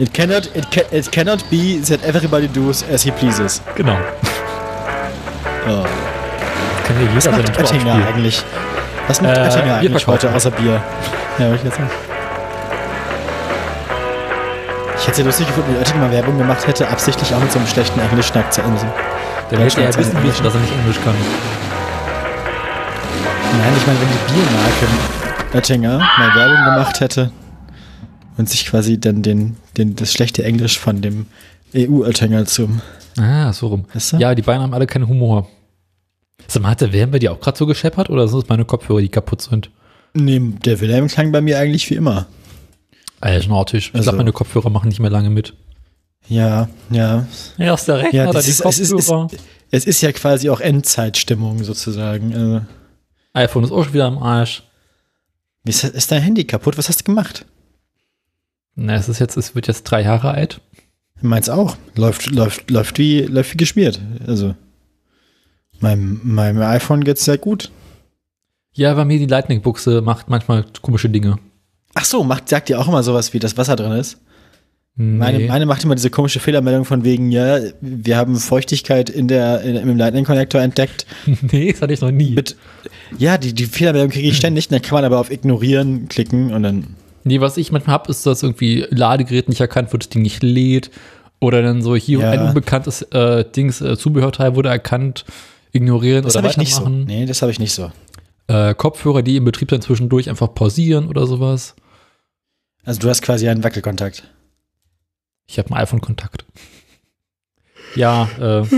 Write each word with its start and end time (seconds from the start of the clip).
It 0.00 0.14
cannot, 0.14 0.48
it, 0.56 0.64
ca 0.70 0.80
it 0.90 1.12
cannot 1.12 1.44
be 1.50 1.78
that 1.80 2.02
everybody 2.04 2.48
does 2.48 2.82
as 2.84 3.02
he 3.02 3.10
pleases. 3.10 3.60
Genau. 3.76 3.98
Oh. 5.68 5.84
Kann 6.86 6.96
jeder 6.98 7.16
Was 7.16 7.30
macht 7.30 7.58
Oettinger 7.58 8.06
eigentlich? 8.08 8.42
Was 9.08 9.20
macht 9.20 9.36
Äh, 9.36 9.40
Oettinger 9.42 9.74
eigentlich 9.74 10.06
heute 10.06 10.32
außer 10.32 10.52
Bier? 10.52 10.82
Ja, 11.38 11.50
wollte 11.50 11.56
ich 11.56 11.64
jetzt 11.64 11.76
sagen. 11.76 11.90
Ich 14.96 15.02
hätte 15.02 15.10
es 15.10 15.18
ja 15.18 15.24
lustig 15.24 15.46
gefunden, 15.48 15.72
wenn 15.74 15.80
Oettinger 15.80 16.00
mal 16.00 16.12
Werbung 16.12 16.38
gemacht 16.38 16.66
hätte, 16.66 16.88
absichtlich 16.88 17.34
auch 17.34 17.40
mit 17.40 17.52
so 17.52 17.58
einem 17.58 17.68
schlechten 17.68 18.00
englischen 18.00 18.38
Akzent. 18.38 18.66
Der 19.50 19.58
möchte 19.58 19.82
ja 19.82 19.88
wissen, 19.88 20.16
wissen, 20.22 20.44
dass 20.44 20.54
er 20.54 20.60
nicht 20.60 20.72
Englisch 20.72 20.98
kann. 21.04 21.14
Nein, 23.58 23.72
ich 23.76 23.86
meine, 23.86 24.00
wenn 24.00 24.08
die 24.08 24.32
Biermarke 24.32 24.86
Oettinger 25.58 25.98
mal 25.98 26.34
Werbung 26.34 26.64
gemacht 26.64 27.00
hätte 27.00 27.30
und 28.40 28.48
sich 28.48 28.66
quasi 28.66 28.98
dann 28.98 29.22
den, 29.22 29.56
den, 29.76 29.94
das 29.96 30.12
schlechte 30.12 30.42
Englisch 30.44 30.78
von 30.78 31.00
dem 31.02 31.26
EU-Oettinger 31.74 32.46
zum. 32.46 32.80
Ah, 33.16 33.52
so 33.52 33.68
rum. 33.68 33.84
Weißt 33.94 34.14
du? 34.14 34.16
Ja, 34.16 34.34
die 34.34 34.42
beiden 34.42 34.62
haben 34.62 34.74
alle 34.74 34.86
keinen 34.86 35.06
Humor. 35.08 35.48
Sag 36.48 36.62
mal, 36.62 36.70
hat 36.70 36.80
der 36.80 36.92
Wilhelm 36.92 37.10
bei 37.12 37.18
dir 37.20 37.32
auch 37.32 37.40
gerade 37.40 37.56
so 37.56 37.66
gescheppert 37.66 38.10
oder 38.10 38.26
sind 38.26 38.42
es 38.42 38.48
meine 38.48 38.64
Kopfhörer, 38.64 39.00
die 39.00 39.08
kaputt 39.08 39.42
sind? 39.42 39.70
Nee, 40.14 40.40
der 40.64 40.80
Wilhelm 40.80 41.06
klang 41.06 41.30
bei 41.30 41.40
mir 41.40 41.58
eigentlich 41.58 41.88
wie 41.90 41.94
immer. 41.94 42.26
Alter, 43.20 43.42
Schnortisch. 43.42 43.88
Ich 43.90 43.94
Also- 43.94 44.04
glaube, 44.04 44.18
meine 44.18 44.32
Kopfhörer 44.32 44.70
machen 44.70 44.88
nicht 44.88 44.98
mehr 45.00 45.10
lange 45.10 45.30
mit. 45.30 45.54
Ja, 46.28 46.68
ja. 46.90 47.26
Erst 47.58 47.88
der 47.88 47.98
Rechner, 47.98 48.24
Ja, 48.26 48.32
das 48.32 48.44
die 48.46 48.50
ist, 48.50 48.64
es, 48.64 48.78
ist, 48.78 48.90
es, 48.92 49.06
Kopfhörer. 49.06 49.28
es 49.70 49.84
ist 49.86 50.00
ja 50.00 50.12
quasi 50.12 50.50
auch 50.50 50.60
Endzeitstimmung 50.60 51.62
sozusagen. 51.62 52.34
Also, 52.34 52.60
iPhone 53.34 53.64
ist 53.64 53.70
auch 53.72 53.84
schon 53.84 53.92
wieder 53.94 54.06
am 54.06 54.18
Arsch. 54.18 54.62
ist, 55.64 55.84
ist 55.84 56.10
dein 56.10 56.22
Handy 56.22 56.44
kaputt? 56.44 56.78
Was 56.78 56.88
hast 56.88 57.00
du 57.00 57.04
gemacht? 57.04 57.44
Na, 58.74 58.94
es 58.94 59.08
ist 59.08 59.18
jetzt, 59.18 59.36
es 59.36 59.54
wird 59.54 59.66
jetzt 59.66 59.84
drei 59.84 60.02
Jahre 60.02 60.30
alt. 60.30 60.60
Meins 61.20 61.48
auch. 61.48 61.76
Läuft, 61.96 62.30
läuft, 62.30 62.70
läuft 62.70 62.98
wie, 62.98 63.20
läuft 63.22 63.52
wie 63.52 63.58
geschmiert. 63.58 64.00
Also, 64.26 64.54
meinem, 65.80 66.20
meinem 66.22 66.62
iPhone 66.62 67.04
geht's 67.04 67.24
sehr 67.24 67.38
gut. 67.38 67.70
Ja, 68.72 68.94
bei 68.94 69.04
mir 69.04 69.18
die 69.18 69.26
Lightning-Buchse 69.26 70.00
macht 70.00 70.30
manchmal 70.30 70.64
komische 70.80 71.10
Dinge. 71.10 71.38
Ach 71.94 72.04
so, 72.04 72.22
macht, 72.24 72.48
sagt 72.48 72.68
dir 72.68 72.78
auch 72.78 72.88
immer 72.88 73.02
sowas, 73.02 73.34
wie 73.34 73.38
das 73.38 73.56
Wasser 73.56 73.76
drin 73.76 73.92
ist? 73.92 74.18
Meine, 74.94 75.38
Nee. 75.38 75.48
meine 75.48 75.66
macht 75.66 75.82
immer 75.84 75.94
diese 75.94 76.10
komische 76.10 76.40
Fehlermeldung 76.40 76.84
von 76.84 77.04
wegen, 77.04 77.30
ja, 77.30 77.58
wir 77.80 78.16
haben 78.16 78.36
Feuchtigkeit 78.36 79.08
in 79.08 79.28
der, 79.28 79.62
in, 79.62 79.76
im 79.76 79.96
Lightning-Connector 79.96 80.60
entdeckt. 80.60 81.06
nee, 81.52 81.72
das 81.72 81.80
hatte 81.82 81.92
ich 81.92 82.00
noch 82.00 82.10
nie. 82.10 82.30
Mit, 82.32 82.56
ja, 83.18 83.38
die, 83.38 83.54
die 83.54 83.64
Fehlermeldung 83.64 84.10
kriege 84.10 84.28
ich 84.28 84.36
ständig, 84.38 84.68
dann 84.68 84.82
kann 84.82 84.96
man 84.96 85.04
aber 85.04 85.18
auf 85.18 85.30
Ignorieren 85.30 86.08
klicken 86.08 86.52
und 86.52 86.62
dann. 86.62 86.96
Nee, 87.24 87.40
was 87.40 87.56
ich 87.56 87.72
manchmal 87.72 87.94
habe, 87.94 88.10
ist, 88.10 88.26
dass 88.26 88.42
irgendwie 88.42 88.86
Ladegerät 88.90 89.48
nicht 89.48 89.60
erkannt 89.60 89.92
wird, 89.92 90.04
das 90.04 90.08
Ding 90.10 90.22
nicht 90.22 90.42
lädt. 90.42 90.90
Oder 91.40 91.62
dann 91.62 91.82
so 91.82 91.96
hier 91.96 92.20
Ja. 92.20 92.30
ein 92.30 92.48
unbekanntes 92.48 93.02
äh, 93.02 93.44
Dings, 93.44 93.80
äh, 93.80 93.96
Zubehörteil 93.96 94.54
wurde 94.56 94.68
erkannt, 94.68 95.24
ignorieren 95.72 96.22
Das 96.24 96.34
oder 96.34 96.44
habe 96.44 96.50
ich 96.52 96.56
nicht 96.58 96.74
so. 96.74 96.80
weitermachen. 96.82 97.04
Nee, 97.04 97.26
das 97.26 97.40
habe 97.42 97.50
ich 97.52 97.58
nicht 97.58 97.72
so. 97.72 97.90
Äh, 98.46 98.74
Kopfhörer, 98.74 99.22
die 99.22 99.36
im 99.36 99.44
Betrieb 99.44 99.68
dann 99.68 99.80
zwischendurch 99.80 100.28
einfach 100.28 100.52
pausieren 100.54 101.08
oder 101.08 101.26
sowas. 101.26 101.76
Also 102.84 103.00
du 103.00 103.08
hast 103.08 103.22
quasi 103.22 103.48
einen 103.48 103.64
Wackelkontakt. 103.64 104.24
Ich 105.46 105.58
habe 105.58 105.70
einen 105.70 105.82
iPhone-Kontakt. 105.82 106.44
Ja, 107.96 108.28
äh. 108.38 108.64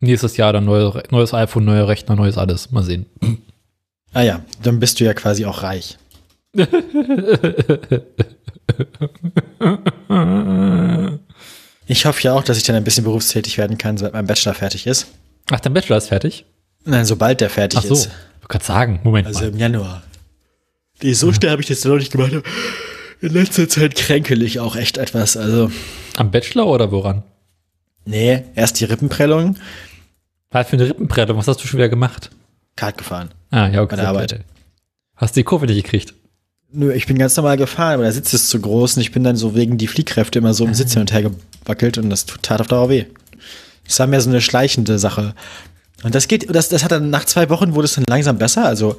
Nächstes 0.00 0.36
Jahr 0.36 0.52
dann 0.52 0.64
neue, 0.66 1.02
neues 1.10 1.32
iPhone, 1.32 1.64
neuer 1.64 1.88
Rechner, 1.88 2.14
neues 2.16 2.36
alles. 2.36 2.70
Mal 2.72 2.82
sehen. 2.82 3.06
Ah 4.14 4.22
ja, 4.22 4.40
dann 4.62 4.80
bist 4.80 5.00
du 5.00 5.04
ja 5.04 5.12
quasi 5.14 5.44
auch 5.44 5.62
reich. 5.62 5.98
Ich 11.86 12.06
hoffe 12.06 12.22
ja 12.22 12.32
auch, 12.32 12.42
dass 12.42 12.56
ich 12.56 12.62
dann 12.64 12.76
ein 12.76 12.84
bisschen 12.84 13.04
berufstätig 13.04 13.58
werden 13.58 13.76
kann, 13.78 13.96
sobald 13.98 14.14
mein 14.14 14.26
Bachelor 14.26 14.54
fertig 14.54 14.86
ist. 14.86 15.08
Ach, 15.50 15.60
dein 15.60 15.74
Bachelor 15.74 15.98
ist 15.98 16.08
fertig? 16.08 16.46
Nein, 16.84 17.04
sobald 17.04 17.40
der 17.40 17.50
fertig 17.50 17.78
Ach 17.80 17.84
so. 17.84 17.94
ist. 17.94 18.10
Ich 18.40 18.48
kann 18.48 18.60
sagen, 18.62 19.00
Moment 19.04 19.26
Also 19.26 19.40
mal. 19.40 19.48
im 19.50 19.58
Januar. 19.58 20.02
Nee, 21.02 21.12
so 21.12 21.32
schnell 21.32 21.50
habe 21.50 21.60
ich 21.62 21.68
das 21.68 21.84
noch 21.84 21.96
nicht 21.96 22.12
gemacht. 22.12 22.32
In 23.20 23.28
letzter 23.32 23.68
Zeit 23.68 23.94
kränkel 23.96 24.42
ich 24.42 24.60
auch 24.60 24.76
echt 24.76 24.96
etwas. 24.98 25.36
Also, 25.36 25.70
Am 26.16 26.30
Bachelor 26.30 26.66
oder 26.66 26.90
woran? 26.90 27.22
nee, 28.06 28.42
erst 28.54 28.80
die 28.80 28.84
Rippenprellung, 28.84 29.56
Was 30.50 30.68
für 30.68 30.74
eine 30.76 30.88
Rippenprellung? 30.88 31.36
Was 31.38 31.48
hast 31.48 31.62
du 31.62 31.66
schon 31.66 31.78
wieder 31.78 31.88
gemacht? 31.88 32.30
Kart 32.76 32.98
gefahren. 32.98 33.30
Ah, 33.50 33.68
ja, 33.68 33.82
okay. 33.82 33.96
Bei 33.96 34.02
der 34.02 34.08
Arbeit. 34.08 34.40
Hast 35.16 35.36
du 35.36 35.40
die 35.40 35.44
Kurve 35.44 35.66
nicht 35.66 35.82
gekriegt? 35.84 36.14
Nö, 36.72 36.92
ich 36.92 37.06
bin 37.06 37.16
ganz 37.18 37.36
normal 37.36 37.56
gefahren, 37.56 37.94
aber 37.94 38.02
der 38.02 38.12
Sitz 38.12 38.34
ist 38.34 38.48
zu 38.48 38.60
groß 38.60 38.96
und 38.96 39.02
ich 39.02 39.12
bin 39.12 39.22
dann 39.22 39.36
so 39.36 39.54
wegen 39.54 39.78
die 39.78 39.86
Fliehkräfte 39.86 40.40
immer 40.40 40.54
so 40.54 40.64
im 40.64 40.74
Sitz 40.74 40.92
hin 40.94 41.02
und 41.02 41.12
her 41.12 41.22
gewackelt 41.22 41.98
und 41.98 42.10
das 42.10 42.26
tut- 42.26 42.42
tat 42.42 42.60
auf 42.60 42.66
Dauer 42.66 42.88
weh. 42.88 43.04
Das 43.86 43.98
war 44.00 44.08
mehr 44.08 44.20
so 44.20 44.28
eine 44.30 44.40
schleichende 44.40 44.98
Sache. 44.98 45.34
Und 46.02 46.14
das 46.16 46.26
geht, 46.26 46.52
das, 46.52 46.68
das 46.70 46.82
hat 46.82 46.90
dann 46.90 47.10
nach 47.10 47.24
zwei 47.26 47.48
Wochen 47.48 47.74
wurde 47.74 47.84
es 47.84 47.94
dann 47.94 48.04
langsam 48.08 48.38
besser, 48.38 48.64
also 48.64 48.98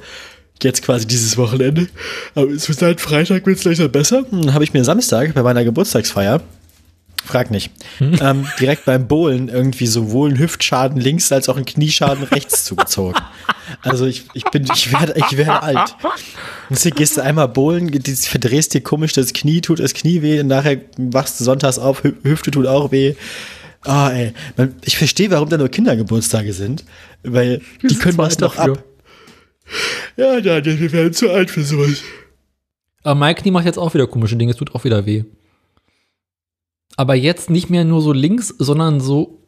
jetzt 0.62 0.80
quasi 0.82 1.06
dieses 1.06 1.36
Wochenende. 1.36 1.88
Aber 2.34 2.48
es 2.48 2.66
wird 2.66 2.78
seit 2.78 3.00
Freitag 3.02 3.44
wird 3.46 3.58
es 3.58 3.64
langsam 3.64 3.92
besser. 3.92 4.24
Dann 4.30 4.54
habe 4.54 4.64
ich 4.64 4.72
mir 4.72 4.82
Samstag 4.82 5.34
bei 5.34 5.42
meiner 5.42 5.64
Geburtstagsfeier, 5.64 6.40
frag 7.24 7.50
nicht, 7.50 7.70
ähm, 8.00 8.46
direkt 8.60 8.84
beim 8.84 9.08
Bowlen 9.08 9.48
irgendwie 9.48 9.86
sowohl 9.86 10.30
einen 10.30 10.38
Hüftschaden 10.38 11.00
links 11.00 11.32
als 11.32 11.48
auch 11.48 11.56
einen 11.56 11.64
Knieschaden 11.64 12.22
rechts 12.24 12.64
zugezogen. 12.64 13.20
Also 13.82 14.06
ich, 14.06 14.26
ich 14.34 14.44
bin, 14.44 14.66
ich 14.72 14.92
werde, 14.92 15.14
ich 15.16 15.36
werde 15.36 15.62
alt. 15.62 15.96
Und 16.70 16.78
hier 16.78 16.92
gehst 16.92 17.16
du 17.16 17.22
einmal 17.22 17.48
bowlen, 17.48 17.88
die- 17.90 18.12
verdrehst 18.14 18.74
dir 18.74 18.80
komisch 18.80 19.12
das 19.12 19.32
Knie, 19.32 19.60
tut 19.60 19.80
das 19.80 19.92
Knie 19.94 20.22
weh 20.22 20.40
und 20.40 20.46
nachher 20.46 20.80
wachst 20.98 21.40
du 21.40 21.44
sonntags 21.44 21.78
auf, 21.78 22.04
Hü- 22.04 22.14
Hüfte 22.22 22.50
tut 22.52 22.66
auch 22.66 22.92
weh. 22.92 23.14
Ah, 23.82 24.10
ey. 24.10 24.32
Man, 24.56 24.74
ich 24.84 24.96
verstehe, 24.96 25.30
warum 25.30 25.48
da 25.48 25.56
nur 25.58 25.68
Kindergeburtstage 25.68 26.52
sind, 26.52 26.84
weil 27.22 27.60
die 27.82 27.94
können 27.96 28.16
das 28.16 28.34
alt 28.34 28.42
doch 28.42 28.56
ab. 28.56 28.82
Ja, 30.16 30.40
Daniel, 30.40 30.78
wir 30.80 30.92
werden 30.92 31.12
zu 31.12 31.30
alt 31.30 31.50
für 31.50 31.62
sowas. 31.64 32.02
Aber 33.02 33.14
mein 33.16 33.34
Knie 33.34 33.50
macht 33.50 33.66
jetzt 33.66 33.78
auch 33.78 33.94
wieder 33.94 34.06
komische 34.06 34.36
Dinge, 34.36 34.52
es 34.52 34.56
tut 34.58 34.74
auch 34.74 34.84
wieder 34.84 35.06
weh. 35.06 35.24
Aber 36.96 37.14
jetzt 37.14 37.50
nicht 37.50 37.70
mehr 37.70 37.84
nur 37.84 38.00
so 38.00 38.12
links, 38.12 38.54
sondern 38.58 39.00
so 39.00 39.42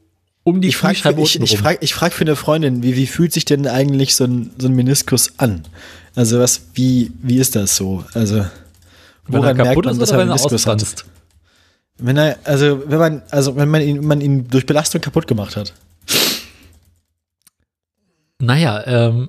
um 0.45 0.61
die 0.61 0.69
Ich 0.69 0.77
frage 0.77 0.99
ich, 1.21 1.41
ich 1.41 1.59
frag, 1.59 1.83
ich 1.83 1.93
frag 1.93 2.13
für 2.13 2.25
eine 2.25 2.37
Freundin, 2.37 2.83
wie, 2.83 2.97
wie 2.97 3.07
fühlt 3.07 3.33
sich 3.33 3.45
denn 3.45 3.67
eigentlich 3.67 4.15
so 4.15 4.25
ein, 4.25 4.51
so 4.59 4.69
ein 4.69 4.75
Meniskus 4.75 5.39
an? 5.39 5.65
Also 6.15 6.39
was, 6.39 6.63
wie, 6.75 7.13
wie 7.23 7.39
ist 7.39 7.55
das 7.55 7.77
so? 7.77 8.05
Also 8.15 8.37
wenn 9.27 9.35
er 9.35 9.41
woran 9.43 9.57
merkt 9.57 9.69
kaputt 9.69 9.85
man, 9.85 9.93
ist 9.93 10.01
dass 10.01 10.11
er 10.11 10.19
wenn 10.19 10.29
er 10.29 10.37
Meniskus 10.37 10.67
hat? 10.67 11.05
Wenn 11.99 12.17
er, 12.17 12.39
also 12.45 12.83
wenn 12.87 12.99
man, 12.99 13.23
also 13.31 13.57
wenn 13.57 13.69
man 13.69 13.83
ihn, 13.83 14.05
man 14.05 14.21
ihn 14.21 14.49
durch 14.49 14.65
Belastung 14.65 15.01
kaputt 15.01 15.27
gemacht 15.27 15.57
hat. 15.57 15.75
Naja, 18.39 18.87
ähm, 18.87 19.29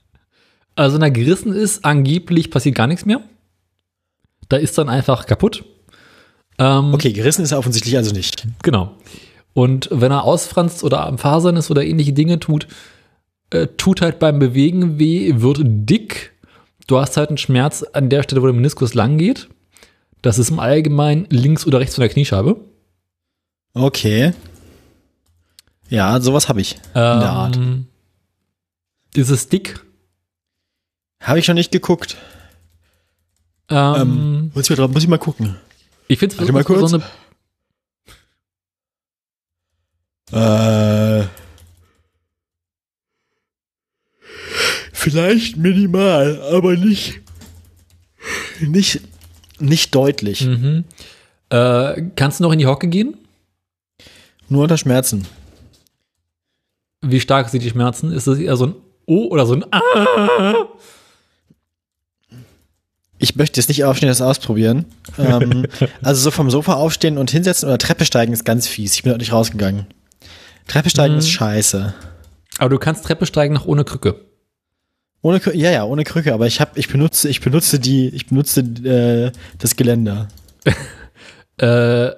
also 0.76 0.94
wenn 0.94 1.02
er 1.02 1.10
gerissen 1.10 1.52
ist, 1.52 1.84
angeblich 1.84 2.50
passiert 2.50 2.74
gar 2.74 2.86
nichts 2.86 3.04
mehr. 3.04 3.20
Da 4.48 4.56
ist 4.56 4.78
dann 4.78 4.88
einfach 4.88 5.26
kaputt. 5.26 5.64
Ähm, 6.58 6.92
Okay, 6.94 7.12
gerissen 7.12 7.42
ist 7.42 7.52
er 7.52 7.58
offensichtlich 7.58 7.96
also 7.96 8.12
nicht. 8.12 8.46
Genau. 8.62 8.94
Und 9.54 9.88
wenn 9.90 10.12
er 10.12 10.24
ausfranst 10.24 10.84
oder 10.84 11.06
am 11.06 11.18
Fasern 11.18 11.56
ist 11.56 11.70
oder 11.70 11.84
ähnliche 11.84 12.12
Dinge 12.12 12.38
tut, 12.38 12.68
äh, 13.50 13.66
tut 13.76 14.00
halt 14.00 14.18
beim 14.18 14.38
Bewegen 14.38 14.98
weh, 14.98 15.32
wird 15.36 15.60
dick. 15.62 16.32
Du 16.86 16.98
hast 16.98 17.16
halt 17.16 17.28
einen 17.30 17.38
Schmerz 17.38 17.82
an 17.82 18.08
der 18.08 18.22
Stelle, 18.22 18.42
wo 18.42 18.46
der 18.46 18.54
Meniskus 18.54 18.94
lang 18.94 19.18
geht. 19.18 19.48
Das 20.22 20.38
ist 20.38 20.50
im 20.50 20.58
Allgemeinen 20.60 21.26
links 21.30 21.66
oder 21.66 21.80
rechts 21.80 21.94
von 21.94 22.02
der 22.02 22.10
Kniescheibe. 22.10 22.56
Okay. 23.74 24.32
Ja, 25.88 26.20
sowas 26.20 26.48
habe 26.48 26.60
ich. 26.60 26.74
Ähm, 26.94 27.20
der 27.20 27.30
Art. 27.30 27.58
Ist 29.14 29.30
es 29.30 29.48
dick? 29.48 29.80
Habe 31.22 31.38
ich 31.38 31.44
schon 31.44 31.54
nicht 31.54 31.72
geguckt. 31.72 32.16
Ähm, 33.70 33.94
Ähm, 33.96 34.50
muss, 34.54 34.68
ich 34.70 34.78
mal 34.78 34.88
muss 34.88 35.02
ich 35.02 35.08
mal 35.08 35.18
gucken. 35.18 35.56
Ich 36.08 36.18
finde 36.18 36.42
es 36.42 36.52
mal 36.52 36.64
kurz. 36.64 36.90
so 36.90 36.96
eine, 36.96 37.04
Äh, 40.30 41.26
vielleicht 44.92 45.56
minimal, 45.56 46.42
aber 46.52 46.76
nicht, 46.76 47.20
nicht, 48.60 49.00
nicht 49.58 49.94
deutlich. 49.94 50.42
mhm. 50.44 50.84
äh, 51.50 52.02
Kannst 52.16 52.40
du 52.40 52.44
noch 52.44 52.52
in 52.52 52.58
die 52.58 52.66
Hocke 52.66 52.88
gehen? 52.88 53.16
Nur 54.48 54.62
unter 54.62 54.76
Schmerzen. 54.78 55.26
Wie 57.00 57.20
stark 57.20 57.48
sind 57.48 57.62
die 57.62 57.70
Schmerzen? 57.70 58.12
Ist 58.12 58.26
es 58.26 58.38
eher 58.38 58.56
so 58.56 58.66
ein 58.66 58.74
O 59.06 59.28
oder 59.28 59.46
so 59.46 59.54
ein 59.54 59.64
A? 59.72 60.66
Ich 63.18 63.34
möchte 63.36 63.60
jetzt 63.60 63.68
nicht 63.68 63.84
aufstehen, 63.84 64.08
das 64.08 64.20
ausprobieren. 64.22 64.84
ähm, 65.18 65.66
also 66.02 66.20
so 66.22 66.30
vom 66.30 66.50
Sofa 66.50 66.74
aufstehen 66.74 67.18
und 67.18 67.30
hinsetzen 67.30 67.68
oder 67.68 67.78
Treppe 67.78 68.04
steigen 68.04 68.32
ist 68.32 68.44
ganz 68.44 68.66
fies. 68.68 68.94
Ich 68.94 69.02
bin 69.02 69.12
auch 69.12 69.18
nicht 69.18 69.32
rausgegangen. 69.32 69.86
Treppe 70.66 70.90
steigen 70.90 71.14
Mhm. 71.14 71.18
ist 71.20 71.30
scheiße. 71.30 71.94
Aber 72.58 72.70
du 72.70 72.78
kannst 72.78 73.04
Treppe 73.04 73.26
steigen 73.26 73.54
noch 73.54 73.66
ohne 73.66 73.84
Krücke. 73.84 74.16
Ohne 75.22 75.40
Krücke, 75.40 75.56
ja, 75.58 75.70
ja, 75.70 75.84
ohne 75.84 76.04
Krücke, 76.04 76.32
aber 76.32 76.46
ich 76.46 76.60
habe, 76.60 76.78
ich 76.78 76.88
benutze, 76.88 77.28
ich 77.28 77.40
benutze 77.40 77.80
die, 77.80 78.08
ich 78.08 78.26
benutze 78.28 78.60
äh, 78.60 79.32
das 79.58 79.76
Geländer. 79.76 80.28
Äh, 81.60 82.12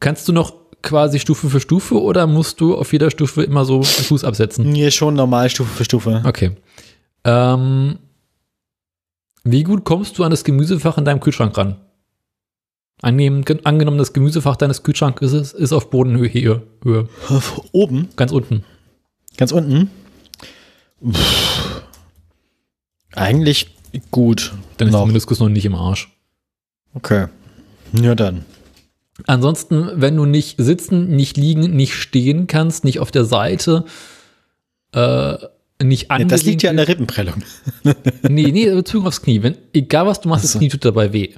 kannst 0.00 0.26
du 0.26 0.32
noch 0.32 0.52
quasi 0.82 1.20
Stufe 1.20 1.48
für 1.48 1.60
Stufe 1.60 2.02
oder 2.02 2.26
musst 2.26 2.60
du 2.60 2.76
auf 2.76 2.92
jeder 2.92 3.08
Stufe 3.12 3.44
immer 3.44 3.64
so 3.64 3.78
den 3.82 4.04
Fuß 4.04 4.24
absetzen? 4.24 4.68
Nee, 4.68 4.90
schon 4.90 5.14
normal 5.14 5.48
Stufe 5.48 5.70
für 5.72 5.84
Stufe. 5.84 6.22
Okay. 6.26 6.50
Ähm, 7.22 7.98
wie 9.46 9.62
gut 9.62 9.84
kommst 9.84 10.18
du 10.18 10.24
an 10.24 10.30
das 10.30 10.44
Gemüsefach 10.44 10.98
in 10.98 11.04
deinem 11.04 11.20
Kühlschrank 11.20 11.56
ran? 11.56 11.76
Angenommen, 13.02 13.44
angenommen 13.64 13.98
das 13.98 14.12
Gemüsefach 14.12 14.56
deines 14.56 14.82
Kühlschranks 14.82 15.20
ist, 15.22 15.52
ist 15.52 15.72
auf 15.72 15.90
Bodenhöhe. 15.90 16.62
Höhe, 16.82 17.08
Oben, 17.72 18.08
ganz 18.16 18.32
unten. 18.32 18.64
ganz 19.36 19.52
unten. 19.52 19.90
Pff. 21.06 21.82
Eigentlich 23.14 23.74
gut. 24.10 24.52
Dann 24.76 24.88
ist 24.88 24.92
Noch. 24.92 25.00
der 25.00 25.06
Meniskus 25.08 25.40
noch 25.40 25.48
nicht 25.48 25.64
im 25.64 25.74
Arsch. 25.74 26.10
Okay. 26.94 27.28
Ja, 27.92 28.14
dann. 28.14 28.44
Ansonsten, 29.26 29.90
wenn 29.94 30.16
du 30.16 30.26
nicht 30.26 30.56
sitzen, 30.58 31.08
nicht 31.16 31.36
liegen, 31.36 31.74
nicht 31.74 31.94
stehen 31.94 32.46
kannst, 32.46 32.84
nicht 32.84 33.00
auf 33.00 33.10
der 33.10 33.24
Seite, 33.24 33.84
äh, 34.92 35.36
nicht 35.82 36.04
Ja, 36.04 36.08
angelehnt 36.10 36.32
das 36.32 36.42
liegt 36.44 36.62
ja 36.62 36.70
an 36.70 36.76
der 36.76 36.88
Rippenprellung. 36.88 37.42
Nee, 38.28 38.50
nee, 38.52 38.70
Bezug 38.70 39.06
aufs 39.06 39.22
Knie. 39.22 39.42
Wenn, 39.42 39.56
egal 39.72 40.06
was 40.06 40.20
du 40.20 40.28
machst, 40.28 40.44
Ach 40.46 40.50
das. 40.52 40.58
Knie 40.58 40.68
tut 40.68 40.84
dabei 40.84 41.12
weh. 41.12 41.30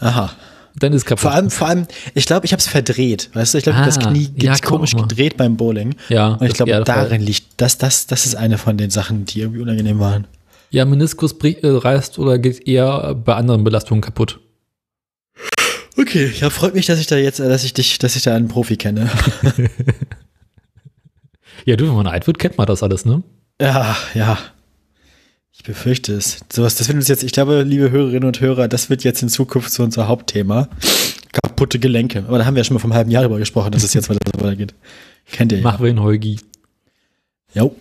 Aha. 0.00 0.32
Dann 0.78 0.92
ist 0.92 0.98
es 1.02 1.04
kaputt. 1.06 1.22
Vor 1.22 1.30
allem, 1.32 1.50
vor 1.50 1.68
allem, 1.68 1.86
ich 2.14 2.26
glaube, 2.26 2.44
ich 2.44 2.52
habe 2.52 2.60
es 2.60 2.68
verdreht. 2.68 3.30
Weißt 3.32 3.54
du, 3.54 3.58
ich 3.58 3.64
glaube, 3.64 3.78
das 3.84 3.96
Ah, 3.98 4.10
Knie 4.10 4.28
ja, 4.36 4.50
man 4.52 4.60
komisch 4.60 4.94
gedreht 4.94 5.36
beim 5.38 5.56
Bowling. 5.56 5.94
ja, 6.10 6.32
Und 6.34 6.42
ich 6.42 6.48
das 6.52 6.56
glaube, 6.66 6.84
darin 6.84 7.22
liegt, 7.22 7.44
das, 7.56 7.78
das, 7.78 8.06
das 8.06 8.26
ist 8.26 8.34
eine 8.34 8.58
von 8.58 8.76
den 8.76 8.90
Sachen, 8.90 9.24
die 9.24 9.40
irgendwie 9.40 9.60
unangenehm 9.62 10.00
waren. 10.00 10.26
Ja, 10.70 10.84
Meniskus 10.84 11.38
bricht, 11.38 11.64
äh, 11.64 11.68
reißt 11.68 12.18
oder 12.18 12.38
geht 12.38 12.68
eher 12.68 13.14
bei 13.14 13.34
anderen 13.36 13.64
Belastungen 13.64 14.02
kaputt. 14.02 14.38
Okay, 15.98 16.30
ja, 16.38 16.50
freut 16.50 16.74
mich, 16.74 16.84
dass 16.84 16.98
ich 17.00 17.06
da 17.06 17.16
jetzt, 17.16 17.40
äh, 17.40 17.48
dass 17.48 17.64
ich 17.64 17.72
dich, 17.72 17.98
dass 17.98 18.14
ich 18.16 18.22
da 18.22 18.34
einen 18.34 18.48
Profi 18.48 18.76
kenne. 18.76 19.08
Ja, 21.66 21.74
du, 21.74 21.88
wenn 21.88 21.96
man 21.96 22.06
alt 22.06 22.28
wird, 22.28 22.38
kennt 22.38 22.58
man 22.58 22.66
das 22.68 22.84
alles, 22.84 23.04
ne? 23.04 23.24
Ja, 23.60 23.96
ja. 24.14 24.38
Ich 25.52 25.64
befürchte 25.64 26.14
es. 26.14 26.38
Sowas, 26.50 26.76
das 26.76 26.86
wird 26.86 26.96
uns 26.96 27.08
jetzt, 27.08 27.24
ich 27.24 27.32
glaube, 27.32 27.62
liebe 27.62 27.90
Hörerinnen 27.90 28.24
und 28.24 28.40
Hörer, 28.40 28.68
das 28.68 28.88
wird 28.88 29.02
jetzt 29.02 29.20
in 29.20 29.28
Zukunft 29.28 29.72
so 29.72 29.82
unser 29.82 30.06
Hauptthema. 30.06 30.68
Kaputte 31.32 31.80
Gelenke. 31.80 32.20
Aber 32.28 32.38
da 32.38 32.44
haben 32.44 32.54
wir 32.54 32.60
ja 32.60 32.64
schon 32.64 32.74
mal 32.74 32.80
vom 32.80 32.94
halben 32.94 33.10
Jahr 33.10 33.24
drüber 33.24 33.40
gesprochen, 33.40 33.72
dass 33.72 33.82
es 33.82 33.94
jetzt 33.94 34.08
weiter 34.08 34.20
so 34.32 34.44
weitergeht. 34.44 34.74
Kennt 35.32 35.50
ihr 35.50 35.58
ja. 35.58 35.64
Mach 35.64 35.80
wir 35.80 35.88
in 35.88 36.00
Heugi. 36.00 36.38
Jo. 37.52 37.74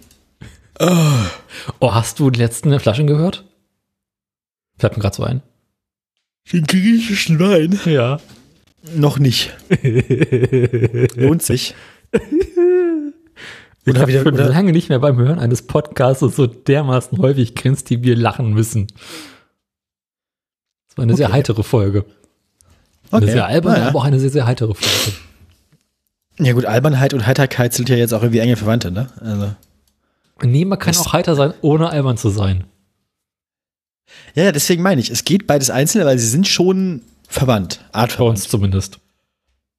Oh, 0.80 1.94
hast 1.94 2.20
du 2.20 2.32
die 2.32 2.40
letzten 2.40 2.78
Flaschen 2.80 3.06
gehört? 3.06 3.46
Fällt 4.80 4.98
mir 4.98 5.02
gerade 5.04 5.16
so 5.16 5.24
ein. 5.24 5.44
Den 6.52 6.66
griechischen 6.66 7.40
Wein. 7.40 7.80
Ja. 7.86 8.20
Noch 8.96 9.20
nicht. 9.20 9.54
Lohnt 11.16 11.44
sich. 11.44 11.76
Ich 13.86 13.96
habe 13.98 14.12
schon 14.12 14.34
oder- 14.34 14.50
lange 14.50 14.72
nicht 14.72 14.90
mehr 14.90 15.00
beim 15.00 15.18
Hören 15.18 15.38
eines 15.40 15.62
Podcasts 15.68 16.22
so 16.22 16.48
dermaßen 16.48 17.18
häufig 17.20 17.54
grinst, 17.56 17.90
die 17.90 18.04
wir 18.04 18.16
lachen 18.16 18.54
müssen. 18.54 18.88
Das 20.88 20.98
war 20.98 21.04
eine 21.04 21.16
sehr 21.16 21.28
Okay. 21.28 21.36
heitere 21.38 21.64
Folge. 21.64 22.06
Eine 23.12 23.28
sehr 23.28 23.46
alberne, 23.46 23.78
naja. 23.78 23.90
aber 23.90 24.00
auch 24.00 24.04
eine 24.06 24.20
sehr, 24.20 24.32
sehr 24.32 24.46
heitere 24.48 24.74
Folge. 24.74 25.18
Ja 26.40 26.54
gut, 26.54 26.66
Albernheit 26.66 27.14
und 27.14 27.26
Heiterkeit 27.28 27.74
sind 27.74 27.88
ja 27.88 27.96
jetzt 27.96 28.14
auch 28.14 28.22
irgendwie 28.22 28.40
enge 28.40 28.58
Verwandte, 28.58 28.92
ne? 28.92 29.08
Also. 29.22 29.54
Nee, 30.42 30.66
man 30.66 30.80
kann 30.80 30.96
auch 30.98 31.14
heiter 31.14 31.36
sein, 31.36 31.54
ohne 31.62 31.90
albern 31.90 32.18
zu 32.18 32.30
sein. 32.30 32.66
Ja, 34.34 34.44
ja, 34.44 34.52
deswegen 34.52 34.84
meine 34.84 35.00
ich, 35.00 35.10
es 35.10 35.24
geht 35.24 35.48
beides 35.48 35.70
einzeln, 35.70 36.06
weil 36.06 36.18
sie 36.20 36.28
sind 36.28 36.48
schon 36.48 37.04
verwandt. 37.28 37.80
Bei 37.94 38.00
Artverwandt. 38.00 38.38
uns 38.40 38.50
zumindest. 38.50 39.00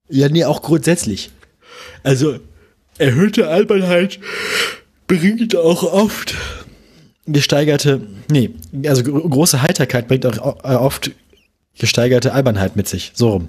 Ja, 0.09 0.29
nee, 0.29 0.45
auch 0.45 0.63
grundsätzlich. 0.63 1.31
Also, 2.03 2.39
erhöhte 2.99 3.49
Albernheit 3.49 4.19
bringt 5.07 5.55
auch 5.57 5.83
oft 5.83 6.35
gesteigerte, 7.27 8.01
nee, 8.31 8.51
also 8.87 9.03
gro- 9.03 9.29
große 9.29 9.63
Heiterkeit 9.63 10.09
bringt 10.09 10.27
auch 10.27 10.65
äh, 10.65 10.75
oft 10.77 11.11
gesteigerte 11.79 12.33
Albernheit 12.33 12.77
mit 12.77 12.89
sich. 12.89 13.13
So 13.15 13.31
rum. 13.31 13.49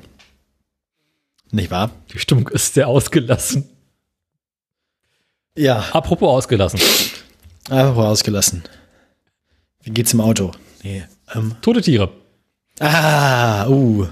Nicht 1.51 1.71
wahr? 1.71 1.91
Die 2.13 2.19
Stimmung 2.19 2.47
ist 2.49 2.73
sehr 2.73 2.87
ausgelassen. 2.87 3.69
Ja, 5.55 5.79
Apropos 5.91 6.27
ausgelassen. 6.29 6.79
mal 7.69 7.91
ausgelassen. 7.91 8.63
Wie 9.81 9.91
geht's 9.91 10.13
im 10.13 10.21
Auto? 10.21 10.51
Nee. 10.83 11.03
Ähm. 11.33 11.55
Tote 11.61 11.81
Tiere. 11.81 12.11
Ah, 12.79 13.67
uh. 13.67 14.07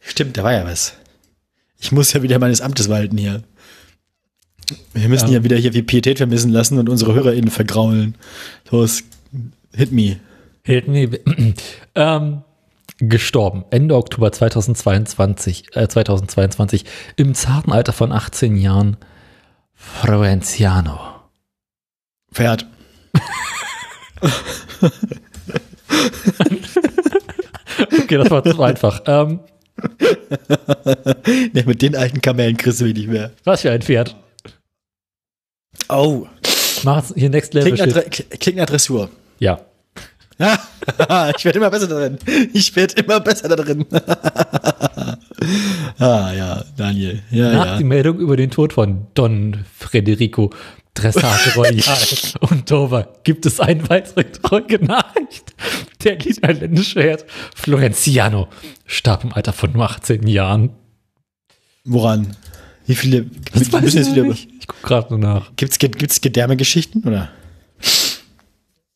Stimmt, 0.00 0.36
da 0.36 0.42
war 0.44 0.52
ja 0.52 0.64
was. 0.64 0.94
Ich 1.78 1.92
muss 1.92 2.12
ja 2.12 2.22
wieder 2.22 2.38
meines 2.38 2.60
Amtes 2.60 2.88
walten 2.88 3.18
hier. 3.18 3.42
Wir 4.94 5.08
müssen 5.08 5.28
Ja. 5.28 5.34
ja, 5.38 5.44
wieder 5.44 5.56
hier 5.56 5.74
wie 5.74 5.82
Pietät 5.82 6.18
vermissen 6.18 6.50
lassen 6.50 6.78
und 6.78 6.88
unsere 6.88 7.14
HörerInnen 7.14 7.50
vergraulen. 7.50 8.16
Los, 8.70 9.02
hit 9.74 9.92
me. 9.92 10.16
Hält- 10.64 10.88
nee, 10.88 11.08
ähm, 11.94 12.42
gestorben. 12.98 13.64
Ende 13.70 13.94
Oktober 13.96 14.32
2022, 14.32 15.76
äh, 15.76 15.86
2022 15.86 16.84
im 17.16 17.34
zarten 17.34 17.72
Alter 17.72 17.92
von 17.92 18.10
18 18.12 18.56
Jahren. 18.56 18.96
Froenciano. 19.74 20.98
Pferd. 22.32 22.66
Okay, 28.02 28.16
das 28.16 28.30
war 28.30 28.42
zu 28.44 28.62
einfach. 28.62 29.00
Ähm, 29.06 29.40
Nee, 31.52 31.64
mit 31.66 31.82
den 31.82 31.94
alten 31.96 32.20
Kamellen 32.22 32.56
kriegst 32.56 32.80
du 32.80 32.84
mich 32.86 32.94
nicht 32.94 33.08
mehr. 33.08 33.32
was 33.44 33.60
für 33.62 33.70
ein 33.70 33.82
Pferd. 33.82 34.16
Oh, 35.88 36.26
Mach 36.82 37.04
hier 37.14 37.30
Next 37.30 37.54
Level 37.54 37.72
klingt 37.72 37.94
nach, 37.94 38.02
klingt 38.38 38.70
Dressur. 38.70 39.08
Ja. 39.38 39.60
ich 40.38 41.44
werde 41.44 41.58
immer 41.58 41.70
besser 41.70 41.88
darin. 41.88 42.18
Ich 42.52 42.76
werde 42.76 43.00
immer 43.00 43.20
besser 43.20 43.48
darin. 43.48 43.86
ah, 45.98 46.32
ja, 46.32 46.62
Daniel. 46.76 47.22
Ja, 47.30 47.52
Nach 47.52 47.66
ja. 47.66 47.78
die 47.78 47.84
Meldung 47.84 48.18
über 48.18 48.36
den 48.36 48.50
Tod 48.50 48.74
von 48.74 49.06
Don 49.14 49.64
Federico 49.78 50.50
Dressage 50.92 51.56
Royal 51.56 51.80
und 52.50 52.70
Dover 52.70 53.08
gibt 53.24 53.46
es 53.46 53.60
eine 53.60 53.88
weitere 53.88 54.24
traurige 54.24 54.84
Nachricht. 54.84 55.54
Der 56.04 56.16
niederländische 56.16 57.02
Herd 57.02 57.24
Florenciano 57.54 58.48
starb 58.86 59.24
im 59.24 59.32
Alter 59.32 59.52
von 59.52 59.72
nur 59.72 59.84
18 59.90 60.26
Jahren. 60.26 60.70
Woran? 61.84 62.36
Wie 62.86 62.94
viele? 62.94 63.26
Das 63.52 63.72
wir 63.72 63.80
müssen 63.80 63.98
jetzt 63.98 64.12
wieder. 64.14 64.24
nicht. 64.24 64.48
Ich 64.60 64.66
gucke 64.66 64.82
gerade 64.86 65.10
nur 65.10 65.18
nach. 65.18 65.50
Gibt's, 65.56 65.78
gibt's 65.78 66.20
Gedärme-Geschichten, 66.20 67.02
oder? 67.06 67.30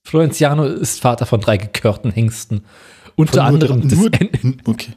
Florenciano 0.05 0.65
ist 0.65 1.01
Vater 1.01 1.27
von 1.27 1.41
drei 1.41 1.57
gekörten 1.57 2.11
Hengsten. 2.11 2.63
Unter 3.17 3.45
anderem 3.45 3.89
des, 3.89 3.99
nur- 3.99 4.11
Okay. 4.65 4.93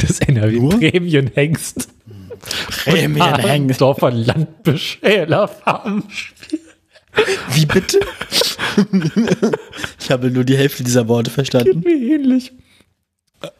des 0.00 0.20
NRW 0.20 0.58
Nur? 0.60 0.78
Prämienhengst. 0.78 1.88
Prämienhengst. 2.84 3.80
Dorfer 3.80 4.10
Landbeschäler 4.10 5.48
Farmspiel. 5.48 6.60
Wie 7.52 7.66
bitte? 7.66 8.00
ich 10.00 10.10
habe 10.10 10.30
nur 10.30 10.44
die 10.44 10.56
Hälfte 10.56 10.82
dieser 10.82 11.06
Worte 11.08 11.30
verstanden. 11.30 11.84
Wie 11.84 12.12
ähnlich. 12.12 12.52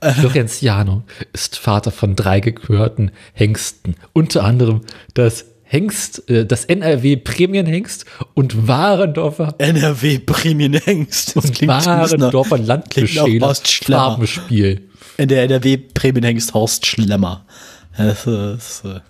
Florenciano 0.00 1.04
ist 1.32 1.56
Vater 1.58 1.90
von 1.90 2.16
drei 2.16 2.40
gekörten 2.40 3.10
Hengsten. 3.32 3.96
Unter 4.12 4.44
anderem 4.44 4.82
das 5.14 5.46
Hengst, 5.64 6.28
äh, 6.30 6.46
das 6.46 6.66
NRW 6.66 7.16
Prämienhengst 7.16 8.04
und 8.34 8.68
Warendorfer 8.68 9.54
NRW 9.58 10.18
Prämienhengst. 10.18 11.36
Das 11.36 11.46
und 11.46 11.66
Warendorfer 11.66 12.58
Landbeschäler. 12.58 13.54
Farbenspiel. 13.54 14.88
In 15.16 15.28
der 15.28 15.44
NRW 15.44 15.78
Prämienhengst 15.78 16.54
Horst 16.54 16.86
Schlemmer. 16.86 17.44
Das 17.96 18.26
ist 18.26 18.84
äh, 18.84 19.00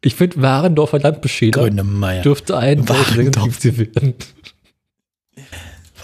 Ich 0.00 0.14
finde, 0.14 0.40
Warendorfer 0.40 0.98
Landbeschäler 0.98 1.70
dürfte 2.22 2.56
ein 2.56 2.88
Warendorf. 2.88 3.58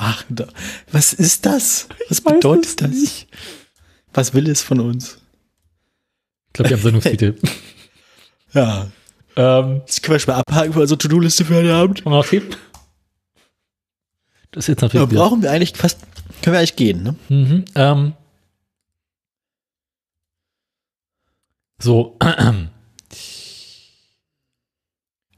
werden. 0.01 0.39
Warendorf. 0.39 0.49
Was 0.93 1.13
ist 1.13 1.47
das? 1.47 1.89
Was 2.09 2.25
weiß 2.25 2.35
bedeutet 2.35 2.81
das? 2.83 2.91
nicht. 2.91 3.29
Was 4.13 4.35
will 4.35 4.49
es 4.49 4.63
von 4.63 4.81
uns? 4.81 5.19
Ich 6.49 6.53
glaube, 6.55 6.71
wir 6.71 6.77
haben 6.77 6.83
Sendungstitel. 6.83 7.39
Ja. 8.53 8.89
ähm, 9.37 9.83
Das 9.87 10.03
können 10.03 10.17
wir 10.17 10.19
schon 10.19 10.35
mal 10.35 10.41
abhaken 10.41 10.73
für 10.73 10.81
unsere 10.81 10.99
To-Do-Liste 10.99 11.45
für 11.45 11.55
heute 11.55 11.73
Abend. 11.73 12.03
Themen? 12.29 12.57
Das 14.51 14.65
ist 14.65 14.69
jetzt 14.69 14.81
natürlich 14.83 15.09
wieder. 15.09 15.21
brauchen 15.21 15.41
wir 15.43 15.53
eigentlich 15.53 15.77
fast, 15.77 16.01
können 16.43 16.55
wir 16.55 16.59
eigentlich 16.59 16.75
gehen, 16.75 17.05
ne? 17.05 17.15
Mhm, 17.29 17.65
ähm. 17.77 18.13
So. 21.81 22.17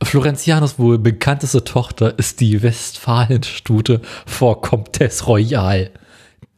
Florentianos 0.04 0.78
wohl 0.78 0.98
bekannteste 0.98 1.64
Tochter 1.64 2.18
ist 2.18 2.40
die 2.40 2.62
Westfalenstute 2.62 4.00
vor 4.26 4.60
Comtesse 4.60 5.24
Royal, 5.24 5.90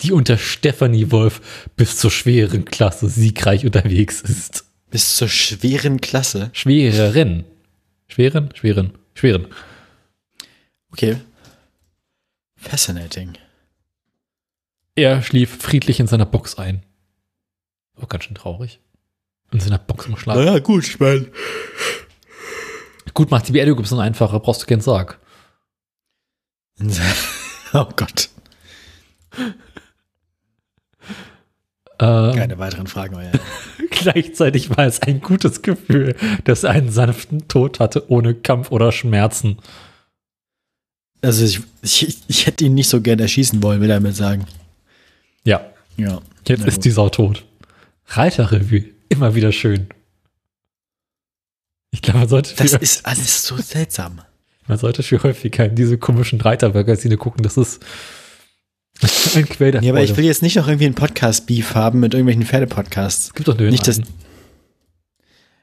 die 0.00 0.12
unter 0.12 0.38
Stephanie 0.38 1.10
Wolf 1.10 1.68
bis 1.76 1.98
zur 1.98 2.10
schweren 2.10 2.64
Klasse 2.64 3.08
siegreich 3.08 3.64
unterwegs 3.64 4.20
ist. 4.20 4.64
Bis 4.90 5.16
zur 5.16 5.28
schweren 5.28 6.00
Klasse. 6.00 6.50
Schwereren. 6.52 7.44
Schweren? 8.08 8.50
Schweren. 8.54 8.92
Schweren. 9.14 9.48
Okay. 10.92 11.16
Fascinating. 12.56 13.32
Er 14.96 15.22
schlief 15.22 15.58
friedlich 15.60 15.98
in 16.00 16.06
seiner 16.06 16.26
Box 16.26 16.56
ein. 16.56 16.84
Oh, 18.00 18.06
ganz 18.06 18.24
schön 18.24 18.36
traurig. 18.36 18.80
In 19.52 19.60
seiner 19.60 19.78
Box 19.78 20.06
im 20.06 20.16
Schlaf. 20.16 20.36
Naja, 20.36 20.58
gut, 20.60 20.86
ich 20.86 20.98
meine. 21.00 21.26
Gut, 23.14 23.30
macht 23.30 23.46
die 23.48 23.52
Beerdigung 23.52 23.78
ein 23.78 23.82
bisschen 23.82 24.00
einfacher, 24.00 24.40
brauchst 24.40 24.62
du 24.62 24.66
keinen 24.66 24.80
Sarg. 24.80 25.18
Oh 27.76 27.88
Gott. 27.96 28.28
Ähm, 31.98 32.34
Keine 32.36 32.58
weiteren 32.58 32.86
Fragen 32.86 33.16
mehr. 33.16 33.32
gleichzeitig 33.90 34.70
war 34.70 34.86
es 34.86 35.00
ein 35.02 35.20
gutes 35.20 35.62
Gefühl, 35.62 36.14
dass 36.44 36.64
er 36.64 36.70
einen 36.70 36.90
sanften 36.90 37.48
Tod 37.48 37.80
hatte, 37.80 38.10
ohne 38.10 38.34
Kampf 38.34 38.70
oder 38.70 38.92
Schmerzen. 38.92 39.58
Also 41.22 41.44
ich, 41.44 41.60
ich, 41.82 42.18
ich 42.28 42.46
hätte 42.46 42.64
ihn 42.64 42.74
nicht 42.74 42.88
so 42.88 43.00
gern 43.00 43.18
erschießen 43.18 43.62
wollen, 43.62 43.80
will 43.80 43.90
er 43.90 43.96
damit 44.00 44.14
sagen. 44.16 44.46
Ja, 45.44 45.64
Ja. 45.96 46.20
jetzt 46.46 46.64
ist 46.66 46.74
gut. 46.76 46.84
die 46.84 46.90
Sau 46.90 47.08
tot. 47.08 47.44
Reiterrevue, 48.08 48.84
immer 49.08 49.34
wieder 49.34 49.52
schön. 49.52 49.88
Ich 51.94 52.02
glaube, 52.02 52.18
man 52.18 52.28
sollte, 52.28 52.54
Das 52.56 52.72
ist 52.72 53.06
alles 53.06 53.46
so 53.46 53.56
seltsam. 53.56 54.20
man 54.66 54.78
sollte 54.78 55.04
viel 55.04 55.22
häufiger 55.22 55.64
in 55.64 55.76
diese 55.76 55.96
komischen 55.96 56.40
Reitermagazine 56.40 57.16
gucken. 57.16 57.44
Das 57.44 57.56
ist 57.56 57.80
ein 59.36 59.48
Quell 59.48 59.70
der 59.70 59.82
Ja, 59.82 59.92
aber 59.92 60.02
ich 60.02 60.16
will 60.16 60.24
jetzt 60.24 60.42
nicht 60.42 60.56
noch 60.56 60.66
irgendwie 60.66 60.86
einen 60.86 60.96
Podcast-Beef 60.96 61.76
haben 61.76 62.00
mit 62.00 62.12
irgendwelchen 62.12 62.44
Pferde-Podcasts. 62.44 63.26
Es 63.28 63.34
gibt 63.34 63.46
doch 63.46 63.56
Nicht 63.56 63.86
das-. 63.86 64.00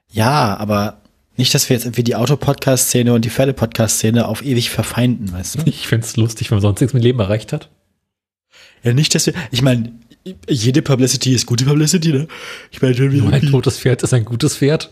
Ja, 0.09 0.55
aber 0.55 1.01
nicht, 1.35 1.53
dass 1.53 1.69
wir 1.69 1.75
jetzt 1.75 1.85
irgendwie 1.85 2.03
die 2.03 2.15
Auto-Podcast-Szene 2.15 3.13
und 3.13 3.25
die 3.25 3.29
Pferde-Podcast-Szene 3.29 4.25
auf 4.25 4.41
ewig 4.41 4.69
verfeinden, 4.69 5.33
weißt 5.33 5.55
du? 5.55 5.59
Ich 5.65 5.87
finde 5.87 6.05
es 6.05 6.15
lustig, 6.15 6.49
wenn 6.49 6.57
man 6.57 6.61
sonst 6.61 6.79
nichts 6.79 6.93
mit 6.93 7.03
Leben 7.03 7.19
erreicht 7.19 7.51
hat. 7.51 7.69
Ja, 8.83 8.93
nicht, 8.93 9.13
dass 9.15 9.25
wir, 9.25 9.33
ich 9.51 9.61
meine, 9.61 9.91
jede 10.47 10.81
Publicity 10.81 11.33
ist 11.33 11.45
gute 11.45 11.65
Publicity, 11.65 12.13
ne? 12.13 12.27
Ich 12.71 12.81
meine, 12.81 12.95
Nur 13.09 13.33
ein 13.33 13.49
totes 13.49 13.79
Pferd 13.79 14.01
ist 14.03 14.13
ein 14.13 14.23
gutes 14.23 14.57
Pferd. 14.57 14.91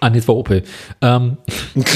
Ah, 0.00 0.10
nee, 0.10 0.18
es 0.18 0.28
war 0.28 0.36
Opel. 0.36 0.62
Ähm, 1.00 1.36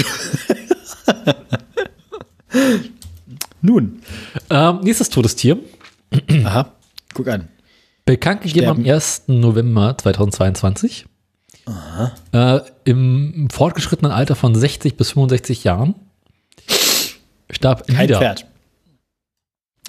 Nun. 3.61 4.01
ähm, 4.51 4.81
nächstes 4.83 5.11
totes 5.11 5.37
Tier. 5.37 5.59
Aha. 6.45 6.73
Guck 7.15 7.29
an. 7.29 7.49
Bekannt 8.05 8.43
gegeben 8.43 8.69
am 8.69 8.81
Sterben. 8.81 8.91
1. 8.95 9.23
November 9.27 9.97
2022. 9.99 11.07
Äh, 12.33 12.61
Im 12.85 13.49
fortgeschrittenen 13.51 14.13
Alter 14.13 14.35
von 14.37 14.55
60 14.55 14.97
bis 14.97 15.11
65 15.11 15.65
Jahren 15.65 15.95
starb 17.51 17.87
Kein 17.87 18.07
Nida. 18.07 18.19
Pferd. 18.19 18.47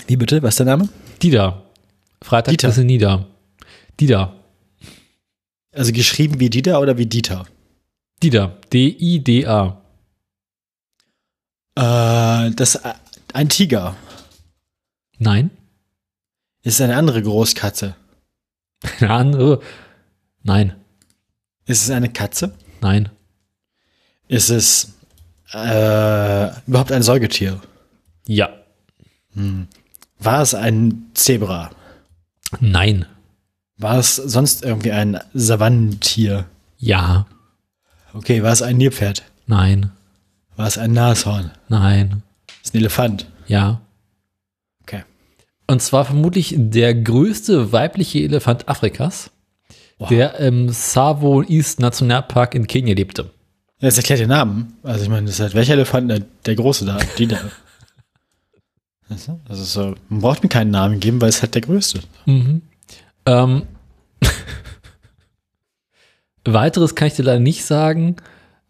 Wie 0.08 0.18
bitte? 0.18 0.42
Was 0.44 0.56
ist 0.56 0.60
der 0.60 0.66
Name? 0.66 0.90
Dida. 1.22 1.64
Freitag 2.22 2.52
Dieter. 2.52 2.70
ist 2.70 2.78
Nida. 2.80 3.28
Dida. 4.00 4.34
Also 5.74 5.94
geschrieben 5.94 6.40
wie 6.40 6.50
Dieter 6.50 6.82
oder 6.82 6.98
wie 6.98 7.06
Dieter? 7.06 7.46
Dida. 8.22 8.58
D-I-D-A. 8.74 9.82
Äh, 11.76 12.52
das 12.52 12.76
äh, 12.76 12.94
ein 13.34 13.50
Tiger. 13.50 13.96
Nein. 15.18 15.52
Ist 16.62 16.76
es 16.76 16.82
eine 16.82 16.98
andere 16.98 17.22
Großkatze? 17.22 17.96
Eine 19.00 19.12
andere. 19.12 19.62
Nein. 20.44 20.76
Ist 21.66 21.84
es 21.84 21.90
eine 21.90 22.10
Katze? 22.10 22.54
Nein. 22.82 23.10
Ist 24.30 24.50
es 24.50 24.94
äh, 25.52 26.50
überhaupt 26.66 26.92
ein 26.92 27.04
Säugetier? 27.04 27.62
Ja. 28.26 28.50
War 30.20 30.42
es 30.42 30.54
ein 30.54 31.12
Zebra? 31.14 31.72
Nein. 32.60 33.06
War 33.78 34.00
es 34.00 34.16
sonst 34.16 34.64
irgendwie 34.64 34.92
ein 34.92 35.20
Savannentier? 35.34 36.46
Ja. 36.78 37.28
Okay, 38.14 38.44
war 38.44 38.52
es 38.52 38.62
ein 38.62 38.78
Nilpferd? 38.78 39.24
Nein. 39.46 39.92
War 40.56 40.68
es 40.68 40.78
ein 40.78 40.94
Nashorn? 40.94 41.52
Nein. 41.68 42.24
Ist 42.64 42.74
ein 42.74 42.80
Elefant? 42.80 43.28
Ja. 43.48 43.82
Okay. 44.84 45.04
Und 45.68 45.82
zwar 45.82 46.06
vermutlich 46.06 46.56
der 46.58 46.94
größte 46.94 47.72
weibliche 47.72 48.20
Elefant 48.20 48.68
Afrikas, 48.68 49.32
der 50.10 50.40
im 50.40 50.70
Savo 50.70 51.44
East 51.44 51.80
Nationalpark 51.80 52.56
in 52.56 52.68
Kenia 52.68 52.96
lebte. 52.96 53.32
Das 53.80 53.98
erklärt 53.98 54.20
den 54.20 54.30
Namen. 54.30 54.78
Also 54.84 55.04
ich 55.04 55.10
meine, 55.10 55.28
das 55.28 55.36
ist 55.36 55.42
halt 55.42 55.56
welcher 55.56 55.74
Elefant? 55.74 56.12
Der, 56.12 56.20
der 56.46 56.56
große 56.56 56.86
da, 56.86 57.00
die 57.18 57.28
da. 57.28 57.40
Weißt 59.08 59.30
du? 59.30 59.40
Das 59.48 59.60
ist 59.60 59.74
so, 59.74 59.96
man 60.10 60.22
braucht 60.22 60.44
mir 60.44 60.50
keinen 60.50 60.72
Namen 60.72 61.00
geben, 61.00 61.22
weil 61.22 61.30
es 61.30 61.42
halt 61.42 61.56
der 61.56 61.62
größte. 61.62 62.02
Mhm. 62.26 62.62
Ähm, 63.26 63.64
weiteres 66.46 66.96
kann 66.96 67.08
ich 67.08 67.16
dir 67.16 67.24
leider 67.24 67.40
nicht 67.40 67.66
sagen, 67.66 68.16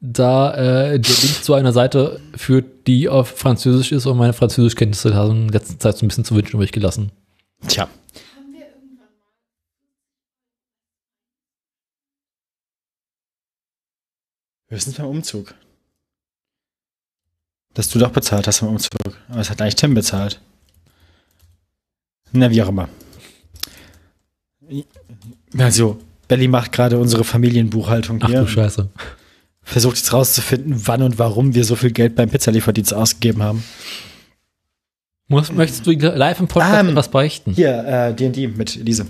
da 0.02 0.54
äh, 0.54 1.00
der 1.00 1.16
Link 1.16 1.44
zu 1.44 1.54
einer 1.54 1.74
Seite 1.74 2.22
führt, 2.36 2.88
die 2.88 3.10
auf 3.10 3.30
Französisch 3.30 3.92
ist 3.92 4.06
und 4.06 4.18
meine 4.18 4.34
Französischkenntnisse 4.34 5.14
haben 5.14 5.44
in 5.44 5.50
letzter 5.50 5.78
Zeit 5.78 5.98
so 5.98 6.06
ein 6.06 6.10
bisschen 6.10 6.26
zu 6.26 6.36
wünschen 6.36 6.56
übrig 6.56 6.72
gelassen. 6.72 7.12
Tja. 7.68 7.90
Höchstens 14.70 14.96
beim 14.96 15.08
Umzug. 15.08 15.56
Dass 17.74 17.90
du 17.90 18.00
doch 18.00 18.12
bezahlt 18.12 18.48
hast 18.48 18.62
beim 18.62 18.70
Umzug. 18.70 19.18
Aber 19.28 19.40
es 19.40 19.50
hat 19.50 19.62
eigentlich 19.62 19.76
Tim 19.76 19.96
bezahlt. 19.96 20.40
Na, 22.32 22.52
wie 22.52 22.62
auch 22.62 22.70
immer. 22.70 22.88
Also, 25.58 26.00
Belly 26.30 26.48
macht 26.48 26.72
gerade 26.72 26.98
unsere 26.98 27.26
Familienbuchhaltung 27.26 28.20
Ach 28.24 28.28
hier. 28.30 28.42
du 28.42 28.48
Scheiße. 28.48 28.88
Versucht 29.64 29.98
jetzt 29.98 30.14
rauszufinden, 30.14 30.88
wann 30.88 31.02
und 31.02 31.20
warum 31.20 31.54
wir 31.56 31.66
so 31.66 31.76
viel 31.76 31.92
Geld 31.92 32.16
beim 32.16 32.30
Pizzalieferdienst 32.30 32.94
ausgegeben 32.94 33.44
haben. 33.44 33.64
Muss, 35.28 35.52
möchtest 35.52 35.86
du 35.86 35.92
live 35.92 36.40
im 36.40 36.48
Podcast 36.48 36.80
Ähm, 36.80 36.90
etwas 36.90 37.10
beichten? 37.10 37.54
Hier, 37.54 37.84
äh, 37.86 38.14
D&D 38.16 38.48
mit 38.48 38.78
Elise. 38.78 39.06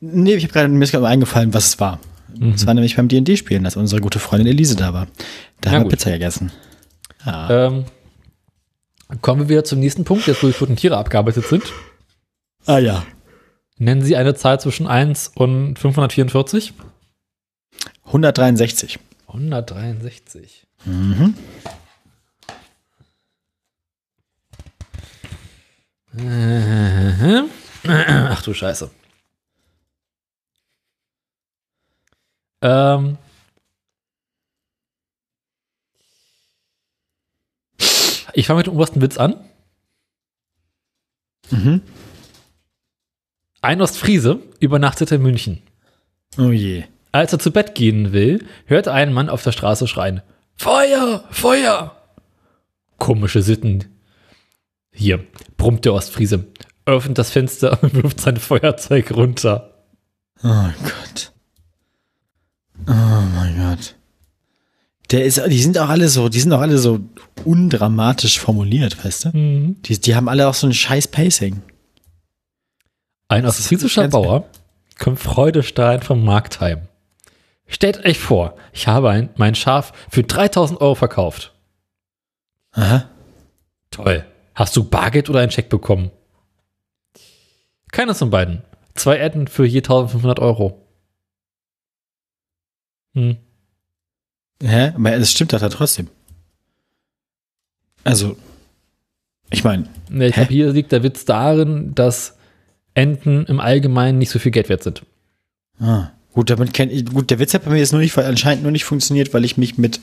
Nee, 0.00 0.34
ich 0.34 0.44
habe 0.44 0.52
gerade 0.52 0.68
mir 0.68 0.84
ist 0.84 0.92
gerade 0.92 1.06
eingefallen, 1.06 1.54
was 1.54 1.66
es 1.68 1.80
war. 1.80 1.98
Es 2.54 2.66
war 2.66 2.74
nämlich 2.74 2.96
beim 2.96 3.08
D&D 3.08 3.36
spielen, 3.36 3.64
als 3.64 3.76
unsere 3.76 4.02
gute 4.02 4.18
Freundin 4.18 4.46
Elise 4.48 4.76
da 4.76 4.92
war. 4.92 5.06
Da 5.62 5.70
Na 5.70 5.70
haben 5.70 5.78
wir 5.78 5.84
gut. 5.84 5.92
Pizza 5.92 6.10
gegessen. 6.10 6.52
Ah. 7.24 7.66
Ähm, 7.68 7.84
kommen 9.22 9.42
wir 9.42 9.48
wieder 9.48 9.64
zum 9.64 9.80
nächsten 9.80 10.04
Punkt, 10.04 10.26
jetzt 10.26 10.42
wo 10.42 10.46
die 10.48 10.52
toten 10.52 10.76
Tiere 10.76 10.98
abgearbeitet 10.98 11.46
sind. 11.46 11.62
ah 12.66 12.78
ja. 12.78 13.04
Nennen 13.78 14.02
Sie 14.02 14.16
eine 14.16 14.34
Zahl 14.34 14.58
zwischen 14.60 14.86
1 14.86 15.28
und 15.34 15.78
544? 15.78 16.72
163. 18.04 18.98
163. 19.28 20.66
Mhm. 20.84 21.34
Äh, 26.18 27.42
Ach 27.84 28.42
du 28.42 28.54
Scheiße. 28.54 28.90
Ähm. 32.62 33.18
Ich 38.32 38.46
fange 38.46 38.58
mit 38.58 38.66
dem 38.66 38.74
obersten 38.74 39.00
Witz 39.02 39.18
an. 39.18 39.36
Mhm. 41.50 41.82
Ein 43.66 43.82
Ostfriese 43.82 44.38
übernachtete 44.60 45.16
in 45.16 45.22
München. 45.22 45.60
Oh 46.38 46.52
je. 46.52 46.84
Als 47.10 47.32
er 47.32 47.40
zu 47.40 47.50
Bett 47.50 47.74
gehen 47.74 48.12
will, 48.12 48.46
hört 48.66 48.86
er 48.86 48.92
einen 48.92 49.12
Mann 49.12 49.28
auf 49.28 49.42
der 49.42 49.50
Straße 49.50 49.88
schreien: 49.88 50.22
Feuer! 50.54 51.24
Feuer! 51.32 51.96
Komische 52.98 53.42
Sitten. 53.42 53.86
Hier, 54.92 55.26
brummt 55.56 55.84
der 55.84 55.94
Ostfriese, 55.94 56.46
öffnet 56.84 57.18
das 57.18 57.32
Fenster 57.32 57.82
und 57.82 57.94
wirft 58.04 58.20
sein 58.20 58.36
Feuerzeug 58.36 59.10
runter. 59.10 59.74
Oh 60.44 60.68
Gott. 60.84 61.32
Oh 62.86 62.92
mein 63.34 63.56
Gott. 63.58 63.96
Der 65.10 65.24
ist, 65.24 65.42
die 65.44 65.60
sind 65.60 65.76
auch 65.76 65.88
alle 65.88 66.08
so, 66.08 66.28
die 66.28 66.38
sind 66.38 66.52
auch 66.52 66.60
alle 66.60 66.78
so 66.78 67.00
undramatisch 67.44 68.38
formuliert, 68.38 69.04
weißt 69.04 69.24
du? 69.24 69.36
Mhm. 69.36 69.82
Die, 69.82 70.00
die 70.00 70.14
haben 70.14 70.28
alle 70.28 70.46
auch 70.46 70.54
so 70.54 70.68
ein 70.68 70.72
scheiß 70.72 71.08
Pacing. 71.08 71.62
Ein 73.28 73.42
ganz- 73.42 74.12
Bauer 74.12 74.48
kommt 74.98 75.18
freudestrahlend 75.18 76.04
vom 76.04 76.24
Markt 76.24 76.60
heim. 76.60 76.88
Stellt 77.66 78.04
euch 78.04 78.18
vor, 78.18 78.56
ich 78.72 78.86
habe 78.86 79.10
ein, 79.10 79.30
mein 79.36 79.54
Schaf 79.54 79.92
für 80.08 80.22
3000 80.22 80.80
Euro 80.80 80.94
verkauft. 80.94 81.52
Aha. 82.72 83.08
Toll. 83.90 84.24
Hast 84.54 84.76
du 84.76 84.84
Bargeld 84.84 85.28
oder 85.28 85.40
einen 85.40 85.50
Scheck 85.50 85.68
bekommen? 85.68 86.10
Keines 87.90 88.18
von 88.18 88.30
beiden. 88.30 88.62
Zwei 88.94 89.16
Enten 89.16 89.48
für 89.48 89.66
je 89.66 89.78
1500 89.78 90.38
Euro. 90.38 90.86
Hm. 93.14 93.36
Hä? 94.62 94.92
Aber 94.94 95.12
es 95.14 95.30
stimmt 95.32 95.52
doch 95.52 95.60
da 95.60 95.68
trotzdem. 95.68 96.08
Also, 98.04 98.36
ich 99.50 99.64
meine, 99.64 99.88
ich 100.10 100.32
glaube, 100.34 100.52
hier 100.52 100.70
liegt 100.72 100.92
der 100.92 101.02
Witz 101.02 101.24
darin, 101.24 101.94
dass 101.94 102.35
Enten 102.96 103.44
im 103.44 103.60
Allgemeinen 103.60 104.16
nicht 104.18 104.30
so 104.30 104.38
viel 104.38 104.52
Geld 104.52 104.68
wert 104.70 104.82
sind. 104.82 105.02
ah, 105.78 106.10
gut, 106.32 106.48
damit 106.48 106.72
kenn, 106.72 106.90
ich- 106.90 107.04
gut, 107.04 107.30
der 107.30 107.38
Witz 107.38 107.52
hat 107.52 107.64
bei 107.64 107.70
mir 107.70 107.78
jetzt 107.78 107.92
nur 107.92 108.00
nicht, 108.00 108.16
anscheinend 108.16 108.62
nur 108.62 108.72
nicht 108.72 108.84
funktioniert, 108.84 109.34
weil 109.34 109.44
ich 109.44 109.58
mich 109.58 109.76
mit 109.76 110.00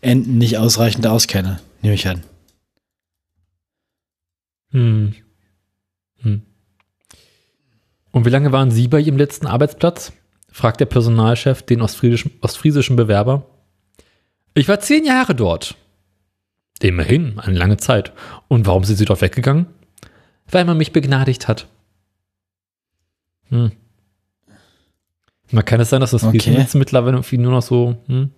Enten 0.00 0.38
nicht 0.38 0.56
ausreichend 0.56 1.06
auskenne, 1.06 1.60
nehme 1.82 1.94
ich 1.94 2.08
an. 2.08 2.22
Hm. 4.70 5.14
Hm. 6.22 6.42
Und 8.10 8.24
wie 8.24 8.30
lange 8.30 8.52
waren 8.52 8.70
Sie 8.70 8.88
bei 8.88 9.00
Ihrem 9.00 9.18
letzten 9.18 9.46
Arbeitsplatz? 9.46 10.12
fragt 10.50 10.80
der 10.80 10.86
Personalchef 10.86 11.62
den 11.62 11.82
ostfriesischen, 11.82 12.32
ostfriesischen 12.40 12.96
Bewerber. 12.96 13.46
Ich 14.54 14.66
war 14.66 14.80
zehn 14.80 15.04
Jahre 15.04 15.34
dort. 15.34 15.76
Immerhin, 16.80 17.38
eine 17.38 17.56
lange 17.58 17.76
Zeit. 17.76 18.12
Und 18.48 18.66
warum 18.66 18.84
sind 18.84 18.96
Sie 18.96 19.04
dort 19.04 19.20
weggegangen? 19.20 19.66
Weil 20.50 20.64
man 20.64 20.78
mich 20.78 20.92
begnadigt 20.92 21.48
hat. 21.48 21.68
Hm. 23.50 23.72
Man 25.50 25.64
kann 25.64 25.80
es 25.80 25.90
sein, 25.90 26.00
dass 26.00 26.10
das 26.10 26.24
Okay. 26.24 26.38
Friesen 26.38 26.60
jetzt 26.60 26.74
mittlerweile 26.74 27.16
irgendwie 27.16 27.38
nur 27.38 27.52
noch 27.52 27.62
so, 27.62 27.96
hm? 28.06 28.30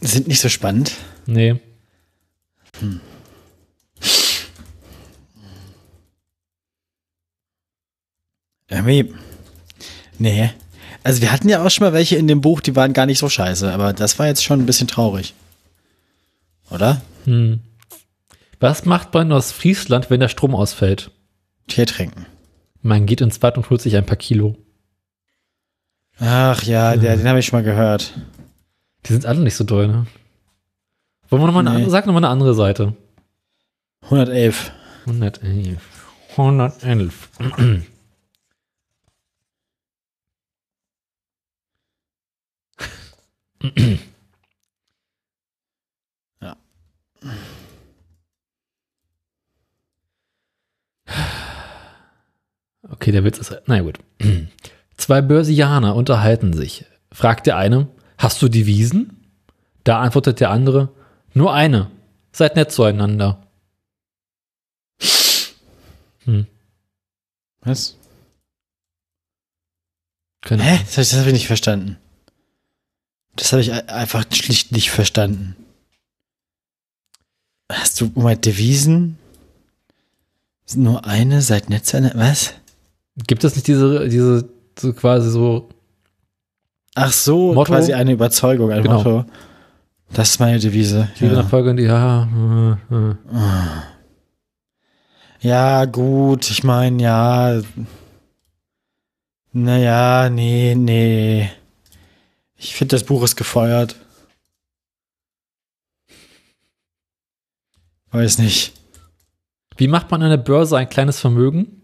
Sind 0.00 0.28
nicht 0.28 0.40
so 0.40 0.48
spannend. 0.48 0.92
Nee. 1.26 1.56
Irgendwie, 8.68 9.14
nee. 10.18 10.50
Also 11.02 11.20
wir 11.20 11.32
hatten 11.32 11.48
ja 11.48 11.64
auch 11.64 11.70
schon 11.70 11.86
mal 11.86 11.92
welche 11.92 12.16
in 12.16 12.26
dem 12.26 12.40
Buch, 12.40 12.60
die 12.60 12.76
waren 12.76 12.92
gar 12.92 13.06
nicht 13.06 13.18
so 13.18 13.28
scheiße, 13.28 13.72
aber 13.72 13.92
das 13.92 14.18
war 14.18 14.26
jetzt 14.26 14.42
schon 14.42 14.60
ein 14.60 14.66
bisschen 14.66 14.88
traurig. 14.88 15.34
Oder? 16.70 17.02
Hm. 17.24 17.60
Was 18.60 18.84
macht 18.84 19.12
man 19.12 19.30
aus 19.32 19.52
Friesland, 19.52 20.10
wenn 20.10 20.20
der 20.20 20.28
Strom 20.28 20.54
ausfällt? 20.54 21.10
Tee 21.68 21.84
trinken. 21.84 22.26
Man 22.86 23.06
geht 23.06 23.22
ins 23.22 23.38
Bad 23.38 23.56
und 23.56 23.70
holt 23.70 23.80
sich 23.80 23.96
ein 23.96 24.04
paar 24.04 24.18
Kilo. 24.18 24.58
Ach 26.18 26.62
ja, 26.64 26.96
der, 26.96 27.16
den 27.16 27.26
habe 27.26 27.38
ich 27.38 27.46
schon 27.46 27.58
mal 27.58 27.64
gehört. 27.64 28.12
Die 29.06 29.12
sind 29.14 29.24
alle 29.24 29.40
nicht 29.40 29.56
so 29.56 29.64
doll, 29.64 29.88
ne? 29.88 30.06
Wollen 31.30 31.42
wir 31.42 31.46
nochmal 31.46 31.62
eine 31.62 31.70
Nee. 31.70 31.76
andere, 31.76 31.90
sag 31.90 32.04
nochmal 32.04 32.22
eine 32.24 32.30
andere 32.32 32.52
Seite. 32.54 32.94
111. 34.02 34.70
111. 35.06 35.80
111. 36.36 37.30
Okay, 52.94 53.10
der 53.12 53.24
Witz 53.24 53.38
ist. 53.38 53.52
Na 53.66 53.80
gut. 53.80 53.98
Zwei 54.96 55.20
Börsianer 55.20 55.96
unterhalten 55.96 56.52
sich. 56.52 56.84
Fragt 57.12 57.46
der 57.46 57.56
eine, 57.56 57.88
hast 58.18 58.40
du 58.40 58.48
Devisen? 58.48 59.20
Da 59.82 60.00
antwortet 60.00 60.38
der 60.40 60.50
andere, 60.50 60.88
nur 61.34 61.52
eine. 61.52 61.90
Seid 62.32 62.56
nett 62.56 62.70
zueinander. 62.72 63.46
Hm. 66.24 66.46
Was? 67.60 67.96
Keine 70.40 70.62
Hä? 70.62 70.78
Das 70.84 70.92
habe 70.96 71.02
ich, 71.02 71.08
das 71.10 71.18
hab 71.20 71.26
ich 71.26 71.32
nicht 71.32 71.46
verstanden. 71.46 71.96
Das 73.36 73.52
habe 73.52 73.62
ich 73.62 73.72
ei- 73.72 73.88
einfach 73.88 74.24
schlicht 74.32 74.72
nicht 74.72 74.90
verstanden. 74.90 75.56
Hast 77.70 78.00
du 78.00 78.10
Moment, 78.14 78.44
Devisen? 78.46 79.18
Ist 80.66 80.76
Nur 80.76 81.04
eine 81.04 81.42
seit 81.42 81.68
Netz 81.68 81.94
eine. 81.94 82.12
Was? 82.14 82.54
Gibt 83.16 83.44
es 83.44 83.54
nicht 83.54 83.66
diese, 83.68 84.08
diese 84.08 84.48
so 84.78 84.92
quasi 84.92 85.30
so, 85.30 85.68
Ach 86.96 87.12
so, 87.12 87.54
Motto? 87.54 87.72
quasi 87.72 87.92
eine 87.92 88.12
Überzeugung, 88.12 88.70
ein 88.72 88.82
Genau. 88.82 88.96
Motto. 88.98 89.24
Das 90.12 90.30
ist 90.30 90.40
meine 90.40 90.58
Devise. 90.58 91.08
diese 91.18 91.34
Ja. 91.34 91.42
Folge, 91.44 91.74
die, 91.74 91.84
ja, 91.84 92.24
äh, 92.90 92.94
äh. 92.94 93.14
ja, 95.40 95.84
gut, 95.86 96.50
ich 96.50 96.62
meine, 96.64 97.02
ja. 97.02 97.60
Naja, 99.52 100.28
nee, 100.30 100.74
nee. 100.76 101.50
Ich 102.56 102.74
finde, 102.74 102.96
das 102.96 103.04
Buch 103.04 103.22
ist 103.22 103.36
gefeuert. 103.36 103.94
Weiß 108.10 108.38
nicht. 108.38 108.72
Wie 109.76 109.88
macht 109.88 110.10
man 110.10 110.22
an 110.22 110.30
der 110.30 110.36
Börse 110.36 110.76
ein 110.76 110.88
kleines 110.88 111.18
Vermögen? 111.20 111.82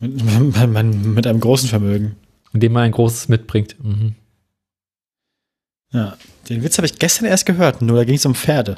Mit, 0.00 1.26
einem 1.26 1.40
großen 1.40 1.68
Vermögen. 1.68 2.16
Indem 2.52 2.72
man 2.72 2.84
ein 2.84 2.92
großes 2.92 3.28
mitbringt. 3.28 3.76
Mhm. 3.82 4.14
Ja, 5.92 6.16
den 6.48 6.62
Witz 6.62 6.78
habe 6.78 6.86
ich 6.86 6.98
gestern 6.98 7.26
erst 7.26 7.46
gehört, 7.46 7.82
nur 7.82 7.96
da 7.96 8.04
ging 8.04 8.14
es 8.14 8.26
um 8.26 8.34
Pferde. 8.34 8.76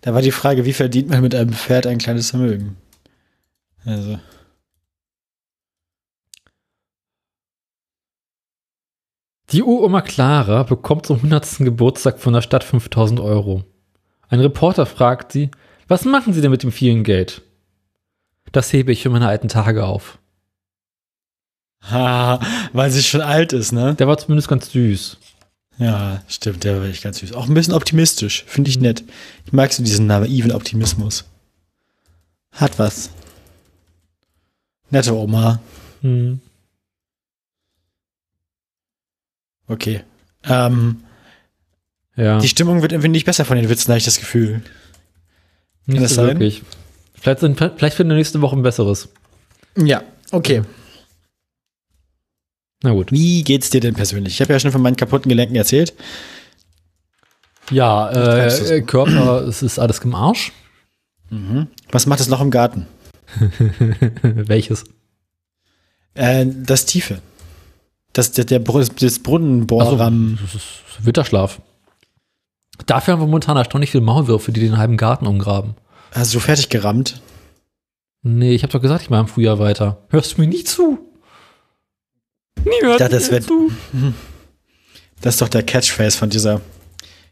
Da 0.00 0.14
war 0.14 0.22
die 0.22 0.30
Frage, 0.30 0.64
wie 0.64 0.72
verdient 0.72 1.10
man 1.10 1.20
mit 1.20 1.34
einem 1.34 1.52
Pferd 1.52 1.86
ein 1.86 1.98
kleines 1.98 2.30
Vermögen? 2.30 2.76
Also. 3.84 4.18
Die 9.52 9.62
Uroma 9.62 10.00
Clara 10.00 10.62
bekommt 10.62 11.06
zum 11.06 11.16
100. 11.16 11.58
Geburtstag 11.58 12.20
von 12.20 12.32
der 12.32 12.40
Stadt 12.40 12.64
5000 12.64 13.20
Euro. 13.20 13.64
Ein 14.28 14.40
Reporter 14.40 14.86
fragt 14.86 15.32
sie, 15.32 15.50
was 15.88 16.04
machen 16.04 16.32
Sie 16.32 16.40
denn 16.40 16.52
mit 16.52 16.62
dem 16.62 16.70
vielen 16.70 17.02
Geld? 17.02 17.42
Das 18.52 18.72
hebe 18.72 18.92
ich 18.92 19.02
für 19.02 19.10
meine 19.10 19.28
alten 19.28 19.48
Tage 19.48 19.84
auf. 19.84 20.18
Ha, 21.90 22.40
weil 22.72 22.90
sie 22.90 23.02
schon 23.02 23.20
alt 23.22 23.52
ist, 23.52 23.72
ne? 23.72 23.94
Der 23.94 24.06
war 24.08 24.18
zumindest 24.18 24.48
ganz 24.48 24.70
süß. 24.70 25.16
Ja, 25.78 26.22
stimmt, 26.28 26.64
der 26.64 26.78
war 26.80 26.86
echt 26.88 27.02
ganz 27.02 27.18
süß. 27.20 27.32
Auch 27.32 27.48
ein 27.48 27.54
bisschen 27.54 27.72
optimistisch, 27.72 28.44
finde 28.46 28.68
ich 28.68 28.78
nett. 28.80 29.02
Ich 29.46 29.52
mag 29.52 29.72
so 29.72 29.82
diesen 29.82 30.06
naiven 30.06 30.52
Optimismus. 30.52 31.24
Hat 32.52 32.78
was. 32.78 33.10
Nette 34.90 35.14
Oma. 35.14 35.60
Hm. 36.02 36.40
Okay. 39.68 40.02
Ähm, 40.44 41.02
Ja, 42.16 42.38
Die 42.40 42.48
Stimmung 42.48 42.82
wird 42.82 42.92
irgendwie 42.92 43.08
nicht 43.08 43.24
besser 43.24 43.44
von 43.44 43.56
den 43.56 43.68
Witzen, 43.68 43.88
habe 43.88 43.98
ich 43.98 44.04
das 44.04 44.18
Gefühl. 44.18 44.62
nicht 45.86 46.02
das 46.02 46.10
so 46.10 46.16
sein? 46.16 46.26
wirklich. 46.28 46.62
Vielleicht, 47.20 47.40
sind, 47.40 47.58
vielleicht 47.58 47.96
finden 47.96 48.10
wir 48.10 48.16
nächste 48.16 48.40
Woche 48.40 48.56
ein 48.56 48.62
besseres. 48.62 49.08
Ja, 49.76 50.02
okay. 50.32 50.62
Na 52.82 52.92
gut. 52.92 53.12
Wie 53.12 53.44
geht's 53.44 53.70
dir 53.70 53.80
denn 53.80 53.94
persönlich? 53.94 54.34
Ich 54.34 54.40
habe 54.40 54.52
ja 54.52 54.58
schon 54.58 54.72
von 54.72 54.82
meinen 54.82 54.96
kaputten 54.96 55.28
Gelenken 55.28 55.54
erzählt. 55.54 55.92
Ja, 57.70 58.10
äh, 58.10 58.78
äh, 58.78 58.82
Körper, 58.82 59.42
es 59.46 59.62
ist 59.62 59.78
alles 59.78 59.98
im 60.00 60.14
Arsch. 60.14 60.52
Was 61.92 62.06
macht 62.06 62.18
das 62.18 62.28
Loch 62.28 62.40
im 62.40 62.50
Garten? 62.50 62.86
Welches? 64.22 64.84
Äh, 66.14 66.46
das 66.48 66.86
Tiefe. 66.86 67.20
Das, 68.12 68.32
der, 68.32 68.44
der, 68.44 68.58
das 68.58 69.18
Brunnenbohrrahmen. 69.20 70.38
das 70.42 70.56
ist 70.56 70.66
Winterschlaf. 71.06 71.60
Dafür 72.86 73.12
haben 73.12 73.20
wir 73.20 73.26
momentan 73.26 73.56
erstaunlich 73.56 73.92
viele 73.92 74.02
Maulwürfe, 74.02 74.50
die 74.50 74.60
den 74.60 74.78
halben 74.78 74.96
Garten 74.96 75.26
umgraben. 75.26 75.74
Hast 76.12 76.34
du 76.34 76.40
fertig 76.40 76.68
gerammt? 76.68 77.20
Nee, 78.22 78.54
ich 78.54 78.62
habe 78.62 78.72
doch 78.72 78.80
gesagt, 78.82 79.02
ich 79.02 79.10
mache 79.10 79.22
im 79.22 79.28
Frühjahr 79.28 79.58
weiter. 79.58 79.98
Hörst 80.10 80.36
du 80.36 80.40
mir 80.42 80.46
nie 80.48 80.64
zu? 80.64 80.98
Nie 82.64 82.70
hört 82.82 83.00
dachte, 83.00 83.14
mir 83.16 83.20
das 83.20 83.46
zu. 83.46 83.70
Das 85.22 85.34
ist 85.34 85.42
doch 85.42 85.48
der 85.48 85.62
Catchphrase 85.62 86.16
von 86.16 86.30
dieser. 86.30 86.62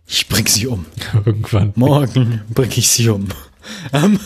Ich 0.07 0.29
bring 0.29 0.47
sie 0.47 0.67
um. 0.67 0.85
Irgendwann. 1.25 1.73
Morgen 1.75 2.43
bring 2.53 2.71
ich 2.77 2.87
sie 2.88 3.09
um. 3.09 3.29
Ähm, 3.95 4.21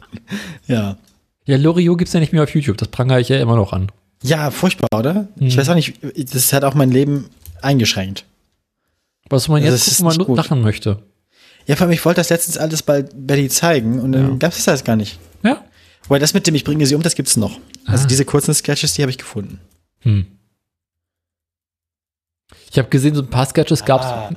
ja. 0.66 0.98
Ja, 1.46 1.56
Loriot 1.56 1.96
gibt's 1.98 2.12
ja 2.12 2.20
nicht 2.20 2.34
mehr 2.34 2.42
auf 2.42 2.54
YouTube. 2.54 2.76
Das 2.76 2.88
prangere 2.88 3.18
ich 3.20 3.30
ja 3.30 3.40
immer 3.40 3.56
noch 3.56 3.72
an. 3.72 3.90
Ja, 4.22 4.50
furchtbar, 4.50 4.88
oder? 4.98 5.28
Ich 5.36 5.54
Mhm. 5.54 5.58
weiß 5.60 5.68
auch 5.70 5.74
nicht, 5.74 5.94
das 6.34 6.52
hat 6.52 6.62
auch 6.64 6.74
mein 6.74 6.90
Leben 6.90 7.30
eingeschränkt. 7.62 8.26
Was 9.30 9.48
man 9.48 9.62
Also 9.62 9.72
jetzt 9.74 9.86
ist 9.86 10.02
gucken, 10.02 10.18
man 10.26 10.36
lachen 10.36 10.60
möchte. 10.60 11.02
Ja, 11.70 11.76
vor 11.76 11.86
allem, 11.86 11.92
ich 11.92 12.04
wollte 12.04 12.18
das 12.20 12.30
letztens 12.30 12.58
alles 12.58 12.82
bei 12.82 13.02
Betty 13.02 13.48
zeigen 13.48 14.00
und 14.00 14.10
dann 14.12 14.30
Ja. 14.30 14.36
gab's 14.38 14.64
das 14.64 14.82
gar 14.82 14.96
nicht. 14.96 15.20
Ja. 15.44 15.64
Wobei 16.04 16.18
das 16.18 16.34
mit 16.34 16.44
dem 16.48 16.54
Ich 16.56 16.64
bringe 16.64 16.84
sie 16.84 16.96
um, 16.96 17.02
das 17.02 17.14
gibt's 17.14 17.36
noch. 17.36 17.60
Also 17.86 18.04
Ah. 18.04 18.06
diese 18.08 18.24
kurzen 18.24 18.52
Sketches, 18.54 18.94
die 18.94 19.02
habe 19.02 19.10
ich 19.10 19.18
gefunden. 19.18 19.60
Hm. 20.00 20.26
Ich 22.72 22.78
habe 22.78 22.88
gesehen, 22.88 23.14
so 23.14 23.22
ein 23.22 23.30
paar 23.30 23.46
Sketches 23.46 23.84
gab 23.84 24.00
es. 24.00 24.06
Ah. 24.06 24.30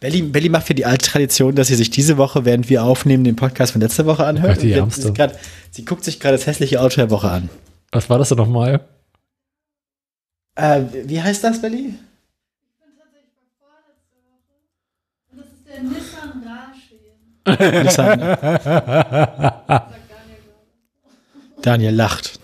Belly, 0.00 0.22
Belly 0.22 0.48
macht 0.48 0.66
für 0.68 0.74
die 0.74 0.84
alte 0.86 1.06
Tradition, 1.10 1.56
dass 1.56 1.66
sie 1.68 1.74
sich 1.74 1.90
diese 1.90 2.16
Woche, 2.18 2.44
während 2.44 2.68
wir 2.68 2.84
aufnehmen, 2.84 3.24
den 3.24 3.34
Podcast 3.36 3.72
von 3.72 3.80
letzter 3.80 4.06
Woche 4.06 4.24
anhört. 4.24 4.58
Ach, 4.58 4.60
die 4.62 4.72
Und 4.72 4.78
Ärmste. 4.78 5.02
sie, 5.02 5.12
grad, 5.12 5.36
sie 5.72 5.84
guckt 5.84 6.04
sich 6.04 6.20
gerade 6.20 6.36
das 6.36 6.46
hässliche 6.46 6.80
Auto 6.80 6.96
der 6.96 7.10
Woche 7.10 7.30
an. 7.30 7.48
Was 7.92 8.08
war 8.10 8.18
das 8.18 8.28
denn 8.28 8.38
nochmal? 8.38 8.86
Äh, 10.56 10.82
wie 11.06 11.20
heißt 11.20 11.42
das, 11.42 11.60
Belly? 11.60 11.94
Und 15.32 15.38
das 15.38 15.46
ist 15.46 15.66
der 15.68 15.82
Nissan 15.82 16.15
Daniel 17.46 18.36
gerade. 18.36 19.82
Daniel 21.62 21.94
lacht. 21.94 22.38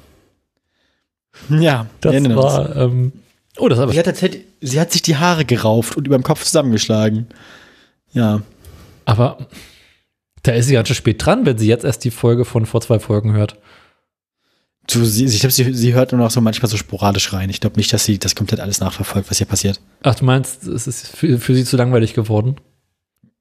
Ja, 1.49 1.87
Das 2.01 2.15
war. 2.37 2.77
Ähm, 2.77 3.13
oh, 3.59 3.69
das 3.69 3.79
aber. 3.79 3.93
Sie 3.93 3.99
hat, 3.99 4.17
sie 4.61 4.81
hat 4.81 4.93
sich 4.93 5.03
die 5.03 5.17
Haare 5.17 5.45
gerauft 5.45 5.97
und 5.97 6.07
über 6.07 6.17
dem 6.17 6.23
Kopf 6.23 6.45
zusammengeschlagen. 6.45 7.27
Ja. 8.13 8.43
Aber 9.05 9.49
da 10.43 10.53
ist 10.53 10.67
sie 10.67 10.75
ganz 10.75 10.89
schön 10.89 10.97
spät 10.97 11.25
dran, 11.25 11.47
wenn 11.47 11.59
sie 11.59 11.67
jetzt 11.67 11.85
erst 11.85 12.05
die 12.05 12.11
Folge 12.11 12.45
von 12.45 12.67
vor 12.67 12.81
zwei 12.81 12.99
Folgen 12.99 13.33
hört. 13.33 13.59
Du, 14.89 15.05
sie, 15.05 15.25
ich 15.25 15.41
glaube, 15.41 15.53
sie, 15.53 15.73
sie 15.75 15.95
hört 15.95 16.13
nur 16.13 16.21
noch 16.21 16.31
so 16.31 16.41
manchmal 16.41 16.69
so 16.69 16.77
sporadisch 16.77 17.33
rein. 17.33 17.51
Ich 17.51 17.61
glaube 17.61 17.77
nicht, 17.77 17.93
dass 17.93 18.05
sie 18.05 18.19
das 18.19 18.35
komplett 18.35 18.61
alles 18.61 18.81
nachverfolgt, 18.81 19.31
was 19.31 19.39
hier 19.39 19.47
passiert. 19.47 19.81
Ach, 20.03 20.15
du 20.15 20.25
meinst, 20.25 20.67
es 20.67 20.87
ist 20.87 21.07
für, 21.07 21.39
für 21.39 21.55
sie 21.55 21.65
zu 21.65 21.77
langweilig 21.77 22.15
geworden? 22.15 22.57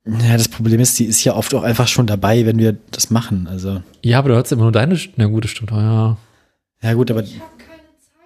Ja, 0.05 0.35
das 0.35 0.47
Problem 0.47 0.79
ist, 0.79 0.95
sie 0.95 1.05
ist 1.05 1.23
ja 1.23 1.35
oft 1.35 1.53
auch 1.53 1.63
einfach 1.63 1.87
schon 1.87 2.07
dabei, 2.07 2.45
wenn 2.47 2.57
wir 2.57 2.75
das 2.91 3.11
machen. 3.11 3.47
Also, 3.47 3.83
Ja, 4.03 4.17
aber 4.19 4.29
du 4.29 4.35
hörst 4.35 4.51
immer 4.51 4.63
nur 4.63 4.71
deine. 4.71 4.97
Na 5.15 5.25
gut, 5.27 5.43
das 5.43 5.51
stimmt. 5.51 5.71
Ja. 5.71 6.17
ja 6.81 6.93
gut, 6.93 7.11
aber 7.11 7.21
Ich 7.21 7.35
habe 7.39 7.51
keine 7.59 7.81
Zeit 7.99 8.17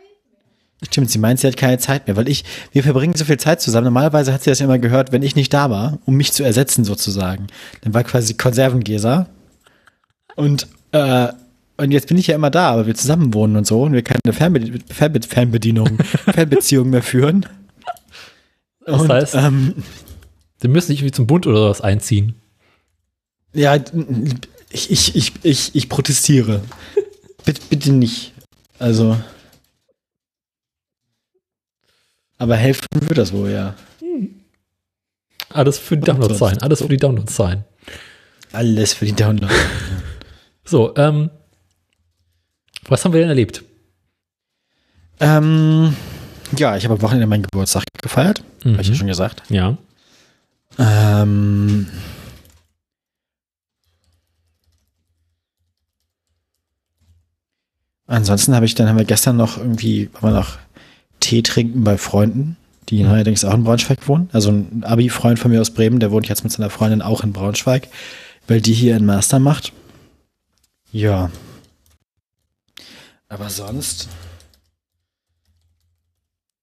mehr. 0.82 0.88
stimmt, 0.90 1.12
sie 1.12 1.20
meint, 1.20 1.40
sie 1.42 1.48
hat 1.48 1.58
keine 1.58 1.78
Zeit 1.78 2.08
mehr, 2.08 2.16
weil 2.16 2.30
ich, 2.30 2.46
wir 2.72 2.82
verbringen 2.82 3.14
so 3.16 3.26
viel 3.26 3.38
Zeit 3.38 3.60
zusammen. 3.62 3.86
Normalerweise 3.86 4.32
hat 4.32 4.44
sie 4.44 4.50
das 4.52 4.62
immer 4.62 4.80
gehört, 4.80 5.12
wenn 5.12 5.22
ich 5.22 5.36
nicht 5.36 5.54
da 5.54 5.70
war, 5.70 6.00
um 6.06 6.16
mich 6.16 6.32
zu 6.32 6.44
ersetzen 6.44 6.86
sozusagen. 6.86 7.48
Dann 7.82 7.94
war 7.94 8.04
quasi 8.06 8.36
Konservengeser. 8.36 9.28
Und, 10.38 10.68
äh, 10.94 11.28
und 11.76 11.92
jetzt 11.92 12.08
bin 12.08 12.18
ich 12.18 12.28
ja 12.28 12.36
immer 12.36 12.52
da, 12.52 12.70
aber 12.72 12.88
wir 12.88 12.96
zusammen 12.96 13.34
wohnen 13.34 13.58
und 13.58 13.68
so 13.68 13.82
und 13.84 13.92
wir 13.92 14.02
keine 14.02 14.32
Fernbe 14.32 14.80
Fernbe 14.90 15.20
Fernbedienung, 15.28 15.98
Fernbeziehung 16.34 16.90
mehr 16.90 17.04
führen. 17.04 17.46
Das 18.86 19.02
und, 19.02 19.12
heißt- 19.12 19.46
ähm, 19.46 19.74
Sie 20.58 20.68
müssen 20.68 20.92
nicht 20.92 21.02
irgendwie 21.02 21.16
zum 21.16 21.28
Bund 21.28 21.46
oder 21.48 21.70
was 21.70 21.82
einziehen. 21.82 22.36
Ja, 23.54 23.76
ich, 24.70 24.92
ich, 24.92 25.16
ich, 25.16 25.34
ich, 25.44 25.76
ich 25.76 25.90
protestiere. 25.90 26.62
bitte, 27.46 27.62
bitte 27.70 27.92
nicht. 27.92 28.34
Also. 28.80 29.18
Aber 32.38 32.56
helfen 32.56 32.86
wird 32.94 33.18
das 33.18 33.32
wohl, 33.34 33.50
ja. 33.52 33.76
Alles 35.50 35.80
für 35.80 35.96
die 35.98 36.04
Downloads 36.06 36.38
sein. 36.38 36.62
Alles 36.62 36.82
für 36.82 36.90
die 36.90 36.98
Downloads 36.98 37.36
sein. 37.36 37.64
Alles 38.52 38.94
für 38.94 39.06
die 39.06 39.14
Download. 39.14 39.54
So, 40.66 40.96
ähm. 40.98 41.30
Was 42.88 43.04
haben 43.06 43.14
wir 43.14 43.20
denn 43.22 43.30
erlebt? 43.30 43.64
ähm, 45.20 45.96
ja, 46.58 46.76
ich 46.76 46.84
habe 46.84 46.96
am 46.96 47.02
Wochenende 47.02 47.26
meinen 47.26 47.44
Geburtstag 47.44 47.84
gefeiert. 48.02 48.44
Habe 48.66 48.82
ich 48.82 48.88
ja 48.88 48.94
Mhm. 48.94 48.98
schon 48.98 49.08
gesagt. 49.08 49.44
Ja. 49.50 49.78
Ähm, 50.78 51.88
ansonsten 58.08 58.56
habe 58.56 58.66
ich, 58.66 58.76
dann 58.76 58.88
haben 58.88 58.98
wir 58.98 59.06
gestern 59.06 59.38
noch 59.38 59.58
irgendwie, 59.58 60.10
waren 60.14 60.34
wir 60.34 60.40
noch 60.40 60.58
Tee 61.20 61.42
trinken 61.42 61.84
bei 61.84 61.98
Freunden, 61.98 62.58
die 62.90 63.02
Mhm. 63.04 63.10
neuerdings 63.10 63.46
auch 63.46 63.54
in 63.54 63.64
Braunschweig 63.64 64.08
wohnen. 64.08 64.30
Also 64.32 64.52
ein 64.52 64.84
Abi-Freund 64.84 65.40
von 65.40 65.52
mir 65.52 65.62
aus 65.62 65.72
Bremen, 65.72 66.00
der 66.00 66.12
wohnt 66.12 66.28
jetzt 66.28 66.44
mit 66.44 66.52
seiner 66.54 66.70
Freundin 66.70 67.02
auch 67.02 67.24
in 67.24 67.34
Braunschweig, 67.34 67.88
weil 68.48 68.62
die 68.62 68.74
hier 68.74 68.96
einen 68.96 69.06
Master 69.06 69.40
macht. 69.40 69.74
Ja. 70.92 71.32
Aber 73.28 73.50
sonst. 73.50 74.08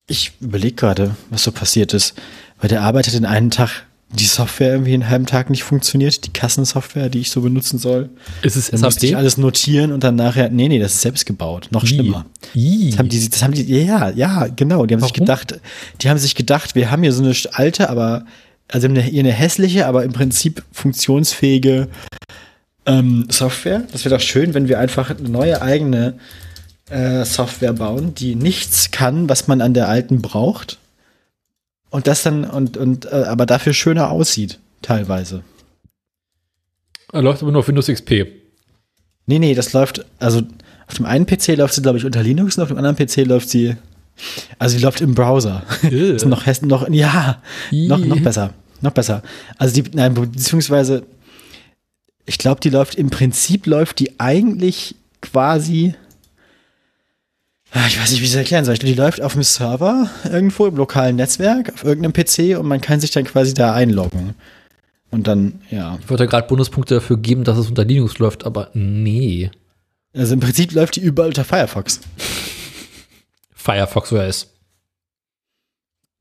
Ich 0.07 0.33
überlege 0.41 0.75
gerade, 0.77 1.17
was 1.31 1.43
so 1.43 1.53
passiert 1.53 1.95
ist. 1.95 2.15
Weil 2.61 2.69
der 2.69 2.83
arbeitet 2.83 3.15
den 3.15 3.25
einen 3.25 3.51
Tag 3.51 3.85
die 4.13 4.27
Software 4.27 4.73
irgendwie 4.73 4.95
einen 4.95 5.09
halben 5.09 5.27
Tag 5.27 5.51
nicht 5.51 5.65
funktioniert, 5.65 6.27
die 6.27 6.33
Kassensoftware, 6.33 7.09
die 7.09 7.21
ich 7.21 7.31
so 7.31 7.41
benutzen 7.41 7.79
soll. 7.79 8.11
Ist 8.43 8.57
es 8.57 8.71
Dann 8.71 8.81
musste 8.81 9.07
ich 9.07 9.13
SAP? 9.13 9.19
alles 9.19 9.39
notieren 9.39 9.93
und 9.93 10.05
dann 10.05 10.17
nachher, 10.17 10.51
nee, 10.51 10.69
nee, 10.69 10.79
das 10.79 10.95
ist 10.95 11.01
selbst 11.01 11.27
gebaut, 11.27 11.69
noch 11.71 11.87
schlimmer. 11.87 12.27
I. 12.55 12.91
Das 12.91 12.99
haben 12.99 13.09
die, 13.09 13.31
das 13.31 13.43
haben 13.43 13.55
die, 13.55 13.63
ja, 13.63 14.11
ja, 14.11 14.49
genau, 14.49 14.87
die 14.87 14.95
haben 14.95 15.01
sich 15.01 15.13
Warum? 15.13 15.27
gedacht, 15.27 15.61
die 16.01 16.11
haben 16.11 16.19
sich 16.19 16.35
gedacht, 16.35 16.75
wir 16.75 16.91
haben 16.91 17.03
hier 17.03 17.13
so 17.13 17.23
eine 17.23 17.35
alte, 17.53 17.89
aber, 17.89 18.25
also 18.69 18.87
eine, 18.87 19.01
hier 19.01 19.21
eine 19.21 19.33
hässliche, 19.33 19.87
aber 19.87 20.05
im 20.05 20.13
Prinzip 20.13 20.63
funktionsfähige 20.73 21.89
ähm, 22.87 23.27
Software. 23.31 23.85
Das 23.93 24.05
wäre 24.05 24.17
doch 24.17 24.23
schön, 24.23 24.55
wenn 24.55 24.69
wir 24.69 24.79
einfach 24.79 25.11
eine 25.11 25.29
neue 25.29 25.63
eigene 25.63 26.15
äh, 26.91 27.25
Software 27.25 27.73
bauen, 27.73 28.15
die 28.15 28.35
nichts 28.35 28.91
kann, 28.91 29.29
was 29.29 29.49
man 29.49 29.61
an 29.61 29.73
der 29.73 29.89
alten 29.89 30.21
braucht. 30.21 30.79
Und 31.93 32.07
das 32.07 32.23
dann, 32.23 32.45
und, 32.45 32.79
und, 32.79 33.05
äh, 33.05 33.25
aber 33.29 33.45
dafür 33.45 33.75
schöner 33.75 34.11
aussieht, 34.11 34.59
teilweise. 34.81 35.43
Läuft 37.13 37.43
aber 37.43 37.53
nur 37.53 37.61
auf 37.61 37.69
Windows 37.69 37.89
XP. 37.89 38.27
Nee, 39.27 39.39
nee, 39.39 39.55
das 39.55 39.75
läuft, 39.75 40.07
also 40.19 40.41
auf 40.89 40.95
dem 40.95 41.05
einen 41.05 41.27
PC 41.27 41.49
läuft 41.57 41.75
sie, 41.75 41.83
glaube 41.83 41.99
ich, 41.99 42.07
unter 42.07 42.23
Linux 42.23 42.57
und 42.57 42.63
auf 42.63 42.71
dem 42.71 42.79
anderen 42.79 42.97
PC 42.97 43.27
läuft 43.27 43.51
sie, 43.51 43.77
also 44.59 44.75
die 44.75 44.83
läuft 44.83 45.03
im 45.03 45.15
Browser. 45.15 45.65
Ist 45.83 46.25
noch, 46.25 46.47
noch, 46.63 46.89
ja, 46.89 47.43
noch, 47.71 47.99
noch 47.99 48.21
besser, 48.21 48.55
noch 48.81 48.93
besser. 48.93 49.23
Also 49.59 49.83
die, 49.83 49.91
nein, 49.95 50.15
beziehungsweise, 50.15 51.05
ich 52.25 52.39
glaube, 52.39 52.63
die 52.63 52.71
läuft, 52.71 52.95
im 52.95 53.11
Prinzip 53.11 53.67
läuft 53.67 53.99
die 53.99 54.19
eigentlich 54.19 54.95
quasi, 55.21 55.95
ich 57.75 58.01
weiß 58.01 58.11
nicht, 58.11 58.21
wie 58.21 58.25
ich 58.25 58.31
das 58.31 58.39
erklären 58.39 58.65
soll. 58.65 58.77
Die 58.77 58.95
läuft 58.95 59.23
auf 59.23 59.33
dem 59.33 59.43
Server 59.43 60.11
irgendwo 60.25 60.67
im 60.67 60.77
lokalen 60.77 61.17
Netzwerk, 61.17 61.73
auf 61.73 61.85
irgendeinem 61.85 62.13
PC 62.13 62.59
und 62.59 62.67
man 62.67 62.81
kann 62.81 63.01
sich 63.01 63.11
dann 63.11 63.25
quasi 63.25 63.55
da 63.55 63.75
einloggen. 63.75 64.35
Und 65.11 65.27
dann, 65.27 65.61
ja. 65.71 65.99
Ich 66.01 66.09
wollte 66.11 66.27
gerade 66.27 66.49
Bonuspunkte 66.49 66.95
dafür 66.97 67.19
geben, 67.19 67.45
dass 67.45 67.59
es 67.59 67.69
unter 67.69 67.85
Linux 67.85 68.19
läuft, 68.19 68.45
aber 68.45 68.71
nee. 68.75 69.51
Also 70.15 70.35
im 70.35 70.41
Prinzip 70.41 70.73
läuft 70.73 70.97
die 70.97 71.01
überall 71.01 71.29
unter 71.29 71.45
Firefox. 71.45 72.01
Firefox 73.55 74.13
OS. 74.13 74.49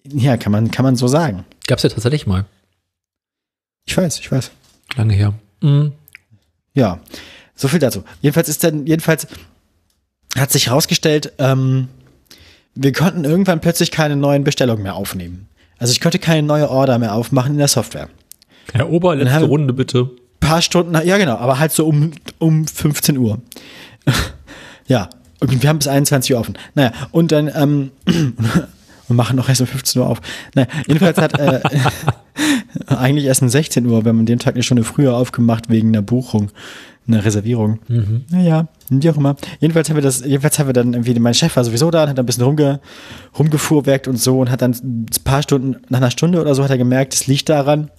Ja, 0.04 0.38
kann 0.38 0.52
man, 0.52 0.72
kann 0.72 0.84
man 0.84 0.96
so 0.96 1.08
sagen. 1.08 1.46
Gab's 1.68 1.84
ja 1.84 1.90
tatsächlich 1.90 2.28
mal. 2.28 2.46
Ich 3.86 3.96
weiß, 3.96 4.20
ich 4.20 4.32
weiß. 4.32 4.52
Lange 4.96 5.14
her. 5.14 5.34
Mhm. 5.62 5.94
Ja, 6.74 7.00
so 7.56 7.68
viel 7.68 7.80
dazu. 7.80 8.04
Jedenfalls 8.22 8.50
ist 8.50 8.64
dann, 8.64 8.88
jedenfalls 8.88 9.28
hat 10.38 10.52
sich 10.52 10.68
herausgestellt, 10.68 11.34
ähm, 11.38 11.88
wir 12.76 12.94
konnten 12.94 13.26
irgendwann 13.26 13.60
plötzlich 13.60 13.92
keine 13.92 14.16
neuen 14.16 14.44
Bestellungen 14.44 14.84
mehr 14.84 14.96
aufnehmen. 14.96 15.48
Also 15.78 15.92
ich 15.92 16.00
konnte 16.00 16.20
keine 16.20 16.46
neue 16.46 16.70
Order 16.70 17.00
mehr 17.00 17.16
aufmachen 17.16 17.54
in 17.54 17.58
der 17.58 17.68
Software. 17.68 18.08
Herr 18.74 18.90
Ober, 18.90 19.16
letzte 19.16 19.44
Runde 19.44 19.74
bitte. 19.74 20.10
Paar 20.40 20.62
Stunden, 20.62 20.94
ja 21.06 21.18
genau, 21.18 21.36
aber 21.38 21.60
halt 21.60 21.72
so 21.72 21.88
um, 21.88 22.12
um 22.40 22.68
15 22.68 23.18
Uhr. 23.18 23.40
ja, 24.88 25.10
und 25.40 25.62
wir 25.62 25.70
haben 25.70 25.80
bis 25.80 25.88
21 25.88 26.34
Uhr 26.34 26.40
offen. 26.40 26.58
Naja, 26.76 26.92
und 27.12 27.32
dann, 27.32 27.52
ähm, 27.54 27.92
wir 28.06 29.16
machen 29.16 29.36
noch 29.36 29.50
erst 29.50 29.62
um 29.62 29.68
15 29.68 30.02
Uhr 30.02 30.08
auf. 30.08 30.22
Naja, 30.56 30.68
jedenfalls 30.88 31.18
hat, 31.18 31.40
äh, 31.40 31.62
eigentlich 32.88 33.26
erst 33.26 33.42
um 33.42 33.50
16 33.50 33.86
Uhr, 33.86 34.06
wir 34.06 34.10
haben 34.10 34.20
an 34.20 34.26
dem 34.26 34.40
Tag 34.40 34.54
eine 34.54 34.64
Stunde 34.64 34.84
früher 34.84 35.16
aufgemacht 35.16 35.70
wegen 35.70 35.90
einer 35.90 36.02
Buchung, 36.02 36.52
einer 37.08 37.24
Reservierung. 37.24 37.80
Naja, 38.30 38.68
wie 38.90 39.10
auch 39.10 39.18
immer. 39.18 39.36
Jedenfalls 39.60 39.90
haben 39.90 39.98
wir 39.98 40.04
das, 40.04 40.22
jedenfalls 40.22 40.60
haben 40.60 40.68
wir 40.68 40.74
dann 40.74 40.94
irgendwie, 40.94 41.18
mein 41.20 41.34
Chef 41.34 41.56
war 41.56 41.64
sowieso 41.64 41.92
da 41.92 42.04
und 42.04 42.10
hat 42.10 42.20
ein 42.20 42.26
bisschen 42.26 42.44
rumge, 42.44 42.80
rumgefuhrwerkt 43.38 44.08
und 44.08 44.18
so 44.18 44.40
und 44.40 44.52
hat 44.52 44.62
dann 44.62 44.72
ein 44.72 45.06
paar 45.24 45.42
Stunden, 45.42 45.82
nach 45.90 46.00
einer 46.00 46.12
Stunde 46.12 46.40
oder 46.40 46.56
so 46.56 46.64
hat 46.64 46.70
er 46.70 46.78
gemerkt, 46.78 47.14
es 47.14 47.28
liegt 47.28 47.50
daran, 47.50 47.90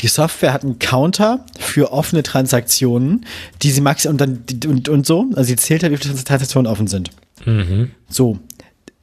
die 0.00 0.08
Software 0.08 0.52
hat 0.52 0.64
einen 0.64 0.78
Counter 0.78 1.44
für 1.58 1.92
offene 1.92 2.22
Transaktionen, 2.22 3.24
die 3.62 3.70
sie 3.70 3.80
max 3.80 4.06
und 4.06 4.20
dann 4.20 4.44
und, 4.66 4.88
und 4.88 5.06
so, 5.06 5.26
also 5.34 5.44
sie 5.44 5.56
zählt 5.56 5.82
halt, 5.82 5.92
wie 5.92 5.96
viele 5.96 6.14
Transaktionen 6.14 6.70
offen 6.70 6.86
sind. 6.86 7.10
Mhm. 7.44 7.90
So. 8.08 8.38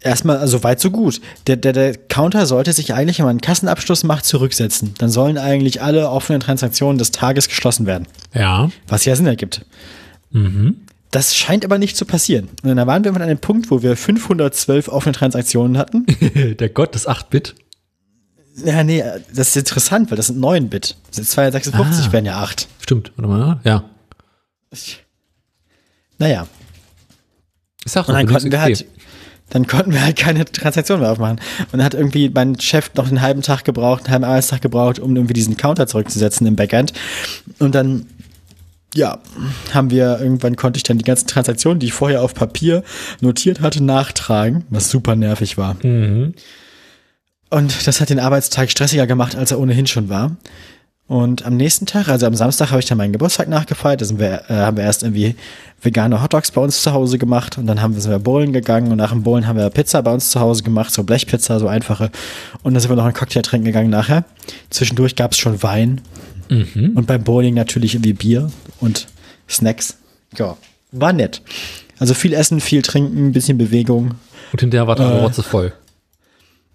Erstmal, 0.04 0.38
also 0.38 0.64
weit 0.64 0.80
so 0.82 0.92
gut. 0.92 1.22
Der, 1.48 1.56
der, 1.56 1.72
der 1.74 1.96
Counter 1.96 2.46
sollte 2.46 2.74
sich 2.74 2.94
eigentlich, 2.94 3.20
wenn 3.20 3.26
man 3.26 3.32
einen 3.32 3.42
Kassenabschluss 3.42 4.04
macht, 4.04 4.26
zurücksetzen. 4.26 4.94
Dann 4.98 5.10
sollen 5.10 5.38
eigentlich 5.38 5.82
alle 5.82 6.10
offenen 6.10 6.42
Transaktionen 6.42 6.98
des 6.98 7.12
Tages 7.12 7.48
geschlossen 7.48 7.86
werden. 7.86 8.06
Ja. 8.34 8.70
Was 8.88 9.06
ja 9.06 9.16
Sinn 9.16 9.26
ergibt. 9.28 9.66
Mhm. 10.32 10.82
Das 11.12 11.36
scheint 11.36 11.64
aber 11.64 11.78
nicht 11.78 11.96
zu 11.96 12.06
passieren. 12.06 12.50
Und 12.64 12.76
dann 12.76 12.88
waren 12.88 13.04
wir 13.04 13.14
an 13.16 13.22
einem 13.22 13.38
Punkt, 13.40 13.72
wo 13.72 13.82
wir 13.82 13.96
512 13.96 14.88
offene 14.90 15.14
Transaktionen 15.14 15.78
hatten. 15.78 16.06
Der 16.60 16.70
Gott 16.70 16.96
des 16.96 17.08
8-Bit. 17.08 17.56
ja, 18.66 18.84
nee, 18.84 19.04
das 19.34 19.50
ist 19.50 19.56
interessant, 19.58 20.12
weil 20.12 20.18
das 20.18 20.28
sind 20.28 20.40
9 20.40 20.70
Bit. 20.70 20.98
Das 21.08 21.16
sind 21.18 21.30
256 21.30 22.08
Ah. 22.08 22.12
wären 22.12 22.26
ja 22.26 22.40
8. 22.42 22.68
Stimmt, 22.82 23.14
warte 23.16 23.30
mal. 23.30 23.60
Ja. 23.64 23.84
Naja. 26.18 26.48
Ich 27.86 27.92
sag 27.92 28.08
Und 28.08 28.16
dann 28.16 28.28
konnten 28.28 28.52
wir 28.52 28.62
halt, 28.62 28.86
dann 29.54 29.68
konnten 29.68 29.94
wir 29.94 30.04
halt 30.04 30.16
keine 30.16 30.46
Transaktion 30.46 31.00
mehr 31.00 31.12
aufmachen. 31.12 31.40
Und 31.72 31.74
dann 31.74 31.84
hat 31.84 31.94
irgendwie 31.94 32.28
mein 32.34 32.60
Chef 32.60 32.90
noch 32.96 33.08
einen 33.08 33.22
halben 33.22 33.44
Tag 33.44 33.64
gebraucht, 33.64 34.06
einen 34.06 34.14
halben 34.14 34.24
Arbeitstag 34.24 34.64
gebraucht, 34.64 34.98
um 34.98 35.16
irgendwie 35.16 35.36
diesen 35.36 35.58
Counter 35.58 35.86
zurückzusetzen 35.86 36.48
im 36.48 36.56
Backend. 36.56 36.92
Und 37.60 37.76
dann, 37.76 38.08
ja, 38.96 39.20
haben 39.72 39.92
wir, 39.92 40.20
irgendwann 40.20 40.56
konnte 40.56 40.78
ich 40.78 40.84
dann 40.84 40.98
die 40.98 41.04
ganzen 41.04 41.28
Transaktionen, 41.28 41.78
die 41.78 41.86
ich 41.86 41.94
vorher 41.94 42.24
auf 42.24 42.34
Papier 42.34 42.84
notiert 43.22 43.62
hatte, 43.62 43.84
nachtragen, 43.84 44.66
was 44.72 44.90
super 44.90 45.16
nervig 45.16 45.56
war. 45.56 45.78
Mhm. 45.84 46.34
Und 47.52 47.86
das 47.86 48.02
hat 48.02 48.10
den 48.10 48.20
Arbeitstag 48.20 48.72
stressiger 48.72 49.06
gemacht, 49.06 49.36
als 49.36 49.52
er 49.52 49.60
ohnehin 49.60 49.86
schon 49.86 50.10
war. 50.10 50.36
Und 51.08 51.46
am 51.46 51.58
nächsten 51.58 51.86
Tag, 51.86 52.08
also 52.08 52.26
am 52.26 52.34
Samstag, 52.36 52.72
habe 52.72 52.80
ich 52.80 52.86
dann 52.86 52.98
meinen 52.98 53.12
Geburtstag 53.12 53.48
nachgefeiert. 53.50 54.02
Da 54.02 54.06
sind 54.06 54.20
wir, 54.20 54.44
äh, 54.50 54.54
haben 54.54 54.78
wir 54.78 54.84
erst 54.86 55.04
irgendwie 55.04 55.36
vegane 55.82 56.24
Hotdogs 56.24 56.52
bei 56.52 56.62
uns 56.62 56.82
zu 56.82 56.94
Hause 56.94 57.18
gemacht 57.18 57.58
und 57.58 57.68
dann 57.68 57.82
haben 57.82 57.94
wir, 57.94 58.02
sind 58.02 58.10
wir 58.12 58.20
bowlen 58.20 58.54
gegangen 58.54 58.90
und 58.90 58.98
nach 59.00 59.12
dem 59.12 59.22
Bowlen 59.24 59.46
haben 59.46 59.58
wir 59.60 59.70
Pizza 59.70 60.02
bei 60.02 60.14
uns 60.14 60.30
zu 60.32 60.40
Hause 60.40 60.64
gemacht, 60.64 60.94
so 60.94 61.04
Blechpizza, 61.04 61.60
so 61.60 61.68
einfache. 61.68 62.10
Und 62.64 62.74
dann 62.74 62.80
sind 62.82 62.90
wir 62.90 62.96
noch 62.96 63.04
einen 63.04 63.14
Cocktail 63.14 63.42
trinken 63.42 63.66
gegangen 63.66 63.90
nachher. 63.90 64.24
Zwischendurch 64.70 65.16
gab 65.18 65.34
es 65.34 65.38
schon 65.38 65.62
Wein 65.62 66.02
Mhm. 66.50 66.92
und 66.96 67.06
beim 67.08 67.24
Bowling 67.24 67.54
natürlich 67.54 67.96
irgendwie 67.96 68.14
Bier 68.14 68.52
und 68.80 69.08
Snacks. 69.50 69.98
Ja, 70.38 70.56
war 70.92 71.12
nett. 71.14 71.42
Also 72.00 72.14
viel 72.14 72.34
Essen, 72.34 72.60
viel 72.62 72.82
Trinken, 72.82 73.28
ein 73.28 73.32
bisschen 73.34 73.58
Bewegung. 73.58 74.16
Und 74.52 74.60
hinterher 74.62 74.88
war 74.88 74.96
der 74.96 75.06
Äh. 75.08 75.20
Rotze 75.22 75.44
voll. 75.44 75.74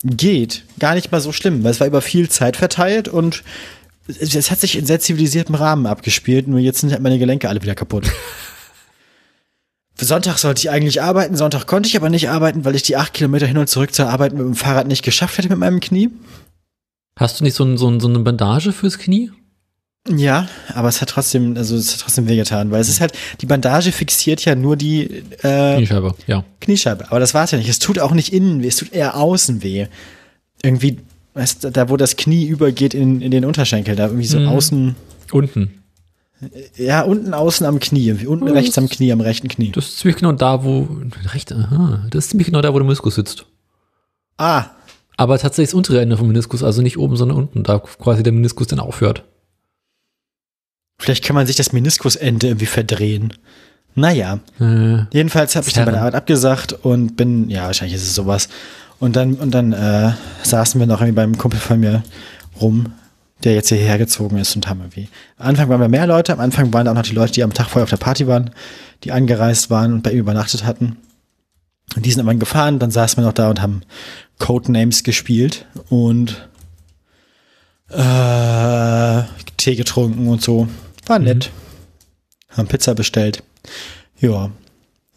Geht. 0.05 0.65
Gar 0.79 0.95
nicht 0.95 1.11
mal 1.13 1.21
so 1.21 1.33
schlimm, 1.33 1.65
weil 1.65 1.71
es 1.73 1.81
war 1.81 1.87
über 1.87 2.01
viel 2.01 2.29
Zeit 2.29 2.57
verteilt 2.57 3.09
und 3.09 3.43
es, 4.09 4.35
es 4.35 4.51
hat 4.51 4.61
sich 4.61 4.77
in 4.77 4.87
sehr 4.87 5.01
zivilisiertem 5.01 5.55
Rahmen 5.55 5.87
abgespielt, 5.87 6.49
nur 6.49 6.59
jetzt 6.59 6.81
sind 6.81 6.91
halt 6.91 7.03
meine 7.03 7.19
Gelenke 7.19 7.49
alle 7.49 7.63
wieder 7.63 7.75
kaputt. 7.75 8.11
Sonntag 10.01 10.39
sollte 10.39 10.61
ich 10.61 10.71
eigentlich 10.71 11.03
arbeiten, 11.03 11.37
Sonntag 11.37 11.67
konnte 11.67 11.89
ich 11.89 11.97
aber 11.97 12.09
nicht 12.09 12.29
arbeiten, 12.31 12.65
weil 12.65 12.77
ich 12.77 12.83
die 12.83 12.97
acht 12.97 13.15
Kilometer 13.15 13.47
hin 13.47 13.59
und 13.59 13.69
zurück 13.69 13.93
zur 13.93 14.09
Arbeit 14.09 14.33
mit 14.33 14.43
dem 14.43 14.55
Fahrrad 14.55 14.87
nicht 14.87 15.03
geschafft 15.03 15.39
hätte 15.39 15.49
mit 15.49 15.59
meinem 15.59 15.81
Knie. 15.81 16.11
Hast 17.17 17.41
du 17.41 17.45
nicht 17.45 17.55
so, 17.55 17.65
ein, 17.65 17.77
so, 17.77 17.91
ein, 17.91 17.99
so 17.99 18.07
eine 18.09 18.21
Bandage 18.21 18.73
fürs 18.73 18.99
Knie? 18.99 19.33
Ja, 20.09 20.49
aber 20.73 20.89
es 20.89 21.01
hat 21.01 21.11
trotzdem, 21.11 21.57
also 21.57 21.77
es 21.77 21.93
hat 21.93 22.01
trotzdem 22.01 22.29
wehgetan, 22.29 22.71
weil 22.71 22.81
es 22.81 22.89
ist 22.89 23.01
halt, 23.01 23.13
die 23.41 23.47
Bandage 23.47 23.93
fixiert 23.93 24.45
ja 24.45 24.55
nur 24.55 24.77
die 24.77 25.03
äh, 25.43 25.77
Kniescheibe, 25.77 26.15
ja. 26.27 26.45
Kniescheibe. 26.61 27.11
Aber 27.11 27.21
das 27.21 27.35
war's 27.35 27.51
ja 27.51 27.59
nicht. 27.59 27.69
Es 27.69 27.79
tut 27.79 27.99
auch 27.99 28.13
nicht 28.13 28.33
innen 28.33 28.63
weh, 28.63 28.69
es 28.69 28.77
tut 28.77 28.93
eher 28.93 29.17
außen 29.17 29.63
weh. 29.63 29.87
Irgendwie, 30.63 30.99
weißt 31.39 31.65
du, 31.65 31.71
da 31.71 31.89
wo 31.89 31.97
das 31.97 32.17
Knie 32.17 32.47
übergeht 32.47 32.95
in, 32.95 33.21
in 33.21 33.31
den 33.31 33.45
Unterschenkel, 33.45 33.97
da 33.97 34.07
irgendwie 34.07 34.27
so 34.27 34.39
Mhm. 34.41 34.49
außen, 34.49 34.97
Unten. 35.33 35.83
ja, 36.77 37.03
unten 37.03 37.33
außen 37.35 37.65
am 37.67 37.79
Knie, 37.81 38.13
unten 38.27 38.45
Mhm. 38.47 38.53
rechts 38.53 38.77
am 38.79 38.89
Knie, 38.89 39.13
am 39.13 39.21
rechten 39.21 39.49
Knie. 39.49 39.71
Das 39.73 39.87
ist 39.89 39.99
ziemlich 39.99 40.17
genau 40.17 40.33
da, 40.33 40.65
wo. 40.65 40.89
Recht, 41.33 41.53
aha. 41.53 42.07
Das 42.11 42.25
ist 42.25 42.31
ziemlich 42.31 42.47
genau 42.47 42.61
da, 42.61 42.73
wo 42.75 42.79
der 42.79 42.85
Meniskus 42.85 43.15
sitzt. 43.15 43.47
Ah, 44.37 44.67
Aber 45.17 45.37
tatsächlich 45.39 45.71
das 45.71 45.75
untere 45.75 46.01
Ende 46.01 46.17
vom 46.17 46.29
Meniskus, 46.29 46.63
also 46.63 46.81
nicht 46.81 46.97
oben, 46.97 47.17
sondern 47.17 47.39
unten, 47.39 47.65
da 47.65 47.79
quasi 47.81 48.23
der 48.23 48.33
Meniskus 48.33 48.69
dann 48.69 48.79
aufhört. 48.79 49.25
vielleicht 51.01 51.25
kann 51.25 51.35
man 51.37 51.47
sich 51.47 51.57
das 51.57 51.73
Meniskusende 51.73 52.49
irgendwie 52.49 52.67
verdrehen. 52.67 53.33
Naja, 53.95 54.39
Äh, 54.61 55.05
jedenfalls 55.13 55.57
habe 55.57 55.67
ich 55.67 55.75
dann 55.75 55.87
meine 55.87 55.99
Arbeit 56.01 56.15
abgesagt 56.15 56.73
und 56.73 57.17
bin, 57.17 57.49
ja, 57.51 57.65
wahrscheinlich 57.67 57.97
ist 57.97 58.03
es 58.05 58.15
sowas. 58.15 58.49
Und 59.01 59.17
dann, 59.17 59.35
und 59.35 59.53
dann 59.53 59.73
äh, 59.73 60.13
saßen 60.43 60.81
wir 60.81 60.87
noch 60.87 61.01
irgendwie 61.01 61.17
beim 61.17 61.39
Kumpel 61.39 61.61
von 61.61 61.81
mir 61.81 62.03
rum, 62.61 62.93
der 63.45 63.55
jetzt 63.55 63.69
hierher 63.69 63.99
gezogen 63.99 64.39
ist 64.39 64.57
und 64.57 64.69
haben 64.69 64.81
irgendwie. 64.81 65.09
Am 65.37 65.49
Anfang 65.49 65.69
waren 65.69 65.81
wir 65.81 65.89
mehr 65.89 66.07
Leute, 66.07 66.33
am 66.33 66.41
Anfang 66.41 66.73
waren 66.73 66.89
auch 66.89 66.95
noch 66.95 67.03
die 67.03 67.15
Leute, 67.15 67.33
die 67.33 67.45
am 67.45 67.55
Tag 67.55 67.69
vorher 67.69 67.85
auf 67.85 67.91
der 67.91 67.97
Party 67.97 68.27
waren, 68.27 68.51
die 69.05 69.13
angereist 69.13 69.71
waren 69.71 69.93
und 69.93 70.03
bei 70.03 70.11
ihm 70.13 70.19
übernachtet 70.19 70.65
hatten. 70.65 70.97
Und 71.95 72.05
die 72.05 72.11
sind 72.11 72.19
irgendwann 72.21 72.41
gefahren, 72.41 72.79
dann 72.79 72.91
saßen 72.91 73.23
wir 73.23 73.27
noch 73.27 73.33
da 73.33 73.49
und 73.49 73.63
haben 73.63 73.83
Codenames 74.39 75.05
gespielt 75.05 75.67
und 75.89 76.49
äh, 77.91 79.23
Tee 79.57 79.77
getrunken 79.77 80.29
und 80.29 80.43
so. 80.43 80.69
War 81.07 81.19
nett. 81.19 81.51
Haben 82.51 82.69
Pizza 82.69 82.95
bestellt. 82.95 83.43
Ja. 84.21 84.51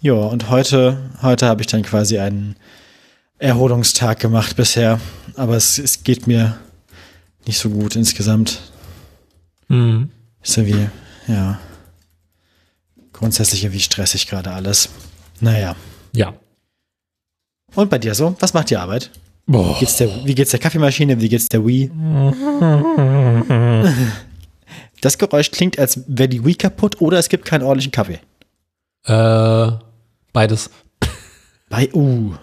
Ja, 0.02 0.14
und 0.14 0.50
heute, 0.50 0.98
heute 1.22 1.48
habe 1.48 1.62
ich 1.62 1.68
dann 1.68 1.84
quasi 1.84 2.18
einen 2.18 2.56
Erholungstag 3.42 4.20
gemacht 4.20 4.56
bisher. 4.56 5.00
Aber 5.36 5.56
es, 5.56 5.78
es 5.78 6.04
geht 6.04 6.28
mir 6.28 6.60
nicht 7.46 7.58
so 7.58 7.70
gut 7.70 7.96
insgesamt. 7.96 8.62
mhm. 9.68 10.10
Ist 10.44 10.58
irgendwie, 10.58 10.90
ja. 11.28 11.60
Grundsätzlich 13.14 13.64
irgendwie 13.64 13.80
stressig 13.80 14.28
gerade 14.28 14.52
alles. 14.52 14.90
Naja. 15.40 15.76
Ja. 16.14 16.34
Und 17.76 17.90
bei 17.90 18.00
dir 18.00 18.16
so? 18.16 18.36
Was 18.40 18.54
macht 18.54 18.70
die 18.70 18.78
Arbeit? 18.78 19.12
Boah. 19.46 19.78
Geht's 19.80 19.98
der, 19.98 20.26
wie 20.26 20.36
geht's 20.36 20.52
der 20.52 20.60
Kaffeemaschine? 20.60 21.20
Wie 21.22 21.30
geht's 21.30 21.48
der 21.50 21.66
Wii? 21.66 21.92
Das 25.02 25.18
Geräusch 25.18 25.50
klingt, 25.50 25.80
als 25.80 26.00
wäre 26.06 26.30
die 26.30 26.46
Wii 26.46 26.54
kaputt 26.54 27.02
oder 27.02 27.18
es 27.18 27.28
gibt 27.28 27.44
keinen 27.44 27.64
ordentlichen 27.64 27.92
Kaffee. 27.92 28.20
Äh, 29.06 29.72
beides. 30.32 30.70
Bei, 31.70 31.92
uh, 31.94 32.36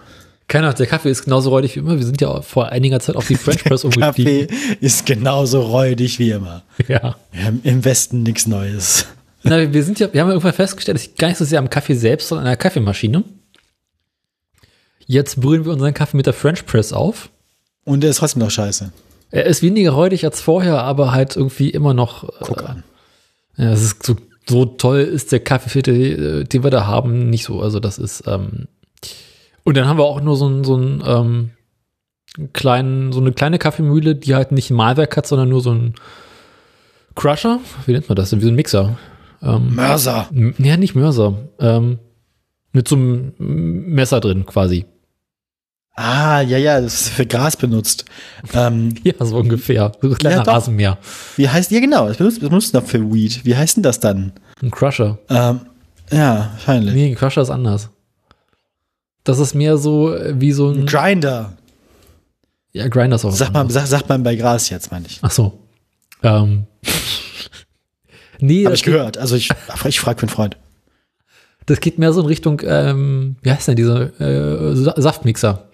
Keine 0.49 0.67
Ahnung, 0.67 0.79
der 0.79 0.87
Kaffee 0.87 1.11
ist 1.11 1.25
genauso 1.25 1.51
räudig 1.51 1.77
wie 1.77 1.81
immer. 1.81 1.99
Wir 1.99 2.07
sind 2.07 2.23
ja 2.23 2.41
vor 2.41 2.71
einiger 2.71 3.01
Zeit 3.01 3.17
auf 3.17 3.27
die 3.27 3.35
French 3.35 3.65
Press 3.65 3.85
umgestiegen. 3.85 4.47
Kaffee 4.49 4.77
ist 4.81 5.05
genauso 5.05 5.61
räudig 5.61 6.19
wie 6.19 6.31
immer. 6.31 6.63
Ja. 6.89 7.17
Wir 7.33 7.45
haben 7.45 7.61
im 7.65 7.85
Westen 7.85 8.23
nichts 8.23 8.47
Neues. 8.47 9.07
Na, 9.43 9.73
wir 9.73 9.85
sind 9.85 10.01
ja, 10.01 10.13
wir 10.13 10.21
haben 10.23 10.29
ja 10.29 10.33
irgendwann 10.33 10.55
festgestellt, 10.55 10.97
es 10.97 11.05
liegt 11.05 11.19
gar 11.19 11.29
nicht 11.29 11.37
so 11.37 11.45
sehr 11.45 11.59
am 11.59 11.69
Kaffee 11.69 11.95
selbst, 11.95 12.29
sondern 12.29 12.47
an 12.47 12.53
der 12.53 12.57
Kaffeemaschine. 12.57 13.25
Jetzt 15.07 15.41
brühen 15.41 15.67
wir 15.67 15.73
unseren 15.73 15.93
Kaffee 15.95 16.17
mit 16.17 16.27
der 16.27 16.33
French 16.33 16.65
Press 16.65 16.95
auf. 16.95 17.29
Und 17.85 18.01
der 18.03 18.11
ist 18.11 18.17
trotzdem 18.17 18.41
noch 18.41 18.51
scheiße. 18.51 18.91
Er 19.31 19.45
ist 19.45 19.63
weniger 19.63 19.91
räudig 19.91 20.25
als 20.25 20.41
vorher, 20.41 20.83
aber 20.83 21.13
halt 21.13 21.37
irgendwie 21.37 21.69
immer 21.69 21.93
noch. 21.93 22.27
Guck 22.41 22.63
äh, 22.63 22.67
an. 22.67 22.85
Ja, 23.59 23.73
es 23.73 23.83
ist 23.83 24.03
so, 24.03 24.17
so 24.49 24.65
toll 24.65 25.01
ist 25.01 25.31
der 25.31 25.41
Kaffeefilter, 25.41 25.93
äh, 25.93 26.45
den 26.45 26.65
wir 26.65 26.71
da 26.71 26.87
haben, 26.87 27.29
nicht 27.29 27.45
so. 27.45 27.61
Also 27.61 27.81
das 27.81 27.99
ist. 27.99 28.25
Ähm 28.27 28.69
und 29.69 29.77
dann 29.77 29.87
haben 29.87 29.99
wir 29.99 30.05
auch 30.05 30.21
nur 30.23 30.35
so 30.35 30.47
einen, 30.47 30.65
so 30.65 30.77
einen 30.77 31.03
ähm, 31.07 31.51
kleinen, 32.55 33.13
so 33.13 33.21
eine 33.21 33.33
kleine 33.33 33.59
Kaffeemühle, 33.59 34.15
die 34.15 34.35
halt 34.35 34.51
nicht 34.51 34.71
ein 34.71 34.77
Mahlwerk 34.77 35.15
hat, 35.17 35.27
sondern 35.27 35.51
nur 35.51 35.61
so 35.61 35.73
ein 35.73 35.95
Crusher. 37.15 37.61
Wie 37.85 37.93
nennt 37.93 38.09
man 38.09 38.17
das? 38.17 38.31
denn? 38.31 38.41
Wie 38.41 38.45
so 38.45 38.51
ein 38.51 38.55
Mixer. 38.55 38.97
Ähm, 39.43 39.75
Mörser. 39.75 40.29
Ja, 40.57 40.77
nicht 40.79 40.95
Mörser. 40.95 41.35
Ähm, 41.61 41.99
mit 42.73 42.89
so 42.89 42.97
einem 42.97 43.35
Messer 43.39 44.21
drin 44.21 44.47
quasi. 44.47 44.87
Ah, 45.95 46.41
ja, 46.41 46.57
ja, 46.59 46.81
das 46.81 46.95
ist 46.95 47.09
für 47.11 47.27
Gras 47.27 47.57
benutzt. 47.57 48.05
Ähm, 48.55 48.95
Ja, 49.05 49.13
so 49.25 49.37
ungefähr. 49.37 49.93
So 50.01 50.09
ein 50.09 50.15
kleiner 50.15 50.37
Ja. 50.37 50.43
Rasenmäher. 50.43 50.97
wie 51.37 51.49
heißt, 51.49 51.71
ja 51.73 51.81
genau, 51.81 52.09
das 52.09 52.17
benutzt, 52.17 52.41
das 52.41 52.49
benutzt 52.49 52.75
noch 52.75 52.85
für 52.87 53.13
Weed. 53.13 53.45
Wie 53.45 53.55
heißt 53.57 53.77
denn 53.77 53.83
das 53.83 54.01
dann? 54.01 54.33
Ein 54.63 54.71
Crusher. 54.71 55.19
Ähm, 55.29 55.61
ja, 56.11 56.51
wahrscheinlich. 56.53 56.95
Nee, 56.95 57.09
ein 57.11 57.15
Crusher 57.17 57.43
ist 57.43 57.51
anders. 57.51 57.91
Das 59.29 59.39
ist 59.39 59.55
mehr 59.55 59.77
so 59.77 60.15
äh, 60.15 60.41
wie 60.41 60.53
so 60.53 60.71
ein. 60.71 60.87
Grinder. 60.87 61.53
ja, 62.73 62.89
Grinder 62.89 63.17
ist 63.17 63.25
auch 63.27 63.39
man, 63.39 63.57
anderes. 63.57 63.75
sag, 63.75 63.87
sagt 63.87 64.09
man 64.09 64.23
bei 64.23 64.37
Gras 64.37 64.71
jetzt, 64.71 64.91
meine 64.91 65.07
ich. 65.07 65.19
Ach 65.23 65.31
so. 65.31 65.59
Ähm. 66.23 66.65
nee, 68.41 68.65
Habe 68.65 68.71
das 68.73 68.81
ich 68.81 68.85
geht, 68.85 68.95
gehört. 68.95 69.19
Also 69.19 69.37
ich, 69.37 69.51
ich 69.85 70.01
frage 70.01 70.19
für 70.19 70.23
einen 70.27 70.31
Freund. 70.35 70.57
das 71.67 71.81
geht 71.81 71.99
mehr 71.99 72.13
so 72.13 72.21
in 72.23 72.27
Richtung, 72.27 72.63
ähm, 72.65 73.37
wie 73.43 73.51
heißt 73.51 73.69
denn 73.69 73.77
dieser 73.77 74.19
äh, 74.21 74.75
Sa- 74.77 74.95
Saftmixer? 74.97 75.69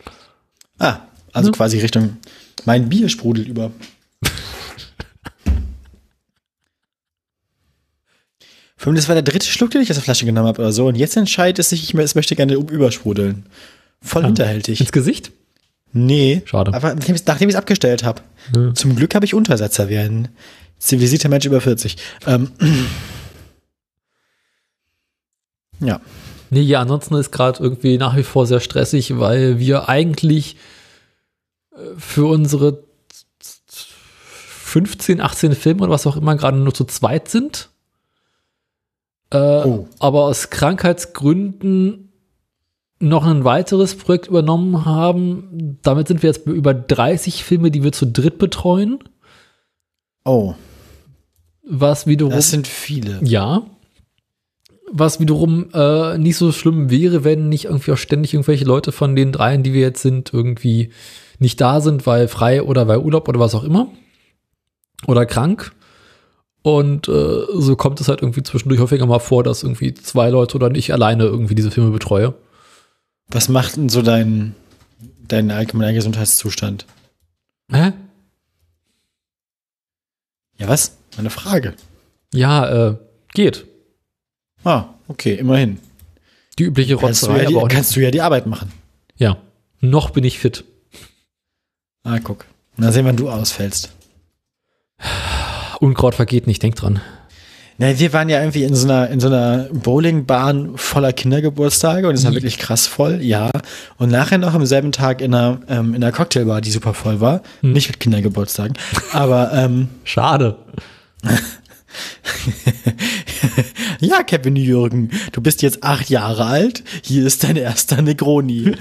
Ah, 0.79 0.99
also 1.33 1.51
Ne? 1.51 1.57
quasi 1.57 1.79
Richtung, 1.79 2.17
mein 2.65 2.89
Bier 2.89 3.09
sprudelt 3.09 3.47
über. 3.49 3.71
Fünf, 8.85 8.99
das 8.99 9.09
war 9.09 9.15
der 9.15 9.23
dritte 9.23 9.47
Schluck, 9.47 9.71
den 9.71 9.81
ich 9.81 9.89
aus 9.89 9.97
der 9.97 10.05
Flasche 10.05 10.27
genommen 10.27 10.47
habe 10.47 10.61
oder 10.61 10.71
so. 10.71 10.87
Und 10.87 10.97
jetzt 10.97 11.17
entscheidet 11.17 11.59
es 11.59 11.71
sich, 11.71 11.83
ich, 11.85 11.95
möchte 11.95 12.37
gerne 12.37 12.53
übersprudeln. 12.53 13.47
Voll 14.03 14.25
Ah. 14.25 14.27
hinterhältig. 14.27 14.79
Ins 14.79 14.93
Gesicht? 14.93 15.33
Nee. 15.95 16.43
Schade. 16.45 16.75
Aber 16.75 16.95
nachdem 16.95 17.15
ich 17.49 17.55
es 17.55 17.55
abgestellt 17.55 18.05
habe. 18.05 18.21
Ja. 18.55 18.75
Zum 18.75 18.95
Glück 18.95 19.15
habe 19.15 19.25
ich 19.25 19.33
Untersetzer 19.33 19.89
wie 19.89 19.97
ein 19.97 20.29
zivilisierter 20.79 21.31
Mensch 21.31 21.47
über 21.47 21.63
40. 21.63 21.97
Ähm. 22.27 22.51
Ja. 25.81 26.01
Nee, 26.51 26.61
ja, 26.61 26.81
ansonsten 26.81 27.17
ist 27.17 27.33
gerade 27.33 27.61
irgendwie 27.61 27.99
nach 27.99 28.17
wie 28.17 28.23
vor 28.23 28.47
sehr 28.47 28.61
stressig, 28.61 29.19
weil 29.19 29.59
wir 29.59 29.89
eigentlich 29.89 30.57
äh, 31.73 31.79
für 31.99 32.27
unsere 32.27 32.85
15, 34.07 35.21
18 35.21 35.55
Filme 35.55 35.83
oder 35.83 35.91
was 35.91 36.07
auch 36.07 36.17
immer 36.17 36.37
gerade 36.37 36.59
nur 36.59 36.73
zu 36.73 36.85
zweit 36.85 37.29
sind. 37.29 37.71
Äh, 39.35 39.67
Oh. 39.67 39.89
Aber 39.99 40.25
aus 40.25 40.51
Krankheitsgründen 40.51 42.13
noch 43.01 43.27
ein 43.27 43.45
weiteres 43.45 43.97
Projekt 43.97 44.29
übernommen 44.29 44.85
haben. 44.85 45.79
Damit 45.83 46.09
sind 46.09 46.23
wir 46.23 46.31
jetzt 46.31 46.45
bei 46.45 46.53
über 46.53 46.73
30 46.73 47.45
Filme, 47.45 47.71
die 47.71 47.83
wir 47.83 47.93
zu 47.93 48.07
dritt 48.07 48.39
betreuen. 48.39 49.01
Oh, 50.25 50.55
Was 51.67 52.07
wiederum. 52.07 52.33
das 52.33 52.51
sind 52.51 52.67
viele. 52.67 53.21
Ja. 53.23 53.63
was 54.91 55.19
wiederum 55.19 55.67
äh, 55.75 56.17
nicht 56.19 56.37
so 56.37 56.53
schlimm 56.53 56.89
wäre, 56.89 57.25
wenn 57.25 57.49
nicht 57.49 57.65
irgendwie 57.65 57.93
auch 57.93 57.97
ständig 57.99 58.33
irgendwelche 58.33 58.65
Leute 58.65 58.93
von 58.93 59.17
den 59.17 59.33
dreien, 59.33 59.63
die 59.65 59.73
wir 59.75 59.81
jetzt 59.81 60.03
sind, 60.03 60.33
irgendwie 60.33 60.93
nicht 61.41 61.61
da 61.61 61.81
sind, 61.81 62.07
weil 62.07 62.29
frei 62.29 62.63
oder 62.63 62.87
weil 62.87 62.99
Urlaub 62.99 63.29
oder 63.29 63.41
was 63.41 63.55
auch 63.57 63.65
immer. 63.65 63.89
Oder 65.07 65.27
krank. 65.27 65.73
Und 66.65 67.09
äh, 67.09 67.45
so 67.53 67.77
kommt 67.77 68.01
es 68.01 68.09
halt 68.09 68.23
irgendwie 68.23 68.43
zwischendurch 68.43 68.81
häufiger 68.81 69.05
mal 69.05 69.19
vor, 69.19 69.45
dass 69.45 69.63
irgendwie 69.63 69.93
zwei 69.93 70.31
Leute 70.31 70.57
oder 70.57 70.75
ich 70.75 70.95
alleine 70.95 71.25
irgendwie 71.25 71.55
diese 71.55 71.71
Filme 71.71 71.91
betreue. 71.91 72.33
Was 73.29 73.51
macht 73.51 73.77
denn 73.77 73.91
so 73.91 74.01
dein, 74.01 74.55
dein 75.29 75.51
allgemeiner 75.51 75.93
Gesundheitszustand? 75.93 76.87
Hä? 77.71 77.93
Ja, 80.57 80.67
was? 80.67 80.97
Meine 81.17 81.29
Frage. 81.29 81.75
Ja, 82.33 82.89
äh, 82.89 82.97
geht. 83.35 83.67
Ah, 84.65 84.87
okay, 85.07 85.35
immerhin. 85.35 85.81
Die 86.59 86.65
übliche 86.65 86.97
Kannst 86.97 87.25
du, 87.25 87.27
Rotzerei, 87.27 87.43
ja 87.43 87.61
die, 87.61 87.75
kannst 87.75 87.95
du 87.95 88.01
ja 88.01 88.11
die 88.11 88.23
Arbeit 88.23 88.47
machen. 88.47 88.73
Ja, 89.19 89.37
noch 89.81 90.09
bin 90.11 90.25
ich 90.25 90.39
fit. 90.39 90.65
Ah, 92.05 92.21
guck. 92.21 92.47
Mal 92.79 92.91
sehen, 92.91 93.05
wann 93.05 93.19
du 93.19 93.29
ausfällst. 93.29 93.93
Unkraut 95.81 96.15
vergeht 96.15 96.47
nicht, 96.47 96.63
denk 96.63 96.77
dran. 96.77 97.01
Na, 97.77 97.99
wir 97.99 98.13
waren 98.13 98.29
ja 98.29 98.39
irgendwie 98.39 98.63
in 98.63 98.75
so 98.77 98.87
einer, 98.87 99.09
in 99.11 99.19
so 99.19 99.27
einer 99.27 99.67
Bowlingbahn 99.73 100.77
voller 100.77 101.13
Kindergeburtstage 101.13 102.07
und 102.09 102.15
es 102.15 102.23
war 102.23 102.31
Mhm. 102.31 102.37
wirklich 102.37 102.59
krass 102.59 102.87
voll, 102.87 103.21
ja. 103.21 103.51
Und 103.99 104.11
nachher 104.13 104.39
noch 104.39 104.55
am 104.55 104.65
selben 104.65 104.93
Tag 104.93 105.21
in 105.21 105.35
einer, 105.35 105.61
ähm, 105.69 105.93
in 105.93 106.03
einer 106.05 106.13
Cocktailbar, 106.13 106.61
die 106.61 106.71
super 106.71 106.95
voll 106.95 107.21
war. 107.21 107.43
Mhm. 107.63 107.73
Nicht 107.73 107.89
mit 107.89 107.99
Kindergeburtstagen. 107.99 108.75
aber 109.13 109.53
ähm, 109.53 109.89
Schade. 110.05 110.57
ja, 114.01 114.23
Kevin 114.23 114.57
Jürgen, 114.57 115.11
du 115.33 115.41
bist 115.41 115.63
jetzt 115.63 115.83
acht 115.83 116.09
Jahre 116.11 116.45
alt. 116.47 116.83
Hier 117.03 117.27
ist 117.27 117.45
dein 117.45 117.57
erster 117.57 118.03
Negroni. 118.03 118.73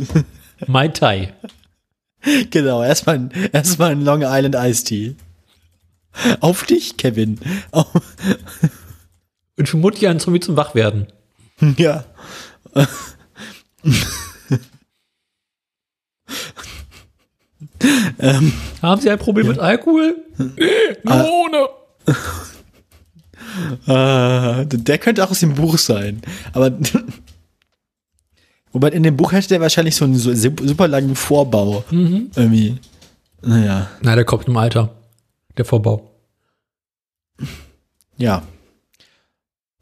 Mai 0.66 0.88
Tai. 0.88 1.32
genau, 2.50 2.82
erstmal 2.82 3.16
ein, 3.16 3.30
erstmal 3.52 3.92
ein 3.92 4.02
Long 4.02 4.22
Island 4.24 4.56
Iced 4.58 4.86
Tea. 4.88 5.14
Auf 6.40 6.64
dich, 6.64 6.96
Kevin. 6.96 7.38
Auf, 7.72 7.86
Und 9.58 9.68
für 9.68 9.76
Mutti 9.76 10.06
ein 10.06 10.20
Zombie 10.20 10.40
zum 10.40 10.56
Wachwerden. 10.56 11.06
ja. 11.76 12.04
ähm, 18.18 18.52
Haben 18.82 19.00
Sie 19.00 19.10
ein 19.10 19.18
Problem 19.18 19.48
mit 19.48 19.58
Alkohol? 19.58 20.16
Nee, 20.38 20.96
Ah. 21.06 21.22
nur 21.22 21.32
ohne. 21.32 21.68
Äh, 23.86 24.66
der 24.66 24.98
könnte 24.98 25.24
auch 25.24 25.30
aus 25.30 25.40
dem 25.40 25.54
Buch 25.54 25.78
sein. 25.78 26.20
Aber 26.52 26.70
wobei 28.72 28.88
in 28.90 29.02
dem 29.02 29.16
Buch 29.16 29.32
hätte 29.32 29.48
der 29.48 29.62
wahrscheinlich 29.62 29.96
so 29.96 30.04
einen 30.04 30.14
super 30.16 30.88
langen 30.88 31.16
Vorbau. 31.16 31.84
Irgendwie. 31.90 32.76
Naja, 33.40 33.88
Na, 34.02 34.14
der 34.14 34.26
kommt 34.26 34.46
im 34.46 34.56
Alter. 34.58 34.90
Der 35.56 35.64
Vorbau. 35.64 36.10
ja. 38.16 38.42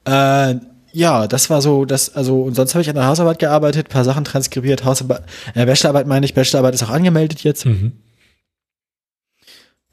Äh, 0.04 0.56
ja, 0.92 1.26
das 1.26 1.50
war 1.50 1.60
so, 1.60 1.84
das, 1.84 2.14
also, 2.14 2.42
und 2.42 2.54
sonst 2.54 2.74
habe 2.74 2.82
ich 2.82 2.88
an 2.88 2.94
der 2.94 3.06
Hausarbeit 3.06 3.40
gearbeitet, 3.40 3.88
paar 3.88 4.04
Sachen 4.04 4.24
transkribiert, 4.24 4.84
Hausarbeit, 4.84 5.22
äh, 5.54 5.66
Bachelorarbeit 5.66 6.06
meine 6.06 6.24
ich, 6.24 6.34
Bachelorarbeit 6.34 6.74
ist 6.74 6.84
auch 6.84 6.90
angemeldet 6.90 7.42
jetzt. 7.42 7.66
Mhm. 7.66 7.92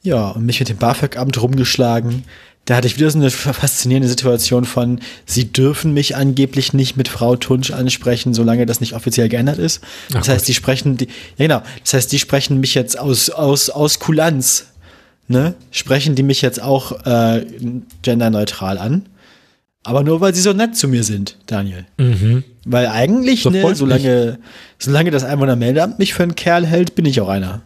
Ja, 0.04 0.30
und 0.30 0.46
mich 0.46 0.60
mit 0.60 0.70
dem 0.70 0.78
BAföG-Amt 0.78 1.42
rumgeschlagen. 1.42 2.24
Da 2.66 2.76
hatte 2.76 2.86
ich 2.86 2.98
wieder 2.98 3.10
so 3.10 3.18
eine 3.18 3.32
faszinierende 3.32 4.08
Situation 4.08 4.66
von, 4.66 5.00
sie 5.26 5.52
dürfen 5.52 5.96
mich 5.96 6.16
angeblich 6.16 6.74
nicht 6.74 6.96
mit 6.96 7.08
Frau 7.08 7.36
Tunsch 7.36 7.72
ansprechen, 7.72 8.36
solange 8.36 8.68
das 8.68 8.80
nicht 8.80 8.94
offiziell 8.94 9.30
geändert 9.30 9.58
ist. 9.58 9.82
Das 10.12 10.30
Ach 10.30 10.34
heißt, 10.34 10.48
die 10.48 10.54
sprechen, 10.54 10.98
die, 10.98 11.08
ja 11.38 11.48
genau, 11.48 11.62
das 11.84 11.94
heißt, 11.96 12.12
die 12.12 12.20
sprechen 12.20 12.60
mich 12.60 12.76
jetzt 12.76 13.00
aus, 13.00 13.32
aus, 13.32 13.72
aus 13.72 13.98
Kulanz, 13.98 14.68
ne, 15.32 15.56
sprechen 15.72 16.16
die 16.16 16.24
mich 16.24 16.42
jetzt 16.42 16.62
auch 16.62 17.06
äh, 17.06 17.46
genderneutral 18.02 18.78
an. 18.78 19.08
Aber 19.84 20.04
nur, 20.04 20.22
weil 20.22 20.36
sie 20.36 20.42
so 20.42 20.54
nett 20.54 20.78
zu 20.78 20.88
mir 20.88 21.04
sind, 21.04 21.38
Daniel. 21.48 21.88
Mhm. 21.98 22.44
Weil 22.66 22.88
eigentlich, 22.88 23.46
ne, 23.46 23.74
solange, 23.74 24.38
solange 24.78 25.10
das 25.10 25.24
Einwohnermeldeamt 25.24 25.98
mich 25.98 26.14
für 26.14 26.22
einen 26.22 26.36
Kerl 26.36 26.68
hält, 26.68 26.94
bin 26.94 27.06
ich 27.06 27.20
auch 27.20 27.30
einer. 27.30 27.64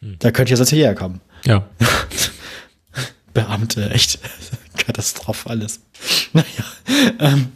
Hm. 0.00 0.16
Da 0.18 0.30
könnte 0.30 0.52
ich 0.52 0.58
jetzt 0.58 0.70
hierher 0.70 0.94
kommen. 0.94 1.20
Ja. 1.44 1.68
Beamte, 3.34 3.90
echt 3.90 4.18
Katastrophe 4.76 5.50
alles. 5.50 5.80
Naja, 6.32 6.46
ähm, 7.18 7.48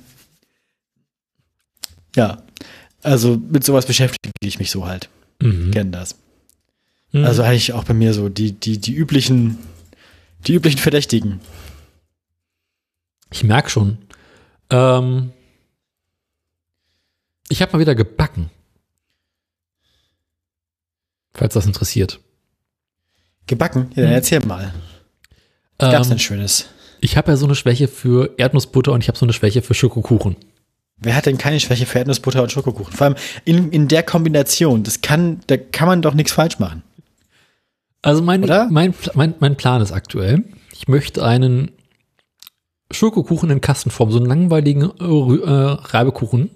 ja, 2.15 2.43
also 3.03 3.41
mit 3.51 3.65
sowas 3.65 3.87
beschäftige 3.87 4.31
ich 4.41 4.59
mich 4.59 4.71
so 4.71 4.87
halt. 4.87 5.09
Mhm. 5.41 5.71
Kennen 5.71 5.93
das. 5.93 6.17
Mhm. 7.13 7.25
Also 7.25 7.43
eigentlich 7.43 7.73
auch 7.73 7.85
bei 7.85 7.95
mir 7.95 8.13
so 8.15 8.29
die, 8.29 8.53
die, 8.53 8.79
die 8.79 8.95
üblichen, 8.95 9.59
die 10.47 10.55
üblichen 10.55 10.79
Verdächtigen. 10.79 11.41
Ich 13.33 13.45
merke 13.45 13.71
schon. 13.71 13.99
Ähm, 14.71 15.33
ich 17.49 17.63
habe 17.63 17.73
mal 17.73 17.79
wieder 17.81 17.95
gebacken. 17.95 18.51
Falls 21.35 21.55
das 21.55 21.67
interessiert. 21.67 22.21
Gebacken? 23.47 23.91
Ja, 23.95 24.03
dann 24.03 24.07
Hm. 24.07 24.13
erzähl 24.13 24.41
mal. 24.45 24.73
Was 25.79 25.93
gab's 25.93 26.07
Ähm, 26.07 26.11
denn 26.11 26.19
Schönes? 26.19 26.67
ich 27.01 27.17
habe 27.17 27.31
ja 27.31 27.37
so 27.37 27.45
eine 27.47 27.55
Schwäche 27.55 27.89
für 27.89 28.35
Erdnussbutter 28.39 28.93
und 28.93 29.03
ich 29.03 29.09
habe 29.09 29.19
so 29.19 29.27
eine 29.27 29.33
Schwäche 29.33 29.63
für 29.63 29.75
Schokokuchen. 29.75 30.37
Wer 30.99 31.15
hat 31.15 31.27
denn 31.27 31.37
keine 31.37 31.61
Schwäche 31.61 31.85
für 31.85 31.99
Erdnussbutter 31.99 32.43
und 32.43 32.51
Schokokuchen? 32.51 32.93
Vor 32.95 33.07
allem 33.09 33.17
in, 33.45 33.71
in 33.71 33.87
der 33.87 34.03
Kombination. 34.03 34.83
Das 34.83 35.03
kann, 35.03 35.41
da 35.47 35.59
kann 35.59 35.87
man 35.87 36.01
doch 36.01 36.15
nichts 36.15 36.33
falsch 36.33 36.59
machen. 36.59 36.83
Also 38.03 38.23
mein, 38.23 38.45
Oder? 38.45 38.69
mein, 38.71 38.95
mein, 39.15 39.35
mein 39.41 39.57
Plan 39.57 39.83
ist 39.83 39.93
aktuell, 39.93 40.45
ich 40.73 40.89
möchte 40.89 41.25
einen 41.25 41.73
Schokokuchen 42.91 43.51
in 43.51 43.61
Kastenform, 43.61 44.13
so 44.13 44.19
einen 44.19 44.27
langweiligen 44.27 44.83
äh, 45.01 45.05
äh, 45.05 45.77
Reibekuchen. 45.81 46.51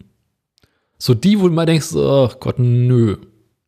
So 0.98 1.14
die, 1.14 1.40
wo 1.40 1.48
du 1.48 1.54
mal 1.54 1.66
denkst, 1.66 1.94
oh 1.94 2.30
Gott, 2.38 2.58
nö. 2.58 3.16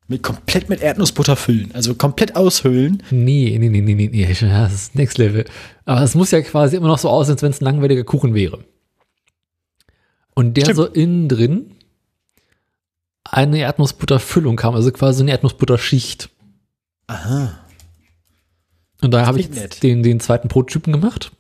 Mit, 0.06 0.22
komplett 0.22 0.68
mit 0.68 0.82
Erdnussbutter 0.82 1.37
füllen. 1.37 1.70
Also 1.72 1.94
komplett 1.94 2.37
aushöhlen. 2.37 3.02
Nee, 3.11 3.56
nee, 3.58 3.68
nee, 3.68 3.80
nee, 3.80 3.94
nee, 3.94 4.11
nee, 4.12 4.26
das 4.40 4.72
ist 4.74 4.94
Next 4.94 5.16
Level. 5.18 5.44
Aber 5.87 6.02
es 6.02 6.14
muss 6.14 6.30
ja 6.30 6.42
quasi 6.42 6.76
immer 6.76 6.88
noch 6.88 6.98
so 6.98 7.08
aussehen, 7.08 7.35
als 7.35 7.42
wenn 7.42 7.50
es 7.50 7.61
ein 7.61 7.64
langweiliger 7.64 8.04
Kuchen 8.04 8.35
wäre. 8.35 8.64
Und 10.35 10.56
der 10.56 10.62
Stimmt. 10.62 10.76
so 10.76 10.87
innen 10.87 11.28
drin 11.28 11.74
eine 13.24 13.58
Erdnussbutterfüllung 13.61 14.56
kam, 14.56 14.74
also 14.74 14.90
quasi 14.92 15.22
eine 15.22 15.30
Erdnussbutterschicht. 15.30 16.28
Aha. 17.06 17.58
Und 19.02 19.10
da 19.10 19.26
habe 19.26 19.40
ich 19.40 19.50
nett. 19.50 19.58
jetzt 19.58 19.82
den, 19.82 20.02
den 20.02 20.20
zweiten 20.20 20.48
Prototypen 20.48 20.92
gemacht. 20.92 21.32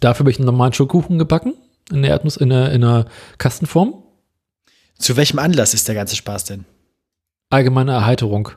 Dafür 0.00 0.20
habe 0.20 0.30
ich 0.30 0.38
einen 0.38 0.46
normalen 0.46 0.72
Schokokuchen 0.72 1.18
gebacken, 1.18 1.54
in 1.90 2.02
der 2.02 2.12
Erdnuss, 2.12 2.36
in 2.36 2.50
der, 2.50 2.70
in 2.72 2.82
der 2.82 3.06
Kastenform. 3.38 3.94
Zu 4.98 5.16
welchem 5.16 5.38
Anlass 5.38 5.74
ist 5.74 5.88
der 5.88 5.94
ganze 5.94 6.14
Spaß 6.14 6.44
denn? 6.44 6.64
Allgemeine 7.48 7.92
Erheiterung. 7.92 8.50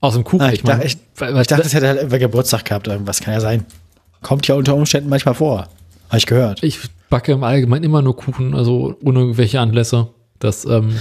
Aus 0.00 0.14
dem 0.14 0.24
Kuchen. 0.24 0.40
Ah, 0.42 0.52
ich, 0.52 0.64
meine, 0.64 0.80
dachte, 0.82 0.86
ich, 0.88 0.98
weil- 1.20 1.40
ich 1.40 1.46
dachte, 1.46 1.62
es 1.66 1.74
hätte 1.74 1.86
halt 1.86 1.98
irgendwer 1.98 2.18
Geburtstag 2.18 2.64
gehabt 2.64 2.86
irgendwas. 2.88 3.20
Kann 3.20 3.34
ja 3.34 3.40
sein. 3.40 3.64
Kommt 4.22 4.48
ja 4.48 4.54
unter 4.54 4.74
Umständen 4.74 5.08
manchmal 5.08 5.34
vor. 5.34 5.68
Habe 6.08 6.18
ich 6.18 6.26
gehört. 6.26 6.62
Ich 6.62 6.80
backe 7.10 7.32
im 7.32 7.44
Allgemeinen 7.44 7.84
immer 7.84 8.02
nur 8.02 8.16
Kuchen, 8.16 8.54
also 8.54 8.96
ohne 9.04 9.20
irgendwelche 9.20 9.60
Anlässe. 9.60 10.08
Das, 10.38 10.64
ähm, 10.64 10.96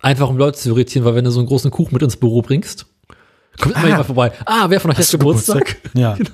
einfach 0.00 0.28
um 0.28 0.36
Leute 0.36 0.58
zu 0.58 0.70
irritieren, 0.70 1.04
weil 1.04 1.14
wenn 1.14 1.24
du 1.24 1.30
so 1.30 1.40
einen 1.40 1.48
großen 1.48 1.70
Kuchen 1.70 1.92
mit 1.94 2.02
ins 2.02 2.16
Büro 2.16 2.42
bringst, 2.42 2.86
kommt 3.60 3.74
immer 3.76 3.84
Ah. 3.84 3.88
jemand 3.88 4.06
vorbei. 4.06 4.32
Ah, 4.46 4.66
wer 4.68 4.80
von 4.80 4.90
euch 4.90 4.98
hat 4.98 5.12
du 5.12 5.18
Geburtstag? 5.18 5.76
Ja. 5.94 6.14
Genau. 6.14 6.30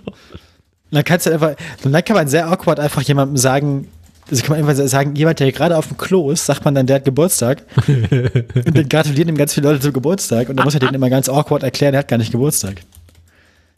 Dann 0.91 1.05
kannst 1.05 1.27
du 1.27 1.31
einfach, 1.33 1.55
dann 1.83 2.05
kann 2.05 2.17
man 2.17 2.29
sehr 2.29 2.47
awkward 2.51 2.81
einfach 2.81 3.03
jemandem 3.03 3.37
sagen, 3.37 3.89
also 4.31 4.43
kann 4.43 4.59
man 4.59 4.69
einfach 4.69 4.87
sagen, 4.89 5.15
jemand, 5.17 5.39
der 5.41 5.53
gerade 5.53 5.77
auf 5.77 5.89
dem 5.89 5.97
Klo 5.99 6.31
ist, 6.31 6.47
sagt 6.47 6.65
man 6.65 6.75
dann, 6.75 6.87
der 6.87 6.97
hat 6.97 7.05
Geburtstag. 7.05 7.63
und 7.87 8.77
dann 8.77 8.89
gratulieren 8.89 9.29
ihm 9.29 9.37
ganz 9.37 9.53
viele 9.55 9.69
Leute 9.69 9.81
zum 9.81 9.93
Geburtstag 9.93 10.49
und 10.49 10.57
dann 10.57 10.65
muss 10.65 10.75
er 10.75 10.81
denen 10.81 10.95
immer 10.95 11.11
ganz 11.11 11.29
awkward 11.29 11.63
erklären, 11.63 11.95
er 11.95 12.01
hat 12.01 12.09
gar 12.09 12.17
nicht 12.19 12.33
Geburtstag. 12.33 12.83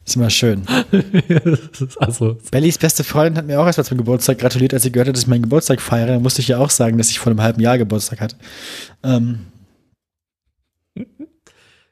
Ist 0.06 0.16
immer 0.16 0.30
schön. 0.30 0.62
Also, 1.98 2.36
Bellys 2.50 2.78
beste 2.78 3.04
Freundin 3.04 3.38
hat 3.38 3.46
mir 3.46 3.60
auch 3.60 3.66
erst 3.66 3.78
mal 3.78 3.84
zum 3.84 3.98
Geburtstag 3.98 4.38
gratuliert, 4.38 4.72
als 4.74 4.82
sie 4.82 4.90
gehört 4.92 5.08
hat, 5.08 5.14
dass 5.16 5.22
ich 5.22 5.28
meinen 5.28 5.42
Geburtstag 5.42 5.80
feiere. 5.80 6.06
Dann 6.08 6.22
musste 6.22 6.40
ich 6.40 6.48
ja 6.48 6.58
auch 6.58 6.70
sagen, 6.70 6.96
dass 6.98 7.10
ich 7.10 7.18
vor 7.18 7.30
einem 7.30 7.42
halben 7.42 7.60
Jahr 7.60 7.76
Geburtstag 7.78 8.20
hatte. 8.20 8.36
Ähm, 9.04 9.40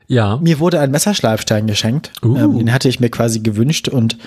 ja. 0.08 0.38
mir 0.38 0.58
wurde 0.58 0.80
ein 0.80 0.90
Messerschleifstein 0.90 1.66
geschenkt. 1.66 2.12
Uh. 2.22 2.36
Ähm, 2.36 2.58
den 2.58 2.72
hatte 2.72 2.88
ich 2.88 2.98
mir 2.98 3.10
quasi 3.10 3.40
gewünscht 3.40 3.88
und 3.88 4.18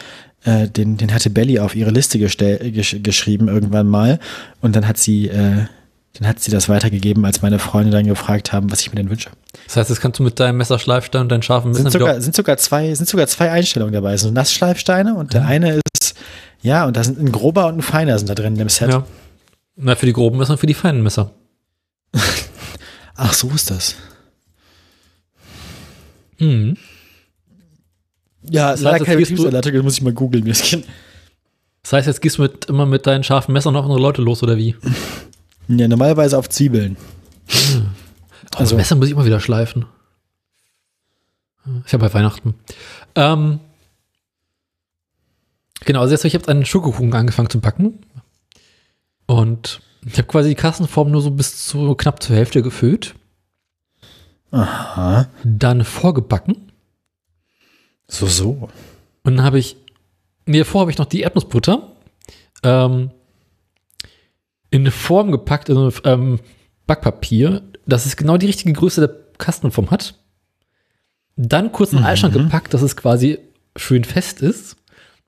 äh, 0.44 0.68
den, 0.68 0.98
den 0.98 1.14
hatte 1.14 1.30
Belly 1.30 1.60
auf 1.60 1.76
ihre 1.76 1.92
Liste 1.92 2.18
gestell, 2.18 2.72
gesch 2.72 2.98
geschrieben 3.04 3.48
irgendwann 3.48 3.88
mal. 3.88 4.20
Und 4.62 4.76
dann 4.76 4.88
hat 4.88 4.98
sie, 4.98 5.28
äh, 5.28 5.66
dann 6.14 6.28
hat 6.28 6.40
sie 6.40 6.52
das 6.52 6.70
weitergegeben, 6.70 7.26
als 7.26 7.42
meine 7.42 7.60
Freunde 7.60 7.92
dann 7.92 8.06
gefragt 8.06 8.54
haben, 8.54 8.72
was 8.72 8.82
ich 8.82 8.92
mir 8.92 8.96
denn 8.96 9.10
wünsche. 9.10 9.30
Das 9.66 9.78
heißt, 9.78 9.90
jetzt 9.90 10.02
kannst 10.02 10.20
du 10.20 10.24
mit 10.24 10.40
deinem 10.40 10.58
Messerschleifstein 10.58 11.24
und 11.24 11.30
deinen 11.30 11.44
scharfen 11.44 11.74
Sind 11.74 11.92
sogar, 11.92 12.10
wieder. 12.10 12.22
sind 12.22 12.36
sogar 12.36 12.58
zwei, 12.58 12.94
sind 12.96 13.08
sogar 13.08 13.28
zwei 13.28 13.52
Einstellungen 13.52 13.94
dabei. 13.94 14.18
So 14.18 14.32
Nassschleifsteine 14.32 15.16
und 15.16 15.34
der 15.34 15.46
eine 15.46 15.80
ist 15.94 16.16
Ja, 16.62 16.86
und 16.86 16.98
da 16.98 17.04
sind 17.04 17.20
ein 17.20 17.32
grober 17.32 17.68
und 17.68 17.78
ein 17.78 17.82
feiner 17.82 18.18
sind 18.18 18.30
da 18.30 18.36
drin 18.36 18.58
im 18.58 18.70
Set. 18.70 18.90
Ja. 18.90 19.06
Na, 19.76 19.96
für 19.96 20.06
die 20.06 20.14
groben 20.14 20.38
Messer 20.38 20.54
und 20.54 20.60
für 20.60 20.68
die 20.68 20.74
feinen 20.74 21.04
Messer. 21.04 21.32
Ach, 23.16 23.34
so 23.34 23.50
ist 23.50 23.72
das. 23.72 23.96
Mhm. 26.42 26.78
Ja, 28.50 28.72
Das 28.72 28.80
heißt, 28.80 28.82
leider 28.84 28.98
jetzt 28.98 29.06
keine 29.06 29.20
Betriebsanleitung, 29.20 29.84
muss 29.84 29.98
ich 29.98 30.02
mal 30.02 30.14
googeln. 30.14 30.48
Ist- 30.48 30.78
Das 31.84 31.94
heißt, 31.94 32.08
jetzt 32.08 32.22
gehst 32.22 32.38
du 32.38 32.42
mit, 32.44 32.66
immer 32.66 32.86
mit 32.86 33.06
deinen 33.08 33.24
scharfen 33.24 33.54
Messern 33.54 33.76
auf 33.76 33.84
andere 33.86 34.00
Leute 34.02 34.22
los, 34.22 34.44
oder 34.44 34.58
wie? 34.58 34.76
Ja, 35.68 35.88
normalerweise 35.88 36.38
auf 36.38 36.50
Zwiebeln. 36.50 36.98
Also 37.48 37.86
Also- 38.58 38.76
Messer 38.76 38.96
muss 38.96 39.06
ich 39.08 39.14
immer 39.14 39.26
wieder 39.26 39.40
schleifen. 39.40 39.86
Ich 41.86 41.94
habe 41.94 42.06
bei 42.08 42.14
Weihnachten. 42.14 42.56
Ähm, 43.16 43.60
genau, 45.86 46.02
also 46.02 46.12
jetzt 46.12 46.22
habe 46.22 46.28
ich 46.28 46.34
jetzt 46.34 46.50
einen 46.50 46.66
Schokokuchen 46.66 47.14
angefangen 47.14 47.50
zu 47.50 47.60
backen. 47.62 48.00
Und 49.28 49.82
ich 50.06 50.18
habe 50.18 50.28
quasi 50.28 50.50
die 50.50 50.56
Kassenform 50.56 51.12
nur 51.12 51.22
so 51.22 51.32
bis 51.32 51.68
zu 51.68 51.94
knapp 51.96 52.22
zur 52.22 52.36
Hälfte 52.36 52.62
gefüllt. 52.64 53.14
Aha. 54.52 55.28
Dann 55.44 55.84
vorgebacken. 55.84 56.72
So, 58.08 58.28
so. 58.28 58.70
Und 59.24 59.38
dann 59.38 59.46
habe 59.46 59.60
ich, 59.60 59.78
nee, 60.46 60.60
davor 60.60 60.82
habe 60.82 60.92
ich 60.92 60.98
noch 60.98 61.06
die 61.06 61.22
Erdnussbutter 61.22 61.92
ähm, 62.64 63.12
in 64.70 64.82
eine 64.82 64.92
Form 64.92 65.32
gepackt, 65.32 65.70
in 65.70 65.76
so 65.76 65.92
ähm, 66.04 66.40
Backpapier, 66.88 67.62
dass 67.86 68.06
es 68.06 68.18
genau 68.18 68.38
die 68.38 68.48
richtige 68.48 68.74
Größe 68.74 69.02
der 69.02 69.16
Kastenform 69.38 69.92
hat. 69.92 70.16
Dann 71.36 71.72
kurz 71.72 71.94
in 71.94 72.00
den 72.00 72.06
Eisschrank 72.06 72.34
gepackt, 72.34 72.74
dass 72.74 72.82
es 72.82 72.96
quasi 72.96 73.40
schön 73.76 74.04
fest 74.04 74.42
ist. 74.42 74.76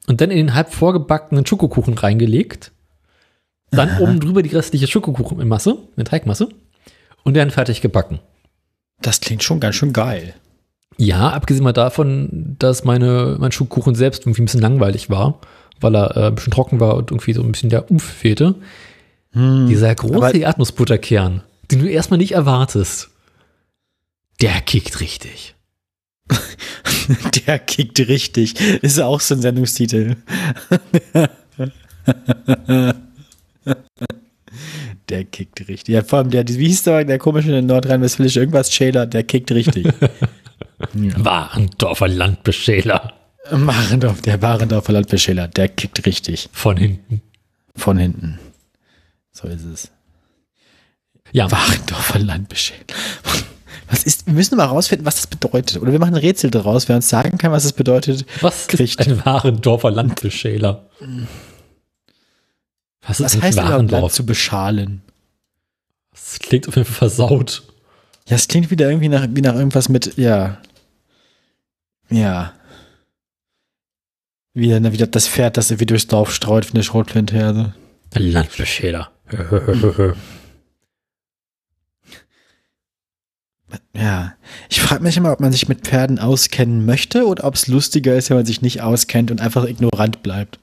Und 0.07 0.19
dann 0.19 0.31
in 0.31 0.37
den 0.37 0.53
halb 0.53 0.73
vorgebackenen 0.73 1.45
Schokokuchen 1.45 1.97
reingelegt. 1.97 2.71
Dann 3.71 3.97
oben 3.99 4.19
drüber 4.19 4.43
die 4.43 4.55
restliche 4.55 4.87
Schokokuchenmasse, 4.87 5.77
eine 5.95 6.03
Teigmasse. 6.03 6.49
Und 7.23 7.35
dann 7.37 7.51
fertig 7.51 7.81
gebacken. 7.81 8.19
Das 9.03 9.21
klingt 9.21 9.43
schon 9.43 9.59
ganz 9.59 9.75
schön 9.75 9.93
geil. 9.93 10.33
Ja, 10.97 11.29
abgesehen 11.29 11.63
mal 11.63 11.73
davon, 11.73 12.55
dass 12.59 12.83
meine, 12.83 13.37
mein 13.39 13.51
Schokokuchen 13.51 13.95
selbst 13.95 14.23
irgendwie 14.23 14.41
ein 14.41 14.45
bisschen 14.45 14.61
langweilig 14.61 15.09
war, 15.09 15.39
weil 15.79 15.95
er 15.95 16.17
äh, 16.17 16.27
ein 16.27 16.35
bisschen 16.35 16.53
trocken 16.53 16.79
war 16.79 16.95
und 16.95 17.11
irgendwie 17.11 17.33
so 17.33 17.43
ein 17.43 17.51
bisschen 17.51 17.69
der 17.69 17.91
Umf 17.91 18.03
fehlte. 18.03 18.55
Dieser 19.35 19.95
große 19.95 20.37
Erdnussbutterkern, 20.37 21.41
den 21.71 21.79
du 21.79 21.89
erstmal 21.89 22.19
nicht 22.19 22.33
erwartest, 22.33 23.09
der 24.41 24.61
kickt 24.61 24.99
richtig. 24.99 25.55
Der 27.45 27.59
kickt 27.59 27.99
richtig. 27.99 28.59
Ist 28.81 28.99
auch 28.99 29.19
so 29.19 29.35
ein 29.35 29.41
Sendungstitel. 29.41 30.15
Der 35.09 35.25
kickt 35.25 35.67
richtig. 35.67 35.93
Ja, 35.93 36.03
vor 36.03 36.19
allem 36.19 36.29
der, 36.29 36.47
wie 36.47 36.67
hieß 36.67 36.83
der, 36.83 37.03
der 37.05 37.17
komische 37.19 37.61
nordrhein-westfälische 37.61 38.39
irgendwas, 38.39 38.71
Schäler, 38.73 39.05
der 39.05 39.23
kickt 39.23 39.51
richtig. 39.51 39.87
Warendorfer 40.93 42.07
Landbeschäler 42.07 43.13
Warendorf, 43.51 44.21
der 44.21 44.41
Warendorfer 44.41 44.93
Landbeschäler, 44.93 45.49
der 45.49 45.67
kickt 45.67 46.05
richtig. 46.05 46.47
von 46.53 46.77
hinten. 46.77 47.21
Von 47.75 47.97
hinten. 47.97 48.39
So 49.31 49.47
ist 49.49 49.65
es. 49.65 49.91
Ja, 51.33 51.51
Warendorfer 51.51 52.19
Landbeschäler. 52.19 52.79
Was 53.89 54.03
ist, 54.05 54.25
wir 54.27 54.33
müssen 54.33 54.55
mal 54.55 54.65
rausfinden, 54.65 55.05
was 55.05 55.15
das 55.17 55.27
bedeutet. 55.27 55.81
Oder 55.81 55.91
wir 55.91 55.99
machen 55.99 56.15
ein 56.15 56.21
Rätsel 56.21 56.51
daraus, 56.51 56.87
wer 56.87 56.95
uns 56.95 57.09
sagen 57.09 57.37
kann, 57.37 57.51
was 57.51 57.65
es 57.65 57.73
bedeutet. 57.73 58.25
was 58.41 58.67
kriegt- 58.67 58.99
ist 59.01 59.01
ein 59.01 59.25
Warendorfer 59.25 59.91
Landbeschäler? 59.91 60.87
Was 63.07 63.19
ist 63.19 63.25
Was 63.25 63.35
ein 63.35 63.41
heißt 63.41 63.57
überhaupt 63.57 63.71
Land 63.71 63.91
Warendorf? 63.91 64.13
zu 64.13 64.25
beschalen? 64.25 65.01
Das 66.11 66.39
klingt 66.39 66.67
auf 66.67 66.75
jeden 66.75 66.87
Fall 66.87 67.09
versaut. 67.09 67.63
Ja, 68.27 68.35
es 68.35 68.47
klingt 68.47 68.71
wieder 68.71 68.87
irgendwie 68.87 69.09
nach, 69.09 69.27
wie 69.29 69.41
nach 69.41 69.55
irgendwas 69.55 69.89
mit, 69.89 70.15
ja. 70.17 70.61
Ja. 72.09 72.53
Wieder, 74.53 74.91
wieder 74.91 75.07
das 75.07 75.27
Pferd, 75.27 75.57
das 75.57 75.71
irgendwie 75.71 75.87
durchs 75.87 76.07
Dorf 76.07 76.33
streut 76.33 76.65
von 76.65 76.75
der 76.75 76.83
Schrotflinte 76.83 77.35
her. 77.35 77.73
So. 78.13 78.19
Landbeschäler. 78.19 79.11
Ja. 83.95 84.33
Ich 84.69 84.81
frage 84.81 85.03
mich 85.03 85.17
immer, 85.17 85.31
ob 85.31 85.39
man 85.39 85.51
sich 85.51 85.67
mit 85.67 85.81
Pferden 85.81 86.19
auskennen 86.19 86.85
möchte 86.85 87.25
oder 87.25 87.43
ob 87.45 87.55
es 87.55 87.67
lustiger 87.67 88.15
ist, 88.15 88.29
wenn 88.29 88.37
man 88.37 88.45
sich 88.45 88.61
nicht 88.61 88.81
auskennt 88.81 89.31
und 89.31 89.41
einfach 89.41 89.65
ignorant 89.65 90.23
bleibt. 90.23 90.59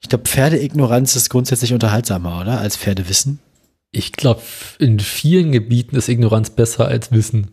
Ich 0.00 0.08
glaube, 0.08 0.24
Pferdeignoranz 0.24 1.14
ist 1.16 1.30
grundsätzlich 1.30 1.72
unterhaltsamer, 1.72 2.40
oder? 2.40 2.60
Als 2.60 2.76
Pferdewissen. 2.76 3.40
Ich 3.90 4.12
glaube, 4.12 4.42
in 4.78 5.00
vielen 5.00 5.50
Gebieten 5.52 5.96
ist 5.96 6.08
Ignoranz 6.08 6.50
besser 6.50 6.86
als 6.86 7.10
Wissen. 7.12 7.52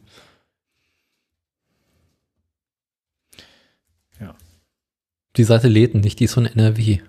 Ja. 4.19 4.35
Die 5.37 5.45
Seite 5.45 5.69
lädt 5.69 5.95
nicht, 5.95 6.19
die 6.19 6.25
ist 6.25 6.33
von 6.33 6.45
NRW. 6.45 6.99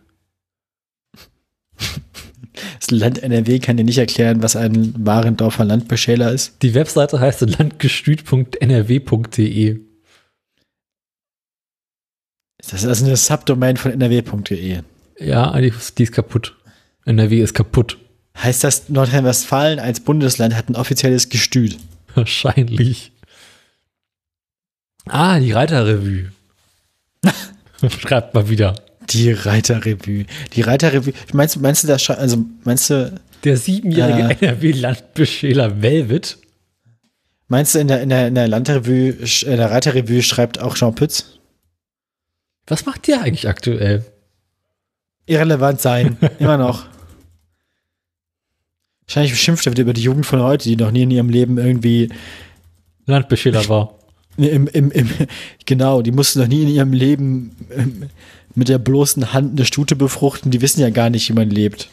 Das 2.78 2.92
Land 2.92 3.20
NRW 3.22 3.58
kann 3.58 3.76
dir 3.78 3.84
nicht 3.84 3.98
erklären, 3.98 4.42
was 4.42 4.56
ein 4.56 5.06
Warendorfer 5.06 5.64
Landbeschäler 5.64 6.30
ist. 6.30 6.62
Die 6.62 6.74
Webseite 6.74 7.18
heißt 7.18 7.40
landgestüt.nrw.de. 7.40 9.80
Das 12.58 12.74
ist 12.74 12.86
also 12.86 13.06
eine 13.06 13.16
Subdomain 13.16 13.76
von 13.76 13.90
nrw.de. 13.90 14.82
Ja, 15.18 15.56
ist, 15.56 15.98
die 15.98 16.04
ist 16.04 16.12
kaputt. 16.12 16.56
NRW 17.04 17.40
ist 17.40 17.54
kaputt. 17.54 17.98
Heißt 18.36 18.64
das, 18.64 18.88
Nordrhein-Westfalen 18.88 19.78
als 19.78 20.00
Bundesland 20.00 20.54
hat 20.56 20.68
ein 20.68 20.76
offizielles 20.76 21.28
Gestüt? 21.28 21.78
Wahrscheinlich. 22.14 23.12
Ah, 25.06 25.38
die 25.38 25.52
Reiterrevue. 25.52 26.30
Schreibt 28.00 28.34
mal 28.34 28.48
wieder. 28.48 28.74
Die 29.10 29.32
Reiterrevue. 29.32 30.24
Die 30.54 30.62
Reiterrevue. 30.62 31.12
Meinst 31.32 31.56
du, 31.56 31.60
meinst 31.60 31.84
du, 31.84 31.88
das, 31.88 32.08
also 32.10 32.44
meinst 32.64 32.88
du, 32.88 33.20
Der 33.44 33.56
siebenjährige 33.56 34.40
NRW-Landbeschäler 34.40 35.82
Velvet. 35.82 36.38
meinst 37.48 37.74
du 37.74 37.80
in 37.80 37.88
der, 37.88 38.02
in 38.02 38.08
der, 38.08 38.28
in 38.28 38.34
der 38.34 38.48
Landrevue, 38.48 39.10
in 39.10 39.56
der 39.58 39.70
Reiterrevue 39.70 40.22
schreibt 40.22 40.58
auch 40.58 40.74
Jean 40.76 40.94
Pütz? 40.94 41.38
Was 42.66 42.86
macht 42.86 43.06
der 43.08 43.20
eigentlich 43.20 43.46
aktuell? 43.46 44.04
Irrelevant 45.26 45.80
sein. 45.80 46.16
Immer 46.38 46.58
noch. 46.58 46.86
Wahrscheinlich 49.06 49.38
schimpft 49.38 49.66
er 49.66 49.72
wieder 49.72 49.82
über 49.82 49.92
die 49.92 50.02
Jugend 50.02 50.26
von 50.26 50.40
heute, 50.42 50.68
die 50.68 50.76
noch 50.76 50.90
nie 50.90 51.02
in 51.02 51.10
ihrem 51.10 51.28
Leben 51.28 51.58
irgendwie 51.58 52.10
Landbeschäler 53.06 53.68
war. 53.68 53.94
im, 54.36 54.66
im, 54.66 54.90
im, 54.90 55.10
genau, 55.66 56.02
die 56.02 56.10
mussten 56.10 56.40
noch 56.40 56.48
nie 56.48 56.62
in 56.62 56.68
ihrem 56.68 56.92
Leben 56.92 57.54
ähm, 57.70 58.08
mit 58.54 58.68
der 58.68 58.78
bloßen 58.78 59.32
Hand 59.32 59.52
eine 59.52 59.66
Stute 59.66 59.96
befruchten, 59.96 60.50
die 60.50 60.60
wissen 60.60 60.80
ja 60.80 60.90
gar 60.90 61.10
nicht, 61.10 61.28
wie 61.28 61.34
man 61.34 61.50
lebt. 61.50 61.90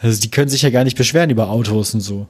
Also 0.00 0.20
die 0.20 0.30
können 0.30 0.48
sich 0.48 0.62
ja 0.62 0.70
gar 0.70 0.84
nicht 0.84 0.96
beschweren 0.96 1.30
über 1.30 1.48
Autos 1.48 1.94
und 1.94 2.00
so. 2.00 2.26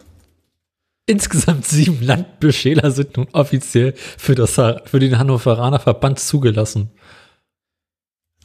Insgesamt 1.07 1.67
sieben 1.67 2.03
Landbeschäler 2.03 2.91
sind 2.91 3.17
nun 3.17 3.29
offiziell 3.33 3.95
für, 3.97 4.35
das, 4.35 4.55
für 4.55 4.99
den 4.99 5.19
Hannoveraner 5.19 5.79
Verband 5.79 6.19
zugelassen. 6.19 6.91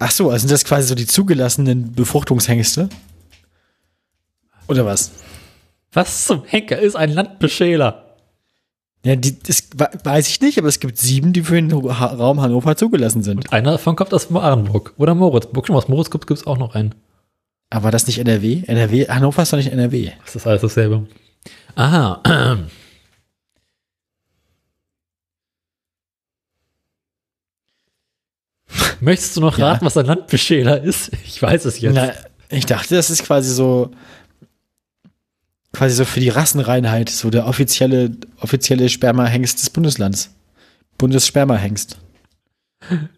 Ach 0.03 0.09
so, 0.09 0.29
also 0.31 0.41
sind 0.47 0.51
das 0.51 0.65
quasi 0.65 0.87
so 0.87 0.95
die 0.95 1.05
zugelassenen 1.05 1.91
Befruchtungshengste? 1.93 2.89
Oder 4.67 4.83
was? 4.85 5.11
Was 5.93 6.25
zum 6.25 6.43
Henker 6.45 6.79
ist 6.79 6.95
ein 6.95 7.11
Landbeschäler? 7.11 8.15
Ja, 9.05 9.15
die, 9.15 9.37
das 9.39 9.63
we- 9.75 9.89
weiß 10.03 10.27
ich 10.29 10.41
nicht, 10.41 10.57
aber 10.57 10.67
es 10.69 10.79
gibt 10.79 10.97
sieben, 10.97 11.33
die 11.33 11.43
für 11.43 11.55
den 11.55 11.71
Raum 11.71 12.41
Hannover 12.41 12.75
zugelassen 12.77 13.21
sind. 13.21 13.37
Und 13.37 13.53
einer 13.53 13.71
davon 13.73 13.95
kommt 13.95 14.11
aus 14.13 14.29
Marenburg 14.31 14.93
oder 14.97 15.13
Moritzburg. 15.13 15.67
Schon 15.67 15.75
aus 15.75 15.87
Moritzburg 15.87 16.25
gibt 16.25 16.39
es 16.39 16.47
auch 16.47 16.57
noch 16.57 16.73
einen. 16.73 16.95
Aber 17.69 17.85
war 17.85 17.91
das 17.91 18.07
nicht 18.07 18.17
NRW? 18.17 18.63
NRW? 18.67 19.07
Hannover 19.07 19.43
ist 19.43 19.53
doch 19.53 19.57
nicht 19.57 19.71
NRW. 19.71 20.11
Das 20.25 20.35
ist 20.35 20.47
alles 20.47 20.61
dasselbe. 20.61 21.07
Aha. 21.75 22.57
Möchtest 29.01 29.35
du 29.35 29.41
noch 29.41 29.57
Ja. 29.57 29.71
raten, 29.71 29.85
was 29.85 29.97
ein 29.97 30.05
Landbeschäler 30.05 30.81
ist? 30.81 31.11
Ich 31.25 31.41
weiß 31.41 31.65
es 31.65 31.79
jetzt. 31.81 31.95
Na, 31.95 32.13
ich 32.49 32.65
dachte, 32.65 32.95
das 32.95 33.09
ist 33.09 33.23
quasi 33.23 33.53
so 33.53 33.91
quasi 35.73 35.95
so 35.95 36.05
für 36.05 36.19
die 36.19 36.29
Rassenreinheit, 36.29 37.09
so 37.09 37.29
der 37.29 37.47
offizielle 37.47 38.11
offizielle 38.39 38.89
Spermahengst 38.89 39.59
des 39.59 39.69
Bundeslands. 39.69 40.33
Bundesspermahengst. 40.97 41.97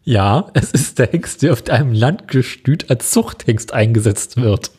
Ja, 0.03 0.49
es 0.53 0.71
ist 0.71 0.99
der 0.99 1.09
Hengst, 1.11 1.41
der 1.41 1.53
auf 1.53 1.67
einem 1.69 1.93
Landgestüt 1.93 2.89
als 2.89 3.11
Zuchthengst 3.11 3.73
eingesetzt 3.73 4.38
wird. 4.38 4.71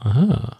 Aha. 0.00 0.58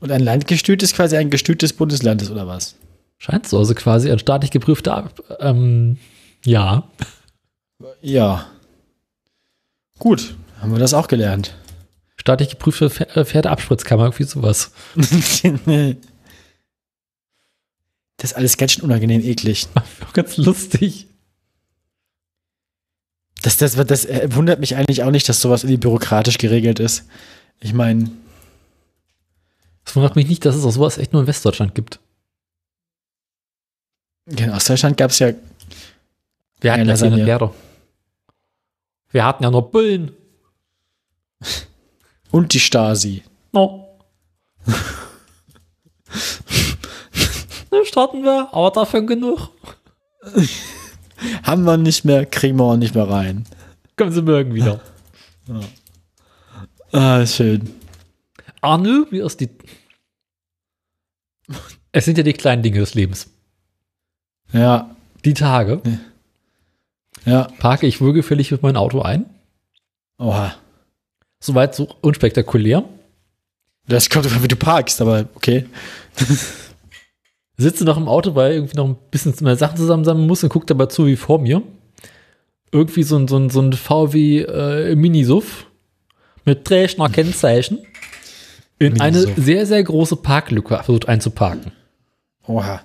Und 0.00 0.10
ein 0.10 0.22
Landgestüt 0.22 0.82
ist 0.82 0.94
quasi 0.96 1.16
ein 1.16 1.30
Gestüt 1.30 1.62
des 1.62 1.72
Bundeslandes 1.74 2.30
oder 2.30 2.46
was? 2.46 2.76
Scheint 3.18 3.46
so, 3.48 3.58
also 3.58 3.74
quasi 3.74 4.10
ein 4.10 4.18
staatlich 4.18 4.50
geprüfter, 4.50 5.10
ähm, 5.40 5.98
ja. 6.44 6.84
Ja. 8.00 8.50
Gut, 9.98 10.36
haben 10.60 10.72
wir 10.72 10.78
das 10.78 10.94
auch 10.94 11.08
gelernt. 11.08 11.54
Staatlich 12.16 12.50
geprüfte 12.50 12.88
Pfer- 12.90 13.16
äh, 13.16 13.24
Pferdeabspritzkammer, 13.24 14.04
irgendwie 14.04 14.24
sowas. 14.24 14.72
Das 18.18 18.30
ist 18.30 18.36
alles 18.38 18.56
ganz 18.56 18.72
schön 18.72 18.82
unangenehm 18.84 19.20
eklig. 19.22 19.66
Auch 20.08 20.12
ganz 20.14 20.38
lustig. 20.38 21.06
Das, 23.42 23.58
das, 23.58 23.74
das 23.74 24.06
äh, 24.06 24.26
wundert 24.32 24.58
mich 24.58 24.74
eigentlich 24.74 25.02
auch 25.02 25.10
nicht, 25.10 25.28
dass 25.28 25.42
sowas 25.42 25.64
irgendwie 25.64 25.76
bürokratisch 25.80 26.38
geregelt 26.38 26.80
ist. 26.80 27.04
Ich 27.60 27.74
meine, 27.74 28.10
Es 29.84 29.94
wundert 29.94 30.16
mich 30.16 30.28
nicht, 30.28 30.46
dass 30.46 30.56
es 30.56 30.64
auch 30.64 30.70
sowas 30.70 30.96
echt 30.96 31.12
nur 31.12 31.20
in 31.22 31.28
Westdeutschland 31.28 31.74
gibt. 31.74 32.00
in 34.24 34.50
Ostdeutschland 34.50 34.96
gab 34.96 35.10
es 35.10 35.18
ja 35.18 35.32
Wir 36.62 36.72
hatten 36.72 36.88
Ja, 36.88 36.96
keine 36.96 37.16
Pferde. 37.24 37.50
Wir 39.16 39.24
hatten 39.24 39.44
ja 39.44 39.50
nur 39.50 39.70
Bullen. 39.70 40.12
und 42.30 42.52
die 42.52 42.60
Stasi. 42.60 43.22
No. 43.50 43.98
Dann 47.70 47.86
starten 47.86 48.22
wir, 48.24 48.50
aber 48.52 48.70
davon 48.72 49.06
genug. 49.06 49.52
Haben 51.44 51.64
wir 51.64 51.78
nicht 51.78 52.04
mehr, 52.04 52.26
kriegen 52.26 52.58
wir 52.58 52.64
auch 52.64 52.76
nicht 52.76 52.94
mehr 52.94 53.08
rein. 53.08 53.46
Kommen 53.96 54.12
Sie 54.12 54.20
morgen 54.20 54.52
wieder. 54.52 54.82
Ah, 56.92 57.24
schön. 57.26 57.74
Arne, 58.60 59.06
wie 59.10 59.20
ist 59.20 59.40
die. 59.40 59.48
Es 61.90 62.04
sind 62.04 62.18
ja 62.18 62.22
die 62.22 62.34
kleinen 62.34 62.62
Dinge 62.62 62.80
des 62.80 62.92
Lebens. 62.92 63.30
Ja, 64.52 64.94
Die 65.24 65.32
Tage 65.32 65.80
ja. 65.86 65.98
Parke 67.58 67.86
ich 67.86 68.00
wohlgefällig 68.00 68.50
mit 68.52 68.62
meinem 68.62 68.76
Auto 68.76 69.02
ein. 69.02 69.26
Oha. 70.18 70.54
Soweit 71.40 71.74
so 71.74 71.88
unspektakulär. 72.00 72.84
Das 73.88 74.10
kommt 74.10 74.24
davon, 74.24 74.42
wie 74.42 74.48
du 74.48 74.56
parkst, 74.56 75.00
aber 75.00 75.26
okay. 75.34 75.66
Sitze 77.56 77.84
noch 77.84 77.96
im 77.96 78.08
Auto, 78.08 78.34
weil 78.34 78.52
irgendwie 78.52 78.76
noch 78.76 78.86
ein 78.86 78.96
bisschen 79.10 79.34
meine 79.40 79.56
Sachen 79.56 79.76
zusammensammeln 79.76 80.26
muss 80.26 80.42
und 80.42 80.50
gucke 80.50 80.66
dabei 80.66 80.86
zu, 80.86 81.06
wie 81.06 81.16
vor 81.16 81.38
mir. 81.38 81.62
Irgendwie 82.72 83.02
so 83.02 83.16
ein, 83.16 83.28
so 83.28 83.38
ein, 83.38 83.50
so 83.50 83.60
ein 83.60 83.72
VW 83.72 84.40
äh, 84.40 84.94
Minisuff 84.96 85.66
mit 86.44 86.68
Dresdner 86.68 87.08
Kennzeichen 87.08 87.78
in 88.78 89.00
eine 89.00 89.18
sehr, 89.36 89.66
sehr 89.66 89.82
große 89.82 90.16
Parklücke 90.16 90.76
versucht 90.76 91.08
einzuparken. 91.08 91.72
Oha. 92.46 92.82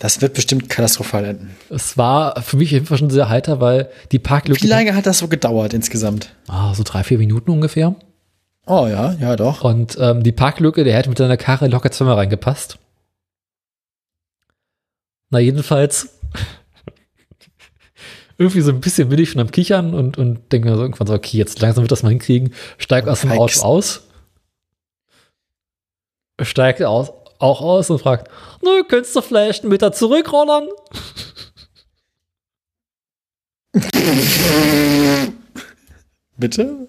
Das 0.00 0.22
wird 0.22 0.32
bestimmt 0.32 0.70
katastrophal 0.70 1.26
enden. 1.26 1.54
Es 1.68 1.98
war 1.98 2.40
für 2.40 2.56
mich 2.56 2.70
jedenfalls 2.70 3.00
schon 3.00 3.10
sehr 3.10 3.28
heiter, 3.28 3.60
weil 3.60 3.90
die 4.12 4.18
Parklücke. 4.18 4.62
Wie 4.62 4.66
lange 4.66 4.94
hat 4.94 5.04
das 5.04 5.18
so 5.18 5.28
gedauert 5.28 5.74
insgesamt? 5.74 6.34
Ah, 6.48 6.72
so 6.72 6.82
drei, 6.84 7.04
vier 7.04 7.18
Minuten 7.18 7.50
ungefähr. 7.50 7.94
Oh 8.64 8.86
ja, 8.86 9.12
ja 9.20 9.36
doch. 9.36 9.62
Und 9.62 9.98
ähm, 10.00 10.22
die 10.22 10.32
Parklücke, 10.32 10.84
der 10.84 10.96
hätte 10.96 11.10
mit 11.10 11.18
seiner 11.18 11.36
Karre 11.36 11.68
locker 11.68 11.90
zweimal 11.90 12.14
reingepasst. 12.14 12.78
Na, 15.28 15.38
jedenfalls 15.38 16.18
irgendwie 18.38 18.62
so 18.62 18.72
ein 18.72 18.80
bisschen 18.80 19.10
bin 19.10 19.18
ich 19.18 19.30
schon 19.30 19.42
am 19.42 19.50
Kichern 19.50 19.92
und, 19.92 20.16
und 20.16 20.50
denke 20.50 20.70
mir 20.70 20.76
so 20.76 20.82
irgendwann 20.82 21.08
so, 21.08 21.12
okay, 21.12 21.36
jetzt 21.36 21.60
langsam 21.60 21.84
wird 21.84 21.92
das 21.92 22.02
mal 22.02 22.08
hinkriegen. 22.08 22.54
Steig 22.78 23.06
aus 23.06 23.20
dem. 23.20 23.32
Auto 23.32 23.60
aus. 23.60 24.06
Steigt 26.40 26.82
aus, 26.82 27.12
auch 27.40 27.60
aus 27.60 27.90
und 27.90 27.98
fragt, 27.98 28.30
nö, 28.62 28.84
könntest 28.84 29.16
du 29.16 29.20
vielleicht 29.22 29.64
einen 29.64 29.70
Meter 29.70 29.90
zurückrollern? 29.92 30.68
Bitte? 36.36 36.86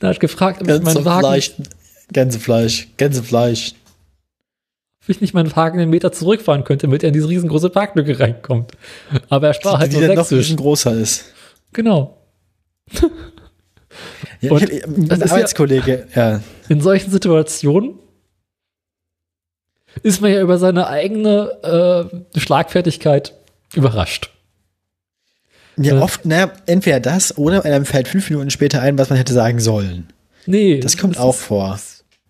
Da 0.00 0.08
hat 0.08 0.20
gefragt, 0.20 0.62
ob 0.62 0.68
ich 0.68 0.82
meinen 0.82 1.04
Wagen, 1.04 1.22
Gänsefleisch. 1.22 1.52
Gänsefleisch. 2.12 2.88
Gänsefleisch. 2.96 3.74
ob 5.02 5.08
ich 5.08 5.20
nicht 5.20 5.34
meinen 5.34 5.54
Wagen 5.54 5.80
einen 5.80 5.90
Meter 5.90 6.12
zurückfahren 6.12 6.64
könnte, 6.64 6.86
damit 6.86 7.02
er 7.02 7.08
in 7.08 7.14
diese 7.14 7.28
riesengroße 7.28 7.70
Parklücke 7.70 8.20
reinkommt. 8.20 8.72
Aber 9.28 9.48
er 9.48 9.54
sprach 9.54 9.78
halt 9.80 9.92
die 9.92 9.96
nur 9.96 10.06
dann 10.06 10.16
noch 10.16 10.22
ein 10.22 10.28
sächsisch. 10.28 10.38
bisschen 10.50 10.56
größer 10.58 10.94
ist. 10.94 11.24
Genau. 11.72 12.16
Ja, 14.40 14.52
Und 14.52 14.62
ich 14.62 14.84
ein 14.84 15.08
das 15.08 15.20
ist 15.20 15.32
Arbeitskollege, 15.32 16.06
ja. 16.14 16.40
in 16.68 16.80
solchen 16.80 17.10
Situationen 17.10 17.98
ist 20.02 20.20
man 20.20 20.30
ja 20.30 20.40
über 20.42 20.58
seine 20.58 20.88
eigene 20.88 22.10
äh, 22.34 22.38
Schlagfertigkeit 22.38 23.34
überrascht. 23.74 24.30
Ja, 25.78 25.96
Äh. 25.96 26.02
oft, 26.02 26.24
naja, 26.26 26.52
entweder 26.66 27.00
das 27.00 27.36
oder 27.38 27.64
einem 27.64 27.84
fällt 27.84 28.08
fünf 28.08 28.28
Minuten 28.30 28.50
später 28.50 28.80
ein, 28.82 28.98
was 28.98 29.08
man 29.10 29.18
hätte 29.18 29.32
sagen 29.32 29.60
sollen. 29.60 30.08
Nee. 30.46 30.80
Das 30.80 30.96
kommt 30.96 31.18
auch 31.18 31.34
vor. 31.34 31.78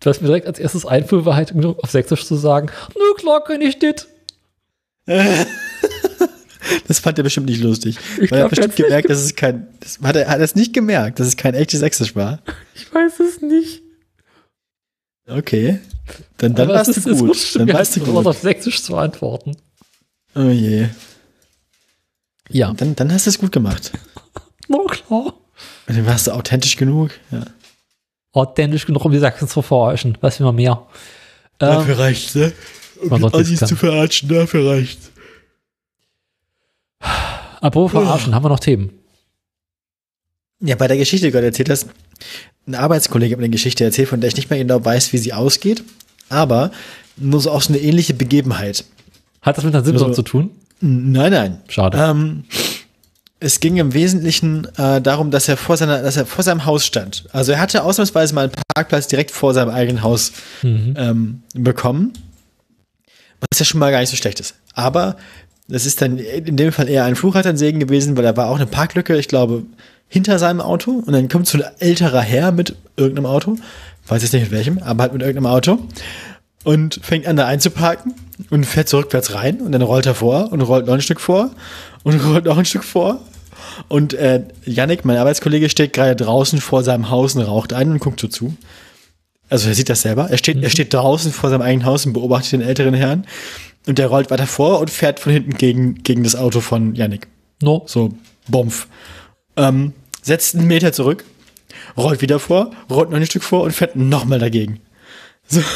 Was 0.01 0.21
mir 0.21 0.27
direkt 0.27 0.47
als 0.47 0.59
erstes 0.59 0.85
einfiel, 0.85 1.25
war 1.25 1.35
halt 1.35 1.53
auf 1.65 1.89
Sächsisch 1.91 2.25
zu 2.25 2.35
sagen, 2.35 2.69
nö, 2.95 3.13
klar 3.17 3.43
kann 3.43 3.61
ich 3.61 3.77
das. 3.79 4.07
Das 6.87 6.99
fand 6.99 7.17
er 7.17 7.23
bestimmt 7.23 7.47
nicht 7.47 7.61
lustig. 7.61 7.97
Ich 8.21 8.31
Weil 8.31 8.39
er 8.41 8.49
glaub, 8.49 8.51
hat 8.61 8.75
bestimmt 8.75 8.79
er 8.91 8.97
hat's 8.97 9.05
nicht 9.07 9.07
gemerkt, 9.07 9.09
dass 9.09 9.19
es 9.19 9.35
kein, 9.35 9.67
das, 9.79 9.99
hat 10.01 10.15
er 10.15 10.27
hat 10.27 10.37
er 10.39 10.43
es 10.43 10.55
nicht 10.55 10.73
gemerkt, 10.73 11.19
dass 11.19 11.27
es 11.27 11.37
kein 11.37 11.53
echtes 11.53 11.79
Sächsisch 11.79 12.15
war. 12.15 12.39
Ich 12.75 12.93
weiß 12.93 13.19
es 13.19 13.41
nicht. 13.41 13.81
Okay. 15.27 15.79
Dann, 16.37 16.55
dann 16.55 16.69
warst 16.69 16.95
du 16.95 17.09
ist- 17.11 17.19
gut. 17.19 17.55
Dann 17.55 17.73
warst 17.73 17.95
du 17.95 18.01
halt 18.01 18.09
raus, 18.09 18.15
gut. 18.23 18.27
auf 18.27 18.39
Sächsisch 18.39 18.81
zu 18.81 18.95
antworten. 18.95 19.57
Oh 20.35 20.49
je. 20.49 20.87
Ja, 22.49 22.73
Dann, 22.73 22.95
dann 22.95 23.11
hast 23.11 23.25
du 23.25 23.29
es 23.29 23.39
gut 23.39 23.51
gemacht. 23.51 23.91
na 24.67 24.77
klar. 24.87 25.33
Und 25.87 25.97
dann 25.97 26.05
warst 26.05 26.27
du 26.27 26.31
authentisch 26.31 26.77
genug. 26.77 27.11
Ja. 27.31 27.45
Authentisch 28.31 28.85
genug, 28.85 29.03
um 29.03 29.11
die 29.11 29.19
Sachsen 29.19 29.47
zu 29.47 29.61
verarschen. 29.61 30.17
Was 30.21 30.39
will 30.39 30.45
man 30.45 30.55
mehr? 30.55 30.85
Ähm, 31.59 31.91
reicht's, 31.91 32.35
ne? 32.35 32.53
Um 33.01 33.19
sollte 33.19 33.37
Assis 33.37 33.59
zu 33.59 33.75
verarschen, 33.75 34.29
dafür 34.29 34.69
reicht's. 34.71 35.11
Apropos 37.01 37.91
verarschen, 37.91 38.33
haben 38.35 38.43
wir 38.45 38.49
noch 38.49 38.59
Themen? 38.59 38.91
Ja, 40.59 40.75
bei 40.75 40.87
der 40.87 40.97
Geschichte, 40.97 41.25
die 41.27 41.31
du 41.31 41.35
gerade 41.35 41.47
erzählt 41.47 41.69
hast, 41.69 41.87
ein 42.67 42.75
Arbeitskollege 42.75 43.33
hat 43.33 43.39
mir 43.39 43.45
eine 43.45 43.51
Geschichte 43.51 43.83
erzählt, 43.83 44.09
von 44.09 44.21
der 44.21 44.27
ich 44.29 44.35
nicht 44.35 44.49
mehr 44.49 44.59
genau 44.59 44.83
weiß, 44.83 45.13
wie 45.13 45.17
sie 45.17 45.33
ausgeht, 45.33 45.83
aber 46.29 46.71
nur 47.15 47.39
so 47.39 47.51
auch 47.51 47.61
so 47.61 47.73
eine 47.73 47.81
ähnliche 47.81 48.13
Begebenheit. 48.13 48.83
Hat 49.41 49.57
das 49.57 49.63
mit 49.63 49.73
einer 49.75 49.85
Simson 49.85 50.09
Also- 50.09 50.21
zu 50.23 50.29
tun? 50.29 50.51
Nein, 50.79 51.31
nein. 51.31 51.61
Schade. 51.69 51.97
Ähm, 51.97 52.43
es 53.39 53.59
ging 53.59 53.77
im 53.77 53.93
Wesentlichen 53.93 54.65
äh, 54.77 55.01
darum, 55.01 55.31
dass 55.31 55.47
er 55.47 55.57
vor 55.57 55.75
seiner, 55.77 56.01
dass 56.03 56.17
er 56.17 56.25
vor 56.25 56.43
seinem 56.43 56.65
Haus 56.65 56.85
stand. 56.85 57.25
Also 57.31 57.51
er 57.53 57.59
hatte 57.59 57.83
ausnahmsweise 57.83 58.35
mal 58.35 58.45
einen 58.45 58.53
Parkplatz 58.75 59.07
direkt 59.07 59.31
vor 59.31 59.53
seinem 59.53 59.69
eigenen 59.69 60.03
Haus 60.03 60.31
Mhm. 60.63 60.93
ähm, 60.97 61.43
bekommen. 61.53 62.13
Was 63.51 63.59
ja 63.59 63.65
schon 63.65 63.79
mal 63.79 63.91
gar 63.91 64.01
nicht 64.01 64.09
so 64.09 64.15
schlecht 64.15 64.39
ist. 64.39 64.55
Aber 64.73 65.17
das 65.67 65.85
ist 65.85 66.01
dann 66.01 66.17
in 66.17 66.55
dem 66.55 66.71
Fall 66.71 66.87
eher 66.87 67.03
ein 67.03 67.15
Fluch 67.15 67.35
hat 67.35 67.45
ein 67.45 67.57
Segen 67.57 67.79
gewesen, 67.79 68.15
weil 68.15 68.23
da 68.23 68.37
war 68.37 68.49
auch 68.49 68.55
eine 68.55 68.65
Parklücke, 68.65 69.17
ich 69.17 69.27
glaube, 69.27 69.63
hinter 70.07 70.39
seinem 70.39 70.61
Auto. 70.61 71.03
Und 71.05 71.11
dann 71.11 71.27
kommt 71.27 71.47
so 71.47 71.57
ein 71.57 71.65
älterer 71.79 72.21
Herr 72.21 72.51
mit 72.51 72.75
irgendeinem 72.95 73.25
Auto. 73.25 73.57
Weiß 74.07 74.21
jetzt 74.21 74.33
nicht 74.33 74.43
mit 74.43 74.51
welchem, 74.51 74.77
aber 74.79 75.03
halt 75.03 75.13
mit 75.13 75.21
irgendeinem 75.21 75.51
Auto. 75.51 75.79
Und 76.63 76.99
fängt 77.03 77.27
an, 77.27 77.35
da 77.35 77.45
einzuparken 77.45 78.13
und 78.49 78.65
fährt 78.65 78.89
so 78.89 78.97
rückwärts 78.99 79.33
rein. 79.33 79.59
Und 79.59 79.73
dann 79.73 79.81
rollt 79.81 80.05
er 80.05 80.15
vor 80.15 80.51
und 80.51 80.61
rollt 80.61 80.85
noch 80.85 80.93
ein 80.93 81.01
Stück 81.01 81.19
vor 81.19 81.51
und 82.03 82.19
rollt 82.25 82.45
noch 82.45 82.57
ein 82.57 82.65
Stück 82.65 82.85
vor. 82.85 83.19
Und 83.89 84.13
äh, 84.13 84.43
Yannick, 84.65 85.03
mein 85.03 85.17
Arbeitskollege, 85.17 85.69
steht 85.69 85.93
gerade 85.93 86.15
draußen 86.15 86.61
vor 86.61 86.83
seinem 86.83 87.09
Haus 87.09 87.35
und 87.35 87.41
raucht 87.41 87.73
ein 87.73 87.91
und 87.91 87.99
guckt 87.99 88.19
so 88.19 88.27
zu. 88.27 88.55
Also 89.49 89.69
er 89.69 89.75
sieht 89.75 89.89
das 89.89 90.01
selber. 90.01 90.29
Er 90.29 90.37
steht, 90.37 90.61
er 90.61 90.69
steht 90.69 90.93
draußen 90.93 91.31
vor 91.31 91.49
seinem 91.49 91.61
eigenen 91.61 91.85
Haus 91.85 92.05
und 92.05 92.13
beobachtet 92.13 92.53
den 92.53 92.61
älteren 92.61 92.93
Herrn. 92.93 93.25
Und 93.87 93.97
der 93.97 94.07
rollt 94.07 94.29
weiter 94.29 94.47
vor 94.47 94.79
und 94.79 94.89
fährt 94.89 95.19
von 95.19 95.31
hinten 95.31 95.53
gegen, 95.53 96.03
gegen 96.03 96.23
das 96.23 96.35
Auto 96.35 96.59
von 96.59 96.93
Yannick. 96.93 97.27
No. 97.61 97.83
So, 97.87 98.13
Bompf. 98.47 98.87
Ähm, 99.55 99.93
setzt 100.21 100.55
einen 100.55 100.67
Meter 100.67 100.91
zurück, 100.93 101.23
rollt 101.95 102.21
wieder 102.21 102.39
vor, 102.39 102.71
rollt 102.89 103.09
noch 103.09 103.17
ein 103.17 103.25
Stück 103.25 103.43
vor 103.43 103.63
und 103.63 103.71
fährt 103.71 103.95
nochmal 103.95 104.39
dagegen. 104.39 104.79
So. 105.47 105.61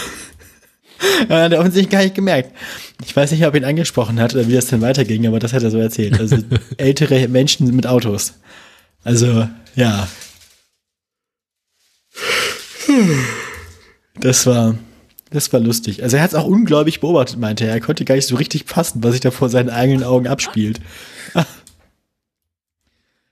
Ja, 1.30 1.42
hat 1.42 1.52
er 1.52 1.60
offensichtlich 1.60 1.90
gar 1.90 2.04
nicht 2.04 2.14
gemerkt. 2.14 2.56
Ich 3.04 3.16
weiß 3.16 3.32
nicht, 3.32 3.44
ob 3.44 3.56
er 3.56 3.62
ihn 3.62 3.66
angesprochen 3.66 4.20
hat 4.20 4.36
oder 4.36 4.48
wie 4.48 4.54
das 4.54 4.68
denn 4.68 4.82
weiterging, 4.82 5.26
aber 5.26 5.40
das 5.40 5.52
hat 5.52 5.64
er 5.64 5.72
so 5.72 5.80
erzählt. 5.80 6.20
Also 6.20 6.38
ältere 6.78 7.28
Menschen 7.28 7.76
mit 7.76 7.88
Autos. 7.88 8.36
Also, 9.04 9.48
ja. 9.76 10.08
Das 14.20 14.46
war, 14.46 14.76
das 15.32 15.52
war 15.52 15.60
lustig. 15.60 16.04
Also 16.04 16.18
er 16.18 16.24
hat 16.24 16.30
es 16.32 16.36
auch 16.36 16.46
ungläubig 16.46 17.00
beobachtet, 17.00 17.40
meinte 17.40 17.66
er. 17.66 17.72
Er 17.74 17.80
konnte 17.82 18.06
gar 18.06 18.16
nicht 18.16 18.28
so 18.28 18.36
richtig 18.36 18.66
fassen, 18.66 19.04
was 19.04 19.14
sich 19.14 19.22
da 19.22 19.32
vor 19.32 19.50
seinen 19.50 19.70
eigenen 19.70 20.04
Augen 20.04 20.28
abspielt. 20.28 20.80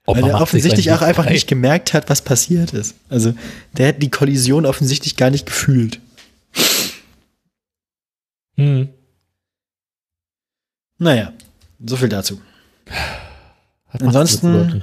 Weil 0.06 0.26
er 0.26 0.40
offensichtlich 0.40 0.90
auch 0.90 1.02
einfach 1.02 1.22
Bild 1.24 1.34
nicht 1.34 1.46
gemerkt 1.46 1.92
hat, 1.92 2.10
was 2.10 2.22
passiert 2.22 2.72
ist. 2.72 2.96
Also 3.08 3.32
der 3.74 3.88
hat 3.88 4.02
die 4.02 4.10
Kollision 4.10 4.66
offensichtlich 4.66 5.16
gar 5.16 5.30
nicht 5.30 5.46
gefühlt. 5.46 6.00
frei. 6.52 6.90
Hm. 8.56 8.88
Naja, 10.98 11.32
so 11.86 11.96
viel 11.96 12.08
dazu. 12.08 12.40
Ansonsten- 13.88 14.82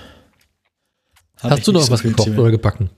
Hast 1.39 1.67
du 1.67 1.71
noch 1.71 1.81
so 1.83 1.91
was 1.91 2.01
gekocht 2.01 2.29
oder 2.29 2.49
gebacken? 2.51 2.89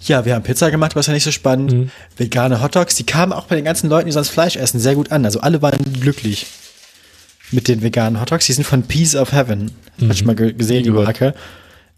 Ja, 0.00 0.24
wir 0.24 0.34
haben 0.34 0.42
Pizza 0.42 0.70
gemacht, 0.70 0.94
was 0.94 1.06
ja 1.06 1.12
nicht 1.14 1.24
so 1.24 1.32
spannend. 1.32 1.72
Mhm. 1.72 1.90
Vegane 2.16 2.62
Hotdogs, 2.62 2.94
die 2.96 3.04
kamen 3.04 3.32
auch 3.32 3.46
bei 3.46 3.56
den 3.56 3.64
ganzen 3.64 3.88
Leuten, 3.88 4.06
die 4.06 4.12
sonst 4.12 4.28
Fleisch 4.28 4.56
essen, 4.56 4.78
sehr 4.78 4.94
gut 4.94 5.10
an. 5.10 5.24
Also 5.24 5.40
alle 5.40 5.62
waren 5.62 5.78
glücklich 6.00 6.46
mit 7.50 7.68
den 7.68 7.82
veganen 7.82 8.20
Hotdogs. 8.20 8.46
Die 8.46 8.52
sind 8.52 8.64
von 8.64 8.82
Peas 8.82 9.16
of 9.16 9.32
Heaven. 9.32 9.70
Mhm. 9.98 10.08
Hast 10.08 10.20
du 10.20 10.24
mal 10.26 10.34
ge 10.36 10.52
gesehen, 10.52 10.84
die. 10.84 10.90
Marke? 10.90 11.34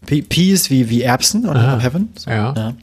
Pe- 0.05 0.21
Peas 0.21 0.69
wie, 0.69 0.89
wie 0.89 1.01
Erbsen 1.01 1.45
und 1.45 1.57
Ah. 1.57 1.75
of 1.77 1.83
Heaven. 1.83 2.09
So, 2.17 2.29
Ja. 2.31 2.73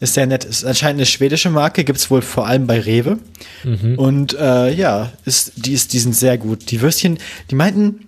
Ist 0.00 0.14
sehr 0.14 0.26
nett. 0.26 0.44
Ist 0.44 0.64
anscheinend 0.64 0.98
eine 1.00 1.06
schwedische 1.06 1.50
Marke, 1.50 1.84
gibt's 1.84 2.10
wohl 2.10 2.20
vor 2.22 2.46
allem 2.46 2.66
bei 2.66 2.80
Rewe. 2.80 3.18
Mhm. 3.64 3.98
Und 3.98 4.34
äh, 4.34 4.72
ja, 4.72 5.12
ist, 5.24 5.52
die, 5.56 5.72
ist, 5.72 5.92
die 5.92 5.98
sind 5.98 6.16
sehr 6.16 6.36
gut. 6.38 6.70
Die 6.70 6.80
Würstchen, 6.80 7.18
die 7.50 7.54
meinten, 7.54 8.00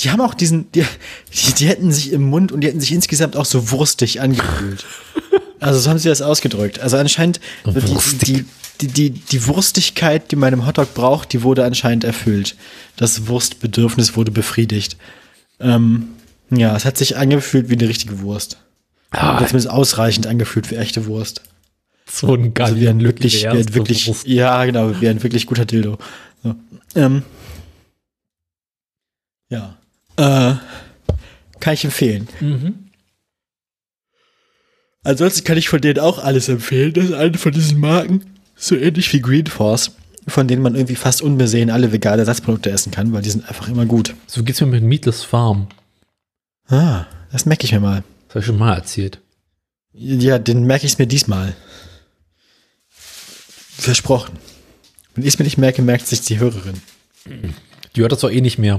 die 0.00 0.10
haben 0.10 0.20
auch 0.20 0.34
diesen, 0.34 0.70
die, 0.72 0.84
die, 1.32 1.52
die 1.54 1.66
hätten 1.68 1.92
sich 1.92 2.12
im 2.12 2.22
Mund 2.22 2.50
und 2.52 2.60
die 2.62 2.68
hätten 2.68 2.80
sich 2.80 2.92
insgesamt 2.92 3.36
auch 3.36 3.44
so 3.44 3.70
wurstig 3.72 4.20
angefühlt. 4.20 4.84
Also 5.60 5.78
so 5.78 5.90
haben 5.90 5.98
sie 5.98 6.08
das 6.08 6.22
ausgedrückt. 6.22 6.80
Also 6.80 6.96
anscheinend 6.96 7.40
die, 7.64 8.44
die, 8.80 8.88
die, 8.88 9.10
die, 9.10 9.46
Wurstigkeit, 9.46 10.30
die 10.30 10.36
man 10.36 10.52
im 10.52 10.66
Hotdog 10.66 10.94
braucht, 10.94 11.32
die 11.32 11.42
wurde 11.42 11.64
anscheinend 11.64 12.04
erfüllt. 12.04 12.56
Das 12.96 13.26
Wurstbedürfnis 13.28 14.16
wurde 14.16 14.30
befriedigt. 14.30 14.96
Ähm, 15.60 16.08
ja, 16.50 16.76
es 16.76 16.84
hat 16.84 16.96
sich 16.98 17.16
angefühlt 17.16 17.68
wie 17.70 17.74
eine 17.74 17.88
richtige 17.88 18.20
Wurst. 18.20 18.58
Ah, 19.10 19.38
Hat 19.40 19.48
zumindest 19.48 19.70
ausreichend 19.70 20.26
angefühlt 20.26 20.66
für 20.66 20.76
echte 20.76 21.06
Wurst. 21.06 21.42
so 22.10 22.34
ein 22.34 22.52
Also 22.58 22.76
wie 22.76 22.88
ein 22.88 23.00
wirklich, 23.00 23.42
wie 23.42 23.46
ein 23.46 23.74
wirklich, 23.74 24.08
Wurst. 24.08 24.26
ja 24.26 24.64
genau, 24.64 25.00
wie 25.00 25.08
ein 25.08 25.22
wirklich 25.22 25.46
guter 25.46 25.64
Dildo. 25.64 25.98
So. 26.42 26.54
Ähm, 26.96 27.22
ja. 29.48 29.76
Äh, 30.16 30.56
kann 31.60 31.74
ich 31.74 31.84
empfehlen. 31.84 32.28
Mhm. 32.40 32.83
Ansonsten 35.04 35.44
kann 35.44 35.58
ich 35.58 35.68
von 35.68 35.80
denen 35.80 36.00
auch 36.00 36.18
alles 36.18 36.48
empfehlen. 36.48 36.92
Das 36.94 37.04
ist 37.04 37.12
eine 37.12 37.38
von 37.38 37.52
diesen 37.52 37.78
Marken, 37.78 38.24
so 38.56 38.74
ähnlich 38.74 39.12
wie 39.12 39.20
Green 39.20 39.46
Force, 39.46 39.92
von 40.26 40.48
denen 40.48 40.62
man 40.62 40.74
irgendwie 40.74 40.96
fast 40.96 41.22
unbesehen 41.22 41.70
alle 41.70 41.92
vegane 41.92 42.20
Ersatzprodukte 42.20 42.70
essen 42.70 42.90
kann, 42.90 43.12
weil 43.12 43.22
die 43.22 43.30
sind 43.30 43.46
einfach 43.46 43.68
immer 43.68 43.84
gut. 43.84 44.14
So 44.26 44.42
geht's 44.42 44.60
mir 44.60 44.66
mit 44.66 44.82
Meatless 44.82 45.22
Farm. 45.22 45.68
Ah, 46.68 47.04
das 47.30 47.44
merke 47.44 47.64
ich 47.66 47.72
mir 47.72 47.80
mal. 47.80 48.02
Das 48.28 48.36
habe 48.36 48.40
ich 48.40 48.46
schon 48.46 48.58
mal 48.58 48.74
erzählt. 48.74 49.20
Ja, 49.92 50.38
den 50.38 50.64
merke 50.64 50.86
ich 50.86 50.98
mir 50.98 51.06
diesmal. 51.06 51.54
Versprochen. 52.88 54.38
Wenn 55.14 55.24
ich 55.24 55.34
es 55.34 55.38
mir 55.38 55.44
nicht 55.44 55.58
merke, 55.58 55.82
merkt 55.82 56.06
sich 56.06 56.22
die 56.22 56.38
Hörerin. 56.38 56.80
Die 57.94 58.00
hört 58.00 58.12
das 58.12 58.20
doch 58.20 58.30
eh 58.30 58.40
nicht 58.40 58.58
mehr. 58.58 58.78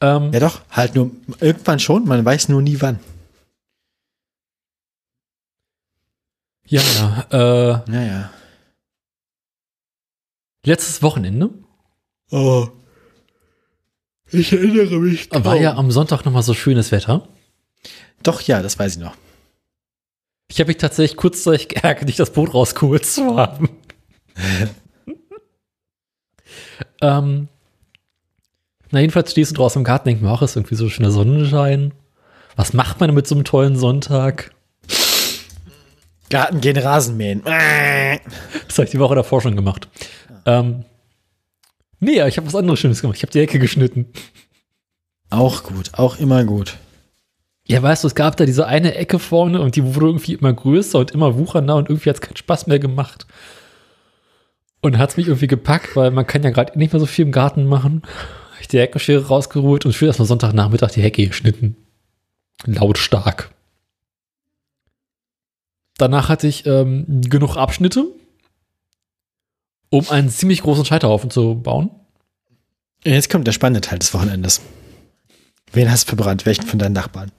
Ähm, 0.00 0.32
Ja 0.32 0.40
doch, 0.40 0.60
halt 0.70 0.94
nur 0.94 1.10
irgendwann 1.40 1.80
schon, 1.80 2.04
man 2.04 2.24
weiß 2.24 2.50
nur 2.50 2.62
nie 2.62 2.76
wann. 2.80 3.00
Ja, 6.68 6.80
ja. 6.82 7.26
Äh, 7.30 7.90
Naja. 7.90 8.30
letztes 10.64 11.02
Wochenende 11.02 11.50
Oh. 12.30 12.68
Ich 14.30 14.52
erinnere 14.52 14.98
mich. 14.98 15.30
war 15.32 15.56
ja 15.56 15.74
am 15.76 15.90
Sonntag 15.90 16.24
nochmal 16.26 16.42
so 16.42 16.52
schönes 16.52 16.92
Wetter. 16.92 17.26
Doch, 18.22 18.42
ja, 18.42 18.60
das 18.60 18.78
weiß 18.78 18.96
ich 18.96 19.02
noch. 19.02 19.14
Ich 20.50 20.60
habe 20.60 20.68
mich 20.68 20.76
tatsächlich 20.76 21.16
kurzzeitig 21.16 21.68
geärgert, 21.70 22.04
nicht 22.04 22.18
das 22.18 22.32
Boot 22.32 22.52
rausgeholt 22.52 23.06
zu 23.06 23.36
haben. 23.36 23.70
ähm, 27.00 27.48
na, 28.90 29.00
jedenfalls 29.00 29.32
stehst 29.32 29.52
du 29.52 29.56
draußen 29.56 29.80
im 29.80 29.84
Garten, 29.84 30.08
denkst 30.08 30.22
mir 30.22 30.30
auch, 30.30 30.42
ist 30.42 30.56
irgendwie 30.56 30.74
so 30.74 30.88
schöner 30.88 31.10
Sonnenschein. 31.10 31.92
Was 32.56 32.72
macht 32.72 33.00
man 33.00 33.14
mit 33.14 33.26
so 33.26 33.34
einem 33.34 33.44
tollen 33.44 33.76
Sonntag? 33.76 34.54
Garten 36.30 36.60
gehen 36.60 36.76
Rasenmähen. 36.76 37.42
Das 37.44 38.78
habe 38.78 38.84
ich 38.84 38.90
die 38.90 38.98
Woche 38.98 39.14
davor 39.14 39.40
schon 39.40 39.56
gemacht. 39.56 39.88
Ähm, 40.46 40.84
nee, 42.00 42.22
ich 42.26 42.36
habe 42.36 42.46
was 42.46 42.54
anderes 42.54 42.78
Schönes 42.78 43.00
gemacht. 43.00 43.16
Ich 43.16 43.22
habe 43.22 43.32
die 43.32 43.40
Ecke 43.40 43.58
geschnitten. 43.58 44.06
Auch 45.30 45.62
gut, 45.64 45.90
auch 45.94 46.18
immer 46.18 46.44
gut. 46.44 46.76
Ja, 47.66 47.82
weißt 47.82 48.02
du, 48.02 48.08
es 48.08 48.14
gab 48.14 48.36
da 48.38 48.46
diese 48.46 48.66
eine 48.66 48.94
Ecke 48.94 49.18
vorne 49.18 49.60
und 49.60 49.76
die 49.76 49.84
wurde 49.84 50.06
irgendwie 50.06 50.32
immer 50.32 50.52
größer 50.52 50.98
und 50.98 51.10
immer 51.10 51.36
wuchernder 51.36 51.76
und 51.76 51.90
irgendwie 51.90 52.08
hat 52.08 52.16
es 52.16 52.22
keinen 52.22 52.36
Spaß 52.36 52.66
mehr 52.66 52.78
gemacht. 52.78 53.26
Und 54.80 54.96
hat 54.96 55.10
es 55.10 55.16
mich 55.18 55.26
irgendwie 55.26 55.48
gepackt, 55.48 55.94
weil 55.94 56.10
man 56.10 56.26
kann 56.26 56.42
ja 56.42 56.50
gerade 56.50 56.78
nicht 56.78 56.92
mehr 56.92 57.00
so 57.00 57.06
viel 57.06 57.26
im 57.26 57.32
Garten 57.32 57.66
machen. 57.66 58.02
Hab 58.52 58.60
ich 58.60 58.68
die 58.68 58.78
Heckenschere 58.78 59.26
rausgeholt 59.26 59.84
und 59.84 59.92
schön 59.92 60.08
erstmal 60.08 60.28
Sonntagnachmittag 60.28 60.92
die 60.92 61.02
Hecke 61.02 61.26
geschnitten. 61.26 61.76
Lautstark. 62.64 63.50
Danach 65.98 66.28
hatte 66.28 66.46
ich 66.46 66.64
ähm, 66.64 67.20
genug 67.22 67.56
Abschnitte, 67.56 68.06
um 69.90 70.08
einen 70.08 70.30
ziemlich 70.30 70.62
großen 70.62 70.84
Scheiterhaufen 70.84 71.30
zu 71.30 71.56
bauen. 71.56 71.90
Jetzt 73.04 73.30
kommt 73.30 73.46
der 73.46 73.52
spannende 73.52 73.80
Teil 73.80 73.98
des 73.98 74.14
Wochenendes. 74.14 74.60
Wen 75.72 75.90
hast 75.90 76.04
du 76.04 76.16
verbrannt? 76.16 76.46
Welchen 76.46 76.66
von 76.66 76.78
deinen 76.78 76.92
Nachbarn? 76.92 77.32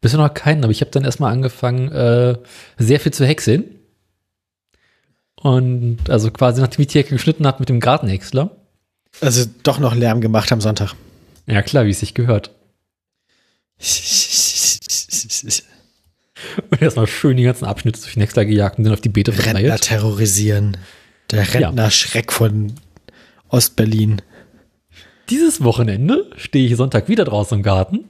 Bisher 0.00 0.18
noch 0.18 0.32
keinen, 0.32 0.62
aber 0.62 0.70
ich 0.70 0.82
habe 0.82 0.90
dann 0.90 1.04
erstmal 1.04 1.32
angefangen, 1.32 1.90
äh, 1.90 2.38
sehr 2.78 3.00
viel 3.00 3.12
zu 3.12 3.26
häckseln. 3.26 3.64
Und 5.36 6.10
also 6.10 6.30
quasi 6.30 6.60
nachdem 6.60 6.82
ich 6.82 6.88
die 6.88 6.98
Hecke 6.98 7.10
geschnitten 7.10 7.46
habe 7.46 7.60
mit 7.60 7.70
dem 7.70 7.80
Gartenhäcksler. 7.80 8.56
Also 9.22 9.46
doch 9.62 9.78
noch 9.78 9.94
Lärm 9.94 10.20
gemacht 10.20 10.52
am 10.52 10.60
Sonntag. 10.60 10.94
Ja 11.46 11.62
klar, 11.62 11.86
wie 11.86 11.90
es 11.90 12.00
sich 12.00 12.14
gehört. 12.14 12.50
Und 16.80 16.84
erstmal 16.84 17.06
schön 17.06 17.36
die 17.36 17.42
ganzen 17.42 17.66
Abschnitte 17.66 18.00
durch 18.00 18.14
den 18.14 18.20
Häcksler 18.20 18.44
gejagt 18.44 18.78
und 18.78 18.84
dann 18.84 18.94
auf 18.94 19.00
die 19.00 19.08
Beete 19.10 19.32
Rentner 19.32 19.60
verteilt. 19.60 19.82
terrorisieren. 19.82 20.76
Der 21.30 21.52
Rentner-Schreck 21.52 22.32
von 22.32 22.72
Ostberlin. 23.48 24.22
Dieses 25.28 25.62
Wochenende 25.62 26.30
stehe 26.36 26.66
ich 26.66 26.76
Sonntag 26.76 27.08
wieder 27.08 27.24
draußen 27.24 27.58
im 27.58 27.62
Garten. 27.62 28.04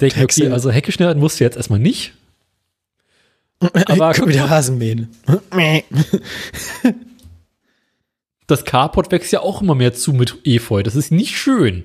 Denke 0.00 0.22
okay, 0.22 0.48
also 0.48 0.70
Hecke 0.70 0.90
schneiden 0.92 1.20
musst 1.20 1.38
du 1.38 1.44
jetzt 1.44 1.56
erstmal 1.56 1.78
nicht. 1.78 2.14
Aber 3.60 4.12
Guck 4.12 4.28
wieder 4.28 4.50
Rasenmähen. 4.50 5.08
das 8.48 8.64
Carport 8.64 9.12
wächst 9.12 9.32
ja 9.32 9.40
auch 9.40 9.62
immer 9.62 9.76
mehr 9.76 9.94
zu 9.94 10.12
mit 10.12 10.38
Efeu. 10.44 10.82
Das 10.82 10.96
ist 10.96 11.12
nicht 11.12 11.38
schön. 11.38 11.84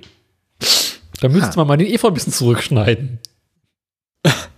Da 1.21 1.30
müsste 1.30 1.51
Ha. 1.51 1.57
man 1.57 1.67
mal 1.67 1.78
den 1.78 1.88
Efeu 1.88 2.07
ein 2.07 2.13
bisschen 2.15 2.34
zurückschneiden. 2.34 3.19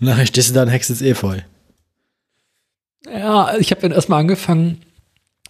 Nachher 0.00 0.26
stehst 0.26 0.50
du 0.50 0.54
da 0.54 0.62
und 0.62 0.68
hext 0.68 0.90
ins 0.90 1.02
Efeu. 1.02 1.40
Ja, 3.06 3.56
ich 3.58 3.70
habe 3.70 3.80
dann 3.80 3.92
erstmal 3.92 4.20
angefangen, 4.20 4.82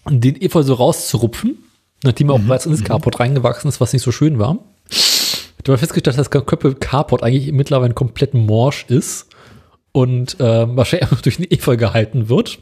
den 0.09 0.41
Efeu 0.41 0.63
so 0.63 0.75
rauszurupfen, 0.75 1.59
nachdem 2.03 2.31
er 2.31 2.35
auch 2.35 2.41
bereits 2.41 2.67
ins 2.67 2.85
Carport 2.85 3.21
reingewachsen 3.21 3.69
ist, 3.69 3.81
was 3.81 3.93
nicht 3.93 4.03
so 4.03 4.13
schön 4.13 4.39
war. 4.39 4.59
Ich 4.91 5.71
habe 5.71 5.77
festgestellt, 5.77 6.07
dass 6.07 6.17
das 6.17 6.31
Köppel 6.31 6.75
Carport 6.75 7.23
eigentlich 7.23 7.53
mittlerweile 7.53 7.93
komplett 7.93 8.33
morsch 8.33 8.87
ist 8.89 9.27
und 9.93 10.41
äh, 10.41 10.77
wahrscheinlich 10.77 11.03
einfach 11.11 11.21
durch 11.21 11.37
den 11.37 11.51
Efeu 11.51 11.77
gehalten 11.77 12.29
wird. 12.31 12.59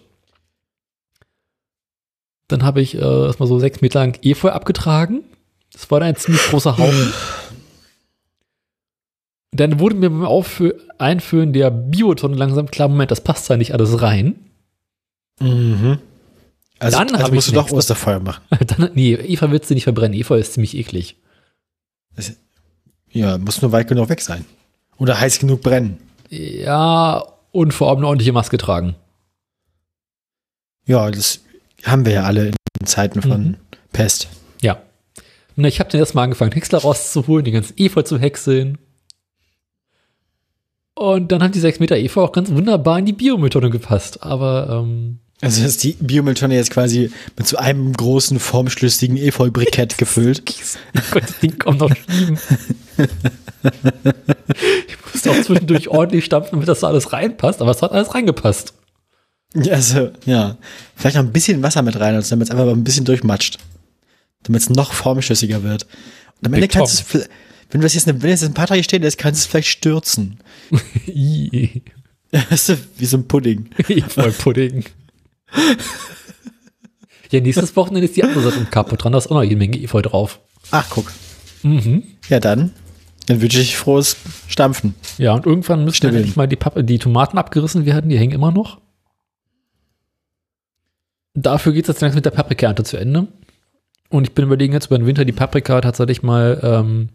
Dann 2.49 2.65
habe 2.65 2.81
ich 2.81 2.95
äh, 2.95 2.99
erstmal 2.99 3.49
so 3.49 3.59
sechs 3.59 3.81
Meter 3.81 4.01
lang 4.01 4.19
Efeu 4.23 4.51
abgetragen. 4.51 5.23
Das 5.73 5.91
war 5.91 6.01
dann 6.01 6.11
ein 6.11 6.17
ziemlich 6.17 6.43
großer 6.45 6.79
Haufen. 6.79 7.13
Dann 9.57 9.81
wurde 9.81 9.97
mir 9.97 10.11
beim 10.11 10.25
Auffü 10.25 10.75
Einfüllen 10.99 11.53
der 11.53 11.71
Biotonne 11.71 12.37
langsam 12.37 12.71
klar, 12.71 12.89
Moment, 12.89 13.11
das 13.11 13.21
passt 13.23 13.49
da 13.51 13.57
nicht 13.57 13.73
alles 13.73 14.01
rein. 14.03 14.37
Mhm. 15.41 15.99
Also, 16.79 16.99
Dann 16.99 17.15
also 17.15 17.33
musst 17.33 17.49
ich 17.49 17.55
du 17.55 17.61
doch 17.61 17.71
Osterfeuer 17.71 18.21
machen. 18.21 18.43
Dann, 18.67 18.91
nee, 18.95 19.15
Eva 19.15 19.51
willst 19.51 19.71
du 19.71 19.75
nicht 19.75 19.85
verbrennen. 19.85 20.19
Eva 20.19 20.37
ist 20.37 20.55
ziemlich 20.55 20.77
eklig. 20.77 21.17
Ja, 23.11 23.39
muss 23.39 23.63
nur 23.63 23.73
weit 23.73 23.89
genug 23.89 24.09
weg 24.09 24.21
sein. 24.21 24.45
Oder 24.99 25.19
heiß 25.21 25.39
genug 25.39 25.63
brennen. 25.63 25.99
Ja, 26.29 27.25
und 27.53 27.73
vor 27.73 27.89
allem 27.89 27.99
eine 27.99 28.09
ordentliche 28.09 28.33
Maske 28.33 28.59
tragen. 28.59 28.95
Ja, 30.87 31.11
das 31.11 31.41
haben 31.85 32.05
wir 32.05 32.13
ja 32.13 32.23
alle 32.25 32.49
in 32.81 32.87
Zeiten 32.87 33.23
von 33.23 33.43
Mhm. 33.43 33.57
Pest. 33.93 34.29
Ja. 34.61 34.81
Na, 35.57 35.69
ich 35.69 35.81
habe 35.81 35.91
dann 35.91 36.01
erstmal 36.01 36.25
angefangen, 36.25 36.53
Häcksler 36.53 36.79
rauszuholen, 36.81 37.45
den 37.45 37.55
ganzen 37.55 37.75
Efeu 37.79 38.03
zu 38.03 38.19
häckseln. 38.19 38.79
Und 40.99 41.31
dann 41.31 41.43
haben 41.43 41.53
die 41.53 41.61
sechs 41.61 41.79
Meter 41.79 41.97
Efeu 41.97 42.23
auch 42.23 42.33
ganz 42.33 42.51
wunderbar 42.51 42.99
in 42.99 43.05
die 43.05 43.13
Biomülltonne 43.13 43.69
gepasst. 43.69 44.23
Aber, 44.23 44.83
ähm, 44.83 45.19
Also 45.43 45.63
ist 45.63 45.85
die 45.85 45.93
Biomülltonne 45.93 46.55
jetzt 46.55 46.71
quasi 46.71 47.11
mit 47.37 47.47
so 47.47 47.59
einem 47.59 47.93
großen, 47.93 48.39
formschlüssigen 48.41 49.19
Efeu-Brikett 49.19 49.99
gefüllt. 49.99 50.43
oh 50.97 51.01
Gott, 51.11 51.25
das 51.25 51.39
Ding 51.41 51.59
kommt 51.59 51.81
noch 51.81 51.91
schieben. 51.95 52.39
ich 54.89 54.97
musste 55.13 55.31
auch 55.31 55.43
zwischendurch 55.43 55.89
ordentlich 55.89 56.25
stampfen, 56.25 56.53
damit 56.53 56.69
das 56.69 56.81
da 56.81 56.89
alles 56.89 57.13
reinpasst. 57.13 57.61
Aber 57.61 57.71
es 57.73 57.83
hat 57.83 57.93
alles 57.93 58.15
reingepasst. 58.15 58.73
Ja, 59.55 59.75
Also, 59.75 60.11
ja. 60.25 60.57
Vielleicht 60.95 61.17
noch 61.17 61.25
ein 61.25 61.33
bisschen 61.33 61.63
Wasser 61.63 61.83
mit 61.83 62.01
rein, 62.01 62.15
also 62.15 62.31
damit 62.31 62.47
es 62.49 62.51
einfach 62.51 62.65
mal 62.65 62.73
ein 62.73 62.85
bisschen 62.85 63.05
durchmatscht. 63.05 63.59
Damit 64.45 64.63
es 64.63 64.71
noch 64.71 64.93
formschlüssiger 64.95 65.63
wird. 65.63 65.87
Und 66.41 66.47
am 66.49 66.55
Ende 66.55 66.69
kannst 66.69 67.13
du 67.13 67.19
es, 67.19 67.29
wenn 67.71 67.81
du 67.81 67.85
das 67.85 67.95
jetzt, 67.95 68.09
eine, 68.09 68.23
wenn 68.23 68.31
das 68.31 68.43
jetzt 68.43 68.51
ein 68.51 68.55
paar 68.55 68.67
Tage 68.67 68.83
stehen 68.85 69.03
lässt, 69.03 69.19
kannst 69.19 69.41
du 69.41 69.45
es 69.45 69.47
vielleicht 69.47 69.69
stürzen. 69.69 70.39
Wie 71.07 73.05
so 73.05 73.17
ein 73.17 73.29
Pudding. 73.29 73.71
Voll 74.09 74.33
Pudding. 74.33 74.85
ja, 77.31 77.41
nächstes 77.41 77.75
Wochenende 77.77 78.07
ist 78.07 78.17
die 78.17 78.25
andere 78.25 78.43
Seite 78.43 78.59
im 78.59 78.71
Kapo 78.71 78.97
dran. 78.97 79.13
Da 79.13 79.19
ist 79.19 79.29
auch 79.29 79.37
noch 79.37 79.43
jede 79.43 79.57
Menge 79.57 79.81
Efeu 79.81 80.03
drauf. 80.03 80.41
Ach, 80.71 80.87
guck. 80.91 81.13
Mhm. 81.63 82.03
Ja, 82.29 82.41
dann. 82.41 82.73
Dann 83.27 83.41
wünsche 83.41 83.61
ich 83.61 83.77
frohes 83.77 84.17
Stampfen. 84.47 84.95
Ja, 85.19 85.33
und 85.35 85.47
irgendwann 85.47 85.85
müssen 85.85 85.97
Schnibbeln. 85.97 86.23
endlich 86.23 86.37
mal 86.37 86.47
die, 86.47 86.57
Pappe, 86.57 86.85
die 86.85 86.99
Tomaten 86.99 87.39
abgerissen 87.39 87.85
werden. 87.85 88.09
Die 88.09 88.19
hängen 88.19 88.33
immer 88.33 88.53
noch. 88.53 88.81
Dafür 91.35 91.73
geht 91.73 91.85
es 91.85 91.89
jetzt 91.89 92.01
langsam 92.01 92.17
mit 92.17 92.25
der 92.25 92.31
Paprikaernte 92.31 92.85
zu 92.85 92.97
Ende. 92.97 93.27
Und 94.09 94.29
ich 94.29 94.35
bin 94.35 94.45
überlegen, 94.45 94.73
jetzt 94.73 94.87
über 94.87 94.99
den 94.99 95.07
Winter 95.07 95.25
die 95.25 95.33
Paprika 95.33 95.81
tatsächlich 95.81 96.23
mal 96.23 96.61
ähm, 96.63 97.09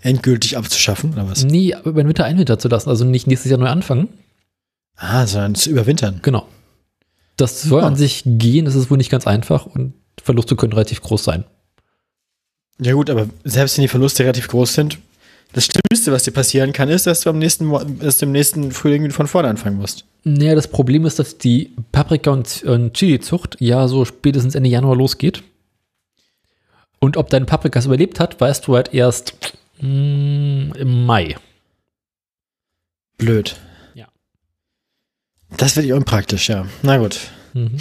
Endgültig 0.00 0.56
abzuschaffen, 0.56 1.12
oder 1.14 1.28
was? 1.28 1.44
nie 1.44 1.74
über 1.84 2.02
den 2.02 2.08
Winter 2.08 2.24
einwintern 2.24 2.58
zu 2.58 2.68
lassen. 2.68 2.88
Also 2.90 3.04
nicht 3.04 3.26
nächstes 3.26 3.50
Jahr 3.50 3.58
neu 3.58 3.68
anfangen. 3.68 4.08
Ah, 4.96 5.26
sondern 5.26 5.54
zu 5.54 5.70
überwintern. 5.70 6.20
Genau. 6.22 6.46
Das 7.36 7.62
soll 7.62 7.82
Ja. 7.82 7.86
an 7.86 7.96
sich 7.96 8.22
gehen. 8.24 8.64
Das 8.64 8.74
ist 8.74 8.90
wohl 8.90 8.96
nicht 8.98 9.10
ganz 9.10 9.26
einfach 9.26 9.66
und 9.66 9.92
Verluste 10.22 10.56
können 10.56 10.72
relativ 10.72 11.02
groß 11.02 11.24
sein. 11.24 11.44
Ja 12.80 12.92
gut, 12.92 13.08
aber 13.10 13.28
selbst 13.44 13.76
wenn 13.76 13.82
die 13.82 13.88
Verluste 13.88 14.22
relativ 14.22 14.48
groß 14.48 14.74
sind, 14.74 14.98
das 15.52 15.66
Schlimmste, 15.66 16.12
was 16.12 16.24
dir 16.24 16.32
passieren 16.32 16.72
kann, 16.72 16.88
ist, 16.88 17.06
dass 17.06 17.22
du 17.22 17.30
am 17.30 17.38
nächsten, 17.38 17.70
dass 18.00 18.18
du 18.18 18.26
im 18.26 18.32
nächsten 18.32 18.72
Frühling 18.72 19.04
wieder 19.04 19.14
von 19.14 19.26
vorne 19.26 19.48
anfangen 19.48 19.76
musst. 19.78 20.04
Naja, 20.24 20.54
das 20.54 20.68
Problem 20.68 21.06
ist, 21.06 21.18
dass 21.18 21.38
die 21.38 21.72
Paprika- 21.92 22.32
und, 22.32 22.62
und 22.64 22.94
Chili-Zucht 22.94 23.56
ja 23.60 23.86
so 23.88 24.04
spätestens 24.04 24.54
Ende 24.54 24.68
Januar 24.68 24.96
losgeht. 24.96 25.42
Und 26.98 27.16
ob 27.16 27.30
dein 27.30 27.46
Paprikas 27.46 27.86
überlebt 27.86 28.18
hat, 28.20 28.40
weißt 28.40 28.66
du 28.66 28.74
halt 28.76 28.92
erst 28.92 29.34
mm, 29.80 30.72
im 30.76 31.06
Mai. 31.06 31.36
Blöd. 33.18 33.56
Ja. 33.94 34.08
Das 35.56 35.76
wird 35.76 35.86
ja 35.86 35.96
unpraktisch, 35.96 36.48
ja. 36.48 36.66
Na 36.82 36.98
gut. 36.98 37.30
Mhm. 37.54 37.78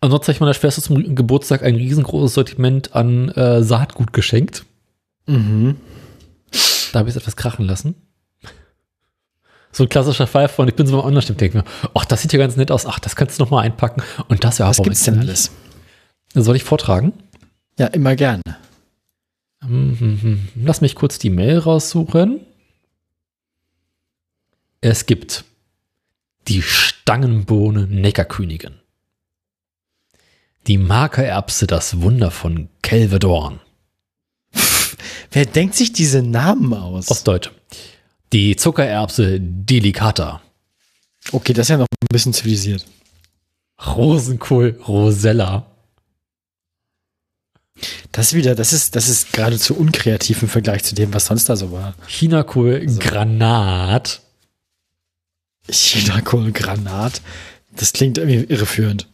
Ansonsten 0.00 0.28
habe 0.28 0.32
ich 0.32 0.40
meiner 0.40 0.54
Schwester 0.54 0.80
zum 0.80 1.14
Geburtstag 1.14 1.62
ein 1.62 1.74
riesengroßes 1.74 2.34
Sortiment 2.34 2.94
an 2.94 3.28
äh, 3.30 3.62
Saatgut 3.62 4.12
geschenkt. 4.12 4.64
Mhm. 5.26 5.76
Da 6.92 7.00
habe 7.00 7.08
ich 7.08 7.14
es 7.14 7.20
etwas 7.20 7.36
krachen 7.36 7.66
lassen. 7.66 7.94
So 9.72 9.84
ein 9.84 9.88
klassischer 9.88 10.26
Fall 10.26 10.48
von, 10.48 10.66
ich 10.66 10.74
bin 10.74 10.86
so 10.86 10.96
beim 10.96 11.06
Online-Stimmt, 11.06 11.40
denke 11.40 11.58
mir, 11.58 11.64
ach, 11.94 12.04
das 12.04 12.22
sieht 12.22 12.32
ja 12.32 12.38
ganz 12.38 12.56
nett 12.56 12.72
aus, 12.72 12.86
ach, 12.86 12.98
das 12.98 13.14
kannst 13.14 13.38
du 13.38 13.44
noch 13.44 13.50
mal 13.50 13.60
einpacken. 13.60 14.02
Und 14.28 14.42
das 14.42 14.58
ja 14.58 14.66
Was 14.66 14.78
gibt's 14.78 15.04
denn 15.04 15.20
alles? 15.20 15.52
Soll 16.34 16.56
ich 16.56 16.64
vortragen? 16.64 17.12
Ja, 17.78 17.86
immer 17.88 18.16
gerne. 18.16 18.42
Lass 20.56 20.80
mich 20.80 20.94
kurz 20.94 21.18
die 21.18 21.30
Mail 21.30 21.58
raussuchen. 21.58 22.40
Es 24.80 25.06
gibt 25.06 25.44
die 26.48 26.62
Stangenbohne 26.62 27.86
Neckarkönigin. 27.86 28.74
Die 30.66 30.78
Markererbse 30.78 31.66
Das 31.66 32.00
Wunder 32.00 32.30
von 32.30 32.68
Kelvedorn. 32.82 33.60
Wer 35.30 35.46
denkt 35.46 35.74
sich 35.74 35.92
diese 35.92 36.22
Namen 36.22 36.74
aus? 36.74 37.10
Ostdeutsch. 37.10 37.50
Die 38.32 38.56
Zuckererbse 38.56 39.38
Delicata. 39.40 40.42
Okay, 41.32 41.52
das 41.52 41.66
ist 41.66 41.70
ja 41.70 41.76
noch 41.78 41.86
ein 41.86 42.06
bisschen 42.12 42.32
zivilisiert. 42.32 42.86
Rosenkohl 43.86 44.80
Rosella. 44.86 45.69
Das 48.12 48.34
wieder, 48.34 48.54
das 48.54 48.72
ist, 48.72 48.96
das 48.96 49.08
ist 49.08 49.32
geradezu 49.32 49.76
unkreativ 49.76 50.42
im 50.42 50.48
Vergleich 50.48 50.84
zu 50.84 50.94
dem, 50.94 51.12
was 51.14 51.26
sonst 51.26 51.48
da 51.48 51.56
so 51.56 51.72
war. 51.72 51.94
Chinakohl 52.06 52.86
Granat. 52.98 54.22
Chinakohl 55.70 56.52
Granat. 56.52 57.22
Das 57.72 57.92
klingt 57.92 58.18
irgendwie 58.18 58.52
irreführend. 58.52 59.08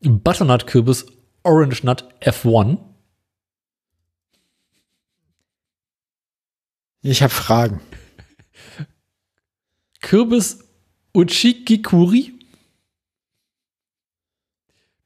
Butternut 0.00 0.66
Kürbis 0.66 1.06
Orange 1.42 1.84
Nut 1.84 2.04
F1. 2.20 2.78
Ich 7.02 7.22
habe 7.22 7.32
Fragen. 7.32 7.80
Kürbis 10.00 10.64
Uchikikuri. 11.14 12.32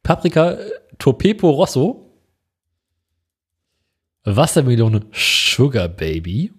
Paprika 0.02 0.52
äh, 0.52 0.70
Topepo 1.01 1.51
Rosso. 1.51 2.07
Wassermelone 4.22 5.07
Sugar 5.11 5.88
Baby. 5.88 6.53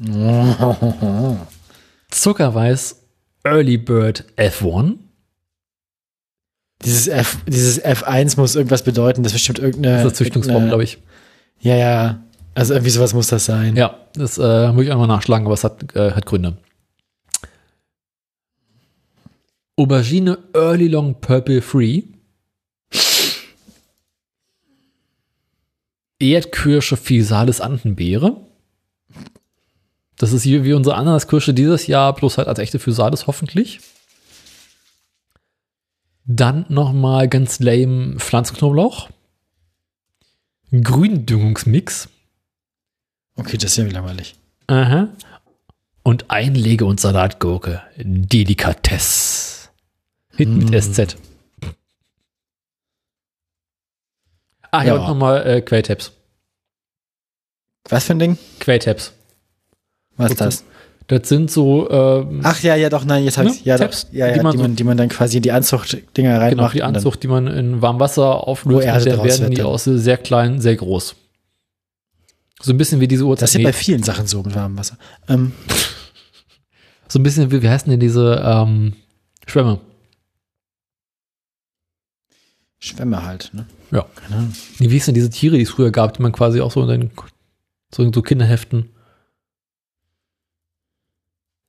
Zuckerweiß 2.10 3.02
Early 3.44 3.78
Bird 3.78 4.24
F1. 4.36 4.98
Dieses, 6.84 7.08
F, 7.08 7.38
dieses 7.46 7.82
F1 7.82 8.38
muss 8.38 8.56
irgendwas 8.56 8.82
bedeuten. 8.82 9.22
Das 9.22 9.32
ist 9.32 9.38
bestimmt 9.38 9.58
irgendeine. 9.60 10.02
Das 10.02 10.12
ist 10.12 10.16
Züchtungsform, 10.16 10.68
glaube 10.68 10.84
ich. 10.84 10.98
Ja, 11.60 11.76
ja. 11.76 12.24
Also 12.54 12.74
irgendwie 12.74 12.90
sowas 12.90 13.14
muss 13.14 13.28
das 13.28 13.44
sein. 13.44 13.76
Ja, 13.76 13.96
das 14.14 14.38
äh, 14.38 14.72
muss 14.72 14.84
ich 14.84 14.90
einmal 14.90 15.06
nachschlagen, 15.06 15.46
aber 15.46 15.54
es 15.54 15.62
hat, 15.62 15.94
äh, 15.94 16.12
hat 16.12 16.26
Gründe. 16.26 16.56
Aubergine 19.76 20.38
Early 20.54 20.88
Long 20.88 21.20
Purple 21.20 21.62
Free. 21.62 22.02
Erdkirsche 26.20 26.96
Physalis 26.96 27.60
Andenbeere. 27.60 28.36
Das 30.16 30.32
ist 30.32 30.42
hier 30.42 30.64
wie 30.64 30.74
unsere 30.74 30.96
Ananaskirsche 30.96 31.54
dieses 31.54 31.86
Jahr, 31.86 32.14
bloß 32.14 32.38
halt 32.38 32.46
als 32.46 32.58
echte 32.58 32.78
Physalis 32.78 33.26
hoffentlich. 33.26 33.80
Dann 36.26 36.66
nochmal 36.68 37.28
ganz 37.28 37.58
lame 37.58 38.18
Pflanzenknoblauch. 38.18 39.08
Gründüngungsmix. 40.70 42.08
Okay, 43.36 43.56
das 43.56 43.72
ist 43.72 43.76
ja 43.78 43.84
langweilig. 43.86 44.34
Aha. 44.66 45.08
Und 46.02 46.30
Einlege- 46.30 46.84
und 46.84 47.00
Salatgurke. 47.00 47.82
Delikatesse. 47.96 49.70
Hinten 50.36 50.58
mit 50.58 50.70
Mm. 50.70 50.74
SZ. 50.92 51.16
Ah, 54.70 54.82
ja, 54.84 54.94
Ja. 54.94 55.00
und 55.00 55.06
nochmal 55.08 55.46
äh, 55.46 55.60
Quelltabs. 55.60 56.12
Was 57.88 58.04
für 58.04 58.12
ein 58.12 58.18
Ding? 58.18 58.38
Quelltabs. 58.60 59.12
Was 60.16 60.32
ist 60.32 60.40
das? 60.40 60.64
Das 61.08 61.28
sind 61.28 61.50
so, 61.50 61.90
ähm, 61.90 62.40
Ach 62.44 62.60
ja, 62.62 62.76
ja, 62.76 62.88
doch, 62.88 63.04
nein, 63.04 63.24
jetzt 63.24 63.36
hab 63.36 63.46
Ne? 63.46 63.50
ich 63.50 63.64
ja, 63.64 63.76
doch, 63.76 63.86
Tabs, 63.86 64.06
ja, 64.12 64.26
ja, 64.26 64.32
die 64.32 64.38
die 64.38 64.44
man 64.44 64.56
man, 64.56 64.68
so- 64.70 64.74
die 64.76 64.84
man 64.84 64.96
dann 64.96 65.08
quasi 65.08 65.38
in 65.38 65.42
die 65.42 65.50
Anzuchtdinger 65.50 66.34
genau, 66.34 66.40
reinmacht. 66.40 66.74
die 66.74 66.78
und 66.82 66.86
dann- 66.86 66.96
Anzucht, 66.96 67.22
die 67.24 67.26
man 67.28 67.48
in 67.48 67.82
warmem 67.82 67.98
Wasser 67.98 68.46
auflöst. 68.46 68.86
Der 68.86 69.04
werden 69.04 69.40
wird 69.40 69.58
die 69.58 69.62
aus 69.62 69.84
sehr 69.84 70.18
klein, 70.18 70.60
sehr 70.60 70.76
groß. 70.76 71.16
So 72.62 72.72
ein 72.72 72.78
bisschen 72.78 73.00
wie 73.00 73.08
diese 73.08 73.24
Uhrzeit. 73.24 73.42
Das 73.44 73.54
ist 73.54 73.60
ja 73.60 73.66
bei 73.66 73.72
vielen 73.72 74.02
Sachen 74.04 74.26
so 74.28 74.42
mit 74.42 74.54
warmem 74.54 74.78
Wasser. 74.78 74.98
Ähm, 75.28 75.52
so 77.08 77.18
ein 77.18 77.22
bisschen 77.24 77.50
wie, 77.50 77.60
wie 77.62 77.68
heißen 77.68 77.90
denn 77.90 77.98
diese 77.98 78.40
ähm, 78.44 78.92
Schwämme? 79.48 79.80
Schwämme 82.80 83.22
halt, 83.24 83.50
ne? 83.52 83.66
Ja. 83.90 84.06
Wie 84.78 84.88
hießen 84.88 85.06
denn 85.06 85.14
diese 85.14 85.30
Tiere, 85.30 85.56
die 85.56 85.62
es 85.62 85.70
früher 85.70 85.90
gab, 85.90 86.14
die 86.14 86.22
man 86.22 86.32
quasi 86.32 86.60
auch 86.60 86.72
so 86.72 86.82
in 86.82 86.88
den 86.88 87.10
so, 87.94 88.02
in 88.02 88.12
so 88.12 88.22
Kinderheften. 88.22 88.90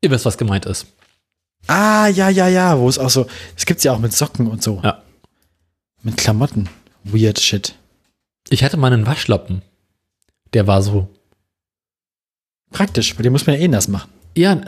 Ihr 0.02 0.12
wisst, 0.12 0.26
was 0.26 0.38
gemeint 0.38 0.66
ist. 0.66 0.88
Ah, 1.68 2.08
ja, 2.08 2.30
ja, 2.30 2.48
ja, 2.48 2.80
wo 2.80 2.90
es 2.90 2.98
auch 2.98 3.10
so, 3.10 3.28
es 3.56 3.66
gibt's 3.66 3.84
ja 3.84 3.92
auch 3.92 4.00
mit 4.00 4.14
Socken 4.14 4.48
und 4.48 4.64
so. 4.64 4.82
Ja. 4.84 5.04
Mit 6.02 6.18
Klamotten. 6.18 6.70
Weird 7.04 7.40
shit. 7.40 7.76
Ich 8.50 8.64
hatte 8.64 8.78
mal 8.78 8.92
einen 8.92 9.06
Waschlappen. 9.06 9.62
Der 10.54 10.66
war 10.68 10.82
so. 10.82 11.10
Praktisch, 12.72 13.16
weil 13.16 13.24
den 13.24 13.32
muss 13.32 13.46
man 13.46 13.56
ja 13.58 13.62
eh 13.62 13.68
nass 13.68 13.88
machen. 13.88 14.10
Ja, 14.36 14.62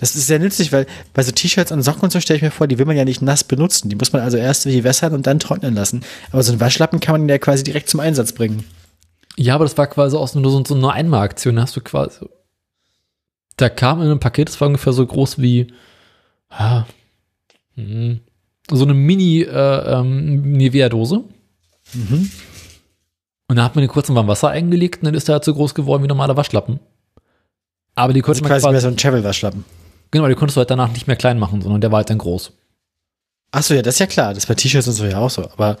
Das 0.00 0.16
ist 0.16 0.26
sehr 0.26 0.38
nützlich, 0.38 0.72
weil 0.72 0.86
bei 1.12 1.22
so 1.22 1.30
T-Shirts 1.30 1.72
und 1.72 1.82
Socken 1.82 2.04
und 2.04 2.10
so 2.10 2.20
stelle 2.20 2.38
ich 2.38 2.42
mir 2.42 2.50
vor, 2.50 2.66
die 2.66 2.78
will 2.78 2.86
man 2.86 2.96
ja 2.96 3.04
nicht 3.04 3.20
nass 3.20 3.44
benutzen. 3.44 3.90
Die 3.90 3.96
muss 3.96 4.14
man 4.14 4.22
also 4.22 4.38
erst 4.38 4.64
wie 4.64 4.82
wässern 4.82 5.12
und 5.12 5.26
dann 5.26 5.38
trocknen 5.38 5.74
lassen. 5.74 6.00
Aber 6.32 6.42
so 6.42 6.52
einen 6.52 6.60
Waschlappen 6.60 7.00
kann 7.00 7.20
man 7.20 7.28
ja 7.28 7.36
quasi 7.36 7.64
direkt 7.64 7.90
zum 7.90 8.00
Einsatz 8.00 8.32
bringen. 8.32 8.64
ja, 9.36 9.54
aber 9.54 9.66
das 9.66 9.76
war 9.76 9.86
quasi 9.88 10.16
auch 10.16 10.34
nur 10.34 10.50
so, 10.50 10.64
so 10.64 10.74
eine 10.74 10.90
Einmalaktion. 10.90 11.56
Da 11.56 11.62
hast 11.62 11.76
du 11.76 11.82
quasi. 11.82 12.24
Da 13.58 13.68
kam 13.68 14.00
in 14.00 14.06
einem 14.06 14.20
Paket, 14.20 14.48
das 14.48 14.58
war 14.58 14.68
ungefähr 14.68 14.94
so 14.94 15.06
groß 15.06 15.38
wie. 15.38 15.66
Ah, 16.48 16.84
hm, 17.74 18.20
so 18.70 18.84
eine 18.84 18.94
Mini 18.94 19.42
äh, 19.42 19.98
ähm. 19.98 20.52
Mhm. 21.92 22.30
Und 23.48 23.56
da 23.56 23.64
hat 23.64 23.74
man 23.74 23.82
den 23.82 23.90
kurz 23.90 24.08
in 24.08 24.14
warm 24.14 24.28
Wasser 24.28 24.48
eingelegt 24.48 25.02
und 25.02 25.06
dann 25.06 25.14
ist 25.14 25.28
der 25.28 25.34
halt 25.34 25.44
so 25.44 25.52
groß 25.52 25.74
geworden 25.74 26.02
wie 26.02 26.08
normaler 26.08 26.38
Waschlappen. 26.38 26.80
Aber 27.96 28.14
die 28.14 28.22
konnte 28.22 28.38
Also 28.38 28.44
man 28.44 28.52
quasi 28.52 28.66
mehr 28.66 28.72
quasi, 28.80 28.82
so 28.84 28.88
ein 28.88 28.96
Travel-Waschlappen. 28.96 29.64
Genau, 30.10 30.28
die 30.28 30.34
konntest 30.34 30.56
du 30.56 30.60
halt 30.60 30.70
danach 30.70 30.90
nicht 30.92 31.06
mehr 31.06 31.16
klein 31.16 31.38
machen, 31.38 31.62
sondern 31.62 31.80
der 31.80 31.90
war 31.92 31.98
halt 31.98 32.10
dann 32.10 32.18
groß. 32.18 32.52
Achso, 33.52 33.74
ja, 33.74 33.82
das 33.82 33.96
ist 33.96 33.98
ja 34.00 34.06
klar. 34.06 34.34
Das 34.34 34.44
ist 34.44 34.48
bei 34.48 34.54
T-Shirts 34.54 34.86
und 34.88 34.94
so 34.94 35.04
ja 35.04 35.18
auch 35.18 35.30
so. 35.30 35.42
Aber 35.50 35.76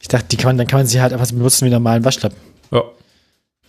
ich 0.00 0.08
dachte, 0.08 0.26
die 0.28 0.36
kann 0.36 0.50
man, 0.50 0.58
dann 0.58 0.66
kann 0.66 0.80
man 0.80 0.86
sie 0.86 1.00
halt 1.00 1.12
einfach 1.12 1.26
so 1.26 1.34
benutzen 1.34 1.66
wie 1.66 1.70
normalen 1.70 2.04
Waschlappen. 2.04 2.38
Ja. 2.70 2.82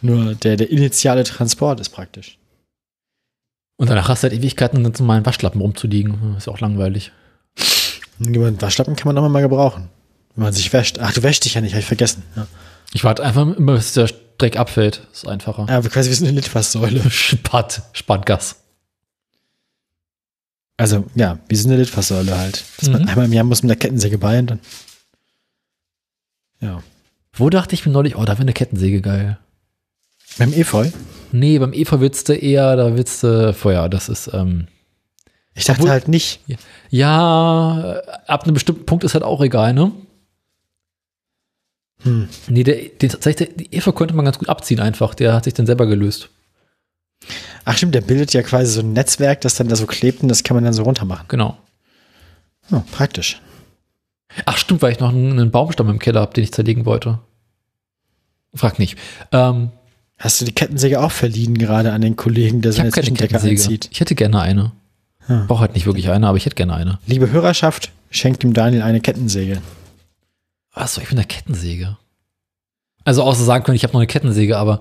Nur 0.01 0.35
der, 0.35 0.57
der 0.57 0.69
initiale 0.69 1.23
Transport 1.23 1.79
ist 1.79 1.89
praktisch. 1.89 2.37
Und 3.77 3.89
danach 3.89 4.09
hast 4.09 4.23
du 4.23 4.29
halt 4.29 4.37
Ewigkeiten, 4.37 4.77
um 4.77 4.83
dann 4.83 4.93
normalen 4.99 5.25
Waschlappen 5.25 5.61
rumzuliegen. 5.61 6.35
Ist 6.37 6.47
ja 6.47 6.53
auch 6.53 6.59
langweilig. 6.59 7.11
Einen 8.19 8.61
Waschlappen 8.61 8.95
kann 8.95 9.13
man 9.13 9.23
auch 9.23 9.29
mal 9.29 9.41
gebrauchen. 9.41 9.89
Wenn 10.35 10.43
man 10.45 10.53
sich 10.53 10.73
wäscht. 10.73 10.99
Ach, 10.99 11.13
du 11.13 11.23
wäschst 11.23 11.45
dich 11.45 11.53
ja 11.53 11.61
nicht, 11.61 11.73
habe 11.73 11.81
ich 11.81 11.85
vergessen. 11.85 12.23
Ja, 12.35 12.47
Ich 12.93 13.03
warte 13.03 13.23
einfach 13.23 13.41
immer, 13.41 13.73
bis 13.75 13.93
der 13.93 14.09
Dreck 14.37 14.57
abfällt. 14.57 15.01
Ist 15.13 15.27
einfacher. 15.27 15.65
ja 15.69 15.81
quasi 15.81 16.09
wie 16.09 16.13
so 16.15 16.25
eine 16.25 16.33
Litfaßsäule. 16.35 17.01
Spart, 17.09 17.81
spart 17.93 18.25
Gas. 18.25 18.55
Also, 20.77 21.05
ja, 21.15 21.39
wie 21.49 21.55
so 21.55 21.67
eine 21.67 21.77
Litfaßsäule 21.77 22.37
halt. 22.37 22.63
Dass 22.79 22.89
man 22.89 23.01
Mhm. 23.03 23.07
einmal 23.07 23.25
im 23.25 23.33
Jahr 23.33 23.43
muss 23.43 23.63
mit 23.63 23.69
der 23.69 23.77
Kettensäge 23.77 24.17
bei 24.17 24.39
und 24.39 24.51
dann. 24.51 24.59
Ja. 26.59 26.83
Wo 27.33 27.49
dachte 27.49 27.73
ich 27.75 27.85
mir 27.85 27.91
neulich, 27.91 28.15
oh, 28.15 28.23
da 28.25 28.33
wäre 28.33 28.41
eine 28.43 28.53
Kettensäge 28.53 29.01
geil. 29.01 29.37
Beim 30.37 30.53
Efeu? 30.53 30.89
Nee, 31.31 31.59
beim 31.59 31.73
Eva 31.73 31.99
willst 31.99 32.29
du 32.29 32.33
eher, 32.33 32.75
da 32.75 32.95
willst 32.95 33.23
du 33.23 33.53
Feuer. 33.53 33.89
Das 33.89 34.07
ist, 34.09 34.29
ähm, 34.33 34.67
Ich 35.55 35.65
dachte 35.65 35.79
Obwohl- 35.81 35.91
halt 35.91 36.07
nicht. 36.07 36.39
ja, 36.91 37.95
äh, 37.95 38.01
ab 38.27 38.43
einem 38.43 38.53
bestimmten 38.53 38.85
Punkt 38.85 39.03
ist 39.03 39.15
halt 39.15 39.23
auch 39.23 39.41
egal, 39.41 39.73
ne? 39.73 39.91
Hm. 42.03 42.29
Nee, 42.47 42.63
der, 42.63 42.75
den, 42.89 43.09
tatsächlich, 43.09 43.49
die 43.55 43.73
Eva 43.75 43.91
konnte 43.91 44.13
man 44.13 44.23
ganz 44.25 44.37
gut 44.37 44.49
abziehen 44.49 44.79
einfach. 44.79 45.15
Der 45.15 45.33
hat 45.33 45.45
sich 45.45 45.55
dann 45.55 45.65
selber 45.65 45.87
gelöst. 45.87 46.29
Ach 47.65 47.75
stimmt, 47.75 47.95
der 47.95 48.01
bildet 48.01 48.33
ja 48.33 48.41
quasi 48.43 48.71
so 48.71 48.79
ein 48.81 48.93
Netzwerk, 48.93 49.41
das 49.41 49.55
dann 49.55 49.67
da 49.67 49.75
so 49.75 49.85
klebt 49.85 50.21
und 50.21 50.29
das 50.29 50.43
kann 50.43 50.55
man 50.55 50.63
dann 50.63 50.73
so 50.73 50.83
runter 50.83 51.05
machen. 51.05 51.25
Genau. 51.27 51.57
Oh, 52.71 52.81
praktisch. 52.91 53.41
Ach 54.45 54.57
stimmt, 54.57 54.81
weil 54.81 54.91
ich 54.91 54.99
noch 54.99 55.09
einen, 55.09 55.31
einen 55.33 55.51
Baumstamm 55.51 55.89
im 55.89 55.99
Keller 55.99 56.21
habe, 56.21 56.33
den 56.33 56.43
ich 56.43 56.53
zerlegen 56.53 56.85
wollte. 56.85 57.19
Frag 58.53 58.79
nicht. 58.79 58.97
Ähm, 59.31 59.71
Hast 60.19 60.41
du 60.41 60.45
die 60.45 60.51
Kettensäge 60.51 60.99
auch 60.99 61.11
verliehen 61.11 61.57
gerade 61.59 61.93
an 61.93 62.01
den 62.01 62.15
Kollegen, 62.15 62.61
der 62.61 62.71
seine 62.73 62.89
keine 62.89 63.03
Zwischendecke 63.03 63.33
Kettensäge. 63.35 63.61
einzieht? 63.61 63.89
Ich 63.91 63.99
hätte 63.99 64.15
gerne 64.15 64.41
eine. 64.41 64.71
Ja. 65.29 65.45
Brauche 65.47 65.61
halt 65.61 65.75
nicht 65.75 65.85
wirklich 65.85 66.09
eine, 66.09 66.27
aber 66.27 66.37
ich 66.37 66.45
hätte 66.45 66.55
gerne 66.55 66.73
eine. 66.73 66.97
Liebe 67.05 67.29
Hörerschaft, 67.29 67.91
schenkt 68.09 68.41
dem 68.41 68.53
Daniel 68.53 68.81
eine 68.81 68.99
Kettensäge. 68.99 69.61
Was 70.73 70.95
soll 70.95 71.03
ich 71.03 71.11
mit 71.11 71.19
einer 71.19 71.27
Kettensäge? 71.27 71.97
Also 73.03 73.21
außer 73.23 73.43
sagen 73.43 73.63
können, 73.63 73.75
ich 73.75 73.83
habe 73.83 73.93
noch 73.93 73.99
eine 73.99 74.07
Kettensäge, 74.07 74.57
aber 74.57 74.79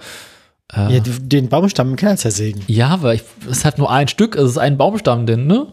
äh, 0.73 0.97
Ja, 0.97 1.01
den 1.01 1.49
Baumstamm 1.49 1.91
im 1.91 1.97
Keller 1.97 2.17
zersägen. 2.17 2.63
Ja, 2.67 3.03
weil 3.03 3.17
ich, 3.17 3.23
es 3.51 3.65
halt 3.65 3.79
nur 3.79 3.91
ein 3.91 4.09
Stück, 4.09 4.37
es 4.37 4.51
ist 4.51 4.59
ein 4.59 4.77
Baumstamm, 4.77 5.27
denn, 5.27 5.47
ne? 5.47 5.73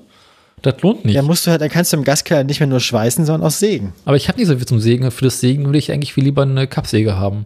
Das 0.62 0.82
lohnt 0.82 1.04
nicht. 1.04 1.16
Ja, 1.16 1.22
musst 1.22 1.46
du 1.46 1.52
halt, 1.52 1.62
dann 1.62 1.70
kannst 1.70 1.92
du 1.92 1.98
im 1.98 2.06
Gaskeller 2.06 2.46
nicht 2.46 2.62
mehr 2.62 2.68
nur 2.68 2.80
schweißen, 2.80 3.26
sondern 3.26 3.46
auch 3.46 3.52
sägen. 3.52 3.94
Aber 4.06 4.16
ich 4.16 4.30
habe 4.30 4.40
nicht 4.40 4.48
so 4.48 4.56
viel 4.56 4.66
zum 4.66 4.80
Sägen. 4.80 5.12
Für 5.12 5.26
das 5.26 5.42
Sägen 5.42 5.66
würde 5.66 5.78
ich 5.78 5.92
eigentlich 5.92 6.14
viel 6.14 6.24
lieber 6.24 6.44
eine 6.44 6.68
Kappsäge 6.68 7.18
haben. 7.18 7.46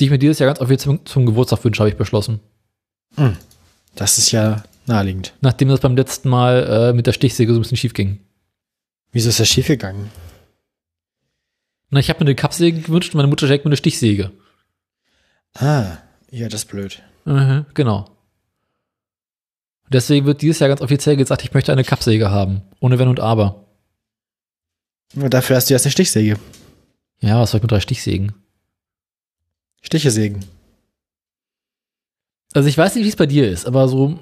Die 0.00 0.06
ich 0.06 0.10
mir 0.10 0.18
dieses 0.18 0.38
Jahr 0.38 0.46
ganz 0.48 0.60
offiziell 0.60 0.96
zum, 0.96 1.04
zum 1.04 1.26
Geburtstag 1.26 1.62
wünsche, 1.64 1.80
habe 1.80 1.90
ich 1.90 1.96
beschlossen. 1.96 2.40
Das 3.94 4.16
ist 4.16 4.32
ja 4.32 4.62
naheliegend. 4.86 5.34
Nachdem 5.42 5.68
das 5.68 5.80
beim 5.80 5.96
letzten 5.96 6.30
Mal 6.30 6.90
äh, 6.90 6.92
mit 6.94 7.06
der 7.06 7.12
Stichsäge 7.12 7.52
so 7.52 7.58
ein 7.58 7.62
bisschen 7.62 7.76
schief 7.76 7.92
ging. 7.92 8.20
Wieso 9.12 9.28
ist 9.28 9.38
das 9.38 9.48
schiefgegangen? 9.48 10.08
Na, 11.90 12.00
ich 12.00 12.08
habe 12.08 12.20
mir 12.20 12.28
eine 12.28 12.34
Kappsäge 12.34 12.80
gewünscht 12.80 13.12
und 13.12 13.18
meine 13.18 13.28
Mutter 13.28 13.46
schenkt 13.46 13.66
mir 13.66 13.68
eine 13.68 13.76
Stichsäge. 13.76 14.30
Ah, 15.54 15.98
ja, 16.30 16.48
das 16.48 16.62
ist 16.62 16.70
blöd. 16.70 17.02
Mhm, 17.24 17.66
genau. 17.74 18.08
Deswegen 19.88 20.26
wird 20.26 20.42
dieses 20.42 20.58
Jahr 20.58 20.68
ganz 20.68 20.80
offiziell 20.80 21.16
gesagt, 21.16 21.44
ich 21.44 21.52
möchte 21.52 21.72
eine 21.72 21.84
Kappsäge 21.84 22.30
haben. 22.30 22.62
Ohne 22.80 22.98
Wenn 22.98 23.08
und 23.08 23.20
Aber. 23.20 23.66
Nur 25.14 25.28
dafür 25.28 25.56
hast 25.56 25.68
du 25.68 25.74
jetzt 25.74 25.84
eine 25.84 25.92
Stichsäge. 25.92 26.38
Ja, 27.20 27.40
was 27.40 27.50
soll 27.50 27.58
ich 27.58 27.62
mit 27.62 27.70
drei 27.70 27.80
Stichsägen? 27.80 28.32
Stiche 29.82 30.10
sägen. 30.10 30.44
Also 32.54 32.68
ich 32.68 32.78
weiß 32.78 32.94
nicht, 32.94 33.04
wie 33.04 33.08
es 33.08 33.16
bei 33.16 33.26
dir 33.26 33.48
ist, 33.48 33.66
aber 33.66 33.88
so 33.88 34.18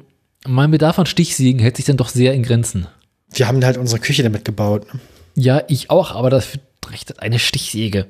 mein 0.47 0.70
Bedarf 0.70 0.99
an 0.99 1.07
Stichsägen 1.07 1.61
hält 1.61 1.76
sich 1.76 1.85
dann 1.85 1.97
doch 1.97 2.09
sehr 2.09 2.35
in 2.35 2.43
Grenzen. 2.43 2.87
Wir 3.33 3.47
haben 3.47 3.64
halt 3.64 3.76
unsere 3.76 4.01
Küche 4.01 4.22
damit 4.22 4.45
gebaut. 4.45 4.87
Ja, 5.35 5.62
ich 5.68 5.91
auch, 5.91 6.12
aber 6.12 6.31
das 6.31 6.59
reicht 6.85 7.20
eine 7.20 7.39
Stichsäge. 7.39 8.07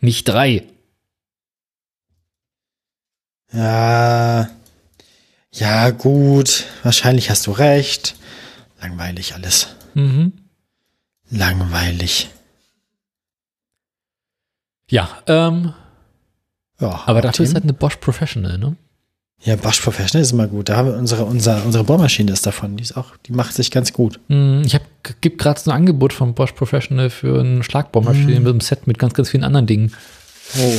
Nicht 0.00 0.28
drei. 0.28 0.64
Ja, 3.54 4.48
ja, 5.52 5.90
gut. 5.90 6.64
Wahrscheinlich 6.82 7.30
hast 7.30 7.46
du 7.46 7.52
recht. 7.52 8.16
Langweilig 8.80 9.34
alles. 9.34 9.68
Mhm. 9.94 10.32
Langweilig. 11.30 12.28
Ja, 14.90 15.08
ähm, 15.26 15.72
Ja, 16.80 17.02
aber 17.06 17.20
dafür 17.22 17.44
ist 17.44 17.54
halt 17.54 17.64
eine 17.64 17.72
Bosch 17.72 17.96
Professional, 17.96 18.58
ne? 18.58 18.76
Ja, 19.42 19.56
Bosch 19.56 19.80
Professional 19.80 20.22
ist 20.22 20.32
immer 20.32 20.46
gut. 20.48 20.68
Da 20.68 20.76
haben 20.76 20.88
wir 20.88 20.96
unsere, 20.96 21.24
unser, 21.24 21.64
unsere 21.64 21.84
Bohrmaschine 21.84 22.32
ist 22.32 22.46
davon. 22.46 22.76
Die 22.76 22.82
ist 22.82 22.96
auch, 22.96 23.16
die 23.26 23.32
macht 23.32 23.54
sich 23.54 23.70
ganz 23.70 23.92
gut. 23.92 24.18
Mhm, 24.28 24.62
Ich 24.66 24.74
habe 24.74 24.84
gibt 25.20 25.38
gerade 25.40 25.60
so 25.60 25.70
ein 25.70 25.76
Angebot 25.76 26.12
von 26.12 26.34
Bosch 26.34 26.52
Professional 26.52 27.10
für 27.10 27.40
eine 27.40 27.62
Schlagbohrmaschine 27.62 28.40
mit 28.40 28.48
einem 28.48 28.60
Set 28.60 28.86
mit 28.86 28.98
ganz, 28.98 29.14
ganz 29.14 29.30
vielen 29.30 29.44
anderen 29.44 29.66
Dingen. 29.66 29.94
Oh. 30.58 30.78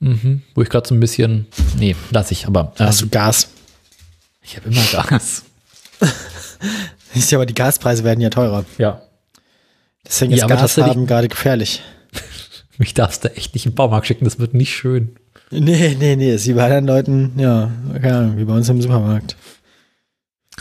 Mhm. 0.00 0.42
Wo 0.54 0.62
ich 0.62 0.68
gerade 0.68 0.88
so 0.88 0.94
ein 0.94 1.00
bisschen. 1.00 1.46
Nee, 1.78 1.96
lass 2.10 2.30
ich, 2.30 2.46
aber. 2.46 2.72
Ähm, 2.78 2.86
hast 2.86 3.00
du 3.02 3.08
Gas. 3.08 3.48
ich 4.42 4.56
habe 4.56 4.68
immer 4.68 4.82
Gas. 5.08 5.44
Siehst 7.14 7.32
du, 7.32 7.36
aber 7.36 7.46
die 7.46 7.54
Gaspreise 7.54 8.04
werden 8.04 8.20
ja 8.20 8.30
teurer. 8.30 8.64
Ja. 8.78 9.02
Deswegen 10.06 10.32
ist 10.32 10.40
Ja, 10.40 10.46
Gas 10.46 10.76
haben 10.76 11.06
gerade 11.06 11.28
gefährlich. 11.28 11.82
Mich 12.78 12.94
darfst 12.94 13.24
du 13.24 13.34
echt 13.36 13.54
nicht 13.54 13.66
im 13.66 13.74
Baumarkt 13.74 14.06
schicken, 14.06 14.24
das 14.24 14.38
wird 14.38 14.54
nicht 14.54 14.74
schön. 14.74 15.16
Nee, 15.50 15.96
nee, 15.98 16.14
nee. 16.14 16.34
Ist 16.34 16.46
wie 16.46 16.52
bei 16.52 16.64
anderen 16.64 16.86
Leuten, 16.86 17.32
ja, 17.38 17.70
keine 18.00 18.16
Ahnung, 18.18 18.36
wie 18.36 18.44
bei 18.44 18.52
uns 18.52 18.68
im 18.68 18.80
Supermarkt. 18.80 19.36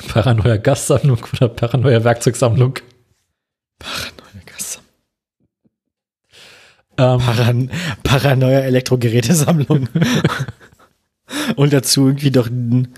Paranoia 0.08 0.58
Gassammlung 0.58 1.20
oder 1.34 1.50
Paranoia 1.50 2.04
Werkzeugsammlung. 2.04 2.80
Paranoia. 3.80 4.27
Ähm, 6.98 7.20
Paran 7.20 7.72
Paranoia 8.04 8.60
Elektrogerätesammlung. 8.62 9.88
Und 11.56 11.74
dazu 11.74 12.08
irgendwie 12.08 12.32
doch 12.32 12.48
ein 12.48 12.94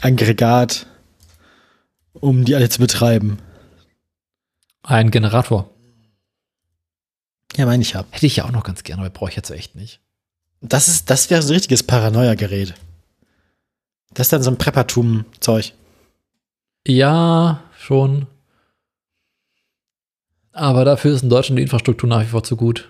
Aggregat, 0.00 0.86
um 2.12 2.44
die 2.44 2.54
alle 2.54 2.68
zu 2.68 2.80
betreiben. 2.80 3.38
ein 4.82 5.10
Generator. 5.10 5.70
Ja, 7.56 7.66
meine 7.66 7.82
ich 7.82 7.92
ja. 7.92 8.04
Hätte 8.10 8.26
ich 8.26 8.36
ja 8.36 8.44
auch 8.44 8.52
noch 8.52 8.64
ganz 8.64 8.82
gerne, 8.82 9.02
aber 9.02 9.10
brauche 9.10 9.30
ich 9.30 9.36
jetzt 9.36 9.50
echt 9.50 9.74
nicht. 9.74 10.00
Das 10.60 10.88
ist, 10.88 11.10
das 11.10 11.28
wäre 11.28 11.42
so 11.42 11.52
ein 11.52 11.54
richtiges 11.54 11.82
Paranoia-Gerät. 11.82 12.74
Das 14.14 14.26
ist 14.26 14.32
dann 14.32 14.42
so 14.42 14.50
ein 14.50 14.58
Preppertum-Zeug. 14.58 15.72
Ja, 16.86 17.62
schon. 17.78 18.26
Aber 20.52 20.84
dafür 20.84 21.14
ist 21.14 21.22
in 21.22 21.30
Deutschland 21.30 21.58
die 21.58 21.62
Infrastruktur 21.62 22.08
nach 22.08 22.22
wie 22.22 22.26
vor 22.26 22.44
zu 22.44 22.56
gut. 22.56 22.88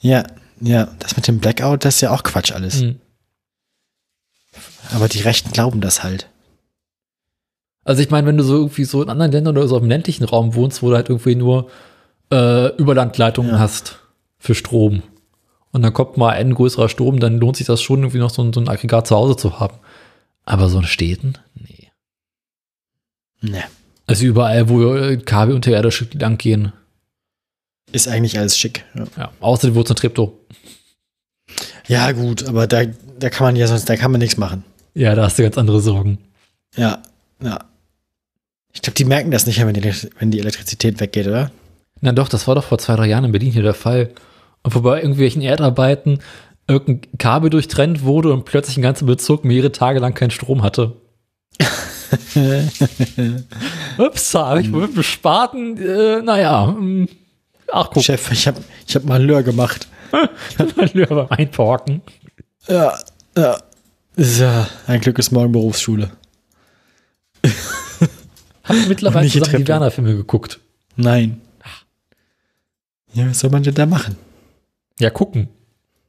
Ja, 0.00 0.24
ja, 0.60 0.88
das 0.98 1.16
mit 1.16 1.26
dem 1.28 1.38
Blackout, 1.38 1.84
das 1.84 1.96
ist 1.96 2.00
ja 2.00 2.10
auch 2.12 2.22
Quatsch 2.22 2.52
alles. 2.52 2.80
Hm. 2.80 3.00
Aber 4.94 5.08
die 5.08 5.20
Rechten 5.20 5.52
glauben 5.52 5.80
das 5.80 6.02
halt. 6.02 6.28
Also 7.84 8.02
ich 8.02 8.10
meine, 8.10 8.26
wenn 8.26 8.36
du 8.36 8.42
so 8.42 8.54
irgendwie 8.56 8.84
so 8.84 9.02
in 9.02 9.10
anderen 9.10 9.32
Ländern 9.32 9.56
oder 9.56 9.68
so 9.68 9.78
im 9.78 9.88
ländlichen 9.88 10.24
Raum 10.24 10.54
wohnst, 10.54 10.82
wo 10.82 10.90
du 10.90 10.96
halt 10.96 11.08
irgendwie 11.08 11.34
nur 11.36 11.70
äh, 12.32 12.74
Überlandleitungen 12.76 13.52
Ja. 13.52 13.58
hast 13.58 14.00
für 14.38 14.54
Strom 14.54 15.02
und 15.72 15.82
dann 15.82 15.92
kommt 15.92 16.16
mal 16.16 16.30
ein 16.30 16.54
größerer 16.54 16.88
Sturm, 16.88 17.20
dann 17.20 17.38
lohnt 17.38 17.56
sich 17.56 17.66
das 17.66 17.80
schon 17.82 18.00
irgendwie 18.00 18.18
noch 18.18 18.30
so 18.30 18.42
ein, 18.42 18.52
so 18.52 18.60
ein 18.60 18.68
Aggregat 18.68 19.06
zu 19.06 19.14
Hause 19.16 19.36
zu 19.36 19.60
haben. 19.60 19.76
Aber 20.44 20.68
so 20.68 20.78
in 20.78 20.84
Städten? 20.84 21.34
Nee. 21.54 21.90
Ne. 23.40 23.62
Also 24.06 24.24
überall, 24.24 24.68
wo 24.68 25.16
Kabel 25.24 25.54
unterirdisch 25.54 26.06
lang 26.14 26.38
gehen. 26.38 26.72
Ist 27.96 28.08
eigentlich 28.08 28.38
alles 28.38 28.58
schick. 28.58 28.84
Ja, 28.94 29.04
Ja, 29.16 29.32
außer 29.40 29.68
die 29.68 29.74
Wurzeln 29.74 29.96
Treptow. 29.96 30.32
ja 31.88 32.12
gut, 32.12 32.46
aber 32.46 32.66
da, 32.66 32.84
da 33.18 33.30
kann 33.30 33.46
man 33.46 33.56
ja 33.56 33.66
sonst, 33.66 33.88
da 33.88 33.96
kann 33.96 34.10
man 34.10 34.20
nichts 34.20 34.36
machen. 34.36 34.64
Ja, 34.92 35.14
da 35.14 35.24
hast 35.24 35.38
du 35.38 35.42
ganz 35.42 35.56
andere 35.56 35.80
Sorgen. 35.80 36.18
Ja, 36.76 37.00
ja. 37.42 37.64
Ich 38.74 38.82
glaube, 38.82 38.96
die 38.96 39.06
merken 39.06 39.30
das 39.30 39.46
nicht, 39.46 39.64
wenn 39.64 39.72
die, 39.72 39.94
wenn 40.18 40.30
die 40.30 40.40
Elektrizität 40.40 41.00
weggeht, 41.00 41.26
oder? 41.26 41.50
Na 42.02 42.12
doch, 42.12 42.28
das 42.28 42.46
war 42.46 42.54
doch 42.54 42.64
vor 42.64 42.76
zwei, 42.76 42.96
drei 42.96 43.06
Jahren 43.06 43.24
in 43.24 43.32
Berlin 43.32 43.52
hier 43.52 43.62
der 43.62 43.72
Fall. 43.72 44.10
Und 44.62 44.72
vorbei 44.72 45.00
irgendwelchen 45.00 45.40
Erdarbeiten 45.40 46.18
irgendein 46.68 47.16
Kabel 47.16 47.48
durchtrennt 47.48 48.02
wurde 48.02 48.30
und 48.30 48.44
plötzlich 48.44 48.76
ein 48.76 48.82
ganzer 48.82 49.06
Bezirk 49.06 49.42
mehrere 49.42 49.72
Tage 49.72 50.00
lang 50.00 50.12
keinen 50.12 50.32
Strom 50.32 50.62
hatte. 50.62 50.96
Ups, 53.96 54.34
habe 54.34 54.60
ich 54.60 54.70
wohl 54.70 54.88
besparten, 54.88 55.78
äh, 55.78 56.20
naja, 56.20 56.66
mm, 56.66 57.08
ach 57.72 57.90
guck, 57.90 58.02
Chef, 58.02 58.30
ich 58.32 58.46
habe 58.46 58.62
ich 58.86 58.94
hab 58.94 59.04
mal 59.04 59.20
ein 59.20 59.26
Lör 59.26 59.42
gemacht. 59.42 59.88
mal 60.76 60.90
lieber 60.92 61.26
beim 61.26 61.38
Einparken. 61.38 62.02
Ja, 62.68 62.98
ja. 63.36 63.58
Ja, 64.16 64.68
ein 64.86 65.00
Glück 65.00 65.18
ist 65.18 65.30
morgen 65.30 65.52
Berufsschule. 65.52 66.10
Hab 68.64 68.76
mittlerweile 68.88 69.28
zusammen 69.28 69.44
die 69.44 69.50
Treppe. 69.50 69.68
Werner-Filme 69.68 70.16
geguckt. 70.16 70.58
Nein. 70.96 71.40
Ja, 73.12 73.28
was 73.28 73.38
soll 73.38 73.50
man 73.50 73.62
denn 73.62 73.74
da 73.74 73.86
machen? 73.86 74.16
Ja, 74.98 75.10
gucken. 75.10 75.48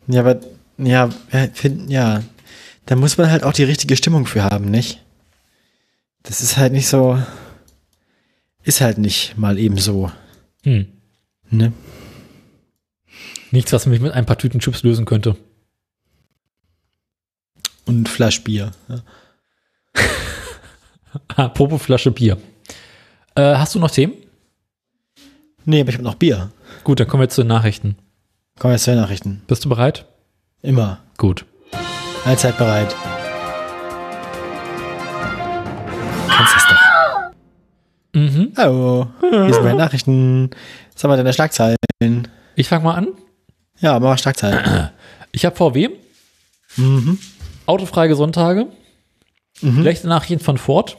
Ja, 0.07 0.21
aber, 0.21 0.39
ja, 0.77 1.09
ja, 1.31 1.47
find, 1.53 1.89
ja, 1.89 2.23
da 2.85 2.95
muss 2.95 3.17
man 3.17 3.29
halt 3.29 3.43
auch 3.43 3.53
die 3.53 3.63
richtige 3.65 3.95
Stimmung 3.97 4.25
für 4.25 4.43
haben, 4.43 4.71
nicht? 4.71 5.03
Das 6.23 6.41
ist 6.41 6.57
halt 6.57 6.71
nicht 6.73 6.87
so, 6.87 7.21
ist 8.63 8.81
halt 8.81 8.97
nicht 8.97 9.37
mal 9.37 9.59
eben 9.59 9.77
so, 9.77 10.11
Hm. 10.63 10.87
Ne? 11.49 11.73
Nichts, 13.51 13.71
was 13.73 13.85
mich 13.85 14.01
mit 14.01 14.11
ein 14.11 14.25
paar 14.25 14.37
Tüten 14.37 14.59
Chips 14.59 14.83
lösen 14.83 15.05
könnte. 15.05 15.35
Und 17.85 18.09
Flaschbier. 18.09 18.71
Ja. 18.89 19.01
Apropos 21.35 21.81
Flasche 21.81 22.11
Bier. 22.11 22.37
Äh, 23.35 23.55
hast 23.55 23.75
du 23.75 23.79
noch 23.79 23.91
Themen? 23.91 24.13
Nee, 25.63 25.81
aber 25.81 25.89
ich 25.89 25.95
habe 25.95 26.03
noch 26.03 26.15
Bier. 26.15 26.51
Gut, 26.83 26.99
dann 26.99 27.07
kommen 27.07 27.21
wir 27.21 27.29
zu 27.29 27.41
den 27.41 27.47
Nachrichten. 27.47 27.97
Kommen 28.59 28.73
wir 28.73 28.79
zu 28.79 28.91
den 28.91 28.99
Nachrichten. 28.99 29.41
Bist 29.47 29.63
du 29.65 29.69
bereit? 29.69 30.05
Immer. 30.61 30.99
Gut. 31.17 31.45
Allzeit 32.25 32.57
bereit. 32.57 32.93
Kannst 36.29 36.55
das 36.55 36.67
doch. 36.67 36.87
Mhm. 38.13 38.51
Hallo. 38.57 39.07
Hier 39.21 39.53
sind 39.53 39.63
meine 39.63 39.77
Nachrichten. 39.77 40.49
Was 40.97 41.03
haben 41.03 41.11
wir 41.11 41.17
denn 41.17 41.27
der 41.27 41.33
Schlagzeilen? 41.33 41.77
Ich 42.55 42.67
fange 42.67 42.83
mal 42.83 42.95
an. 42.95 43.09
Ja, 43.79 43.99
machen 43.99 44.13
wir 44.13 44.17
Schlagzeilen. 44.17 44.89
Ich 45.33 45.45
habe 45.45 45.55
VW, 45.55 45.89
mhm. 46.77 47.19
autofreie 47.67 48.15
Sonntage, 48.15 48.65
schlechte 49.59 50.07
Nachrichten 50.07 50.43
von 50.43 50.57
Ford, 50.57 50.97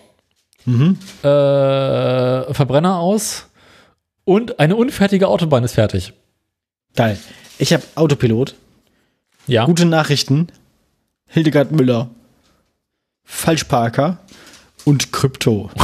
Mhm. 0.65 0.97
äh, 1.23 2.55
Verbrenner 2.55 2.99
aus 2.99 3.47
und 4.25 4.61
eine 4.61 4.77
unfertige 4.77 5.27
Autobahn 5.27 5.65
ist 5.65 5.73
fertig. 5.75 6.13
Geil. 6.95 7.19
Ich 7.59 7.73
habe 7.73 7.83
Autopilot. 7.97 8.55
Ja. 9.49 9.65
Gute 9.65 9.87
Nachrichten. 9.87 10.49
Hildegard 11.27 11.73
Müller. 11.73 12.11
Falschparker. 13.25 14.19
Und 14.85 15.11
Krypto. 15.11 15.71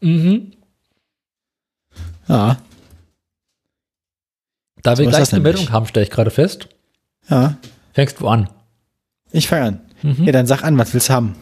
Mhm. 0.00 0.52
Ja. 2.28 2.58
Da 4.82 4.98
wir 4.98 5.04
So 5.04 5.10
gleich 5.10 5.32
eine. 5.32 5.42
Meldung 5.42 5.70
haben, 5.70 5.86
stelle 5.86 6.04
ich 6.04 6.10
gerade 6.10 6.30
fest. 6.30 6.68
Ja. 7.28 7.56
Fängst 7.92 8.20
du 8.20 8.28
an. 8.28 8.48
Ich 9.30 9.48
fange 9.48 9.66
an. 9.66 9.80
Mhm. 10.02 10.24
Ja, 10.24 10.32
dann 10.32 10.46
sag 10.46 10.62
an, 10.64 10.76
was 10.78 10.92
willst 10.92 11.08
du 11.08 11.12
haben? 11.12 11.36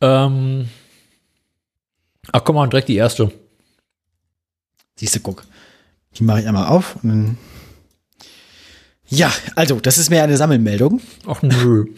Ähm. 0.00 0.68
Ach, 2.32 2.42
komm 2.44 2.56
mal, 2.56 2.68
direkt 2.68 2.88
die 2.88 2.96
erste. 2.96 3.30
Siehst 4.96 5.14
du, 5.14 5.20
guck. 5.20 5.44
Die 6.16 6.24
mache 6.24 6.40
ich 6.40 6.48
einmal 6.48 6.66
auf 6.66 6.96
und 7.02 7.08
dann. 7.08 7.38
Ja, 9.08 9.32
also, 9.54 9.78
das 9.78 9.98
ist 9.98 10.10
mehr 10.10 10.24
eine 10.24 10.36
Sammelmeldung. 10.36 11.00
Ach 11.26 11.42
nö. 11.42 11.86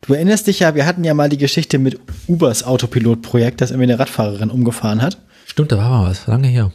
Du 0.00 0.14
erinnerst 0.14 0.46
dich 0.46 0.60
ja, 0.60 0.76
wir 0.76 0.86
hatten 0.86 1.02
ja 1.02 1.12
mal 1.12 1.28
die 1.28 1.38
Geschichte 1.38 1.76
mit 1.80 1.98
Ubers 2.28 2.62
Autopilot-Projekt, 2.62 3.60
das 3.60 3.72
irgendwie 3.72 3.90
eine 3.90 3.98
Radfahrerin 3.98 4.48
umgefahren 4.48 5.02
hat. 5.02 5.18
Stimmt, 5.44 5.72
da 5.72 5.76
war 5.76 5.90
mal 5.90 6.10
was. 6.10 6.28
Lange 6.28 6.46
her. 6.46 6.70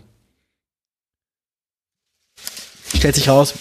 Stellt 2.95 3.15
sich 3.15 3.29
raus, 3.29 3.53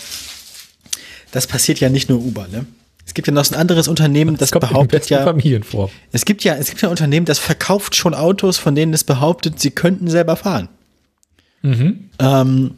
das 1.31 1.47
passiert 1.47 1.81
ja 1.81 1.89
nicht 1.89 2.09
nur 2.09 2.21
Uber, 2.21 2.47
ne? 2.49 2.67
Es 3.05 3.15
gibt 3.15 3.27
ja 3.27 3.35
noch 3.35 3.51
ein 3.51 3.57
anderes 3.57 3.89
Unternehmen, 3.89 4.37
das, 4.37 4.51
den 4.51 4.61
behauptet 4.61 5.11
ja, 5.11 5.25
Familien 5.25 5.65
vor. 5.65 5.91
es 6.13 6.25
gibt 6.25 6.45
ja, 6.45 6.55
es 6.55 6.69
gibt 6.69 6.83
ja 6.83 6.89
ein 6.89 6.93
Unternehmen, 6.93 7.27
das 7.27 7.39
verkauft 7.39 7.97
schon 7.97 8.15
Autos, 8.15 8.59
von 8.59 8.75
denen 8.75 8.95
es 8.95 9.03
behauptet, 9.05 9.59
sie 9.59 9.71
könnten 9.71 10.09
selber 10.09 10.37
fahren. 10.37 10.69
Mhm. 11.63 12.11
Ähm, 12.19 12.75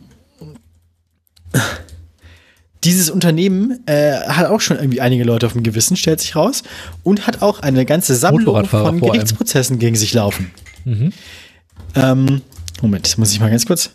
dieses 2.84 3.10
Unternehmen 3.10 3.80
äh, 3.86 4.12
hat 4.12 4.46
auch 4.46 4.60
schon 4.60 4.78
irgendwie 4.78 5.00
einige 5.00 5.24
Leute 5.24 5.46
auf 5.46 5.52
dem 5.52 5.62
Gewissen, 5.62 5.96
stellt 5.96 6.20
sich 6.20 6.36
raus, 6.36 6.62
und 7.02 7.26
hat 7.26 7.42
auch 7.42 7.60
eine 7.60 7.84
ganze 7.84 8.14
Sammlung 8.14 8.66
von. 8.66 9.00
Gerichtsprozessen 9.00 9.78
gegen 9.78 9.96
sich 9.96 10.12
laufen. 10.14 10.50
Mhm. 10.84 11.12
Ähm, 11.94 12.42
Moment, 12.82 13.16
muss 13.18 13.32
ich 13.32 13.40
mal 13.40 13.50
ganz 13.50 13.66
kurz 13.66 13.90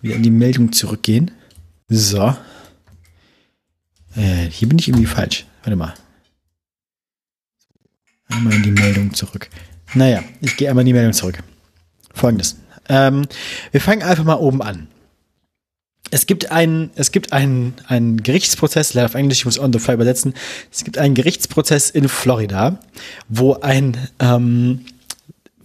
wieder 0.00 0.16
in 0.16 0.22
die 0.22 0.30
Meldung 0.30 0.72
zurückgehen. 0.72 1.30
So. 1.92 2.34
Äh, 4.16 4.46
hier 4.50 4.66
bin 4.66 4.78
ich 4.78 4.88
irgendwie 4.88 5.04
falsch. 5.04 5.44
Warte 5.62 5.76
mal. 5.76 5.92
Einmal 8.28 8.54
in 8.54 8.62
die 8.62 8.70
Meldung 8.70 9.12
zurück. 9.12 9.50
Naja, 9.92 10.22
ich 10.40 10.56
gehe 10.56 10.70
einmal 10.70 10.82
in 10.82 10.86
die 10.86 10.94
Meldung 10.94 11.12
zurück. 11.12 11.42
Folgendes. 12.14 12.56
Ähm, 12.88 13.26
wir 13.72 13.80
fangen 13.82 14.02
einfach 14.02 14.24
mal 14.24 14.36
oben 14.36 14.62
an. 14.62 14.88
Es 16.10 16.24
gibt 16.26 16.50
einen, 16.50 16.90
es 16.94 17.12
gibt 17.12 17.34
einen, 17.34 17.74
einen 17.88 18.22
Gerichtsprozess, 18.22 18.94
leider 18.94 19.06
auf 19.06 19.14
Englisch, 19.14 19.40
ich 19.40 19.44
muss 19.44 19.58
on 19.58 19.72
the 19.72 19.78
fly 19.78 19.94
übersetzen. 19.94 20.32
Es 20.70 20.84
gibt 20.84 20.96
einen 20.96 21.14
Gerichtsprozess 21.14 21.90
in 21.90 22.08
Florida, 22.08 22.78
wo 23.28 23.60
ein 23.60 23.98
ähm, 24.18 24.86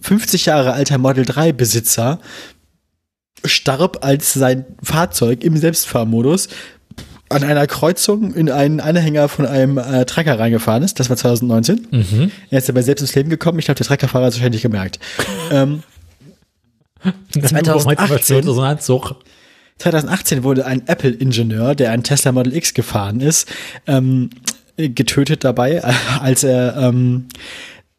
50 0.00 0.44
Jahre 0.44 0.74
alter 0.74 0.98
Model 0.98 1.24
3 1.24 1.52
Besitzer 1.52 2.20
starb, 3.44 4.04
als 4.04 4.32
sein 4.32 4.64
Fahrzeug 4.82 5.44
im 5.44 5.56
Selbstfahrmodus 5.56 6.48
an 7.30 7.44
einer 7.44 7.66
Kreuzung 7.66 8.34
in 8.34 8.50
einen 8.50 8.80
Anhänger 8.80 9.28
von 9.28 9.46
einem 9.46 9.78
äh, 9.78 10.04
Trecker 10.06 10.38
reingefahren 10.38 10.82
ist. 10.82 10.98
Das 10.98 11.10
war 11.10 11.16
2019. 11.16 11.86
Mhm. 11.90 12.30
Er 12.50 12.58
ist 12.58 12.68
dabei 12.68 12.82
selbst 12.82 13.02
ins 13.02 13.14
Leben 13.14 13.28
gekommen. 13.28 13.58
Ich 13.58 13.66
glaube, 13.66 13.76
der 13.76 13.86
Treckerfahrer 13.86 14.26
hat 14.26 14.32
es 14.32 14.38
wahrscheinlich 14.38 14.62
gemerkt. 14.62 14.98
ähm, 15.50 15.82
2018. 17.32 18.42
So 18.42 18.60
ein 18.60 18.70
Anzug. 18.70 19.14
2018 19.78 20.42
wurde 20.42 20.66
ein 20.66 20.86
Apple-Ingenieur, 20.88 21.74
der 21.74 21.92
einen 21.92 22.02
Tesla 22.02 22.32
Model 22.32 22.54
X 22.56 22.74
gefahren 22.74 23.20
ist, 23.20 23.48
ähm, 23.86 24.30
getötet 24.76 25.44
dabei, 25.44 25.82
als 26.20 26.42
er, 26.44 26.76
ähm, 26.76 27.28
äh, 27.28 27.38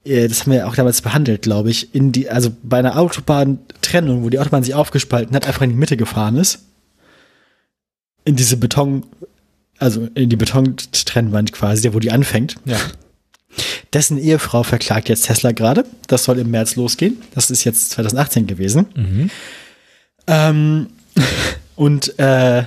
das 0.09 0.41
haben 0.41 0.53
wir 0.53 0.67
auch 0.67 0.75
damals 0.75 1.01
behandelt, 1.01 1.43
glaube 1.43 1.69
ich, 1.69 1.93
in 1.93 2.11
die, 2.11 2.29
also 2.29 2.51
bei 2.63 2.79
einer 2.79 2.97
Autobahntrennung, 2.97 4.23
wo 4.23 4.29
die 4.29 4.39
Autobahn 4.39 4.63
sich 4.63 4.73
aufgespalten 4.73 5.35
hat, 5.35 5.45
einfach 5.45 5.61
in 5.61 5.69
die 5.69 5.75
Mitte 5.75 5.97
gefahren 5.97 6.37
ist. 6.37 6.63
In 8.25 8.35
diese 8.35 8.57
Beton, 8.57 9.05
also 9.77 10.07
in 10.15 10.29
die 10.29 10.35
Betontrennwand 10.35 11.53
quasi, 11.53 11.93
wo 11.93 11.99
die 11.99 12.11
anfängt. 12.11 12.55
Ja. 12.65 12.77
Dessen 13.93 14.17
Ehefrau 14.17 14.63
verklagt 14.63 15.09
jetzt 15.09 15.27
Tesla 15.27 15.51
gerade. 15.51 15.85
Das 16.07 16.23
soll 16.23 16.39
im 16.39 16.51
März 16.51 16.75
losgehen. 16.75 17.21
Das 17.33 17.49
ist 17.51 17.63
jetzt 17.63 17.91
2018 17.91 18.47
gewesen. 18.47 18.87
Mhm. 18.95 19.29
Ähm, 20.27 20.87
und 21.75 22.17
äh, 22.19 22.63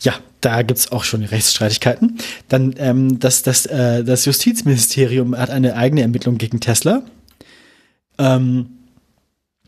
ja, 0.00 0.14
da 0.40 0.62
gibt's 0.62 0.92
auch 0.92 1.04
schon 1.04 1.22
Rechtsstreitigkeiten. 1.22 2.18
Dann 2.48 2.74
ähm, 2.78 3.18
das, 3.18 3.42
das, 3.42 3.66
äh, 3.66 4.04
das 4.04 4.24
Justizministerium 4.24 5.36
hat 5.36 5.50
eine 5.50 5.76
eigene 5.76 6.02
Ermittlung 6.02 6.38
gegen 6.38 6.60
Tesla. 6.60 7.02
Ähm, 8.18 8.66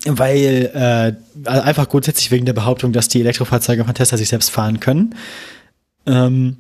weil 0.05 0.71
äh, 0.75 1.13
also 1.49 1.63
einfach 1.63 1.89
grundsätzlich 1.89 2.31
wegen 2.31 2.45
der 2.47 2.53
Behauptung, 2.53 2.93
dass 2.93 3.09
die 3.09 3.21
Elektrofahrzeuge 3.21 3.85
von 3.85 3.95
Tesla 3.95 4.19
sich 4.19 4.29
selbst 4.29 4.51
fahren 4.51 4.81
können. 4.81 5.15
Ähm, 6.07 6.57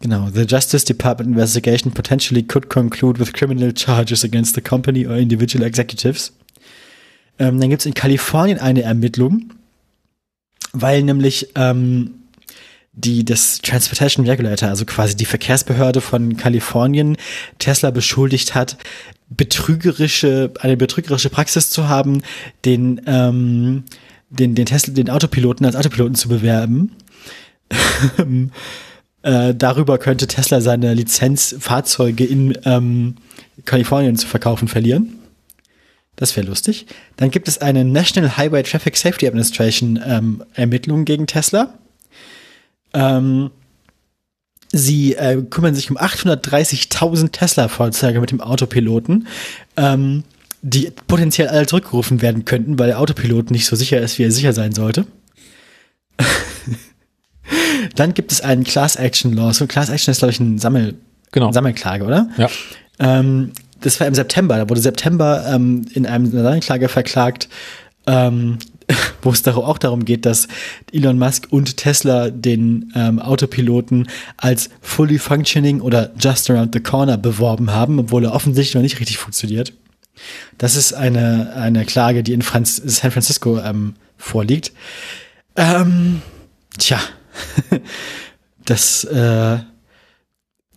genau, 0.00 0.28
the 0.32 0.42
Justice 0.42 0.84
Department 0.84 1.30
investigation 1.30 1.92
potentially 1.92 2.42
could 2.42 2.68
conclude 2.68 3.18
with 3.18 3.32
criminal 3.32 3.72
charges 3.74 4.24
against 4.24 4.54
the 4.54 4.60
company 4.60 5.06
or 5.06 5.16
individual 5.16 5.66
executives. 5.66 6.32
Ähm, 7.38 7.58
dann 7.58 7.70
gibt's 7.70 7.86
in 7.86 7.94
Kalifornien 7.94 8.58
eine 8.58 8.82
Ermittlung, 8.82 9.50
weil 10.72 11.02
nämlich 11.02 11.48
ähm, 11.56 12.19
die 12.92 13.24
das 13.24 13.58
Transportation 13.58 14.26
Regulator, 14.26 14.68
also 14.68 14.84
quasi 14.84 15.16
die 15.16 15.24
Verkehrsbehörde 15.24 16.00
von 16.00 16.36
Kalifornien, 16.36 17.16
Tesla 17.58 17.90
beschuldigt 17.90 18.54
hat, 18.54 18.76
betrügerische, 19.28 20.52
eine 20.60 20.76
betrügerische 20.76 21.30
Praxis 21.30 21.70
zu 21.70 21.88
haben, 21.88 22.22
den, 22.64 23.00
ähm, 23.06 23.84
den, 24.28 24.54
den 24.54 24.66
Tesla, 24.66 24.92
den 24.92 25.08
Autopiloten 25.08 25.64
als 25.64 25.76
Autopiloten 25.76 26.16
zu 26.16 26.28
bewerben. 26.28 26.92
äh, 29.22 29.54
darüber 29.54 29.98
könnte 29.98 30.26
Tesla 30.26 30.60
seine 30.60 30.92
Lizenz, 30.94 31.54
Fahrzeuge 31.60 32.24
in 32.24 32.58
ähm, 32.64 33.16
Kalifornien 33.64 34.16
zu 34.16 34.26
verkaufen 34.26 34.66
verlieren. 34.66 35.20
Das 36.16 36.36
wäre 36.36 36.46
lustig. 36.46 36.86
Dann 37.16 37.30
gibt 37.30 37.46
es 37.46 37.58
eine 37.58 37.84
National 37.84 38.36
Highway 38.36 38.64
Traffic 38.64 38.96
Safety 38.96 39.28
Administration 39.28 39.98
ähm, 40.04 40.44
Ermittlung 40.54 41.04
gegen 41.04 41.26
Tesla. 41.26 41.78
Ähm, 42.94 43.50
sie 44.72 45.14
äh, 45.14 45.42
kümmern 45.42 45.74
sich 45.74 45.90
um 45.90 45.98
830.000 45.98 47.32
Tesla-Fahrzeuge 47.32 48.20
mit 48.20 48.30
dem 48.30 48.40
Autopiloten, 48.40 49.26
ähm, 49.76 50.24
die 50.62 50.92
potenziell 51.06 51.48
alle 51.48 51.66
zurückgerufen 51.66 52.22
werden 52.22 52.44
könnten, 52.44 52.78
weil 52.78 52.88
der 52.88 53.00
Autopilot 53.00 53.50
nicht 53.50 53.66
so 53.66 53.76
sicher 53.76 54.00
ist, 54.00 54.18
wie 54.18 54.24
er 54.24 54.30
sicher 54.30 54.52
sein 54.52 54.72
sollte. 54.72 55.06
Dann 57.96 58.14
gibt 58.14 58.30
es 58.30 58.40
einen 58.40 58.64
Class 58.64 58.96
Action 58.96 59.32
Lawsuit. 59.32 59.68
Class 59.68 59.88
Action 59.88 60.12
ist, 60.12 60.18
glaube 60.18 60.32
ich, 60.32 60.40
ein 60.40 60.58
Sammel 60.58 60.96
Genau. 61.32 61.52
Sammelklage, 61.52 62.04
oder? 62.04 62.28
Ja. 62.36 62.48
Ähm, 62.98 63.52
das 63.80 64.00
war 64.00 64.06
im 64.06 64.14
September. 64.14 64.56
Da 64.56 64.68
wurde 64.68 64.80
September 64.80 65.44
ähm, 65.48 65.86
in 65.92 66.06
einem 66.06 66.30
einer 66.32 66.42
Sammelklage 66.42 66.88
verklagt 66.88 67.48
ähm, 68.06 68.58
wo 69.22 69.30
es 69.30 69.46
auch 69.46 69.78
darum 69.78 70.04
geht, 70.04 70.26
dass 70.26 70.48
Elon 70.92 71.18
Musk 71.18 71.48
und 71.50 71.76
Tesla 71.76 72.30
den 72.30 72.92
ähm, 72.94 73.18
Autopiloten 73.18 74.08
als 74.36 74.70
fully 74.80 75.18
functioning 75.18 75.80
oder 75.80 76.10
just 76.18 76.50
around 76.50 76.74
the 76.74 76.80
corner 76.80 77.16
beworben 77.16 77.70
haben, 77.70 77.98
obwohl 77.98 78.24
er 78.24 78.32
offensichtlich 78.32 78.74
noch 78.74 78.82
nicht 78.82 79.00
richtig 79.00 79.18
funktioniert. 79.18 79.72
Das 80.58 80.76
ist 80.76 80.92
eine, 80.92 81.54
eine 81.54 81.84
Klage, 81.84 82.22
die 82.22 82.32
in 82.32 82.42
Franz 82.42 82.76
San 82.76 83.10
Francisco 83.10 83.58
ähm, 83.60 83.94
vorliegt. 84.18 84.72
Ähm, 85.56 86.22
tja, 86.78 87.00
das 88.64 89.04
äh, 89.04 89.58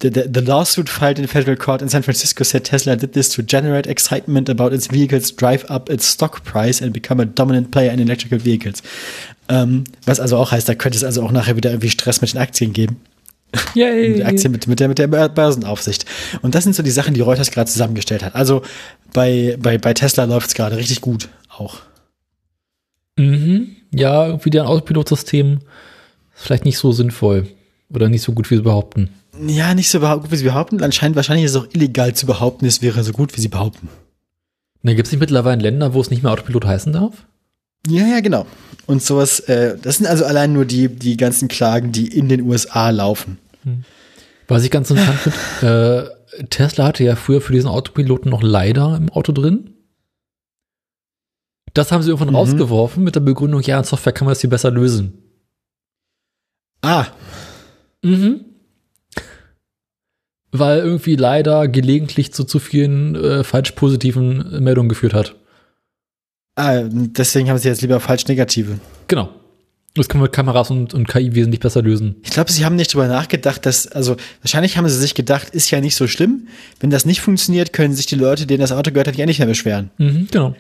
The, 0.04 0.10
the, 0.10 0.28
the 0.28 0.42
lawsuit 0.42 0.90
filed 0.90 1.18
in 1.18 1.28
federal 1.28 1.56
court 1.56 1.82
in 1.82 1.88
San 1.88 2.04
Francisco 2.04 2.44
said 2.44 2.66
Tesla 2.66 2.98
did 2.98 3.14
this 3.14 3.30
to 3.30 3.42
generate 3.42 3.88
excitement 3.88 4.50
about 4.50 4.74
its 4.74 4.88
vehicles, 4.88 5.32
drive 5.32 5.64
up 5.70 5.90
its 5.90 6.04
stock 6.04 6.44
price 6.44 6.82
and 6.82 6.92
become 6.92 7.22
a 7.22 7.26
dominant 7.26 7.72
player 7.72 7.90
in 7.90 8.02
electrical 8.02 8.38
vehicles. 8.38 8.84
Ähm, 9.48 9.86
was 10.06 10.20
also 10.20 10.36
auch 10.36 10.52
heißt, 10.52 10.68
da 10.68 10.76
könnte 10.76 10.98
es 10.98 11.06
also 11.06 11.24
auch 11.24 11.32
nachher 11.32 11.56
wieder 11.56 11.70
irgendwie 11.70 11.90
Stress 11.90 12.20
mit 12.20 12.34
den 12.34 12.42
Aktien 12.42 12.74
geben. 12.74 12.98
Yay. 13.76 14.16
Die 14.16 14.24
Aktien 14.26 14.52
mit, 14.52 14.68
mit, 14.68 14.82
der, 14.82 14.90
mit 14.90 14.98
der 14.98 15.08
Börsenaufsicht. 15.08 16.06
Und 16.42 16.54
das 16.54 16.66
sind 16.66 16.76
so 16.76 16.84
die 16.84 16.92
Sachen, 16.92 17.14
die 17.14 17.22
Reuters 17.22 17.50
gerade 17.50 17.72
zusammengestellt 17.72 18.24
hat. 18.24 18.36
Also 18.36 18.62
bei, 19.14 19.56
bei, 19.58 19.78
bei 19.78 19.94
Tesla 19.94 20.26
läuft 20.26 20.50
es 20.50 20.54
gerade 20.54 20.76
richtig 20.76 21.00
gut 21.00 21.30
auch. 21.48 21.78
Mhm. 23.18 23.78
Ja, 23.92 24.26
irgendwie 24.26 24.50
deren 24.50 24.68
Autopilotsystem 24.68 25.60
ist 26.36 26.44
vielleicht 26.44 26.66
nicht 26.66 26.78
so 26.78 26.92
sinnvoll 26.92 27.48
oder 27.90 28.10
nicht 28.10 28.24
so 28.24 28.34
gut, 28.34 28.52
wie 28.52 28.58
sie 28.58 28.64
behaupten. 28.64 29.10
Ja, 29.48 29.74
nicht 29.74 29.90
so 29.90 30.00
gut, 30.00 30.32
wie 30.32 30.36
sie 30.36 30.44
behaupten. 30.44 30.82
Anscheinend, 30.84 31.16
wahrscheinlich 31.16 31.46
ist 31.46 31.52
es 31.56 31.58
auch 31.62 31.68
illegal 31.74 32.14
zu 32.14 32.26
behaupten, 32.26 32.66
es 32.66 32.82
wäre 32.82 33.04
so 33.04 33.12
gut, 33.14 33.36
wie 33.36 33.42
sie 33.42 33.48
behaupten. 33.48 33.90
Na, 34.84 34.94
gibt 34.94 35.08
es 35.08 35.12
nicht 35.12 35.22
mittlerweile 35.22 35.62
Länder, 35.62 35.94
wo 35.94 36.02
es 36.02 36.10
nicht 36.10 36.24
mehr 36.24 36.32
Autopilot 36.32 36.66
heißen 36.66 36.94
darf? 36.94 37.26
Ja, 37.88 38.06
ja, 38.06 38.20
genau. 38.20 38.46
Und 38.86 39.02
sowas, 39.02 39.40
äh, 39.42 39.78
das 39.82 39.98
sind 39.98 40.06
also 40.08 40.26
allein 40.26 40.54
nur 40.54 40.66
die, 40.66 40.88
die 40.88 41.18
ganzen 41.18 41.48
Klagen, 41.48 41.92
die 41.92 42.08
in 42.08 42.30
den 42.30 42.42
USA 42.42 42.90
laufen. 42.90 43.40
Was 44.48 44.64
ich 44.64 44.72
ganz 44.72 44.90
interessant 44.90 45.20
finde, 45.60 46.16
äh, 46.40 46.46
Tesla 46.50 46.86
hatte 46.86 47.04
ja 47.04 47.16
früher 47.16 47.42
für 47.42 47.54
diesen 47.54 47.70
Autopiloten 47.70 48.30
noch 48.30 48.44
leider 48.44 48.96
im 48.98 49.10
Auto 49.10 49.32
drin. 49.32 49.72
Das 51.74 51.92
haben 51.92 52.04
sie 52.04 52.10
irgendwann 52.10 52.30
Mhm. 52.30 52.36
rausgeworfen 52.36 53.04
mit 53.04 53.16
der 53.16 53.22
Begründung, 53.22 53.62
ja, 53.62 53.80
in 53.80 53.84
Software 53.84 54.14
kann 54.14 54.26
man 54.26 54.34
das 54.34 54.42
viel 54.42 54.50
besser 54.50 54.70
lösen. 54.70 55.18
Ah, 56.82 57.08
Mhm. 58.04 58.46
Weil 60.54 60.80
irgendwie 60.80 61.16
leider 61.16 61.68
gelegentlich 61.68 62.32
zu 62.32 62.44
zu 62.46 62.60
vielen 62.60 63.16
äh, 63.16 63.44
falsch 63.44 63.72
positiven 63.72 64.64
Meldungen 64.64 64.88
geführt 64.88 65.14
hat. 65.14 65.36
ah, 66.56 66.84
deswegen 66.84 67.50
haben 67.50 67.58
sie 67.58 67.68
jetzt 67.68 67.82
lieber 67.82 68.00
falsch 68.00 68.28
negative. 68.28 68.80
Genau. 69.08 69.30
Das 69.96 70.10
kann 70.10 70.20
man 70.20 70.26
mit 70.26 70.34
Kameras 70.34 70.72
und, 70.72 70.94
und 70.96 71.08
KI 71.08 71.36
wesentlich 71.36 71.60
besser 71.60 71.84
lösen. 71.84 72.16
Ich 72.24 72.32
glaube, 72.32 72.52
sie 72.52 72.66
haben 72.66 72.76
nicht 72.76 72.94
drüber 72.94 73.08
nachgedacht, 73.08 73.64
dass, 73.66 73.88
also 73.88 74.16
wahrscheinlich 74.42 74.76
haben 74.78 74.90
sie 74.90 74.98
sich 74.98 75.14
gedacht, 75.14 75.50
ist 75.50 75.70
ja 75.70 75.82
nicht 75.82 75.96
so 75.96 76.08
schlimm. 76.08 76.48
Wenn 76.80 76.90
das 76.90 77.06
nicht 77.06 77.22
funktioniert, 77.22 77.74
können 77.74 77.94
sich 77.94 78.08
die 78.08 78.16
Leute, 78.16 78.48
denen 78.48 78.62
das 78.62 78.72
Auto 78.72 78.92
gehört 78.92 79.08
hat, 79.08 79.16
ja 79.18 79.28
nicht 79.28 79.38
mehr 79.38 79.48
beschweren. 79.48 79.92
Mhm, 80.00 80.28
genau. 80.32 80.56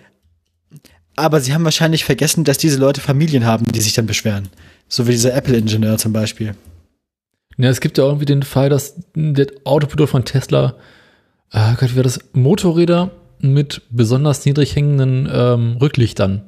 Aber 1.16 1.40
sie 1.40 1.54
haben 1.54 1.64
wahrscheinlich 1.64 2.06
vergessen, 2.06 2.44
dass 2.44 2.58
diese 2.60 2.78
Leute 2.78 3.02
Familien 3.02 3.46
haben, 3.46 3.66
die 3.66 3.82
sich 3.82 3.94
dann 3.94 4.06
beschweren. 4.06 4.50
So 4.88 5.08
wie 5.08 5.12
dieser 5.12 5.34
Apple-Ingenieur 5.34 5.98
zum 5.98 6.14
Beispiel. 6.14 6.56
Ja, 7.58 7.70
es 7.70 7.82
gibt 7.82 7.98
ja 7.98 8.06
irgendwie 8.06 8.26
den 8.26 8.44
Fall, 8.44 8.70
dass 8.70 8.96
der 9.16 9.48
Autopilot 9.64 10.10
von 10.10 10.26
Tesla, 10.26 10.76
äh 11.52 11.74
Gott, 11.80 11.92
wie 11.92 11.96
war 11.98 12.04
das, 12.04 12.20
Motorräder 12.34 13.12
mit 13.40 13.82
besonders 13.90 14.46
niedrig 14.46 14.76
hängenden 14.76 15.30
ähm, 15.32 15.78
Rücklichtern 15.82 16.44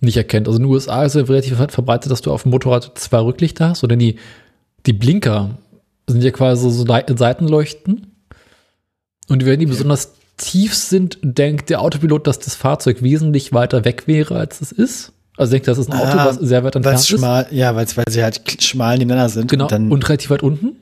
nicht 0.00 0.16
erkennt. 0.16 0.46
Also 0.46 0.58
in 0.58 0.64
den 0.64 0.72
USA 0.72 1.04
ist 1.04 1.14
ja 1.16 1.22
relativ 1.22 1.56
ver- 1.56 1.68
verbreitet, 1.70 2.12
dass 2.12 2.20
du 2.20 2.30
auf 2.32 2.42
dem 2.42 2.50
Motorrad 2.50 2.98
zwei 2.98 3.18
Rücklichter 3.20 3.70
hast, 3.70 3.82
oder 3.82 3.96
die, 3.96 4.16
die 4.84 4.92
Blinker 4.92 5.58
sind 6.06 6.22
ja 6.22 6.30
quasi 6.30 6.70
so 6.70 6.84
Seitenleuchten. 6.84 8.12
Und 9.28 9.44
wenn 9.44 9.58
die 9.58 9.66
besonders 9.66 10.12
tief 10.36 10.74
sind, 10.74 11.18
denkt 11.22 11.70
der 11.70 11.80
Autopilot, 11.80 12.26
dass 12.26 12.38
das 12.38 12.54
Fahrzeug 12.54 13.02
wesentlich 13.02 13.52
weiter 13.52 13.84
weg 13.84 14.06
wäre, 14.06 14.36
als 14.36 14.60
es 14.60 14.70
ist. 14.70 15.12
Also 15.36 15.50
denkt, 15.52 15.68
das 15.68 15.78
ist 15.78 15.90
ein 15.92 15.98
Auto, 15.98 16.18
Ah, 16.18 16.26
was 16.26 16.36
sehr 16.36 16.64
weit 16.64 16.76
entfernt 16.76 16.98
ist. 16.98 17.08
schmal, 17.08 17.46
ja, 17.50 17.74
weil 17.76 17.86
sie 18.08 18.22
halt 18.22 18.40
schmal 18.62 18.96
nebeneinander 18.98 19.28
sind. 19.28 19.50
Genau, 19.50 19.64
Und 19.64 19.72
dann, 19.72 19.90
und 19.92 20.08
relativ 20.08 20.30
weit 20.30 20.42
unten. 20.42 20.76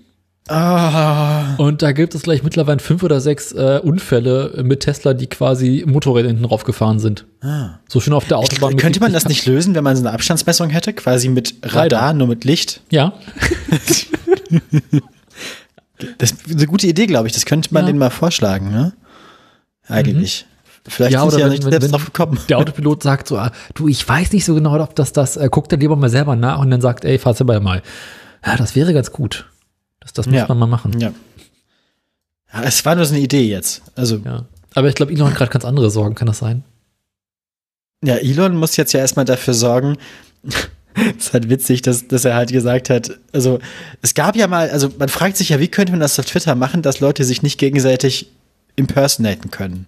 ah, 0.48 1.54
Und 1.56 1.82
da 1.82 1.92
gibt 1.92 2.14
es 2.14 2.22
gleich 2.22 2.42
mittlerweile 2.42 2.78
fünf 2.78 3.02
oder 3.02 3.20
sechs 3.20 3.50
äh, 3.52 3.80
Unfälle 3.82 4.60
mit 4.62 4.80
Tesla, 4.80 5.12
die 5.14 5.26
quasi 5.26 5.84
Motorräder 5.86 6.28
hinten 6.28 6.44
drauf 6.44 6.64
gefahren 6.64 6.98
sind. 7.00 7.24
ah. 7.42 7.78
So 7.88 8.00
schön 8.00 8.12
auf 8.12 8.26
der 8.26 8.38
Autobahn. 8.38 8.70
mit 8.74 8.80
Könnte 8.80 9.00
man 9.00 9.12
das 9.12 9.22
70 9.24 9.38
nicht 9.38 9.46
lösen, 9.46 9.74
wenn 9.74 9.82
man 9.84 9.96
so 9.96 10.02
eine 10.02 10.12
Abstandsmessung 10.12 10.70
hätte? 10.70 10.92
Quasi 10.92 11.28
mit 11.28 11.54
Radar, 11.62 12.12
nur 12.12 12.28
mit 12.28 12.44
Licht? 12.44 12.80
Ja, 12.90 13.14
Das 16.18 16.32
ist 16.32 16.50
eine 16.50 16.66
gute 16.66 16.86
Idee, 16.86 17.06
glaube 17.06 17.28
ich. 17.28 17.32
Das 17.32 17.46
könnte 17.46 17.72
man 17.72 17.84
Ja. 17.84 17.86
denen 17.86 17.98
mal 17.98 18.10
vorschlagen, 18.10 18.70
ne? 18.70 18.92
Eigentlich. 19.86 20.44
Vielleicht 20.86 21.12
Ja, 21.12 21.24
oder 21.24 21.38
ja 21.38 21.44
wenn- 21.46 21.52
nicht 21.52 21.64
wenn- 21.64 21.70
selbst 21.70 21.84
wenn- 21.86 21.92
drauf 21.92 22.04
gekommen. 22.04 22.38
der 22.48 22.58
Autopilot 22.58 23.02
sagt 23.02 23.28
so, 23.28 23.38
ah, 23.38 23.52
du, 23.74 23.88
ich 23.88 24.06
weiß 24.06 24.32
nicht 24.32 24.44
so 24.44 24.54
genau, 24.54 24.78
ob 24.80 24.94
das 24.94 25.12
das, 25.12 25.36
äh, 25.36 25.48
guckt 25.50 25.72
er 25.72 25.78
lieber 25.78 25.96
mal 25.96 26.10
selber 26.10 26.36
nach 26.36 26.58
und 26.58 26.70
dann 26.70 26.80
sagt, 26.80 27.04
ey, 27.04 27.18
fahr 27.18 27.34
selber 27.34 27.58
mal. 27.60 27.82
Ja, 28.44 28.56
das 28.56 28.74
wäre 28.76 28.92
ganz 28.92 29.10
gut. 29.10 29.46
Das, 30.00 30.12
das 30.12 30.26
muss 30.26 30.36
Ja. 30.36 30.46
man 30.48 30.58
mal 30.58 30.66
machen. 30.66 30.98
Ja. 31.00 31.12
ja. 32.52 32.62
Es 32.62 32.84
war 32.84 32.94
nur 32.96 33.06
so 33.06 33.14
eine 33.14 33.22
Idee 33.22 33.48
jetzt. 33.48 33.82
Also, 33.94 34.18
Ja. 34.24 34.44
Aber 34.74 34.88
ich 34.88 34.94
glaube, 34.96 35.12
Elon 35.12 35.28
hat 35.30 35.36
gerade 35.36 35.52
ganz 35.52 35.64
andere 35.64 35.88
Sorgen, 35.90 36.14
kann 36.16 36.26
das 36.26 36.38
sein? 36.38 36.64
ja, 38.04 38.16
Elon 38.16 38.56
muss 38.56 38.76
jetzt 38.76 38.92
ja 38.92 39.00
erstmal 39.00 39.24
dafür 39.24 39.54
sorgen. 39.54 39.96
Es 41.18 41.26
ist 41.26 41.32
halt 41.32 41.50
witzig, 41.50 41.82
dass, 41.82 42.06
dass 42.06 42.24
er 42.24 42.36
halt 42.36 42.52
gesagt 42.52 42.88
hat, 42.88 43.10
also 43.32 43.58
es 44.00 44.14
gab 44.14 44.36
ja 44.36 44.46
mal, 44.46 44.70
also 44.70 44.90
man 44.96 45.08
fragt 45.08 45.36
sich 45.36 45.48
ja, 45.48 45.58
wie 45.58 45.66
könnte 45.66 45.90
man 45.90 45.98
das 45.98 46.16
auf 46.20 46.24
Twitter 46.26 46.54
machen, 46.54 46.82
dass 46.82 47.00
Leute 47.00 47.24
sich 47.24 47.42
nicht 47.42 47.58
gegenseitig 47.58 48.30
impersonaten 48.76 49.50
können. 49.50 49.86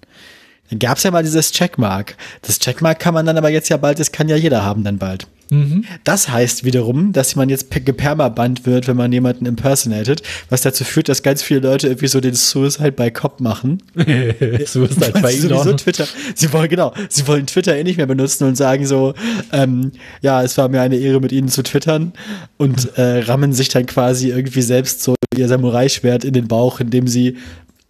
Dann 0.70 0.78
gab 0.78 0.98
es 0.98 1.02
ja 1.04 1.10
mal 1.10 1.22
dieses 1.22 1.52
Checkmark. 1.52 2.16
Das 2.42 2.58
Checkmark 2.58 2.98
kann 2.98 3.14
man 3.14 3.26
dann 3.26 3.38
aber 3.38 3.50
jetzt 3.50 3.68
ja 3.68 3.76
bald, 3.76 3.98
das 3.98 4.12
kann 4.12 4.28
ja 4.28 4.36
jeder 4.36 4.64
haben 4.64 4.84
dann 4.84 4.98
bald. 4.98 5.26
Mhm. 5.48 5.84
Das 6.02 6.28
heißt 6.28 6.64
wiederum, 6.64 7.12
dass 7.12 7.36
man 7.36 7.48
jetzt 7.48 7.70
pe- 7.70 7.80
gepermabannt 7.80 8.66
wird, 8.66 8.88
wenn 8.88 8.96
man 8.96 9.12
jemanden 9.12 9.46
impersonatet, 9.46 10.22
was 10.50 10.62
dazu 10.62 10.82
führt, 10.82 11.08
dass 11.08 11.22
ganz 11.22 11.40
viele 11.40 11.60
Leute 11.60 11.86
irgendwie 11.86 12.08
so 12.08 12.18
den 12.20 12.34
Suicide 12.34 12.90
by 12.90 13.12
Cop 13.12 13.40
machen. 13.40 13.80
Weil 13.94 15.32
sie 15.32 15.48
sowieso. 15.48 15.72
Twitter. 15.74 16.06
Sie 16.34 16.52
wollen, 16.52 16.68
genau, 16.68 16.92
sie 17.08 17.28
wollen 17.28 17.46
Twitter 17.46 17.76
eh 17.76 17.84
nicht 17.84 17.96
mehr 17.96 18.06
benutzen 18.06 18.42
und 18.44 18.56
sagen 18.56 18.86
so, 18.86 19.14
ähm, 19.52 19.92
ja, 20.20 20.42
es 20.42 20.58
war 20.58 20.68
mir 20.68 20.80
eine 20.80 20.96
Ehre, 20.96 21.20
mit 21.20 21.30
ihnen 21.30 21.48
zu 21.48 21.62
twittern 21.62 22.12
und 22.56 22.96
äh, 22.98 23.20
rammen 23.20 23.52
sich 23.52 23.68
dann 23.68 23.86
quasi 23.86 24.30
irgendwie 24.30 24.62
selbst 24.62 25.02
so 25.04 25.14
ihr 25.36 25.46
Samurai-Schwert 25.46 26.24
in 26.24 26.32
den 26.32 26.48
Bauch, 26.48 26.80
indem 26.80 27.06
sie 27.06 27.36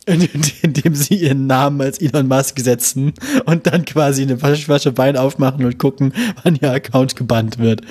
indem 0.07 0.95
sie 0.95 1.17
ihren 1.17 1.47
Namen 1.47 1.81
als 1.81 1.99
Elon 1.99 2.29
Musk 2.29 2.59
setzen 2.61 3.13
und 3.45 3.67
dann 3.67 3.85
quasi 3.85 4.23
eine 4.23 4.39
Flasche 4.39 4.97
Wein 4.97 5.17
aufmachen 5.17 5.65
und 5.65 5.79
gucken, 5.79 6.13
wann 6.43 6.57
ihr 6.57 6.71
Account 6.71 7.17
gebannt 7.17 7.59
wird. 7.59 7.83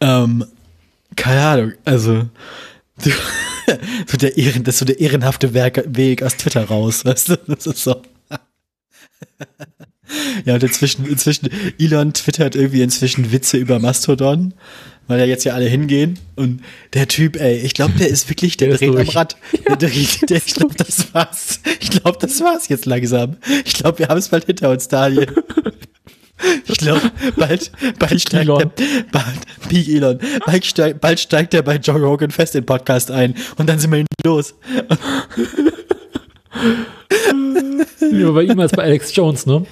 Ähm, 0.00 0.44
keine 1.16 1.40
Ahnung, 1.40 1.72
also 1.84 2.28
du, 3.02 3.10
so 4.06 4.18
der 4.18 4.36
Ehren, 4.36 4.64
das 4.64 4.74
ist 4.74 4.78
so 4.80 4.84
der 4.84 5.00
ehrenhafte 5.00 5.54
Weg 5.54 6.22
aus 6.22 6.36
Twitter 6.36 6.64
raus, 6.64 7.04
weißt 7.04 7.30
du? 7.30 7.36
Das 7.46 7.66
ist 7.66 7.82
so. 7.82 8.02
ja, 10.44 10.54
und 10.54 10.62
inzwischen, 10.62 11.06
inzwischen, 11.06 11.48
Elon 11.78 12.12
twittert 12.12 12.54
irgendwie 12.54 12.82
inzwischen 12.82 13.32
Witze 13.32 13.56
über 13.56 13.78
Mastodon, 13.78 14.52
weil 15.06 15.20
ja 15.20 15.26
jetzt 15.26 15.44
ja 15.44 15.54
alle 15.54 15.66
hingehen. 15.66 16.18
Und 16.36 16.62
der 16.92 17.08
Typ, 17.08 17.40
ey, 17.40 17.56
ich 17.58 17.74
glaube, 17.74 17.92
der 17.98 18.08
ist 18.08 18.28
wirklich, 18.28 18.56
der, 18.56 18.68
Der 18.68 18.78
dreht 18.78 18.96
am. 18.98 19.08
Rad. 19.08 19.36
Der 19.68 19.76
dreht, 19.76 20.30
der, 20.30 20.38
ich 20.38 20.54
glaube, 20.54 20.74
das 20.74 21.12
war's. 21.14 21.60
Ich 21.80 21.90
glaube, 21.90 22.18
das 22.20 22.40
war's 22.40 22.68
jetzt 22.68 22.86
langsam. 22.86 23.36
Ich 23.64 23.74
glaube, 23.74 23.98
wir 24.00 24.08
haben 24.08 24.18
es 24.18 24.28
bald 24.28 24.44
hinter 24.46 24.70
uns, 24.70 24.88
Daniel. 24.88 25.26
Ich 26.66 26.78
glaube, 26.78 27.00
bald, 27.36 27.70
bald 27.98 28.20
steigt 28.20 28.44
Elon. 28.44 28.58
der, 28.58 28.84
bald, 29.12 29.68
Peak 29.68 29.88
Elon, 29.88 30.18
bald 30.44 30.66
steigt, 30.66 31.00
bald 31.00 31.20
steigt 31.20 31.54
er 31.54 31.62
bei 31.62 31.76
Joe 31.76 31.98
Rogan 31.98 32.30
fest 32.32 32.54
in 32.56 32.66
Podcast 32.66 33.10
ein 33.10 33.34
und 33.56 33.68
dann 33.68 33.78
sind 33.78 33.92
wir 33.92 34.00
ihn 34.00 34.06
los. 34.26 34.54
Ja, 38.12 38.30
bei 38.32 38.42
ihm 38.42 38.58
als 38.60 38.72
bei 38.72 38.82
Alex 38.82 39.14
Jones, 39.14 39.46
ne? 39.46 39.64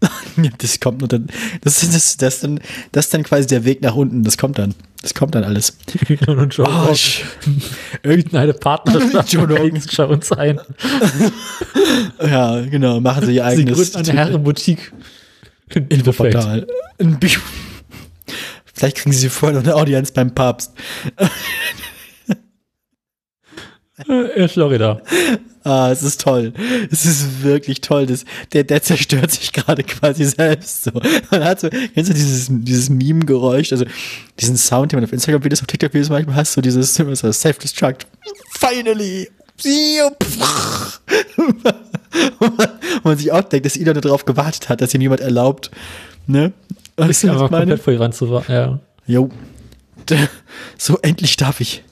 Ja, 0.40 0.50
das 0.58 0.78
kommt 0.78 1.00
nur 1.00 1.08
dann, 1.08 1.26
das 1.62 1.82
ist, 1.82 1.92
das, 1.94 2.16
das 2.16 2.34
ist 2.36 2.44
dann, 2.44 2.60
das 2.92 3.06
ist 3.06 3.14
dann 3.14 3.24
quasi 3.24 3.48
der 3.48 3.64
Weg 3.64 3.82
nach 3.82 3.96
unten, 3.96 4.22
das 4.22 4.38
kommt 4.38 4.56
dann, 4.58 4.72
das 5.02 5.12
kommt 5.12 5.34
dann 5.34 5.42
alles. 5.42 5.76
Elon 6.08 6.38
und 6.38 6.54
Joe 6.54 6.68
Oh, 6.68 6.94
Irgendeine 8.04 8.54
Partnerschaft 8.54 9.32
Joe. 9.32 9.48
Alex 9.58 9.86
Jones 9.96 10.30
ein. 10.32 10.60
ja, 12.24 12.60
genau, 12.60 13.00
machen 13.00 13.26
sie 13.26 13.32
ihr 13.34 13.42
Sie 13.42 13.62
eigenes 13.62 13.92
gründen 13.92 14.10
eine 14.10 14.18
Herrenboutique. 14.18 14.92
Infoportal. 15.88 16.66
Ein 17.00 17.18
Bi- 17.18 17.36
Vielleicht 18.72 18.98
kriegen 18.98 19.12
sie 19.12 19.28
vorher 19.28 19.58
noch 19.58 19.64
eine 19.64 19.74
Audienz 19.74 20.12
beim 20.12 20.32
Papst. 20.32 20.72
In 24.06 24.48
Florida. 24.48 25.02
Ah, 25.64 25.90
es 25.90 26.02
ist 26.02 26.20
toll. 26.20 26.52
Es 26.90 27.04
ist 27.04 27.42
wirklich 27.42 27.80
toll. 27.80 28.06
Das, 28.06 28.24
der, 28.52 28.64
der 28.64 28.82
zerstört 28.82 29.30
sich 29.30 29.52
gerade 29.52 29.82
quasi 29.82 30.24
selbst 30.24 30.84
so. 30.84 30.92
Man 31.30 31.44
hat 31.44 31.60
so, 31.60 31.68
kennst 31.68 32.10
du 32.10 32.14
dieses, 32.14 32.46
dieses 32.48 32.88
Meme-Geräusch, 32.88 33.72
also 33.72 33.84
diesen 34.38 34.56
Sound, 34.56 34.92
den 34.92 34.98
man 34.98 35.04
auf 35.04 35.12
Instagram-Videos, 35.12 35.60
auf 35.60 35.66
TikTok-Videos 35.66 36.10
manchmal 36.10 36.36
hast, 36.36 36.52
so 36.52 36.60
dieses 36.60 36.94
so 36.94 37.32
Self-Destruct. 37.32 38.06
Finally! 38.50 39.28
Und 42.38 42.58
man 43.02 43.18
sich 43.18 43.32
auch 43.32 43.42
denkt, 43.42 43.66
dass 43.66 43.76
Elon 43.76 44.00
darauf 44.00 44.24
gewartet 44.24 44.68
hat, 44.68 44.80
dass 44.80 44.94
ihm 44.94 45.00
jemand 45.00 45.20
erlaubt, 45.20 45.70
ne? 46.26 46.52
Ich 46.96 47.24
meine? 47.24 47.48
komplett 47.48 47.82
vor 47.82 47.92
ihr 47.92 48.00
ran 48.00 48.12
zu 48.12 48.42
ja. 48.48 48.78
Jo. 49.06 49.30
So, 50.78 50.98
endlich 51.02 51.36
darf 51.36 51.60
ich. 51.60 51.82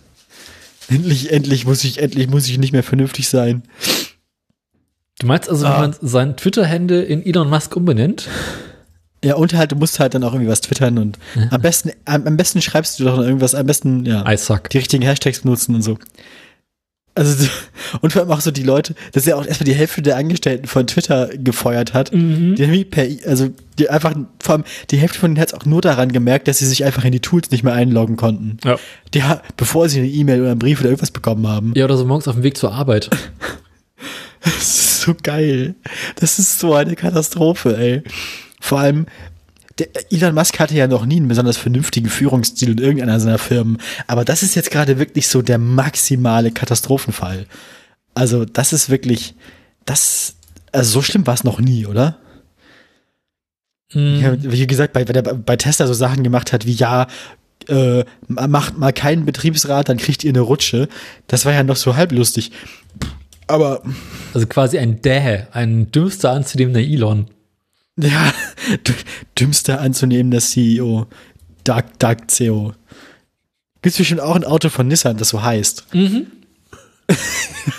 Endlich, 0.89 1.33
endlich 1.33 1.67
muss 1.67 1.83
ich, 1.85 1.99
endlich 2.01 2.29
muss 2.29 2.49
ich 2.49 2.59
nicht 2.59 2.73
mehr 2.73 2.83
vernünftig 2.83 3.29
sein. 3.29 3.63
Du 5.19 5.27
meinst 5.27 5.49
also, 5.49 5.65
wenn 5.65 5.73
Ah. 5.73 5.81
man 5.81 5.97
sein 6.01 6.37
Twitter-Hände 6.37 7.03
in 7.03 7.25
Elon 7.25 7.49
Musk 7.49 7.75
umbenennt? 7.77 8.29
Ja, 9.25 9.35
und 9.37 9.55
halt, 9.55 9.73
du 9.73 9.77
musst 9.77 9.99
halt 9.99 10.15
dann 10.15 10.23
auch 10.23 10.33
irgendwie 10.35 10.51
was 10.51 10.61
twittern 10.61 10.99
und 10.99 11.19
am 11.51 11.61
besten, 11.63 11.91
am, 12.05 12.27
am 12.27 12.37
besten 12.37 12.61
schreibst 12.61 13.01
du 13.01 13.05
doch 13.05 13.17
noch 13.17 13.25
irgendwas, 13.25 13.55
am 13.55 13.67
besten, 13.67 14.05
ja, 14.05 14.31
I 14.31 14.37
suck. 14.37 14.69
die 14.71 14.79
richtigen 14.79 15.03
Hashtags 15.03 15.41
benutzen 15.41 15.75
und 15.75 15.83
so. 15.83 15.99
Also, 17.17 17.45
so- 17.45 17.51
und 18.03 18.13
vor 18.13 18.23
allem 18.23 18.31
auch 18.31 18.41
so 18.41 18.51
die 18.51 18.63
Leute, 18.63 18.95
dass 19.13 19.27
er 19.27 19.37
auch 19.39 19.45
erstmal 19.47 19.65
die 19.65 19.75
Hälfte 19.75 20.03
der 20.03 20.17
Angestellten 20.17 20.67
von 20.67 20.87
Twitter 20.87 21.29
gefeuert 21.37 21.95
hat. 21.95 22.13
Die 22.13 22.19
haben 22.63 22.73
wie 22.73 22.85
per, 22.85 23.07
also, 23.27 23.49
die 23.79 23.91
einfach, 23.91 24.15
vor 24.41 24.55
allem, 24.57 24.65
die 24.91 24.99
Hälfte 24.99 25.19
von 25.19 25.31
denen 25.31 25.41
hat 25.41 25.49
es 25.49 25.55
auch 25.55 25.65
nur 25.65 25.81
daran 25.81 26.13
gemerkt, 26.13 26.47
dass 26.47 26.59
sie 26.59 26.67
sich 26.67 26.85
einfach 26.85 27.05
in 27.05 27.13
die 27.13 27.21
Tools 27.21 27.51
nicht 27.51 27.65
mehr 27.65 27.73
einloggen 27.73 28.17
konnten. 28.17 28.59
Ja. 28.65 28.79
Die, 29.15 29.23
bevor 29.57 29.89
sie 29.89 29.99
eine 30.01 30.09
E-Mail 30.09 30.41
oder 30.43 30.51
einen 30.53 30.59
Brief 30.59 30.81
oder 30.81 30.91
irgendwas 30.91 31.11
bekommen 31.11 31.47
haben. 31.49 31.73
Ja, 31.75 31.85
oder 31.87 31.97
so 31.97 32.05
morgens 32.05 32.29
auf 32.29 32.35
dem 32.37 32.43
Weg 32.45 32.57
zur 32.57 32.73
Arbeit. 32.73 33.11
Das 34.45 34.55
ist 34.55 35.01
so 35.01 35.15
geil. 35.23 35.75
Das 36.17 36.39
ist 36.39 36.59
so 36.61 36.75
eine 36.75 36.95
Katastrophe, 36.95 37.77
ey. 37.77 38.03
Vor 38.61 38.79
allem, 38.81 39.07
der, 39.79 39.89
Elon 40.11 40.35
Musk 40.35 40.59
hatte 40.59 40.75
ja 40.75 40.87
noch 40.87 41.07
nie 41.07 41.17
einen 41.17 41.29
besonders 41.29 41.57
vernünftigen 41.57 42.09
Führungsstil 42.09 42.71
in 42.71 42.79
irgendeiner 42.79 43.21
seiner 43.21 43.39
Firmen. 43.39 43.79
Aber 44.07 44.25
das 44.25 44.43
ist 44.43 44.55
jetzt 44.55 44.71
gerade 44.71 44.99
wirklich 44.99 45.29
so 45.29 45.43
der 45.43 45.59
maximale 45.59 46.51
Katastrophenfall. 46.51 47.47
Also, 48.15 48.45
das 48.45 48.73
ist 48.73 48.89
wirklich, 48.89 49.35
das, 49.85 50.37
also 50.73 50.91
so 50.91 51.03
schlimm 51.03 51.27
war 51.27 51.35
es 51.35 51.45
noch 51.45 51.61
nie, 51.61 51.87
oder? 51.87 52.19
Mhm. 53.93 54.39
Wie 54.43 54.67
gesagt, 54.67 54.93
bei, 54.93 55.07
wenn 55.07 55.17
er 55.17 55.23
bei 55.23 55.57
Tesla 55.57 55.87
so 55.87 55.95
Sachen 55.95 56.25
gemacht 56.25 56.53
hat 56.53 56.67
wie, 56.67 56.73
ja, 56.73 57.07
äh, 57.69 58.05
macht 58.29 58.79
mal 58.79 58.93
keinen 58.93 59.27
Betriebsrat, 59.27 59.89
dann 59.89 59.97
kriegt 59.97 60.25
ihr 60.25 60.31
eine 60.31 60.41
Rutsche. 60.41 60.89
Das 61.27 61.45
war 61.45 61.53
ja 61.53 61.63
noch 61.63 61.77
so 61.77 61.97
halblustig. 61.97 62.53
Aber 63.49 63.83
Also 64.37 64.47
quasi 64.49 64.79
ein 64.79 65.01
Däh, 65.01 65.45
ein 65.53 65.91
dümmster 65.93 66.31
anzunehmender 66.31 66.81
Elon. 66.81 67.29
Ja, 67.99 68.35
dümmster 69.39 69.81
anzunehmender 69.81 70.39
CEO. 70.41 71.07
Dark, 71.65 71.99
Dark 71.99 72.31
CEO. 72.31 72.73
Gibt's 73.83 73.99
bestimmt 73.99 74.21
auch 74.21 74.35
ein 74.37 74.45
Auto 74.45 74.69
von 74.69 74.89
Nissan, 74.89 75.17
das 75.17 75.29
so 75.31 75.43
heißt. 75.43 75.87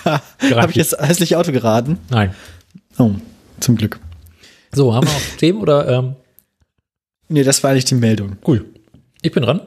Habe 0.04 0.70
ich 0.70 0.76
jetzt 0.76 0.92
das 0.94 1.06
hässliche 1.08 1.38
Auto 1.38 1.52
geraten? 1.52 1.98
Nein. 2.10 2.34
Oh, 2.98 3.12
zum 3.60 3.76
Glück. 3.76 3.98
So, 4.72 4.94
haben 4.94 5.06
wir 5.06 5.12
noch 5.14 5.20
Themen 5.38 5.60
oder? 5.60 5.88
Ähm, 5.88 6.16
Nee, 7.30 7.42
das 7.42 7.62
war 7.62 7.74
nicht 7.74 7.90
die 7.90 7.94
Meldung. 7.94 8.38
cool. 8.46 8.64
Ich 9.22 9.32
bin 9.32 9.42
dran. 9.42 9.60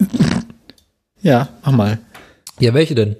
Ja, 1.20 1.48
mach 1.64 1.72
mal. 1.72 1.98
Ja, 2.60 2.72
welche 2.74 2.94
denn? 2.94 3.16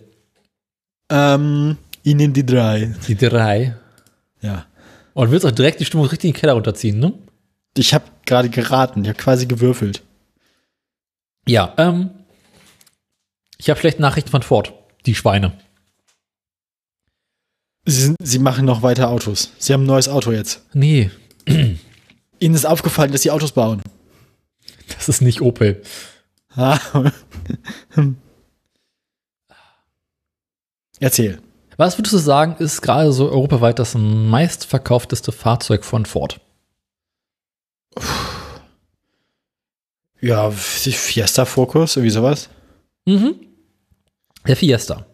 Ähm, 1.10 1.76
Ihnen 2.04 2.32
die 2.32 2.46
drei. 2.46 2.94
Die 3.08 3.16
drei. 3.16 3.74
Ja. 4.40 4.66
Und 5.18 5.32
willst 5.32 5.44
auch 5.44 5.50
direkt 5.50 5.80
die 5.80 5.84
Stimmung 5.84 6.06
richtig 6.06 6.28
in 6.28 6.32
den 6.32 6.40
Keller 6.40 6.52
runterziehen, 6.52 7.00
ne? 7.00 7.12
Ich 7.76 7.92
habe 7.92 8.04
gerade 8.24 8.48
geraten, 8.50 9.02
ich 9.02 9.08
habe 9.08 9.18
quasi 9.18 9.46
gewürfelt. 9.46 10.04
Ja, 11.44 11.74
ähm, 11.76 12.10
ich 13.56 13.68
habe 13.68 13.80
schlechte 13.80 14.00
Nachrichten 14.00 14.30
von 14.30 14.42
Ford. 14.42 14.72
Die 15.06 15.16
Schweine. 15.16 15.58
Sie, 17.84 18.00
sind, 18.00 18.16
sie 18.22 18.38
machen 18.38 18.64
noch 18.64 18.82
weiter 18.82 19.08
Autos. 19.08 19.50
Sie 19.58 19.72
haben 19.72 19.82
ein 19.82 19.86
neues 19.86 20.08
Auto 20.08 20.30
jetzt. 20.30 20.62
Nee, 20.72 21.10
Ihnen 22.38 22.54
ist 22.54 22.64
aufgefallen, 22.64 23.10
dass 23.10 23.22
sie 23.22 23.32
Autos 23.32 23.50
bauen. 23.50 23.82
das 24.86 25.08
ist 25.08 25.20
nicht 25.20 25.40
Opel. 25.40 25.82
Ah. 26.50 26.78
Erzähl. 31.00 31.42
Was 31.78 31.96
würdest 31.96 32.12
du 32.12 32.18
sagen, 32.18 32.56
ist 32.58 32.82
gerade 32.82 33.12
so 33.12 33.30
europaweit 33.30 33.78
das 33.78 33.94
meistverkaufteste 33.94 35.30
Fahrzeug 35.30 35.84
von 35.84 36.06
Ford? 36.06 36.40
Ja, 40.20 40.50
Fiesta 40.50 41.44
Focus, 41.44 41.96
irgendwie 41.96 42.10
sowas. 42.10 42.50
Mhm. 43.06 43.36
Der 44.46 44.56
Fiesta 44.56 45.06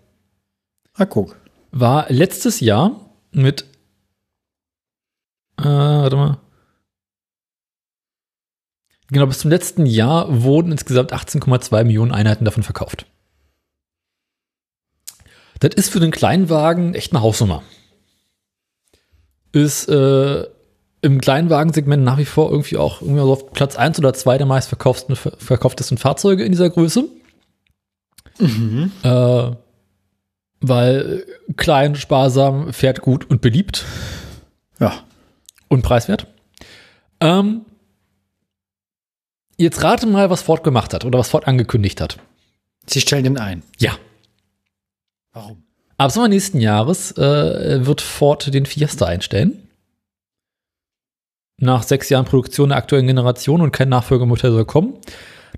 Ah, 0.94 1.04
guck. 1.04 1.36
war 1.70 2.06
letztes 2.10 2.60
Jahr 2.60 3.10
mit, 3.30 3.62
äh, 5.58 5.64
warte 5.64 6.16
mal. 6.16 6.38
Genau, 9.08 9.26
bis 9.26 9.40
zum 9.40 9.50
letzten 9.50 9.84
Jahr 9.84 10.42
wurden 10.42 10.72
insgesamt 10.72 11.12
18,2 11.12 11.84
Millionen 11.84 12.12
Einheiten 12.12 12.46
davon 12.46 12.62
verkauft. 12.62 13.06
Das 15.60 15.74
ist 15.74 15.88
für 15.90 16.00
den 16.00 16.10
Kleinwagen 16.10 16.94
echt 16.94 17.12
eine 17.12 17.22
Hausnummer. 17.22 17.62
Ist 19.52 19.88
äh, 19.88 20.46
im 21.02 21.20
Kleinwagensegment 21.20 22.02
nach 22.02 22.18
wie 22.18 22.24
vor 22.24 22.50
irgendwie 22.50 22.76
auch 22.76 23.00
irgendwie 23.02 23.20
so 23.20 23.32
auf 23.32 23.52
Platz 23.52 23.76
1 23.76 23.98
oder 23.98 24.12
2 24.14 24.38
der 24.38 24.46
meistverkauftesten 24.46 25.16
verkauftesten 25.38 25.98
Fahrzeuge 25.98 26.44
in 26.44 26.52
dieser 26.52 26.70
Größe. 26.70 27.08
Äh, 28.40 29.50
weil 30.60 31.26
klein, 31.56 31.94
sparsam, 31.94 32.72
fährt 32.72 33.00
gut 33.00 33.28
und 33.30 33.40
beliebt 33.42 33.84
Ja. 34.80 35.04
und 35.68 35.82
preiswert. 35.82 36.26
Ähm, 37.20 37.64
jetzt 39.56 39.82
rate 39.84 40.06
mal, 40.06 40.30
was 40.30 40.42
Ford 40.42 40.64
gemacht 40.64 40.94
hat 40.94 41.04
oder 41.04 41.18
was 41.18 41.28
Ford 41.28 41.46
angekündigt 41.46 42.00
hat. 42.00 42.18
Sie 42.86 43.00
stellen 43.00 43.24
den 43.24 43.38
ein. 43.38 43.62
Ja. 43.78 43.92
Warum? 45.34 45.62
Ab 45.96 46.10
Sommer 46.10 46.28
nächsten 46.28 46.60
Jahres 46.60 47.12
äh, 47.18 47.84
wird 47.84 48.00
Ford 48.00 48.52
den 48.52 48.66
Fiesta 48.66 49.06
einstellen. 49.06 49.68
Nach 51.58 51.82
sechs 51.82 52.08
Jahren 52.08 52.24
Produktion 52.24 52.70
der 52.70 52.78
aktuellen 52.78 53.06
Generation 53.06 53.60
und 53.60 53.70
kein 53.72 53.88
Nachfolgemodell 53.88 54.50
soll 54.50 54.64
kommen. 54.64 54.94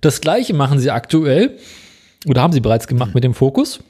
Das 0.01 0.20
gleiche 0.20 0.53
machen 0.53 0.78
sie 0.78 0.90
aktuell 0.90 1.59
oder 2.27 2.43
haben 2.43 2.53
sie 2.53 2.61
bereits 2.61 2.86
gemacht 2.86 3.15
mit 3.15 3.24
dem 3.24 3.32
Focus, 3.32 3.81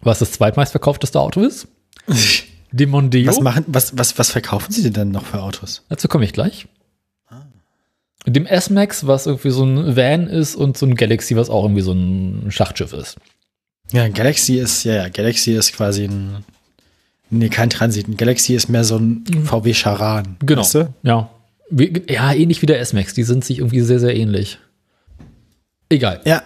was 0.00 0.20
das 0.20 0.32
zweitmeistverkaufteste 0.32 1.20
Auto 1.20 1.40
ist. 1.42 1.68
Dem 2.74 2.88
Mondeo. 2.88 3.26
Was 3.26 3.40
machen, 3.40 3.64
was, 3.66 3.98
was, 3.98 4.18
was 4.18 4.30
verkaufen 4.30 4.72
Sie 4.72 4.82
denn 4.82 4.94
dann 4.94 5.10
noch 5.10 5.26
für 5.26 5.42
Autos? 5.42 5.84
Dazu 5.90 6.08
komme 6.08 6.24
ich 6.24 6.32
gleich. 6.32 6.66
Dem 8.24 8.46
S-Max, 8.46 9.06
was 9.06 9.26
irgendwie 9.26 9.50
so 9.50 9.64
ein 9.64 9.94
Van 9.94 10.26
ist 10.26 10.54
und 10.54 10.78
so 10.78 10.86
ein 10.86 10.94
Galaxy, 10.94 11.36
was 11.36 11.50
auch 11.50 11.64
irgendwie 11.64 11.82
so 11.82 11.92
ein 11.92 12.50
Schachtschiff 12.50 12.94
ist. 12.94 13.18
Ja, 13.92 14.08
Galaxy 14.08 14.56
ist, 14.56 14.84
ja, 14.84 14.94
ja, 14.94 15.08
Galaxy 15.08 15.52
ist 15.52 15.74
quasi 15.74 16.04
ein, 16.04 16.44
nee, 17.30 17.48
kein 17.48 17.70
Transit. 17.70 18.08
Ein 18.08 18.16
Galaxy 18.16 18.54
ist 18.54 18.68
mehr 18.68 18.84
so 18.84 18.96
ein 18.96 19.24
VW 19.44 19.74
Charan. 19.74 20.36
Genau. 20.40 20.62
Weißt 20.62 20.74
du? 20.74 20.94
Ja. 21.02 21.30
Ja, 22.08 22.32
ähnlich 22.32 22.60
wie 22.60 22.66
der 22.66 22.80
S-Max. 22.80 23.14
Die 23.14 23.22
sind 23.22 23.44
sich 23.44 23.58
irgendwie 23.58 23.80
sehr, 23.80 24.00
sehr 24.00 24.14
ähnlich. 24.14 24.58
Egal. 25.88 26.20
Ja. 26.24 26.42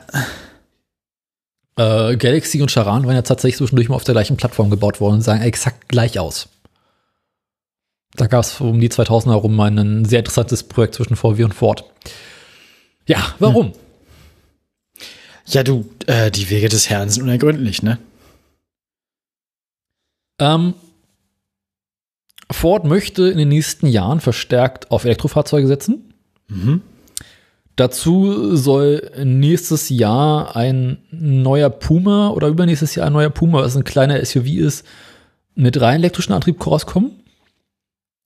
Äh, 1.77 2.17
Galaxy 2.17 2.63
und 2.63 2.71
Charan 2.71 3.07
waren 3.07 3.15
ja 3.15 3.23
tatsächlich 3.23 3.59
zwischendurch 3.59 3.89
mal 3.89 3.97
auf 3.97 4.05
der 4.05 4.15
gleichen 4.15 4.37
Plattform 4.37 4.71
gebaut 4.71 5.01
worden 5.01 5.17
und 5.17 5.23
sahen 5.23 5.43
exakt 5.43 5.89
gleich 5.89 6.19
aus. 6.19 6.49
Da 8.15 8.27
gab 8.27 8.45
es 8.45 8.61
um 8.61 8.81
die 8.81 8.89
2000er 8.89 9.31
herum 9.31 9.55
mal 9.55 9.71
ein 9.71 10.05
sehr 10.05 10.21
interessantes 10.21 10.63
Projekt 10.63 10.95
zwischen 10.95 11.17
VW 11.17 11.45
und 11.45 11.55
Ford. 11.55 11.85
Ja, 13.07 13.35
warum? 13.39 13.73
Ja, 15.49 15.63
du, 15.63 15.89
äh, 16.07 16.31
die 16.31 16.51
Wege 16.51 16.69
des 16.69 16.91
Herrn 16.91 17.09
sind 17.09 17.23
unergründlich, 17.23 17.83
ne? 17.83 17.99
Ähm, 20.39 20.75
Ford 22.51 22.85
möchte 22.85 23.29
in 23.29 23.39
den 23.39 23.49
nächsten 23.49 23.87
Jahren 23.87 24.21
verstärkt 24.21 24.91
auf 24.91 25.05
Elektrofahrzeuge 25.05 25.67
setzen. 25.67 26.15
Mhm. 26.49 26.83
Dazu 27.77 28.57
soll 28.57 29.11
nächstes 29.23 29.91
Jahr 29.91 30.57
ein 30.57 30.99
neuer 31.11 31.69
Puma 31.69 32.31
oder 32.31 32.49
übernächstes 32.49 32.95
Jahr 32.95 33.07
ein 33.07 33.13
neuer 33.13 33.31
Puma, 33.31 33.61
was 33.61 33.77
ein 33.77 33.85
kleiner 33.85 34.25
SUV 34.25 34.47
ist, 34.47 34.87
mit 35.55 35.81
rein 35.81 36.01
elektrischen 36.01 36.33
Antrieb 36.33 36.65
rauskommen. 36.67 37.13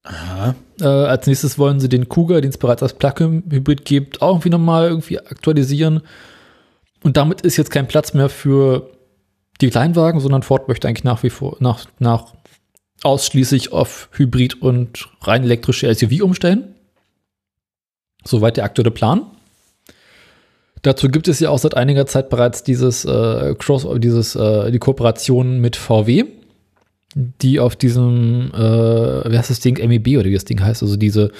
Aha. 0.05 0.55
Äh, 0.81 0.85
als 0.85 1.27
nächstes 1.27 1.59
wollen 1.59 1.81
sie 1.81 1.89
den 1.89 2.09
Cougar, 2.09 2.41
den 2.41 2.51
es 2.51 2.59
bereits 2.59 2.83
als 2.83 2.95
Plug-in-Hybrid 2.95 3.85
gibt, 3.85 4.23
auch 4.23 4.31
irgendwie 4.31 4.51
nochmal 4.51 4.89
irgendwie 4.89 5.19
aktualisieren. 5.19 6.03
Und 7.03 7.17
damit 7.17 7.41
ist 7.43 7.57
jetzt 7.57 7.71
kein 7.71 7.89
Platz 7.89 8.15
mehr 8.15 8.29
für 8.29 8.91
die 9.61 9.71
Kleinwagen, 9.71 10.21
sondern 10.21 10.43
Ford 10.43 10.69
möchte 10.69 10.89
eigentlich 10.89 11.05
nach 11.05 11.23
wie 11.23 11.31
vor 11.31 11.57
nach, 11.61 11.87
nach 11.99 12.35
ausschließlich 13.03 13.73
auf 13.73 14.11
Hybrid 14.13 14.61
und 14.61 15.09
rein 15.23 15.45
elektrische 15.45 15.95
SUV 15.95 16.23
umstellen. 16.23 16.75
Soweit 18.25 18.59
der 18.59 18.65
aktuelle 18.65 18.91
Plan. 18.91 19.23
Dazu 20.83 21.09
gibt 21.09 21.29
es 21.29 21.41
ja 21.41 21.51
auch 21.51 21.59
seit 21.59 21.77
einiger 21.77 22.07
Zeit 22.07 22.31
bereits 22.31 22.63
dieses 22.63 23.05
äh, 23.05 23.55
Cross, 23.59 23.87
dieses 23.99 24.35
äh, 24.35 24.71
die 24.71 24.79
Kooperation 24.79 25.61
mit 25.61 25.77
VW, 25.77 26.25
die 27.15 27.61
auf 27.61 27.77
diesem, 27.77 28.51
äh, 28.55 29.31
wie 29.31 29.37
heißt 29.37 29.51
das 29.51 29.61
Ding, 29.61 29.77
MEB 29.79 30.17
oder 30.19 30.25
wie 30.27 30.35
das 30.35 30.47
Ding 30.47 30.63
heißt, 30.63 30.83
also 30.83 30.97
diese 30.97 31.33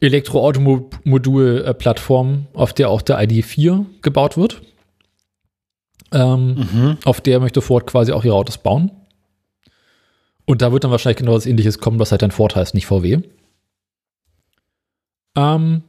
Elektro-Automodul-Plattform, 0.00 2.46
auf 2.54 2.72
der 2.72 2.88
auch 2.90 3.02
der 3.02 3.20
ID4 3.20 3.84
gebaut 4.02 4.38
wird. 4.38 4.62
Ähm, 6.16 6.54
Mhm. 6.72 6.98
Auf 7.04 7.20
der 7.20 7.40
möchte 7.40 7.60
Ford 7.60 7.86
quasi 7.86 8.12
auch 8.12 8.24
ihre 8.24 8.34
Autos 8.34 8.58
bauen. 8.58 8.90
Und 10.46 10.62
da 10.62 10.72
wird 10.72 10.84
dann 10.84 10.90
wahrscheinlich 10.90 11.18
genau 11.18 11.34
das 11.34 11.44
ähnliches 11.46 11.78
kommen, 11.78 11.98
was 11.98 12.10
halt 12.12 12.22
dann 12.22 12.30
Ford 12.30 12.56
heißt, 12.56 12.74
nicht 12.74 12.86
VW. 12.86 13.20
Ähm, 15.36 15.82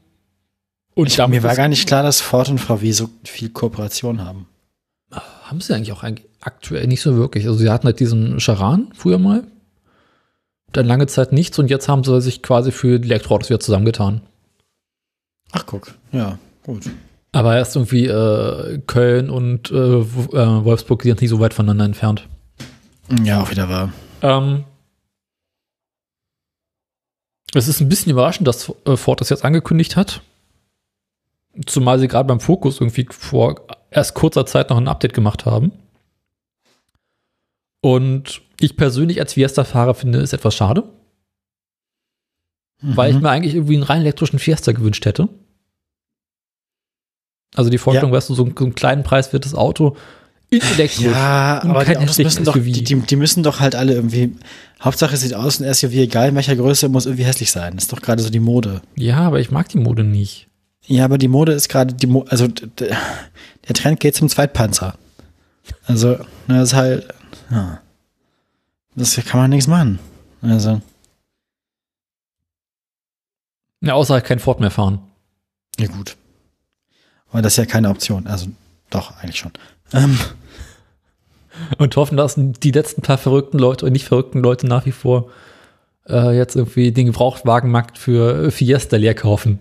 und 0.95 1.07
Ich, 1.07 1.17
mir 1.27 1.43
war 1.43 1.55
gar 1.55 1.67
nicht 1.67 1.87
klar, 1.87 2.03
dass 2.03 2.21
Ford 2.21 2.49
und 2.49 2.57
VW 2.59 2.91
so 2.91 3.09
viel 3.23 3.49
Kooperation 3.49 4.23
haben. 4.23 4.47
haben 5.11 5.61
sie 5.61 5.73
eigentlich 5.73 5.93
auch 5.93 6.03
eigentlich 6.03 6.27
aktuell 6.41 6.87
nicht 6.87 7.01
so 7.01 7.15
wirklich. 7.15 7.45
Also 7.45 7.57
sie 7.59 7.69
hatten 7.69 7.85
halt 7.85 7.99
diesen 8.01 8.39
Charan 8.39 8.89
früher 8.93 9.17
mal. 9.19 9.43
Dann 10.73 10.85
lange 10.85 11.07
Zeit 11.07 11.31
nichts 11.31 11.57
und 11.59 11.69
jetzt 11.69 11.87
haben 11.87 12.03
sie 12.03 12.19
sich 12.19 12.43
quasi 12.43 12.71
für 12.73 12.99
die 12.99 13.07
Elektroautos 13.09 13.49
wieder 13.49 13.61
zusammengetan. 13.61 14.21
Ach, 15.53 15.65
guck. 15.65 15.93
Ja, 16.11 16.37
gut. 16.63 16.89
Aber 17.37 17.55
erst 17.55 17.75
irgendwie 17.75 18.07
äh, 18.07 18.79
Köln 18.87 19.29
und 19.29 19.69
äh, 19.69 19.75
äh, 19.75 20.65
Wolfsburg 20.65 21.03
sind 21.03 21.21
nicht 21.21 21.29
so 21.29 21.39
weit 21.39 21.53
voneinander 21.53 21.85
entfernt. 21.85 22.27
Ja, 23.23 23.43
auch 23.43 23.51
wieder 23.51 23.69
wahr. 23.69 23.93
Ähm, 24.23 24.63
es 27.53 27.67
ist 27.67 27.79
ein 27.79 27.89
bisschen 27.89 28.11
überraschend, 28.11 28.47
dass 28.47 28.73
äh, 28.85 28.97
Ford 28.97 29.21
das 29.21 29.29
jetzt 29.29 29.45
angekündigt 29.45 29.95
hat. 29.95 30.21
Zumal 31.67 31.99
sie 31.99 32.07
gerade 32.07 32.27
beim 32.27 32.39
Fokus 32.39 32.81
irgendwie 32.81 33.07
vor 33.11 33.67
erst 33.91 34.15
kurzer 34.15 34.47
Zeit 34.47 34.71
noch 34.71 34.77
ein 34.77 34.87
Update 34.87 35.13
gemacht 35.13 35.45
haben. 35.45 35.71
Und 37.81 38.41
ich 38.59 38.77
persönlich 38.77 39.19
als 39.19 39.33
Fiesta-Fahrer 39.33 39.93
finde 39.93 40.21
es 40.21 40.33
etwas 40.33 40.55
schade, 40.55 40.89
weil 42.81 43.11
ich 43.11 43.17
Mhm. 43.17 43.21
mir 43.21 43.29
eigentlich 43.29 43.53
irgendwie 43.53 43.75
einen 43.75 43.83
rein 43.83 44.01
elektrischen 44.01 44.39
Fiesta 44.39 44.71
gewünscht 44.71 45.05
hätte. 45.05 45.29
Also 47.55 47.69
die 47.69 47.77
Vorstellung, 47.77 48.11
weißt 48.11 48.29
du, 48.29 48.35
so, 48.35 48.43
ein- 48.45 48.53
so 48.57 48.65
einen 48.65 48.75
kleinen 48.75 49.03
preiswertes 49.03 49.53
Auto 49.55 49.95
in. 50.49 50.61
Ja, 51.11 51.61
aber 51.63 51.83
die, 51.85 51.97
Autos 51.97 52.17
müssen 52.19 52.43
doch, 52.45 52.53
die, 52.53 52.83
die, 52.83 53.15
müssen 53.15 53.43
doch 53.43 53.59
halt 53.59 53.75
alle 53.75 53.93
irgendwie. 53.93 54.35
Hauptsache 54.81 55.15
es 55.15 55.21
sieht 55.21 55.33
aus, 55.33 55.59
ein 55.59 55.73
SUV, 55.73 55.91
egal 55.93 56.29
in 56.29 56.35
welcher 56.35 56.55
Größe, 56.55 56.87
muss 56.89 57.05
irgendwie 57.05 57.25
hässlich 57.25 57.51
sein. 57.51 57.73
Das 57.75 57.85
ist 57.85 57.91
doch 57.93 58.01
gerade 58.01 58.21
so 58.21 58.29
die 58.29 58.39
Mode. 58.39 58.81
Ja, 58.95 59.17
aber 59.21 59.39
ich 59.39 59.51
mag 59.51 59.67
die 59.69 59.77
Mode 59.79 60.03
nicht. 60.03 60.47
Ja, 60.85 61.03
aber 61.05 61.17
die 61.17 61.27
Mode 61.27 61.51
ist 61.53 61.67
gerade 61.67 61.93
die 61.93 62.07
Mo 62.07 62.25
also 62.29 62.47
der 62.47 63.73
Trend 63.73 63.99
geht 63.99 64.15
zum 64.15 64.29
Zweitpanzer. 64.29 64.95
Also, 65.85 66.17
das 66.47 66.69
ist 66.69 66.73
halt. 66.75 67.07
Ja. 67.51 67.81
Das 68.95 69.15
kann 69.25 69.41
man 69.41 69.49
nichts 69.49 69.67
machen. 69.67 69.99
Also, 70.41 70.81
Ja, 73.81 73.93
außer 73.93 74.13
halt 74.15 74.25
kein 74.25 74.39
Ford 74.39 74.59
mehr 74.59 74.71
fahren. 74.71 74.99
ja 75.79 75.87
gut. 75.87 76.15
Aber 77.37 77.43
das 77.43 77.53
ist 77.53 77.57
ja 77.57 77.65
keine 77.67 77.91
Option. 77.91 78.25
Also, 78.25 78.47
doch, 78.89 79.15
eigentlich 79.21 79.37
schon. 79.37 79.51
Ähm, 79.93 80.17
Und 81.77 81.95
hoffen, 81.95 82.17
dass 82.17 82.33
die 82.35 82.71
letzten 82.71 83.03
paar 83.03 83.19
verrückten 83.19 83.59
Leute 83.59 83.85
und 83.85 83.91
nicht 83.91 84.05
verrückten 84.05 84.39
Leute 84.39 84.65
nach 84.65 84.87
wie 84.87 84.91
vor 84.91 85.29
äh, 86.09 86.35
jetzt 86.35 86.55
irgendwie 86.55 86.91
den 86.91 87.05
Gebrauchtwagenmarkt 87.05 87.99
für 87.99 88.49
Fiesta 88.49 88.97
leer 88.97 89.13
kaufen. 89.13 89.59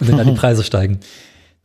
Und 0.00 0.08
dann 0.08 0.16
da 0.16 0.24
die 0.24 0.32
Preise 0.34 0.64
steigen. 0.64 1.00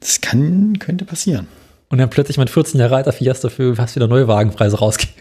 das 0.01 0.19
kann, 0.19 0.77
könnte 0.77 1.05
passieren. 1.05 1.47
Und 1.87 1.99
dann 1.99 2.09
plötzlich 2.09 2.37
mein 2.37 2.49
14 2.49 2.77
Jahre 2.77 2.97
alter 2.97 3.13
Fiesta 3.13 3.47
für 3.47 3.77
fast 3.77 3.95
wieder 3.95 4.09
neue 4.09 4.27
Wagenpreise 4.27 4.79
rausgehen. 4.79 5.13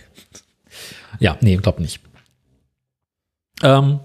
ja, 1.20 1.38
nee, 1.42 1.54
glaub 1.58 1.78
nicht. 1.78 2.00
Ähm, 3.62 4.00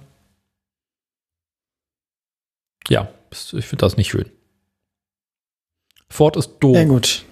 ja, 2.88 3.10
ich 3.32 3.66
finde 3.66 3.78
das 3.78 3.98
nicht 3.98 4.12
schön. 4.12 4.30
Ford 6.10 6.36
ist 6.36 6.58
doof. 6.60 6.76
Ja, 6.76 6.84
gut. 6.86 7.26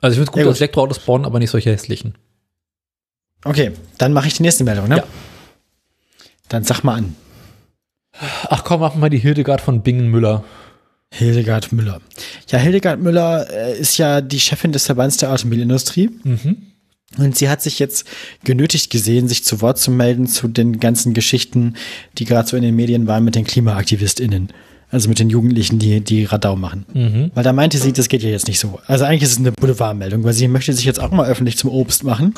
Also 0.00 0.14
ich 0.14 0.18
finde 0.18 0.22
es 0.22 0.32
gut, 0.32 0.42
Ja, 0.42 0.44
dass 0.46 0.58
Elektroautos 0.58 0.98
bauen, 1.00 1.24
aber 1.24 1.38
nicht 1.38 1.50
solche 1.50 1.70
hässlichen. 1.70 2.14
Okay, 3.44 3.72
dann 3.98 4.12
mache 4.12 4.26
ich 4.26 4.34
die 4.34 4.42
nächste 4.42 4.64
Meldung, 4.64 4.88
ne? 4.88 4.98
Ja. 4.98 5.04
Dann 6.48 6.64
sag 6.64 6.82
mal 6.82 6.96
an. 6.96 7.16
Ach 8.48 8.64
komm, 8.64 8.80
mach 8.80 8.94
mal 8.94 9.10
die 9.10 9.18
Hildegard 9.18 9.60
von 9.60 9.82
Bingen-Müller. 9.82 10.44
Hildegard 11.10 11.72
Müller. 11.72 12.00
Ja, 12.48 12.58
Hildegard 12.58 13.00
Müller 13.00 13.48
äh, 13.50 13.78
ist 13.78 13.98
ja 13.98 14.20
die 14.20 14.40
Chefin 14.40 14.72
des 14.72 14.86
Verbands 14.86 15.16
der 15.16 15.32
Automobilindustrie. 15.32 16.10
Mhm. 16.22 16.56
Und 17.18 17.36
sie 17.36 17.48
hat 17.48 17.62
sich 17.62 17.78
jetzt 17.78 18.06
genötigt 18.42 18.90
gesehen, 18.90 19.28
sich 19.28 19.44
zu 19.44 19.60
Wort 19.60 19.78
zu 19.78 19.90
melden 19.92 20.26
zu 20.26 20.48
den 20.48 20.80
ganzen 20.80 21.14
Geschichten, 21.14 21.74
die 22.18 22.24
gerade 22.24 22.48
so 22.48 22.56
in 22.56 22.64
den 22.64 22.74
Medien 22.74 23.06
waren 23.06 23.24
mit 23.24 23.36
den 23.36 23.44
KlimaaktivistInnen. 23.44 24.52
Also 24.94 25.08
mit 25.08 25.18
den 25.18 25.28
Jugendlichen, 25.28 25.80
die, 25.80 26.00
die 26.00 26.24
Radau 26.24 26.54
machen. 26.54 26.86
Mhm. 26.94 27.32
Weil 27.34 27.42
da 27.42 27.52
meinte 27.52 27.78
sie, 27.78 27.92
das 27.92 28.08
geht 28.08 28.22
ja 28.22 28.30
jetzt 28.30 28.46
nicht 28.46 28.60
so. 28.60 28.78
Also 28.86 29.04
eigentlich 29.04 29.24
ist 29.24 29.32
es 29.32 29.38
eine 29.38 29.50
Boulevardmeldung, 29.50 30.22
weil 30.22 30.34
sie 30.34 30.46
möchte 30.46 30.72
sich 30.72 30.84
jetzt 30.84 31.00
auch 31.00 31.10
mal 31.10 31.26
öffentlich 31.28 31.58
zum 31.58 31.68
Obst 31.70 32.04
machen 32.04 32.32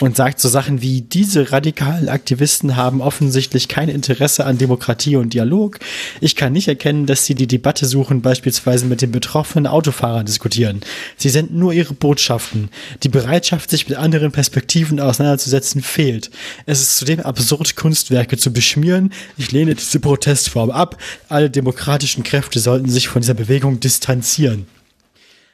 und 0.00 0.16
sagt 0.16 0.40
so 0.40 0.48
Sachen 0.48 0.82
wie, 0.82 1.02
diese 1.02 1.52
radikalen 1.52 2.08
Aktivisten 2.08 2.76
haben 2.76 3.00
offensichtlich 3.00 3.68
kein 3.68 3.88
Interesse 3.88 4.44
an 4.44 4.58
Demokratie 4.58 5.16
und 5.16 5.34
Dialog. 5.34 5.78
Ich 6.20 6.36
kann 6.36 6.52
nicht 6.52 6.68
erkennen, 6.68 7.06
dass 7.06 7.26
sie 7.26 7.34
die 7.34 7.46
Debatte 7.46 7.86
suchen, 7.86 8.22
beispielsweise 8.22 8.86
mit 8.86 9.02
den 9.02 9.12
betroffenen 9.12 9.66
Autofahrern 9.66 10.26
diskutieren. 10.26 10.80
Sie 11.16 11.28
senden 11.28 11.58
nur 11.58 11.72
ihre 11.72 11.94
Botschaften. 11.94 12.68
Die 13.02 13.08
Bereitschaft, 13.08 13.70
sich 13.70 13.88
mit 13.88 13.98
anderen 13.98 14.32
Perspektiven 14.32 15.00
auseinanderzusetzen, 15.00 15.82
fehlt. 15.82 16.30
Es 16.66 16.80
ist 16.80 16.96
zudem 16.98 17.20
absurd, 17.20 17.76
Kunstwerke 17.76 18.36
zu 18.36 18.52
beschmieren. 18.52 19.12
Ich 19.36 19.52
lehne 19.52 19.74
diese 19.74 20.00
Protestform 20.00 20.70
ab. 20.70 20.98
Alle 21.28 21.50
demokratischen 21.50 22.24
Kräfte 22.24 22.60
sollten 22.60 22.88
sich 22.88 23.08
von 23.08 23.22
dieser 23.22 23.34
Bewegung 23.34 23.80
distanzieren. 23.80 24.66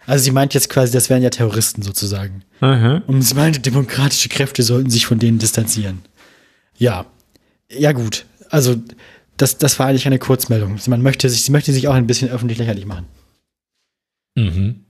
Also 0.06 0.24
sie 0.24 0.30
meint 0.30 0.54
jetzt 0.54 0.70
quasi, 0.70 0.92
das 0.92 1.10
wären 1.10 1.22
ja 1.22 1.30
Terroristen 1.30 1.82
sozusagen. 1.82 2.42
Aha. 2.60 3.02
Und 3.06 3.22
sie 3.22 3.34
meinte, 3.34 3.60
demokratische 3.60 4.28
Kräfte 4.28 4.62
sollten 4.62 4.90
sich 4.90 5.06
von 5.06 5.18
denen 5.18 5.38
distanzieren. 5.38 6.02
Ja. 6.76 7.06
Ja, 7.70 7.92
gut. 7.92 8.24
Also, 8.48 8.76
das, 9.36 9.58
das 9.58 9.78
war 9.78 9.86
eigentlich 9.86 10.06
eine 10.06 10.18
Kurzmeldung. 10.18 10.78
Man 10.86 11.02
möchte 11.02 11.28
sich, 11.28 11.42
sie 11.42 11.52
möchte 11.52 11.72
sich 11.72 11.88
auch 11.88 11.94
ein 11.94 12.06
bisschen 12.06 12.30
öffentlich 12.30 12.58
lächerlich 12.58 12.86
machen. 12.86 13.06
Mhm. 14.34 14.84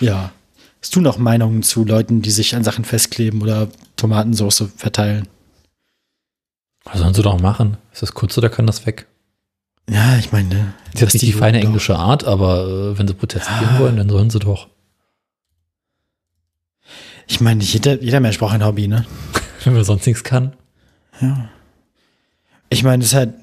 Ja. 0.00 0.32
Hast 0.80 0.96
du 0.96 1.00
noch 1.00 1.16
Meinungen 1.18 1.62
zu 1.62 1.84
Leuten, 1.84 2.22
die 2.22 2.30
sich 2.30 2.56
an 2.56 2.64
Sachen 2.64 2.84
festkleben 2.84 3.40
oder 3.40 3.68
Tomatensauce 3.96 4.64
verteilen? 4.76 5.28
Was 6.84 6.98
sollen 6.98 7.14
sie 7.14 7.22
doch 7.22 7.40
machen? 7.40 7.76
Ist 7.92 8.02
das 8.02 8.14
kurz 8.14 8.36
oder 8.36 8.48
kann 8.48 8.66
das 8.66 8.84
weg? 8.84 9.06
Ja, 9.92 10.16
ich 10.18 10.32
meine, 10.32 10.48
ne, 10.48 10.74
Das 10.92 10.94
ist 10.94 11.00
jetzt 11.00 11.12
nicht 11.14 11.26
die 11.26 11.32
feine 11.32 11.58
Jugend 11.58 11.66
englische 11.70 11.96
Art, 11.96 12.24
aber 12.24 12.66
äh, 12.92 12.98
wenn 12.98 13.06
sie 13.08 13.14
protestieren 13.14 13.74
Ja. 13.74 13.78
wollen, 13.78 13.96
dann 13.96 14.08
sollen 14.08 14.30
sie 14.30 14.38
doch. 14.38 14.68
Ich 17.26 17.40
meine, 17.40 17.62
jeder, 17.62 18.00
jeder 18.02 18.20
Mensch 18.20 18.38
braucht 18.38 18.54
ein 18.54 18.64
Hobby, 18.64 18.88
ne? 18.88 19.06
Wenn 19.64 19.74
man 19.74 19.84
sonst 19.84 20.06
nichts 20.06 20.24
kann. 20.24 20.54
Ja. 21.20 21.48
Ich 22.68 22.82
meine, 22.82 22.98
das 23.00 23.08
ist 23.12 23.14
halt 23.14 23.34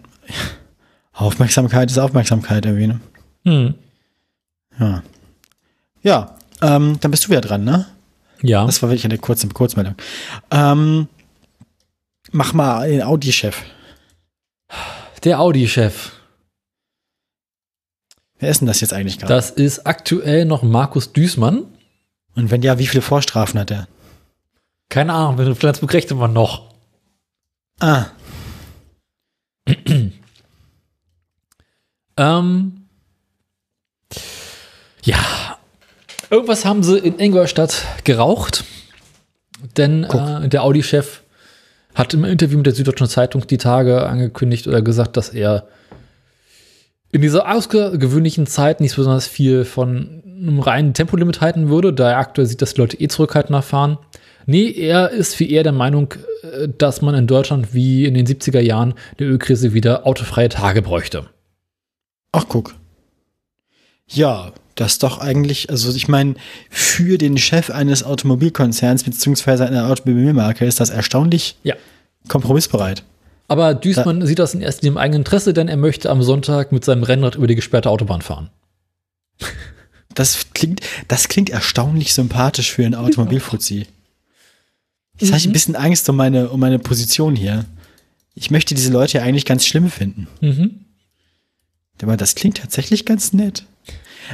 Aufmerksamkeit 1.13 1.89
ist 1.89 1.97
Aufmerksamkeit 1.97 2.65
irgendwie, 2.65 2.87
ne? 2.87 2.99
Hm. 3.45 3.73
Ja. 4.79 5.03
Ja, 6.01 6.35
ähm, 6.61 6.97
dann 7.01 7.11
bist 7.11 7.25
du 7.25 7.29
wieder 7.29 7.41
dran, 7.41 7.63
ne? 7.63 7.85
Ja. 8.41 8.65
Das 8.65 8.81
war 8.81 8.89
wirklich 8.89 9.05
eine 9.05 9.17
kurze 9.17 9.47
Kurzmeldung. 9.49 9.95
Ähm, 10.51 11.07
mach 12.31 12.53
mal 12.53 12.89
den 12.89 13.01
Audi-Chef. 13.03 13.61
Der 15.23 15.39
Audi-Chef. 15.39 16.11
Wer 18.39 18.49
ist 18.49 18.61
denn 18.61 18.67
das 18.67 18.81
jetzt 18.81 18.93
eigentlich 18.93 19.19
gerade? 19.19 19.33
Das 19.33 19.51
ist 19.51 19.85
aktuell 19.85 20.45
noch 20.45 20.63
Markus 20.63 21.13
Düßmann. 21.13 21.65
Und 22.35 22.51
wenn 22.51 22.61
ja, 22.61 22.79
wie 22.79 22.87
viele 22.87 23.01
Vorstrafen 23.01 23.59
hat 23.59 23.71
er? 23.71 23.87
Keine 24.87 25.13
Ahnung, 25.13 25.37
wenn 25.37 25.55
Flensburg 25.55 25.93
rechte 25.93 26.15
man 26.15 26.33
noch. 26.33 26.73
Ah, 27.79 28.05
Ähm, 32.19 32.73
ja. 35.03 35.17
Irgendwas 36.29 36.65
haben 36.65 36.83
sie 36.83 36.97
in 36.99 37.17
Ingolstadt 37.17 37.85
geraucht. 38.03 38.65
Denn 39.77 40.03
äh, 40.03 40.49
der 40.49 40.63
Audi-Chef 40.63 41.21
hat 41.95 42.13
im 42.13 42.25
Interview 42.25 42.57
mit 42.57 42.65
der 42.65 42.75
Süddeutschen 42.75 43.07
Zeitung 43.07 43.47
die 43.47 43.57
Tage 43.57 44.05
angekündigt 44.05 44.67
oder 44.67 44.81
gesagt, 44.81 45.17
dass 45.17 45.29
er 45.29 45.67
in 47.11 47.21
dieser 47.21 47.51
außergewöhnlichen 47.53 48.45
Zeit 48.47 48.81
nicht 48.81 48.95
besonders 48.95 49.27
viel 49.27 49.65
von 49.65 50.21
einem 50.25 50.59
reinen 50.59 50.93
Tempolimit 50.93 51.41
halten 51.41 51.69
würde, 51.69 51.91
da 51.93 52.11
er 52.11 52.17
aktuell 52.17 52.47
sieht, 52.47 52.61
dass 52.61 52.73
die 52.75 52.81
Leute 52.81 52.99
eh 52.99 53.07
zurückhaltender 53.07 53.61
fahren. 53.61 53.97
Nee, 54.45 54.71
er 54.71 55.09
ist 55.09 55.39
wie 55.39 55.49
er 55.51 55.63
der 55.63 55.73
Meinung, 55.73 56.13
äh, 56.43 56.67
dass 56.77 57.01
man 57.01 57.15
in 57.15 57.27
Deutschland 57.27 57.73
wie 57.73 58.05
in 58.05 58.13
den 58.13 58.25
70er 58.25 58.59
Jahren 58.61 58.93
der 59.19 59.27
Ölkrise 59.27 59.73
wieder 59.73 60.07
autofreie 60.07 60.49
Tage 60.49 60.81
bräuchte. 60.81 61.25
Ach, 62.31 62.45
guck. 62.47 62.75
Ja, 64.07 64.51
das 64.75 64.93
ist 64.93 65.03
doch 65.03 65.19
eigentlich, 65.19 65.69
also 65.69 65.93
ich 65.93 66.07
meine, 66.07 66.35
für 66.69 67.17
den 67.17 67.37
Chef 67.37 67.69
eines 67.69 68.03
Automobilkonzerns 68.03 69.03
beziehungsweise 69.03 69.65
einer 69.67 69.89
Automobilmarke 69.89 70.65
ist 70.65 70.79
das 70.79 70.89
erstaunlich 70.89 71.57
Ja. 71.63 71.75
kompromissbereit. 72.27 73.03
Aber 73.49 73.73
Düßmann 73.73 74.25
sieht 74.25 74.39
das 74.39 74.53
in 74.53 74.61
erster 74.61 74.83
Linie 74.83 74.93
im 74.93 74.97
eigenen 74.97 75.21
Interesse, 75.21 75.53
denn 75.53 75.67
er 75.67 75.75
möchte 75.75 76.09
am 76.09 76.23
Sonntag 76.23 76.71
mit 76.71 76.85
seinem 76.85 77.03
Rennrad 77.03 77.35
über 77.35 77.47
die 77.47 77.55
gesperrte 77.55 77.89
Autobahn 77.89 78.21
fahren. 78.21 78.49
Das 80.15 80.47
klingt, 80.53 80.81
das 81.07 81.29
klingt 81.29 81.51
erstaunlich 81.51 82.13
sympathisch 82.13 82.71
für 82.71 82.83
einen 82.83 82.95
Automobilfuzzi. 82.95 83.85
Jetzt 85.19 85.29
habe 85.29 85.37
ich 85.37 85.45
ein 85.45 85.53
bisschen 85.53 85.75
Angst 85.75 86.09
um 86.09 86.15
meine, 86.15 86.49
um 86.49 86.59
meine 86.59 86.79
Position 86.79 87.35
hier. 87.35 87.65
Ich 88.33 88.51
möchte 88.51 88.73
diese 88.73 88.91
Leute 88.91 89.19
ja 89.19 89.23
eigentlich 89.23 89.45
ganz 89.45 89.65
schlimm 89.65 89.89
finden. 89.89 90.27
Mhm. 90.41 90.85
Aber 92.01 92.17
das 92.17 92.35
klingt 92.35 92.57
tatsächlich 92.57 93.05
ganz 93.05 93.33
nett. 93.33 93.65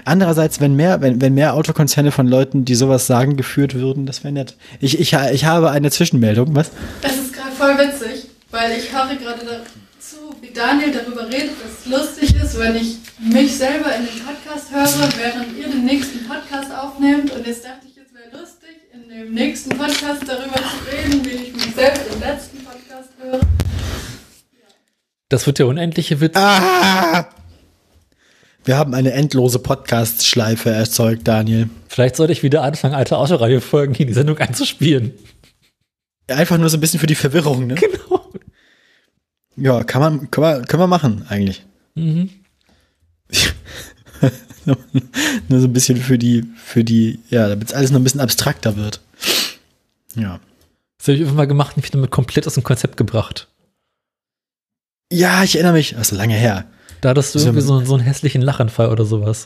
Andererseits, 0.05 0.59
wenn 0.59 0.75
mehr, 0.75 1.01
wenn, 1.01 1.21
wenn 1.21 1.33
mehr 1.33 1.53
Autokonzerne 1.53 2.11
von 2.11 2.27
Leuten, 2.27 2.65
die 2.65 2.75
sowas 2.75 3.07
sagen, 3.07 3.37
geführt 3.37 3.75
würden, 3.75 4.05
das 4.05 4.23
wäre 4.23 4.33
nett. 4.33 4.57
Ich, 4.79 4.99
ich, 4.99 5.13
ich 5.13 5.45
habe 5.45 5.71
eine 5.71 5.91
Zwischenmeldung, 5.91 6.55
was? 6.55 6.71
Das 7.01 7.15
ist 7.15 7.33
gerade 7.33 7.51
voll 7.51 7.77
witzig, 7.77 8.14
weil 8.55 8.79
ich 8.79 8.91
höre 8.93 9.13
gerade 9.17 9.45
dazu, 9.45 10.33
wie 10.39 10.51
Daniel 10.51 10.93
darüber 10.93 11.27
redet, 11.27 11.51
dass 11.61 11.81
es 11.81 11.85
lustig 11.87 12.41
ist, 12.41 12.57
wenn 12.57 12.77
ich 12.77 12.99
mich 13.19 13.57
selber 13.57 13.93
in 13.93 14.05
den 14.05 14.23
Podcast 14.25 14.71
höre, 14.71 15.09
während 15.17 15.57
ihr 15.57 15.67
den 15.67 15.83
nächsten 15.83 16.25
Podcast 16.25 16.71
aufnehmt. 16.71 17.31
Und 17.31 17.45
jetzt 17.45 17.65
dachte 17.65 17.85
ich, 17.85 17.97
es 17.97 18.13
wäre 18.13 18.41
lustig, 18.41 18.69
in 18.93 19.09
dem 19.09 19.33
nächsten 19.33 19.77
Podcast 19.77 20.21
darüber 20.25 20.55
zu 20.55 20.89
reden, 20.89 21.25
wie 21.25 21.47
ich 21.47 21.53
mich 21.53 21.75
selbst 21.75 22.03
im 22.13 22.21
letzten 22.21 22.63
Podcast 22.63 23.09
höre. 23.21 23.41
Das 25.27 25.45
wird 25.45 25.59
der 25.59 25.67
unendliche 25.67 26.21
Witz. 26.21 26.37
Ah! 26.37 27.27
Wir 28.63 28.77
haben 28.77 28.93
eine 28.93 29.11
endlose 29.11 29.59
Podcast-Schleife 29.59 30.69
erzeugt, 30.69 31.27
Daniel. 31.27 31.69
Vielleicht 31.89 32.15
sollte 32.15 32.31
ich 32.31 32.41
wieder 32.41 32.63
anfangen, 32.63 32.95
alte 32.95 33.17
Autoreihe-Folgen 33.17 33.95
in 33.95 34.07
die 34.07 34.13
Sendung 34.13 34.37
einzuspielen. 34.37 35.13
Einfach 36.27 36.57
nur 36.57 36.69
so 36.69 36.77
ein 36.77 36.79
bisschen 36.79 37.01
für 37.01 37.05
die 37.05 37.15
Verwirrung, 37.15 37.67
ne? 37.67 37.75
Genau. 37.75 38.24
Ja, 39.57 39.83
kann 39.83 40.01
man, 40.01 40.31
kann 40.31 40.41
man, 40.41 40.65
können 40.65 40.83
wir 40.83 40.87
machen, 40.87 41.25
eigentlich. 41.29 41.63
Mhm. 41.95 42.29
nur 45.47 45.59
so 45.59 45.67
ein 45.67 45.73
bisschen 45.73 45.97
für 45.97 46.17
die, 46.17 46.43
für 46.57 46.83
die, 46.83 47.19
ja, 47.29 47.47
damit 47.47 47.69
es 47.69 47.73
alles 47.73 47.91
noch 47.91 47.99
ein 47.99 48.03
bisschen 48.03 48.21
abstrakter 48.21 48.75
wird. 48.75 49.01
Ja. 50.15 50.39
Das 50.97 51.07
habe 51.07 51.13
ich 51.13 51.19
irgendwann 51.19 51.37
mal 51.37 51.47
gemacht 51.47 51.75
und 51.75 51.83
mich 51.83 51.91
damit 51.91 52.11
komplett 52.11 52.47
aus 52.47 52.55
dem 52.55 52.63
Konzept 52.63 52.97
gebracht. 52.97 53.47
Ja, 55.11 55.43
ich 55.43 55.55
erinnere 55.55 55.73
mich, 55.73 55.91
das 55.91 56.11
ist 56.11 56.17
lange 56.17 56.33
her. 56.33 56.65
Da 57.01 57.09
hattest 57.09 57.35
du 57.35 57.39
irgendwie 57.39 57.61
so, 57.61 57.79
so 57.85 57.93
einen 57.93 58.03
hässlichen 58.03 58.41
Lachanfall 58.41 58.89
oder 58.89 59.05
sowas. 59.05 59.45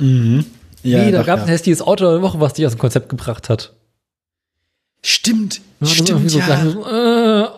Mhm. 0.00 0.44
Ja, 0.82 1.04
nee, 1.04 1.12
da 1.12 1.18
doch, 1.18 1.26
gab 1.26 1.38
es 1.38 1.42
ja. 1.42 1.46
ein 1.46 1.50
hässliches 1.50 1.82
Auto 1.82 2.10
der 2.10 2.22
Woche, 2.22 2.40
was 2.40 2.54
dich 2.54 2.66
aus 2.66 2.72
dem 2.72 2.78
Konzept 2.78 3.08
gebracht 3.08 3.48
hat. 3.48 3.74
Stimmt, 5.02 5.60
stimmt, 5.82 6.30
so 6.30 6.38
ja. 6.38 6.64
so, 6.64 6.86
äh, 6.86 7.48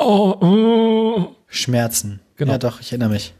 oh, 0.00 1.26
äh. 1.26 1.34
Schmerzen. 1.46 2.20
Genau. 2.36 2.52
Ja, 2.52 2.58
doch, 2.58 2.80
ich 2.80 2.90
erinnere 2.92 3.10
mich. 3.10 3.34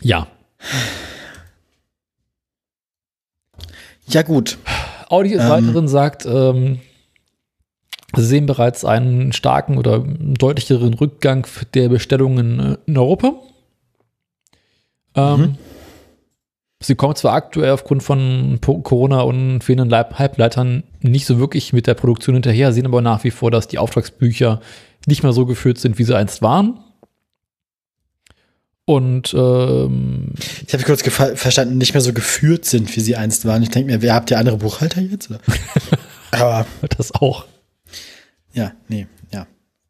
Ja. 0.00 0.26
Ja, 4.06 4.22
gut. 4.22 4.58
Audi 5.08 5.30
des 5.30 5.42
Ähm. 5.42 5.50
Weiteren 5.50 5.88
sagt, 5.88 6.26
ähm, 6.26 6.80
sie 8.14 8.24
sehen 8.24 8.46
bereits 8.46 8.84
einen 8.84 9.32
starken 9.32 9.78
oder 9.78 10.00
deutlicheren 10.00 10.94
Rückgang 10.94 11.46
der 11.74 11.88
Bestellungen 11.88 12.60
äh, 12.60 12.76
in 12.86 12.98
Europa. 12.98 13.34
Ähm, 15.14 15.40
Mhm. 15.40 15.58
Sie 16.84 16.96
kommen 16.96 17.16
zwar 17.16 17.32
aktuell 17.32 17.70
aufgrund 17.70 18.02
von 18.02 18.58
Corona 18.60 19.22
und 19.22 19.62
fehlenden 19.64 19.90
Halbleitern 19.92 20.82
nicht 21.00 21.24
so 21.24 21.38
wirklich 21.38 21.72
mit 21.72 21.86
der 21.86 21.94
Produktion 21.94 22.34
hinterher, 22.34 22.74
sehen 22.74 22.84
aber 22.84 23.00
nach 23.00 23.24
wie 23.24 23.30
vor, 23.30 23.50
dass 23.50 23.68
die 23.68 23.78
Auftragsbücher 23.78 24.60
nicht 25.06 25.22
mehr 25.22 25.32
so 25.32 25.46
geführt 25.46 25.78
sind, 25.78 25.98
wie 25.98 26.04
sie 26.04 26.14
einst 26.14 26.42
waren. 26.42 26.78
Und 28.84 29.32
ähm, 29.32 30.32
Ich 30.66 30.74
habe 30.74 30.84
kurz 30.84 31.02
verstanden, 31.02 31.78
nicht 31.78 31.94
mehr 31.94 32.02
so 32.02 32.12
geführt 32.12 32.66
sind, 32.66 32.94
wie 32.94 33.00
sie 33.00 33.16
einst 33.16 33.46
waren. 33.46 33.62
Ich 33.62 33.70
denke 33.70 33.90
mir, 33.90 34.02
wer 34.02 34.14
habt 34.14 34.30
ihr 34.30 34.38
andere 34.38 34.58
Buchhalter 34.58 35.00
jetzt? 35.00 35.30
Aber 36.32 36.66
das 36.98 37.14
auch. 37.14 37.46
ja, 38.52 38.72
nee, 38.88 39.06
ja. 39.32 39.46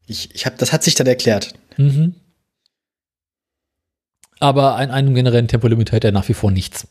Ich, 0.06 0.32
ich 0.32 0.46
hab, 0.46 0.58
das 0.58 0.72
hat 0.72 0.84
sich 0.84 0.94
dann 0.94 1.08
erklärt. 1.08 1.54
Mhm. 1.76 2.14
Aber 4.40 4.77
an 4.77 4.90
einem 4.90 5.15
generellen 5.15 5.48
Tempolimit 5.48 5.93
hält 5.93 6.05
er 6.05 6.12
nach 6.12 6.28
wie 6.28 6.35
vor 6.35 6.51
nichts. 6.51 6.86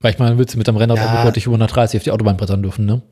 Weil 0.00 0.12
ich 0.12 0.18
meine, 0.18 0.38
willst 0.38 0.54
du 0.54 0.58
mit 0.58 0.66
dem 0.66 0.76
Rennrad 0.76 0.98
Ja. 0.98 1.14
ja. 1.14 1.24
deutlich 1.24 1.46
über 1.46 1.54
130 1.54 1.98
auf 2.00 2.04
die 2.04 2.10
Autobahn 2.10 2.36
brettern 2.36 2.62
dürfen, 2.62 2.86
ne? 2.86 3.02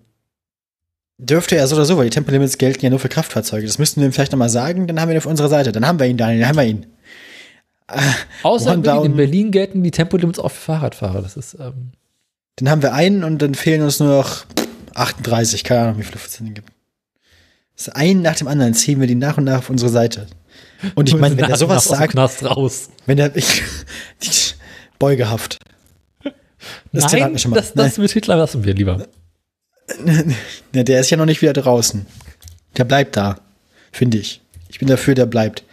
Dürfte 1.18 1.56
er 1.56 1.66
so 1.66 1.74
oder 1.74 1.84
so, 1.84 1.96
weil 1.98 2.04
die 2.04 2.10
Tempolimits 2.14 2.58
gelten 2.58 2.84
ja 2.84 2.90
nur 2.90 3.00
für 3.00 3.08
Kraftfahrzeuge. 3.08 3.66
Das 3.66 3.78
müssten 3.78 4.00
wir 4.00 4.06
ihm 4.08 4.12
vielleicht 4.12 4.30
nochmal 4.32 4.48
sagen, 4.48 4.86
dann 4.86 5.00
haben 5.00 5.08
wir 5.08 5.16
ihn 5.16 5.18
auf 5.18 5.26
unserer 5.26 5.48
Seite. 5.48 5.72
Dann 5.72 5.84
haben 5.86 5.98
wir 5.98 6.06
ihn, 6.06 6.16
Daniel, 6.16 6.40
dann 6.40 6.48
haben 6.50 6.56
wir 6.56 6.64
ihn. 6.64 6.86
Außer 8.44 8.66
One 8.66 8.74
in 8.74 8.82
Berlin. 8.82 9.04
in 9.04 9.16
Berlin 9.16 9.50
gelten 9.50 9.82
die 9.82 9.90
Tempolimits 9.90 10.38
auch 10.38 10.50
für 10.50 10.60
Fahrradfahrer. 10.60 11.20
Das 11.22 11.36
ist, 11.36 11.54
ähm, 11.54 11.92
Dann 12.56 12.70
haben 12.70 12.82
wir 12.82 12.92
einen 12.94 13.24
und 13.24 13.42
dann 13.42 13.54
fehlen 13.54 13.82
uns 13.82 13.98
nur 13.98 14.18
noch 14.18 14.44
38. 14.94 15.64
Keine 15.64 15.82
Ahnung, 15.82 15.98
wie 15.98 16.04
viele 16.04 16.20
es 16.24 16.38
gibt. 16.54 16.70
Das 17.76 17.88
einen 17.88 18.22
nach 18.22 18.36
dem 18.36 18.46
anderen 18.48 18.74
ziehen 18.74 19.00
wir 19.00 19.06
die 19.06 19.14
nach 19.14 19.38
und 19.38 19.44
nach 19.44 19.58
auf 19.58 19.70
unsere 19.70 19.90
Seite. 19.90 20.26
Und 20.94 21.08
ich 21.08 21.16
meine, 21.16 21.36
wenn 21.36 21.50
er 21.50 21.56
sowas 21.56 21.84
sagt, 21.84 22.12
Knast 22.12 22.44
raus. 22.44 22.88
wenn 23.06 23.18
er 23.18 23.34
ich, 23.36 23.62
die 24.22 24.30
Beugehaft. 24.98 25.58
Das 26.92 27.12
Nein, 27.12 27.32
wir 27.32 27.38
schon 27.38 27.50
mal. 27.52 27.56
das, 27.56 27.72
das 27.74 27.98
mit 27.98 28.10
Hitler 28.10 28.36
lassen 28.36 28.64
wir 28.64 28.74
lieber. 28.74 29.06
Ja, 30.74 30.82
der 30.82 31.00
ist 31.00 31.10
ja 31.10 31.16
noch 31.16 31.26
nicht 31.26 31.42
wieder 31.42 31.52
draußen. 31.52 32.06
Der 32.76 32.84
bleibt 32.84 33.16
da, 33.16 33.40
finde 33.92 34.18
ich. 34.18 34.40
Ich 34.68 34.78
bin 34.78 34.88
dafür, 34.88 35.14
der 35.14 35.26
bleibt. 35.26 35.64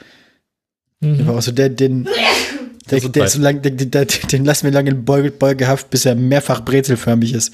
Mhm. 1.01 1.27
Aber 1.27 1.37
auch 1.37 1.41
so 1.41 1.51
der, 1.51 1.69
den, 1.69 2.07
der, 2.91 2.99
der 3.01 3.25
ist 3.25 3.33
so 3.33 3.41
lang, 3.41 3.61
der, 3.61 3.71
der, 3.71 4.05
den 4.05 4.45
lassen 4.45 4.63
wir 4.65 4.71
lange 4.71 4.91
in 4.91 5.05
Beuge, 5.05 5.31
Beugehaft, 5.31 5.89
bis 5.89 6.05
er 6.05 6.15
mehrfach 6.15 6.61
brezelförmig 6.63 7.33
ist. 7.33 7.51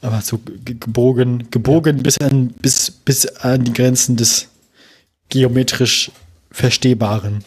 Aber 0.00 0.20
so 0.20 0.38
ge- 0.38 0.76
gebogen, 0.78 1.50
gebogen 1.50 2.02
bis 2.02 2.18
an, 2.18 2.48
bis, 2.60 2.90
bis 2.90 3.26
an 3.26 3.64
die 3.64 3.72
Grenzen 3.72 4.16
des 4.16 4.48
geometrisch 5.28 6.10
Verstehbaren. 6.50 7.44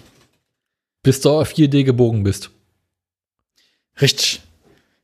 Bis 1.03 1.21
du 1.21 1.31
auf 1.31 1.53
4D 1.53 1.83
gebogen 1.83 2.23
bist. 2.23 2.51
Richtig. 3.99 4.41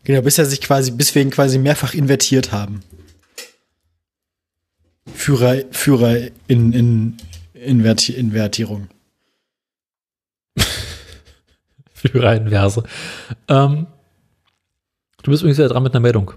Genau, 0.04 0.22
bis 0.22 0.38
er 0.38 0.46
sich 0.46 0.62
quasi, 0.62 0.92
bis 0.92 1.14
wir 1.16 1.22
ihn 1.22 1.32
quasi 1.32 1.58
mehrfach 1.58 1.94
invertiert 1.94 2.52
haben. 2.52 2.82
Führer, 5.14 5.64
Führer 5.72 6.28
in, 6.48 6.74
in 6.74 7.18
Inverti 7.54 8.14
Invertierung. 8.14 8.88
Führerinverse. 11.94 12.84
Ähm, 13.48 13.88
du 15.24 15.32
bist 15.32 15.42
übrigens 15.42 15.58
wieder 15.58 15.70
dran 15.70 15.84
mit 15.84 15.94
einer 15.94 16.02
Meldung. 16.02 16.34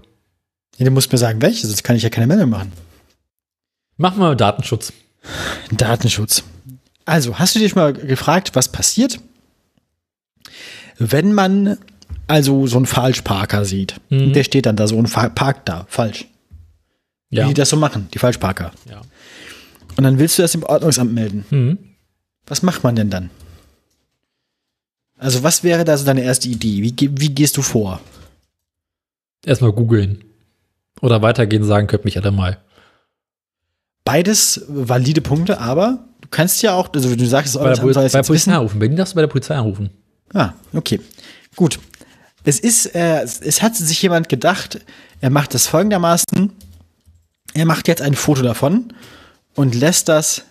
Ja, 0.77 0.85
du 0.85 0.91
musst 0.91 1.11
mir 1.11 1.17
sagen, 1.17 1.41
welche, 1.41 1.67
sonst 1.67 1.83
kann 1.83 1.95
ich 1.95 2.03
ja 2.03 2.09
keine 2.09 2.27
Meldung 2.27 2.49
machen. 2.49 2.71
Machen 3.97 4.17
wir 4.17 4.27
mal 4.27 4.35
Datenschutz. 4.35 4.93
Datenschutz. 5.77 6.43
Also, 7.05 7.39
hast 7.39 7.55
du 7.55 7.59
dich 7.59 7.75
mal 7.75 7.93
gefragt, 7.93 8.51
was 8.53 8.69
passiert, 8.71 9.19
wenn 10.97 11.33
man 11.33 11.77
also 12.27 12.67
so 12.67 12.77
einen 12.77 12.85
Falschparker 12.85 13.65
sieht? 13.65 13.99
Mhm. 14.09 14.33
Der 14.33 14.43
steht 14.43 14.65
dann 14.65 14.75
da 14.75 14.87
so 14.87 14.97
und 14.97 15.11
parkt 15.11 15.67
da, 15.67 15.85
falsch. 15.89 16.25
Ja. 17.29 17.43
Wie 17.45 17.49
die 17.49 17.53
das 17.55 17.69
so 17.69 17.77
machen, 17.77 18.07
die 18.13 18.19
Falschparker. 18.19 18.71
ja. 18.89 19.01
Und 19.97 20.05
dann 20.05 20.19
willst 20.19 20.37
du 20.37 20.41
das 20.41 20.55
im 20.55 20.63
Ordnungsamt 20.63 21.11
melden. 21.13 21.43
Mhm. 21.49 21.77
Was 22.47 22.61
macht 22.63 22.83
man 22.83 22.95
denn 22.95 23.09
dann? 23.09 23.29
Also, 25.17 25.43
was 25.43 25.63
wäre 25.63 25.83
da 25.83 25.97
so 25.97 26.05
deine 26.05 26.23
erste 26.23 26.47
Idee? 26.47 26.81
Wie, 26.81 26.95
wie 26.97 27.29
gehst 27.29 27.57
du 27.57 27.61
vor? 27.61 27.99
Erstmal 29.45 29.73
googeln. 29.73 30.23
Oder 31.01 31.21
weitergehen, 31.21 31.63
sagen, 31.63 31.87
könnt 31.87 32.05
mich 32.05 32.17
alle 32.17 32.31
mal. 32.31 32.57
Beides 34.11 34.61
valide 34.67 35.21
Punkte, 35.21 35.59
aber 35.59 35.99
du 36.19 36.27
kannst 36.29 36.61
ja 36.61 36.73
auch, 36.73 36.91
also 36.93 37.15
du 37.15 37.25
sagst, 37.25 37.55
das 37.55 37.61
Bei 37.61 37.69
der, 37.69 37.75
soll 37.77 37.93
bei 37.93 38.03
es 38.05 38.11
der 38.11 38.23
Polizei 38.23 38.51
anrufen. 38.53 38.79
Berlin 38.79 38.97
darfst 38.97 39.13
du 39.13 39.15
bei 39.15 39.21
der 39.21 39.27
Polizei 39.27 39.55
anrufen. 39.55 39.89
Ah, 40.33 40.51
okay. 40.73 40.99
Gut. 41.55 41.79
Es 42.43 42.59
ist, 42.59 42.93
äh, 42.95 43.21
es- 43.21 43.39
es 43.39 43.61
hat 43.61 43.75
sich 43.77 44.01
jemand 44.01 44.27
gedacht, 44.27 44.79
er 45.21 45.29
macht 45.29 45.53
das 45.53 45.67
folgendermaßen. 45.67 46.51
Er 47.53 47.65
macht 47.65 47.87
jetzt 47.87 48.01
ein 48.01 48.15
Foto 48.15 48.41
davon 48.41 48.93
und 49.55 49.75
lässt 49.75 50.09
das 50.09 50.43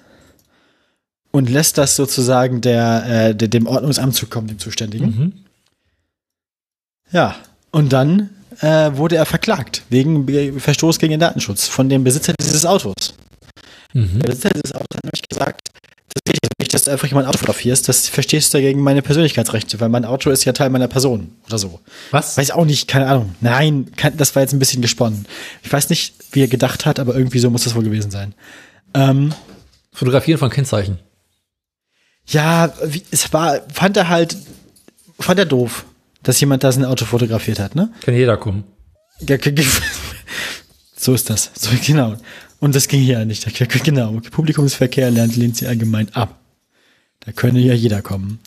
und 1.31 1.51
lässt 1.51 1.77
das 1.78 1.97
sozusagen 1.97 2.61
der, 2.62 3.05
äh, 3.31 3.35
der, 3.35 3.49
dem 3.49 3.66
Ordnungsamt 3.66 4.15
zukommen, 4.15 4.47
dem 4.49 4.59
Zuständigen. 4.59 5.07
Mhm. 5.07 5.32
Ja, 7.12 7.37
und 7.73 7.93
dann 7.93 8.31
äh, 8.61 8.91
wurde 8.97 9.16
er 9.16 9.27
verklagt 9.27 9.82
wegen 9.91 10.61
Verstoß 10.61 10.99
gegen 10.99 11.11
den 11.12 11.20
Datenschutz 11.20 11.66
von 11.66 11.89
dem 11.89 12.05
Besitzer 12.05 12.35
dieses 12.41 12.65
Autos. 12.66 13.15
Mhm. 13.93 14.21
Der 14.21 14.29
Besitzer 14.29 14.51
dieses 14.51 14.73
Autos 14.75 14.97
hat 14.97 15.05
nämlich 15.05 15.29
gesagt, 15.29 15.69
das 16.12 16.23
geht 16.25 16.39
jetzt 16.43 16.59
nicht, 16.59 16.75
dass 16.75 16.85
du 16.85 16.91
einfach 16.91 17.07
jemand 17.09 17.29
Auto 17.29 17.39
fotografierst, 17.39 17.89
das 17.89 18.09
verstehst 18.09 18.53
du 18.53 18.61
gegen 18.61 18.81
meine 18.83 19.01
Persönlichkeitsrechte, 19.03 19.79
weil 19.81 19.89
mein 19.89 20.05
Auto 20.05 20.31
ist 20.31 20.45
ja 20.45 20.53
Teil 20.53 20.71
meiner 20.71 20.89
Person 20.89 21.37
oder 21.47 21.59
so. 21.59 21.81
Was? 22.11 22.37
Weiß 22.37 22.51
auch 22.51 22.65
nicht, 22.65 22.89
keine 22.89 23.07
Ahnung. 23.07 23.35
Nein, 23.41 23.93
kann, 23.97 24.17
das 24.17 24.35
war 24.35 24.43
jetzt 24.43 24.53
ein 24.53 24.59
bisschen 24.59 24.83
gesponnen. 24.83 25.27
Ich 25.62 25.73
weiß 25.73 25.89
nicht, 25.91 26.15
wie 26.33 26.43
er 26.43 26.49
gedacht 26.49 26.85
hat, 26.87 26.99
aber 26.99 27.15
irgendwie 27.15 27.39
so 27.39 27.49
muss 27.51 27.65
das 27.65 27.75
wohl 27.75 27.85
gewesen 27.85 28.11
sein. 28.11 28.35
Ähm, 28.95 29.33
Fotografieren 29.93 30.39
von 30.39 30.51
Kennzeichen. 30.51 30.99
ja, 32.27 32.73
wie, 32.85 33.03
es 33.11 33.33
war, 33.33 33.61
fand 33.73 33.97
er 33.97 34.09
halt, 34.09 34.37
fand 35.19 35.39
er 35.39 35.47
doof, 35.47 35.85
dass 36.23 36.41
jemand 36.41 36.65
da 36.65 36.73
sein 36.73 36.85
Auto 36.85 37.05
fotografiert 37.05 37.59
hat, 37.61 37.75
ne? 37.75 37.93
Kann 38.03 38.15
jeder 38.15 38.37
kommen. 38.37 38.65
Ja, 39.21 39.37
So 40.97 41.15
ist 41.15 41.31
das. 41.31 41.51
So, 41.59 41.71
genau. 41.87 42.17
Und 42.61 42.74
das 42.74 42.89
ging 42.89 43.01
hier 43.03 43.24
nicht. 43.24 43.47
Genau. 43.85 44.20
Publikumsverkehr 44.31 45.11
lernt, 45.11 45.37
lehnt 45.37 45.57
sie 45.57 45.66
allgemein 45.66 46.15
ab. 46.15 46.39
Da 47.20 47.32
könne 47.32 47.59
ja 47.61 47.74
jeder 47.74 48.03
kommen. 48.03 48.39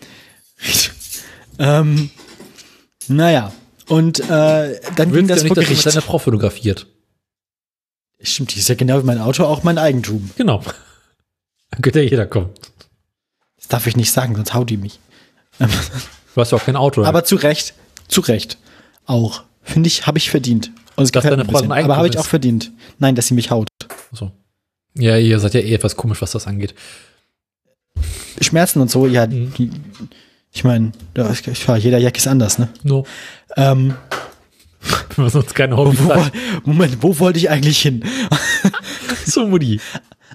ähm, 1.60 2.10
naja. 3.08 3.52
Und 3.88 4.20
äh, 4.20 4.24
dann 4.26 5.10
Du 5.10 5.16
ging 5.16 5.28
willst 5.28 5.30
ja 5.30 5.36
das 5.36 5.44
nicht, 5.44 5.50
vor 5.50 5.56
dass 5.56 5.66
Gericht. 5.66 5.86
deine 5.86 6.02
Frau 6.02 6.18
fotografiert. 6.18 6.88
Stimmt, 8.22 8.56
die 8.56 8.60
ist 8.60 8.70
ja 8.70 8.76
genau 8.76 9.02
wie 9.02 9.06
mein 9.06 9.20
Auto 9.20 9.44
auch 9.44 9.64
mein 9.64 9.78
Eigentum. 9.78 10.30
Genau. 10.38 10.60
Dann 11.72 11.82
könnte 11.82 12.02
ja 12.02 12.10
jeder 12.10 12.26
kommen. 12.26 12.52
Das 13.58 13.68
darf 13.68 13.88
ich 13.88 13.98
nicht 13.98 14.12
sagen, 14.12 14.36
sonst 14.36 14.54
haut 14.54 14.70
die 14.70 14.78
mich. 14.78 15.00
Du 15.60 16.42
hast 16.42 16.52
ja 16.52 16.58
auch 16.58 16.64
kein 16.64 16.76
Auto. 16.76 17.04
Aber 17.04 17.26
zu 17.26 17.36
Recht, 17.36 17.74
zu 18.08 18.22
Recht. 18.22 18.58
Auch. 19.06 19.44
Finde 19.64 19.88
ich, 19.88 20.06
habe 20.08 20.18
ich 20.18 20.30
verdient. 20.30 20.72
Und 20.96 21.06
es 21.06 21.12
Dass 21.12 21.24
deine 21.24 21.46
Frau 21.46 21.58
ein 21.58 21.72
Eigentum 21.72 21.92
Aber 21.92 21.98
habe 21.98 22.08
ich 22.08 22.18
auch 22.18 22.26
verdient. 22.26 22.72
Nein, 23.00 23.16
dass 23.16 23.28
sie 23.28 23.34
mich 23.34 23.50
haut. 23.50 23.68
So. 24.14 24.32
Ja, 24.96 25.18
ihr 25.18 25.40
seid 25.40 25.54
ja 25.56 25.60
eh 25.62 25.74
etwas 25.74 25.96
komisch, 25.96 26.22
was 26.22 26.32
das 26.32 26.48
angeht. 26.48 26.76
Schmerzen 28.42 28.82
und 28.82 28.90
so, 28.92 29.08
ja, 29.08 29.26
Mhm. 29.28 29.54
ich 30.52 30.64
meine, 30.64 30.92
jeder 31.78 31.98
Jack 32.00 32.18
ist 32.18 32.28
anders, 32.28 32.60
ne? 32.60 32.70
No. 32.84 33.06
Ähm, 33.56 33.96
Wenn 35.16 35.26
wir 35.26 35.30
sonst 35.30 35.56
keine 35.56 35.78
Hobby 35.78 35.98
wo, 36.00 36.14
Moment, 36.66 36.98
wo 37.02 37.18
wollte 37.20 37.40
ich 37.40 37.50
eigentlich 37.50 37.80
hin? 37.82 38.04
So, 39.26 39.48
Mutti. 39.48 39.80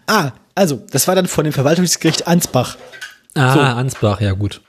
Ah, 0.06 0.32
also, 0.54 0.82
das 0.90 1.06
war 1.06 1.14
dann 1.14 1.26
von 1.26 1.44
dem 1.44 1.52
Verwaltungsgericht 1.52 2.26
Ansbach. 2.26 2.78
Ah, 3.34 3.52
So. 3.52 3.60
Ansbach, 3.60 4.20
ja 4.22 4.32
gut. 4.32 4.62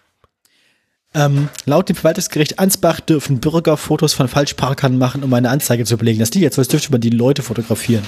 Ähm, 1.13 1.47
laut 1.65 1.87
dem 1.87 1.95
Verwaltungsgericht 1.95 2.59
Ansbach 2.59 2.99
dürfen 2.99 3.39
Bürger 3.39 3.77
Fotos 3.77 4.13
von 4.13 4.27
Falschparkern 4.27 4.97
machen, 4.97 5.23
um 5.23 5.33
eine 5.33 5.49
Anzeige 5.49 5.85
zu 5.85 5.97
belegen. 5.97 6.19
Das 6.19 6.31
liegt 6.33 6.43
jetzt 6.43 6.59
als 6.59 6.67
dürfte 6.67 6.91
man 6.91 6.99
die 7.01 7.09
Leute 7.11 7.41
fotografieren. 7.41 8.03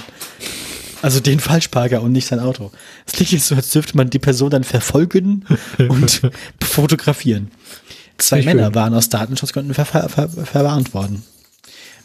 Also 1.02 1.20
den 1.20 1.40
Falschparker 1.40 2.00
und 2.00 2.12
nicht 2.12 2.28
sein 2.28 2.38
Auto. 2.40 2.70
Es 3.06 3.18
liegt 3.18 3.32
jetzt 3.32 3.46
so, 3.48 3.56
als 3.56 3.70
dürfte 3.70 3.96
man 3.96 4.08
die 4.08 4.18
Person 4.20 4.50
dann 4.50 4.64
verfolgen 4.64 5.44
und 5.88 6.22
fotografieren. 6.62 7.50
Zwei 8.18 8.36
Nicht 8.36 8.46
Männer 8.46 8.66
schön. 8.66 8.74
waren 8.76 8.94
aus 8.94 9.08
Datenschutzgründen 9.08 9.74
ver 9.74 9.84
ver 9.84 10.08
ver 10.08 10.28
verwarnt 10.28 10.94
worden. 10.94 11.24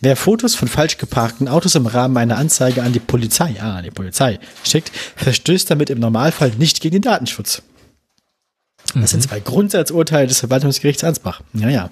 Wer 0.01 0.15
Fotos 0.15 0.55
von 0.55 0.67
falsch 0.67 0.97
geparkten 0.97 1.47
Autos 1.47 1.75
im 1.75 1.87
Rahmen 1.87 2.17
einer 2.17 2.37
Anzeige 2.37 2.83
an 2.83 2.93
die 2.93 2.99
Polizei, 2.99 3.55
ah, 3.59 3.77
an 3.77 3.83
die 3.83 3.91
Polizei, 3.91 4.39
schickt, 4.63 4.91
verstößt 5.15 5.69
damit 5.71 5.89
im 5.89 5.99
Normalfall 5.99 6.51
nicht 6.57 6.81
gegen 6.81 6.93
den 6.93 7.01
Datenschutz. 7.01 7.63
Das 8.93 9.11
sind 9.11 9.23
zwei 9.23 9.39
Grundsatzurteile 9.39 10.27
des 10.27 10.39
Verwaltungsgerichts 10.39 11.03
Ansbach. 11.03 11.41
Ja, 11.53 11.69
ja. 11.69 11.89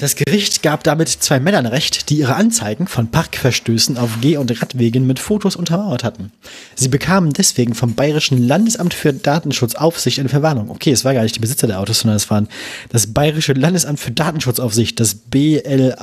Das 0.00 0.16
Gericht 0.16 0.62
gab 0.62 0.82
damit 0.84 1.08
zwei 1.08 1.38
Männern 1.40 1.66
Recht, 1.66 2.10
die 2.10 2.16
ihre 2.18 2.34
Anzeigen 2.34 2.86
von 2.88 3.08
Parkverstößen 3.08 3.96
auf 3.96 4.18
Geh- 4.20 4.36
und 4.36 4.50
Radwegen 4.60 5.06
mit 5.06 5.18
Fotos 5.20 5.56
untermauert 5.56 6.04
hatten. 6.04 6.32
Sie 6.74 6.88
bekamen 6.88 7.32
deswegen 7.32 7.74
vom 7.74 7.94
Bayerischen 7.94 8.46
Landesamt 8.46 8.92
für 8.94 9.12
Datenschutzaufsicht 9.12 10.18
eine 10.18 10.28
Verwarnung. 10.28 10.70
Okay, 10.70 10.90
es 10.90 11.04
war 11.04 11.14
gar 11.14 11.22
nicht 11.22 11.36
die 11.36 11.40
Besitzer 11.40 11.66
der 11.68 11.80
Autos, 11.80 12.00
sondern 12.00 12.16
es 12.16 12.28
waren 12.30 12.48
das 12.90 13.06
Bayerische 13.14 13.52
Landesamt 13.52 14.00
für 14.00 14.10
Datenschutzaufsicht, 14.10 14.98
das 15.00 15.14
BLADSA, 15.14 15.94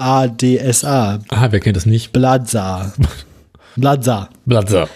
Ah, 1.30 1.48
wer 1.52 1.60
kennt 1.60 1.76
das 1.76 1.86
nicht? 1.86 2.14
Bladsa. 2.14 2.94
Bladsa. 3.76 4.30
Blatzer. 4.46 4.90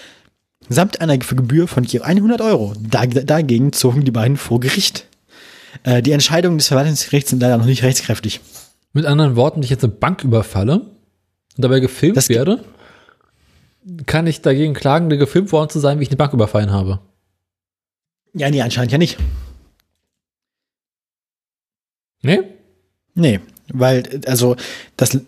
Samt 0.69 1.01
einer 1.01 1.17
Gebühr 1.17 1.67
von 1.67 1.83
je 1.83 1.99
100 2.01 2.41
Euro. 2.41 2.73
Da, 2.79 3.05
dagegen 3.05 3.71
zogen 3.73 4.03
die 4.03 4.11
beiden 4.11 4.37
vor 4.37 4.59
Gericht. 4.59 5.05
Äh, 5.83 6.01
die 6.01 6.11
Entscheidungen 6.11 6.57
des 6.57 6.67
Verwaltungsgerichts 6.67 7.29
sind 7.29 7.41
leider 7.41 7.57
noch 7.57 7.65
nicht 7.65 7.83
rechtskräftig. 7.83 8.41
Mit 8.93 9.05
anderen 9.05 9.35
Worten, 9.35 9.57
wenn 9.57 9.63
ich 9.63 9.69
jetzt 9.69 9.83
eine 9.83 9.93
Bank 9.93 10.23
überfalle 10.23 10.79
und 10.79 11.63
dabei 11.63 11.79
gefilmt 11.79 12.17
Das 12.17 12.29
werde, 12.29 12.63
kann 14.05 14.27
ich 14.27 14.41
dagegen 14.41 14.73
klagen, 14.73 15.09
gefilmt 15.09 15.51
worden 15.51 15.69
zu 15.69 15.79
sein, 15.79 15.99
wie 15.99 16.03
ich 16.03 16.09
eine 16.09 16.17
Bank 16.17 16.33
überfallen 16.33 16.71
habe. 16.71 16.99
Ja, 18.33 18.49
nee, 18.49 18.61
anscheinend 18.61 18.91
ja 18.91 18.97
nicht. 18.97 19.17
Nee? 22.21 22.39
Nee, 23.13 23.39
weil, 23.71 24.21
also, 24.25 24.55
das, 24.97 25.19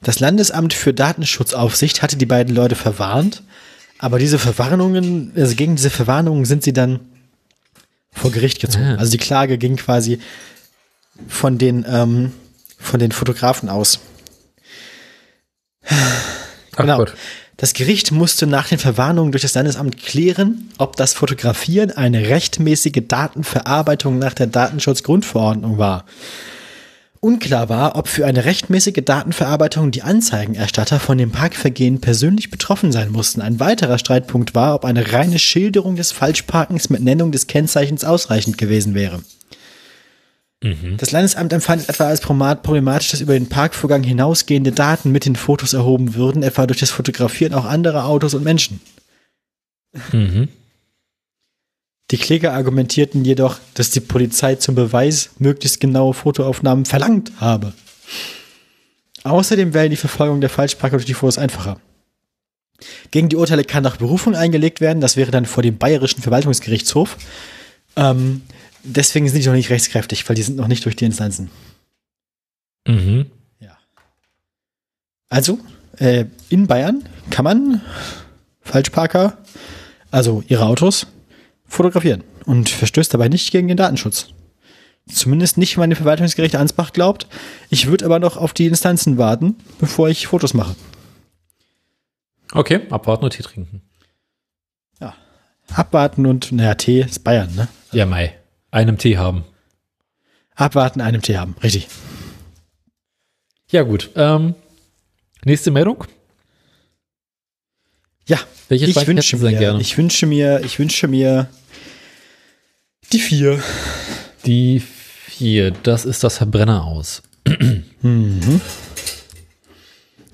das 0.00 0.18
Landesamt 0.18 0.74
für 0.74 0.92
Datenschutzaufsicht 0.92 2.02
hatte 2.02 2.16
die 2.16 2.26
beiden 2.26 2.54
Leute 2.54 2.74
verwarnt, 2.74 3.42
aber 3.98 4.18
diese 4.18 4.38
Verwarnungen, 4.38 5.32
also 5.36 5.54
gegen 5.54 5.76
diese 5.76 5.90
Verwarnungen 5.90 6.44
sind 6.44 6.64
sie 6.64 6.72
dann 6.72 7.00
vor 8.12 8.30
Gericht 8.30 8.60
gezogen. 8.60 8.84
Also 8.98 9.10
die 9.10 9.18
Klage 9.18 9.58
ging 9.58 9.76
quasi 9.76 10.20
von 11.28 11.58
den, 11.58 11.84
ähm, 11.88 12.32
von 12.78 13.00
den 13.00 13.12
Fotografen 13.12 13.68
aus. 13.68 14.00
Genau. 16.76 17.04
Das 17.56 17.74
Gericht 17.74 18.10
musste 18.12 18.46
nach 18.46 18.68
den 18.68 18.78
Verwarnungen 18.78 19.30
durch 19.30 19.42
das 19.42 19.54
Landesamt 19.54 19.98
klären, 19.98 20.70
ob 20.78 20.96
das 20.96 21.14
Fotografieren 21.14 21.90
eine 21.92 22.28
rechtmäßige 22.28 23.02
Datenverarbeitung 23.06 24.18
nach 24.18 24.34
der 24.34 24.46
Datenschutzgrundverordnung 24.48 25.78
war. 25.78 26.04
Unklar 27.24 27.68
war, 27.68 27.94
ob 27.94 28.08
für 28.08 28.26
eine 28.26 28.44
rechtmäßige 28.44 29.04
Datenverarbeitung 29.04 29.92
die 29.92 30.02
Anzeigenerstatter 30.02 30.98
von 30.98 31.18
dem 31.18 31.30
Parkvergehen 31.30 32.00
persönlich 32.00 32.50
betroffen 32.50 32.90
sein 32.90 33.12
mussten. 33.12 33.40
Ein 33.40 33.60
weiterer 33.60 33.98
Streitpunkt 33.98 34.56
war, 34.56 34.74
ob 34.74 34.84
eine 34.84 35.12
reine 35.12 35.38
Schilderung 35.38 35.94
des 35.94 36.10
Falschparkens 36.10 36.90
mit 36.90 37.00
Nennung 37.00 37.30
des 37.30 37.46
Kennzeichens 37.46 38.02
ausreichend 38.04 38.58
gewesen 38.58 38.96
wäre. 38.96 39.22
Das 40.96 41.12
Landesamt 41.12 41.52
empfand 41.52 41.82
es 41.82 41.88
etwa 41.88 42.08
als 42.08 42.20
problematisch, 42.20 43.12
dass 43.12 43.20
über 43.20 43.34
den 43.34 43.48
Parkvorgang 43.48 44.02
hinausgehende 44.02 44.72
Daten 44.72 45.12
mit 45.12 45.24
den 45.24 45.36
Fotos 45.36 45.74
erhoben 45.74 46.14
würden, 46.14 46.42
etwa 46.42 46.66
durch 46.66 46.80
das 46.80 46.90
Fotografieren 46.90 47.54
auch 47.54 47.66
anderer 47.66 48.06
Autos 48.06 48.34
und 48.34 48.42
Menschen. 48.42 48.80
Mhm. 50.10 50.48
Die 52.10 52.18
Kläger 52.18 52.52
argumentierten 52.52 53.24
jedoch, 53.24 53.58
dass 53.74 53.90
die 53.90 54.00
Polizei 54.00 54.56
zum 54.56 54.74
Beweis 54.74 55.30
möglichst 55.38 55.80
genaue 55.80 56.12
Fotoaufnahmen 56.12 56.84
verlangt 56.84 57.32
habe. 57.38 57.72
Außerdem 59.24 59.72
wäre 59.72 59.88
die 59.88 59.96
Verfolgung 59.96 60.40
der 60.40 60.50
Falschparker 60.50 60.96
durch 60.96 61.06
die 61.06 61.14
Fotos 61.14 61.38
einfacher. 61.38 61.80
Gegen 63.12 63.28
die 63.28 63.36
Urteile 63.36 63.64
kann 63.64 63.84
noch 63.84 63.96
Berufung 63.96 64.34
eingelegt 64.34 64.80
werden, 64.80 65.00
das 65.00 65.16
wäre 65.16 65.30
dann 65.30 65.46
vor 65.46 65.62
dem 65.62 65.78
Bayerischen 65.78 66.20
Verwaltungsgerichtshof. 66.20 67.16
Ähm, 67.96 68.42
deswegen 68.82 69.28
sind 69.28 69.42
die 69.42 69.46
noch 69.46 69.54
nicht 69.54 69.70
rechtskräftig, 69.70 70.28
weil 70.28 70.36
die 70.36 70.42
sind 70.42 70.56
noch 70.56 70.66
nicht 70.66 70.84
durch 70.84 70.96
die 70.96 71.04
Instanzen. 71.04 71.50
Mhm. 72.86 73.26
Also, 75.32 75.58
äh, 75.96 76.26
in 76.50 76.66
Bayern 76.66 77.08
kann 77.30 77.44
man 77.44 77.80
Falschparker, 78.60 79.38
also 80.10 80.44
ihre 80.46 80.66
Autos, 80.66 81.06
fotografieren 81.72 82.22
und 82.44 82.68
verstößt 82.68 83.12
dabei 83.14 83.28
nicht 83.28 83.50
gegen 83.50 83.68
den 83.68 83.76
Datenschutz. 83.76 84.28
Zumindest 85.10 85.58
nicht, 85.58 85.76
wenn 85.76 85.82
man 85.82 85.90
dem 85.90 85.96
Verwaltungsgericht 85.96 86.54
Ansbach 86.54 86.92
glaubt. 86.92 87.26
Ich 87.70 87.86
würde 87.88 88.04
aber 88.04 88.20
noch 88.20 88.36
auf 88.36 88.52
die 88.52 88.66
Instanzen 88.66 89.18
warten, 89.18 89.56
bevor 89.78 90.08
ich 90.08 90.28
Fotos 90.28 90.54
mache. 90.54 90.76
Okay, 92.52 92.82
abwarten 92.90 93.24
und 93.24 93.32
Tee 93.32 93.42
trinken. 93.42 93.82
Abwarten 95.74 96.26
und, 96.26 96.52
naja, 96.52 96.74
Tee 96.74 97.00
ist 97.00 97.24
Bayern, 97.24 97.54
ne? 97.54 97.68
Ja, 97.92 98.06
Mai. 98.06 98.36
Einem 98.70 98.98
Tee 98.98 99.16
haben. 99.16 99.44
Abwarten, 100.54 101.00
einem 101.00 101.22
Tee 101.22 101.38
haben, 101.38 101.54
richtig. 101.62 101.88
Ja, 103.70 103.82
gut. 103.82 104.10
Ähm, 104.16 104.54
nächste 105.44 105.70
Meldung. 105.70 106.04
Ja, 108.28 108.38
Welches 108.68 108.90
ich 108.90 109.06
wünsche, 109.06 109.36
mir, 109.38 109.50
gerne? 109.58 109.80
ich 109.80 109.96
wünsche 109.96 110.26
mir, 110.26 110.60
ich 110.64 110.78
wünsche 110.78 111.08
mir 111.08 111.48
die 113.12 113.20
vier. 113.20 113.62
Die 114.46 114.80
vier, 114.80 115.70
das 115.70 116.04
ist 116.04 116.24
das 116.24 116.38
Verbrenner 116.38 116.84
aus. 116.84 117.22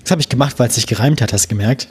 Das 0.01 0.11
habe 0.11 0.21
ich 0.21 0.29
gemacht, 0.29 0.57
weil 0.59 0.69
es 0.69 0.75
sich 0.75 0.87
gereimt 0.87 1.21
hat, 1.21 1.33
hast 1.33 1.45
du 1.45 1.49
gemerkt? 1.49 1.87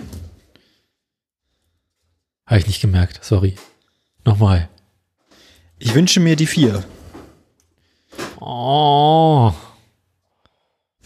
Habe 2.47 2.61
ich 2.61 2.67
nicht 2.67 2.81
gemerkt, 2.81 3.25
sorry. 3.25 3.55
Nochmal. 4.25 4.69
Ich 5.79 5.95
wünsche 5.95 6.19
mir 6.21 6.35
die 6.35 6.47
vier. 6.47 6.83
Oh. 8.41 9.53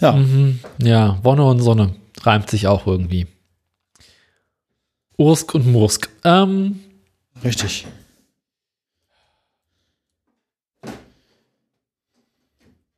Ja. 0.01 0.13
Mhm. 0.13 0.61
Ja, 0.79 1.19
Wonne 1.23 1.45
und 1.45 1.61
Sonne. 1.61 1.97
Reimt 2.23 2.49
sich 2.49 2.69
auch 2.69 2.87
irgendwie. 2.87 3.27
Ursk 5.19 5.55
und 5.55 5.67
Mursk. 5.67 6.09
Ähm, 6.25 6.81
Richtig. 7.45 7.87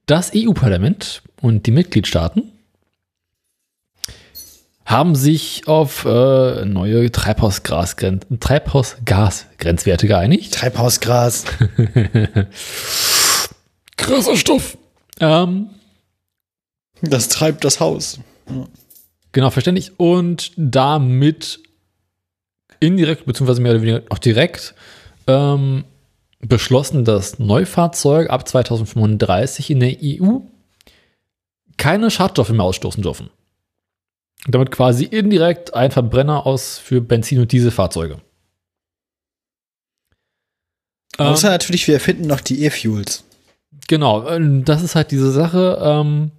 Das 0.06 0.32
EU-Parlament 0.34 1.22
und 1.40 1.66
die 1.66 1.70
Mitgliedstaaten 1.70 2.52
haben 4.84 5.14
sich 5.14 5.66
auf 5.66 6.04
äh, 6.04 6.64
neue 6.66 7.10
Treibhausgasgren 7.10 8.20
Treibhausgasgrenzwerte 8.38 10.06
geeinigt. 10.06 10.54
Treibhausgras. 10.54 11.44
Krasser 13.96 14.36
Stoff. 14.36 14.76
Ähm, 15.20 15.70
Das 17.00 17.28
treibt 17.28 17.64
das 17.64 17.80
Haus. 17.80 18.20
genau, 19.32 19.48
verständlich. 19.48 19.98
Und 19.98 20.52
damit 20.56 21.60
indirekt, 22.78 23.24
beziehungsweise 23.24 23.62
mehr 23.62 23.72
oder 23.72 23.82
weniger 23.82 24.02
auch 24.10 24.18
direkt, 24.18 24.74
ähm, 25.26 25.84
beschlossen, 26.48 27.04
dass 27.04 27.38
Neufahrzeuge 27.38 28.30
ab 28.30 28.46
2035 28.46 29.70
in 29.70 29.80
der 29.80 29.96
EU 30.02 30.40
keine 31.76 32.10
Schadstoffe 32.10 32.50
mehr 32.50 32.64
ausstoßen 32.64 33.02
dürfen. 33.02 33.30
Und 34.46 34.54
damit 34.54 34.70
quasi 34.70 35.04
indirekt 35.04 35.74
ein 35.74 35.90
Verbrenner 35.90 36.46
aus 36.46 36.78
für 36.78 37.00
Benzin- 37.00 37.40
und 37.40 37.52
Dieselfahrzeuge. 37.52 38.20
Außer 41.16 41.48
Ähm, 41.48 41.52
natürlich, 41.52 41.86
wir 41.86 41.94
erfinden 41.94 42.26
noch 42.26 42.40
die 42.40 42.64
E-Fuels. 42.64 43.24
Genau, 43.88 44.26
ähm, 44.28 44.64
das 44.64 44.82
ist 44.82 44.94
halt 44.94 45.10
diese 45.10 45.30
Sache, 45.30 45.78
ähm, 45.82 46.30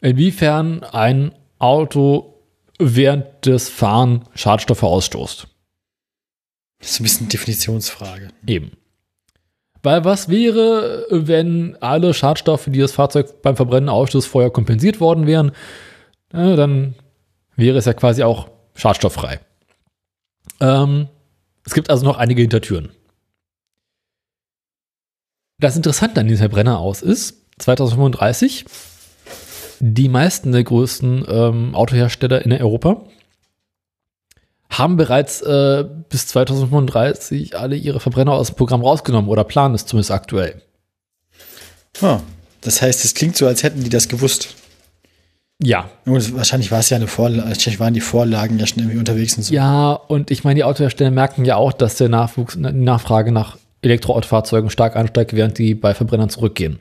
inwiefern 0.00 0.82
ein 0.84 1.32
Auto 1.58 2.34
während 2.78 3.46
des 3.46 3.68
Fahren 3.68 4.24
Schadstoffe 4.34 4.82
ausstoßt. 4.82 5.48
Das 6.78 6.90
ist 6.90 7.00
ein 7.00 7.02
bisschen 7.04 7.28
Definitionsfrage. 7.28 8.28
Eben. 8.46 8.72
Weil 9.82 10.04
was 10.04 10.28
wäre, 10.28 11.06
wenn 11.10 11.76
alle 11.80 12.14
Schadstoffe, 12.14 12.66
die 12.66 12.80
das 12.80 12.92
Fahrzeug 12.92 13.42
beim 13.42 13.56
Verbrennen 13.56 13.88
ausstößt, 13.88 14.26
vorher 14.26 14.50
kompensiert 14.50 15.00
worden 15.00 15.26
wären? 15.26 15.52
Äh, 16.32 16.56
dann 16.56 16.94
wäre 17.56 17.78
es 17.78 17.84
ja 17.84 17.92
quasi 17.92 18.22
auch 18.22 18.48
schadstofffrei. 18.74 19.40
Ähm, 20.60 21.08
es 21.64 21.74
gibt 21.74 21.90
also 21.90 22.04
noch 22.04 22.18
einige 22.18 22.40
Hintertüren. 22.40 22.90
Das 25.60 25.76
Interessante 25.76 26.20
an 26.20 26.28
diesem 26.28 26.48
Brenner 26.50 26.78
aus 26.78 27.02
ist, 27.02 27.44
2035, 27.58 28.64
die 29.80 30.08
meisten 30.08 30.52
der 30.52 30.64
größten 30.64 31.24
ähm, 31.28 31.74
Autohersteller 31.74 32.44
in 32.44 32.52
Europa 32.52 33.02
haben 34.70 34.96
bereits 34.96 35.40
äh, 35.42 35.84
bis 36.08 36.26
2035 36.28 37.56
alle 37.56 37.76
ihre 37.76 38.00
Verbrenner 38.00 38.32
aus 38.32 38.48
dem 38.48 38.56
Programm 38.56 38.82
rausgenommen 38.82 39.30
oder 39.30 39.44
planen 39.44 39.74
es 39.74 39.86
zumindest 39.86 40.10
aktuell. 40.10 40.62
Ah, 42.00 42.20
das 42.60 42.82
heißt, 42.82 43.04
es 43.04 43.14
klingt 43.14 43.36
so, 43.36 43.46
als 43.46 43.62
hätten 43.62 43.82
die 43.82 43.90
das 43.90 44.08
gewusst. 44.08 44.54
Ja. 45.60 45.90
Und 46.04 46.36
wahrscheinlich 46.36 46.70
war 46.70 46.80
es 46.80 46.90
ja 46.90 46.96
eine 46.96 47.08
Vorlage, 47.08 47.48
wahrscheinlich 47.48 47.80
waren 47.80 47.94
die 47.94 48.00
Vorlagen 48.00 48.58
ja 48.58 48.66
schon 48.66 48.78
irgendwie 48.78 48.98
unterwegs 48.98 49.36
und 49.36 49.42
so. 49.42 49.54
Ja, 49.54 49.92
und 49.92 50.30
ich 50.30 50.44
meine, 50.44 50.56
die 50.56 50.64
Autohersteller 50.64 51.10
merken 51.10 51.44
ja 51.44 51.56
auch, 51.56 51.72
dass 51.72 51.96
der 51.96 52.08
Nachwuchs, 52.08 52.54
die 52.54 52.60
Nachfrage 52.60 53.32
nach 53.32 53.56
Elektroautofahrzeugen 53.82 54.70
stark 54.70 54.96
ansteigt, 54.96 55.32
während 55.32 55.58
die 55.58 55.74
bei 55.74 55.94
Verbrennern 55.94 56.30
zurückgehen. 56.30 56.78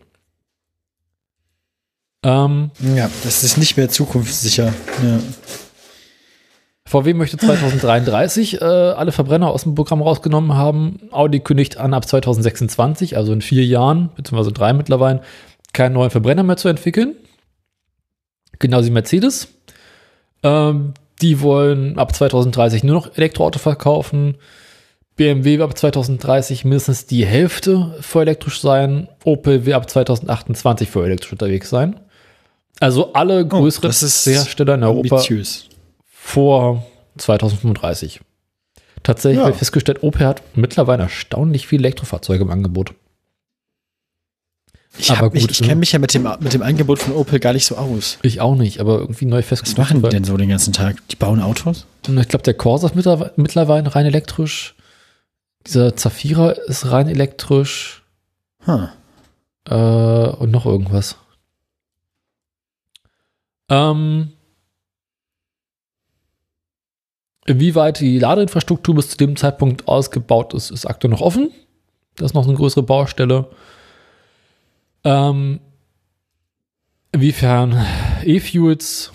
Ähm, 2.23 2.71
Ja, 2.95 3.09
das 3.23 3.43
ist 3.43 3.57
nicht 3.57 3.77
mehr 3.77 3.89
zukunftssicher. 3.89 4.73
Ja. 5.03 5.19
VW 6.87 7.13
möchte 7.13 7.37
2033 7.37 8.61
äh, 8.61 8.65
alle 8.65 9.11
Verbrenner 9.11 9.49
aus 9.49 9.63
dem 9.63 9.75
Programm 9.75 10.01
rausgenommen 10.01 10.55
haben. 10.55 11.01
Audi 11.11 11.41
kündigt 11.41 11.77
an, 11.77 11.93
ab 11.93 12.07
2026, 12.07 13.17
also 13.17 13.33
in 13.33 13.41
vier 13.41 13.65
Jahren, 13.65 14.09
beziehungsweise 14.15 14.53
drei 14.53 14.71
mittlerweile, 14.71 15.21
keinen 15.73 15.93
neuen 15.93 16.11
Verbrenner 16.11 16.43
mehr 16.43 16.55
zu 16.55 16.69
entwickeln. 16.69 17.15
Genauso 18.59 18.87
wie 18.87 18.91
Mercedes. 18.91 19.49
Ähm, 20.43 20.93
die 21.21 21.41
wollen 21.41 21.99
ab 21.99 22.15
2030 22.15 22.85
nur 22.85 22.95
noch 22.95 23.17
Elektroauto 23.17 23.59
verkaufen. 23.59 24.37
BMW 25.17 25.57
will 25.57 25.63
ab 25.63 25.77
2030 25.77 26.63
mindestens 26.63 27.05
die 27.05 27.25
Hälfte 27.25 27.95
voll 27.99 28.21
elektrisch 28.21 28.61
sein. 28.61 29.09
Opel 29.25 29.65
will 29.65 29.73
ab 29.73 29.89
2028 29.89 30.89
voll 30.89 31.05
elektrisch 31.05 31.33
unterwegs 31.33 31.69
sein. 31.69 31.99
Also 32.79 33.11
alle 33.13 33.45
größeren 33.45 33.89
das 33.89 34.03
ist 34.03 34.25
Hersteller 34.25 34.75
in 34.75 34.83
Europa 34.83 35.15
Ambitiös. 35.15 35.67
Vor 36.27 36.85
2035. 37.17 38.19
Tatsächlich 39.01 39.37
Ja. 39.37 39.43
habe 39.43 39.51
ich 39.53 39.57
festgestellt, 39.57 40.03
Opel 40.03 40.27
hat 40.27 40.41
mittlerweile 40.55 41.03
erstaunlich 41.03 41.67
viele 41.67 41.83
Elektrofahrzeuge 41.83 42.43
im 42.43 42.49
Angebot. 42.51 42.93
Ich, 44.97 45.09
Aber 45.11 45.29
mich- 45.31 45.49
ich 45.49 45.61
ne? 45.61 45.67
kenne 45.67 45.79
mich 45.79 45.91
ja 45.93 45.99
mit 45.99 46.13
dem, 46.13 46.27
mit 46.39 46.53
dem 46.53 46.63
Angebot 46.63 46.99
von 46.99 47.13
Opel 47.13 47.39
gar 47.39 47.53
nicht 47.53 47.65
so 47.65 47.77
aus. 47.77 48.17
Ich 48.23 48.41
auch 48.41 48.55
nicht, 48.55 48.79
aber 48.81 48.97
irgendwie 48.99 49.25
neu 49.25 49.37
Was 49.39 49.45
festgestellt. 49.45 49.87
machen 49.87 50.01
die 50.03 50.09
denn 50.09 50.23
so 50.25 50.35
den 50.35 50.49
ganzen 50.49 50.73
Tag? 50.73 51.07
Die 51.09 51.15
bauen 51.15 51.39
Autos? 51.41 51.85
Ich 52.07 52.27
glaube, 52.27 52.43
der 52.43 52.55
Corsa 52.55 52.87
ist 52.87 52.95
mittlerweile, 52.95 53.31
mittlerweile 53.37 53.95
rein 53.95 54.05
elektrisch. 54.05 54.75
Dieser 55.65 55.95
Zafira 55.95 56.51
ist 56.51 56.91
rein 56.91 57.07
elektrisch. 57.07 58.03
Hm. 58.65 58.89
Äh, 59.69 59.73
und 59.75 60.51
noch 60.51 60.65
irgendwas. 60.65 61.15
Ähm, 63.69 64.31
inwieweit 67.47 67.99
die 67.99 68.19
Ladeinfrastruktur 68.19 68.93
bis 68.95 69.09
zu 69.09 69.17
dem 69.17 69.35
Zeitpunkt 69.35 69.87
ausgebaut 69.87 70.53
ist, 70.53 70.69
ist 70.69 70.85
aktuell 70.85 71.11
noch 71.11 71.21
offen. 71.21 71.49
Das 72.15 72.27
ist 72.27 72.33
noch 72.35 72.47
eine 72.47 72.55
größere 72.55 72.83
Baustelle. 72.83 73.47
Ähm, 75.03 75.59
inwiefern 77.11 77.85
E-Fuels 78.23 79.11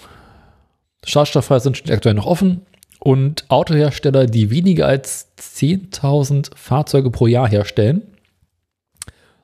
schadstofffrei 1.04 1.58
sind, 1.60 1.76
steht 1.76 1.92
aktuell 1.92 2.14
noch 2.14 2.26
offen. 2.26 2.62
Und 2.98 3.44
Autohersteller, 3.50 4.26
die 4.26 4.50
weniger 4.50 4.86
als 4.86 5.28
10.000 5.38 6.56
Fahrzeuge 6.56 7.10
pro 7.10 7.26
Jahr 7.26 7.48
herstellen, 7.48 8.02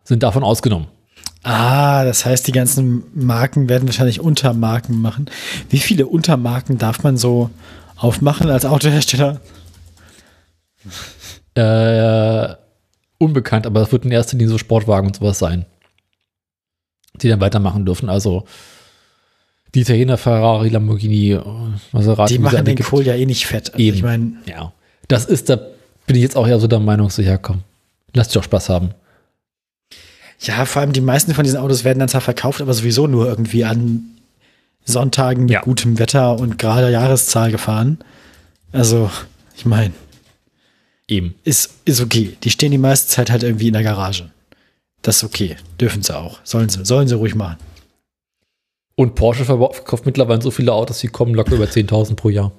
sind 0.05 0.23
davon 0.23 0.45
ausgenommen. 0.45 0.87
Ah, 1.43 2.05
das 2.05 2.25
heißt, 2.25 2.47
die 2.47 2.53
ganzen 2.53 3.05
Marken 3.15 3.69
werden 3.69 3.89
wahrscheinlich 3.89 4.21
Untermarken 4.21 5.01
machen. 5.01 5.27
Wie 5.71 5.79
viele 5.79 6.07
Untermarken 6.07 6.79
darf 6.79 7.03
man 7.03 7.17
so 7.17 7.51
aufmachen 7.99 8.51
als 8.51 8.65
Autohersteller? 8.65 9.41
Äh, 11.55 12.55
unbekannt, 13.19 13.67
aber 13.67 13.83
es 13.83 13.93
wird 13.93 14.05
in 14.05 14.13
erster 14.13 14.37
Linie 14.37 14.51
so 14.53 14.59
Sportwagen 14.59 15.09
und 15.09 15.17
sowas 15.17 15.39
sein, 15.39 15.67
die 17.17 17.29
dann 17.29 17.41
weitermachen 17.41 17.85
dürfen. 17.85 18.09
Also 18.09 18.45
die 19.75 19.81
Italiener, 19.81 20.17
Ferrari, 20.17 20.69
Lamborghini, 20.69 21.39
Maserati. 21.93 22.35
Die 22.35 22.39
machen 22.39 22.65
den 22.65 22.77
gibt. 22.77 22.89
Kohl 22.89 23.05
ja 23.05 23.15
eh 23.15 23.27
nicht 23.27 23.47
fett. 23.47 23.71
Also 23.75 23.83
Eben. 23.83 23.97
ich 23.97 24.03
meine, 24.03 24.33
Ja, 24.47 24.73
das 25.09 25.25
ist, 25.25 25.49
da 25.49 25.57
bin 26.07 26.17
ich 26.17 26.23
jetzt 26.23 26.37
auch 26.37 26.47
eher 26.47 26.61
so 26.61 26.69
der 26.69 26.79
Meinung, 26.79 27.11
so, 27.11 27.23
ja 27.23 27.37
komm, 27.37 27.63
lasst 28.15 28.31
dich 28.35 28.39
auch 28.39 28.45
Spaß 28.45 28.69
haben. 28.69 28.91
ja, 30.41 30.65
vor 30.65 30.81
allem 30.81 30.93
die 30.93 31.01
meisten 31.01 31.35
von 31.35 31.45
diesen 31.45 31.59
Autos 31.59 31.85
werden 31.85 31.99
dann 31.99 32.09
zwar 32.09 32.21
verkauft, 32.21 32.61
aber 32.63 32.73
sowieso 32.73 33.07
nur 33.09 33.27
irgendwie 33.27 33.65
an 33.65 34.05
Sonntagen 34.85 35.45
mit 35.45 35.51
Ja. 35.53 35.61
gutem 35.61 35.99
Wetter 35.99 36.39
und 36.39 36.59
gerader 36.59 36.91
Jahreszahl 36.91 37.51
gefahren. 37.51 37.99
Also, 38.73 39.11
ich 39.57 39.65
meine, 39.67 39.93
Eben. 41.07 41.35
ist, 41.45 41.71
ist 41.85 42.01
okay. 42.01 42.37
Die 42.43 42.51
stehen 42.51 42.71
die 42.71 42.79
meiste 42.79 43.09
Zeit 43.09 43.31
halt 43.31 43.43
irgendwie 43.43 43.69
in 43.69 43.73
der 43.75 43.83
Garage. 43.83 44.31
Das 45.03 45.19
ist 45.19 45.25
okay. 45.25 45.57
Dürfen 45.81 46.03
sie 46.03 46.17
auch. 46.17 46.39
Sollen 46.45 46.69
sie, 46.69 46.85
sollen 46.85 47.09
sie 47.09 47.15
ruhig 47.15 47.35
machen. 47.35 47.57
Und 48.95 49.15
Porsche 49.15 49.45
verkauft 49.45 50.07
mittlerweile 50.07 50.43
so 50.43 50.51
viele 50.51 50.73
Autos, 50.73 50.99
die 50.99 51.09
kommen 51.09 51.35
locker 51.35 51.55
über 51.55 51.67
10.000 51.67 52.17
pro 52.17 52.31
Jahr. 52.31 52.53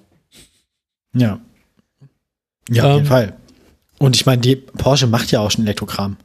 Ja. 1.14 1.40
Ja, 2.70 2.84
auf 2.84 2.90
Ähm, 2.90 2.96
jeden 2.96 3.08
Fall. 3.08 3.34
Und 3.98 4.16
ich 4.16 4.26
meine, 4.26 4.42
die 4.42 4.56
Porsche 4.56 5.08
macht 5.08 5.32
ja 5.32 5.42
auch 5.42 5.52
schon 5.52 5.66
Elektrokram. 5.66 6.16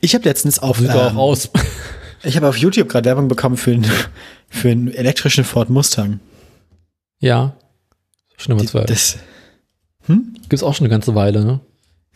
Ich 0.00 0.14
habe 0.14 0.24
letztens 0.24 0.58
auf, 0.58 0.78
Sieht 0.78 0.90
auch 0.90 1.10
ähm, 1.12 1.18
aus. 1.18 1.48
ich 2.26 2.36
habe 2.36 2.48
auf 2.48 2.56
YouTube 2.56 2.88
gerade 2.88 3.06
Werbung 3.06 3.28
bekommen 3.28 3.56
für 3.56 3.72
einen, 3.72 3.86
für 4.48 4.70
einen 4.70 4.88
elektrischen 4.92 5.44
Ford 5.44 5.70
Mustang. 5.70 6.20
ja. 7.20 7.56
Schon 8.38 8.58
Die, 8.58 8.66
zwei. 8.66 8.84
das, 8.84 9.16
Gibt's 10.50 10.62
auch 10.62 10.74
schon 10.74 10.84
eine 10.84 10.90
ganze 10.92 11.14
Weile, 11.14 11.42
ne? 11.44 11.60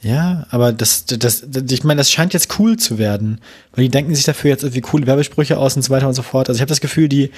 ja, 0.03 0.47
aber 0.51 0.73
das, 0.73 1.07
das, 1.07 1.45
das, 1.49 1.63
ich 1.71 1.83
meine, 1.83 1.99
das 2.01 2.11
scheint 2.11 2.35
jetzt 2.35 2.59
cool 2.59 2.77
zu 2.77 2.99
werden, 2.99 3.41
weil 3.73 3.85
die 3.85 3.91
denken 3.91 4.15
sich 4.15 4.25
dafür 4.25 4.51
jetzt 4.51 4.63
irgendwie 4.63 4.83
coole 4.83 5.07
Werbesprüche 5.07 5.57
aus 5.59 5.77
und 5.77 5.83
so 5.83 5.91
weiter 5.91 6.07
und 6.09 6.15
so 6.15 6.23
fort. 6.23 6.49
Also 6.49 6.59
ich 6.59 6.61
habe 6.61 6.69
das 6.69 6.81
Gefühl, 6.83 7.09
die, 7.09 7.31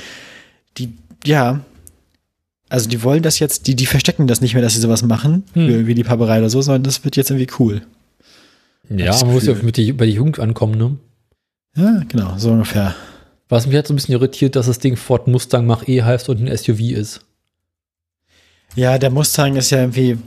die, 0.78 0.92
ja, 1.24 1.60
also 2.68 2.88
die 2.88 3.02
wollen 3.04 3.22
das 3.22 3.38
jetzt, 3.38 3.68
die, 3.68 3.76
die 3.76 3.86
verstecken 3.86 4.26
das 4.26 4.40
nicht 4.40 4.54
mehr, 4.54 4.62
dass 4.62 4.74
sie 4.74 4.80
sowas 4.80 5.02
machen, 5.02 5.44
Hm. 5.54 5.66
für 5.66 5.72
irgendwie 5.72 5.94
Liebhaberei 5.94 6.38
oder 6.38 6.50
so, 6.50 6.60
sondern 6.60 6.82
das 6.82 7.04
wird 7.04 7.16
jetzt 7.16 7.30
irgendwie 7.30 7.52
cool. 7.60 7.82
Ja, 8.90 9.16
man 9.24 9.32
muss 9.34 9.46
ja 9.46 9.54
mit 9.62 9.76
die, 9.76 9.92
bei 9.92 10.06
der 10.06 10.14
Jugend 10.14 10.38
ankommen, 10.40 10.76
ne? 10.76 10.96
Ja, 11.74 12.02
genau, 12.08 12.36
so 12.38 12.50
ungefähr. 12.50 12.94
Was 13.48 13.66
mich 13.66 13.74
jetzt 13.74 13.88
so 13.88 13.94
ein 13.94 13.96
bisschen 13.96 14.14
irritiert, 14.14 14.56
dass 14.56 14.66
das 14.66 14.78
Ding 14.78 14.96
Ford 14.96 15.26
Mustang 15.26 15.66
Mach 15.66 15.86
E 15.86 16.02
heißt 16.02 16.28
und 16.28 16.40
ein 16.40 16.56
SUV 16.56 16.80
ist. 16.80 17.20
Ja, 18.74 18.98
der 18.98 19.10
Mustang 19.10 19.56
ist 19.56 19.70
ja 19.70 19.80
irgendwie, 19.80 20.18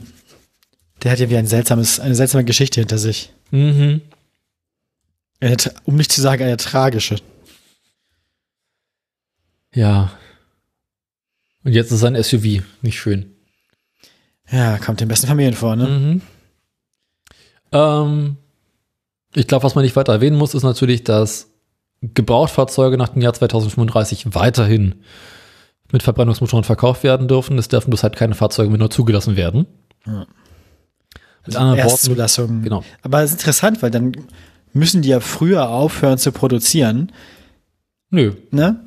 der 1.02 1.12
hat 1.12 1.18
ja 1.18 1.28
wie 1.28 1.36
ein 1.36 1.46
seltsames, 1.46 1.98
eine 1.98 2.14
seltsame 2.14 2.44
Geschichte 2.44 2.80
hinter 2.80 2.98
sich. 2.98 3.32
Mhm. 3.50 4.02
Eine, 5.40 5.56
um 5.84 5.96
nicht 5.96 6.12
zu 6.12 6.20
sagen, 6.20 6.44
eine 6.44 6.56
tragische. 6.56 7.16
Ja. 9.74 10.12
Und 11.64 11.72
jetzt 11.72 11.90
ist 11.90 12.04
ein 12.04 12.22
SUV. 12.22 12.62
Nicht 12.82 12.98
schön. 12.98 13.34
Ja, 14.50 14.78
kommt 14.78 15.00
den 15.00 15.08
besten 15.08 15.26
Familien 15.26 15.54
vor, 15.54 15.74
ne? 15.74 15.88
Mhm. 15.88 16.22
Ähm, 17.72 18.36
ich 19.36 19.46
glaube, 19.46 19.64
was 19.64 19.74
man 19.74 19.84
nicht 19.84 19.96
weiter 19.96 20.14
erwähnen 20.14 20.36
muss, 20.36 20.54
ist 20.54 20.62
natürlich, 20.62 21.04
dass 21.04 21.50
Gebrauchtfahrzeuge 22.00 22.96
nach 22.96 23.10
dem 23.10 23.22
Jahr 23.22 23.34
2035 23.34 24.34
weiterhin 24.34 24.96
mit 25.92 26.02
Verbrennungsmotoren 26.02 26.64
verkauft 26.64 27.02
werden 27.02 27.28
dürfen. 27.28 27.58
Es 27.58 27.68
dürfen 27.68 27.90
bloß 27.90 28.02
halt 28.02 28.16
keine 28.16 28.34
Fahrzeuge 28.34 28.70
mehr 28.70 28.78
nur 28.78 28.90
zugelassen 28.90 29.36
werden. 29.36 29.66
Ja. 30.06 30.26
Mit 31.46 31.56
anderen 31.56 31.84
Worten, 31.84 32.62
genau. 32.62 32.82
Aber 33.02 33.22
es 33.22 33.30
ist 33.30 33.40
interessant, 33.40 33.82
weil 33.82 33.90
dann 33.90 34.12
müssen 34.72 35.02
die 35.02 35.10
ja 35.10 35.20
früher 35.20 35.68
aufhören 35.68 36.18
zu 36.18 36.32
produzieren, 36.32 37.12
Nö, 38.10 38.32
ne? 38.50 38.80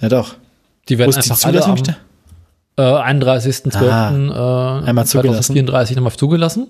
Ja 0.00 0.08
doch. 0.08 0.34
die 0.88 0.98
werden 0.98 1.10
ist 1.10 1.24
die 1.24 1.30
einfach 1.30 1.46
alle 1.46 1.64
am 1.64 1.76
äh, 2.76 2.82
31.12. 2.82 4.30
äh, 4.30 4.86
Einmal 4.86 5.06
zugelassen. 5.06 5.54
2034 5.54 5.96
nochmal 5.96 6.12
zugelassen. 6.12 6.68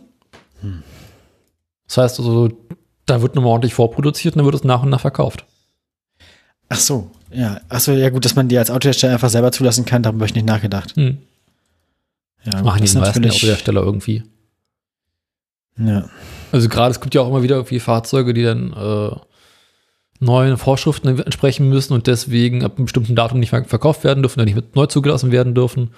Das 1.86 1.96
heißt 1.96 2.18
also, 2.20 2.50
da 3.10 3.22
wird 3.22 3.34
nochmal 3.34 3.52
ordentlich 3.52 3.74
vorproduziert 3.74 4.34
und 4.34 4.38
dann 4.38 4.46
wird 4.46 4.54
es 4.54 4.64
nach 4.64 4.82
und 4.82 4.90
nach 4.90 5.00
verkauft. 5.00 5.44
Ach 6.68 6.78
so, 6.78 7.10
ja. 7.32 7.60
Ach 7.68 7.80
so, 7.80 7.92
ja 7.92 8.10
gut, 8.10 8.24
dass 8.24 8.36
man 8.36 8.48
die 8.48 8.56
als 8.56 8.70
Autohersteller 8.70 9.14
einfach 9.14 9.28
selber 9.28 9.52
zulassen 9.52 9.84
kann, 9.84 10.02
darüber 10.02 10.20
habe 10.20 10.26
ich 10.26 10.34
nicht 10.34 10.46
nachgedacht. 10.46 10.94
Hm. 10.96 11.18
Ja, 12.44 12.52
Das 12.52 12.54
gut, 12.56 12.64
machen 12.64 12.84
die 12.84 12.98
meisten 12.98 13.30
Autohersteller 13.30 13.82
irgendwie. 13.82 14.22
Ja. 15.76 16.08
Also 16.52 16.68
gerade, 16.68 16.90
es 16.92 17.00
gibt 17.00 17.14
ja 17.14 17.20
auch 17.22 17.28
immer 17.28 17.42
wieder 17.42 17.56
irgendwie 17.56 17.80
Fahrzeuge, 17.80 18.34
die 18.34 18.42
dann 18.42 18.72
äh, 18.72 19.16
neuen 20.20 20.56
Vorschriften 20.58 21.08
entsprechen 21.18 21.68
müssen 21.68 21.94
und 21.94 22.06
deswegen 22.06 22.64
ab 22.64 22.76
einem 22.76 22.84
bestimmten 22.84 23.16
Datum 23.16 23.40
nicht 23.40 23.52
mehr 23.52 23.64
verkauft 23.64 24.04
werden 24.04 24.22
dürfen, 24.22 24.38
oder 24.38 24.44
nicht 24.44 24.54
mit 24.54 24.76
neu 24.76 24.86
zugelassen 24.86 25.32
werden 25.32 25.54
dürfen. 25.54 25.90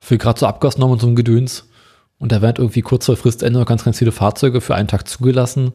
Für 0.00 0.18
gerade 0.18 0.38
so 0.38 0.46
Abgasnormen 0.46 0.94
und 0.94 1.00
so 1.00 1.08
ein 1.08 1.16
Gedöns. 1.16 1.68
Und 2.18 2.32
da 2.32 2.42
werden 2.42 2.56
irgendwie 2.58 2.82
kurz 2.82 3.06
vor 3.06 3.16
Fristende 3.16 3.64
ganz, 3.64 3.84
ganz 3.84 3.98
viele 3.98 4.12
Fahrzeuge 4.12 4.60
für 4.60 4.74
einen 4.74 4.88
Tag 4.88 5.08
zugelassen. 5.08 5.72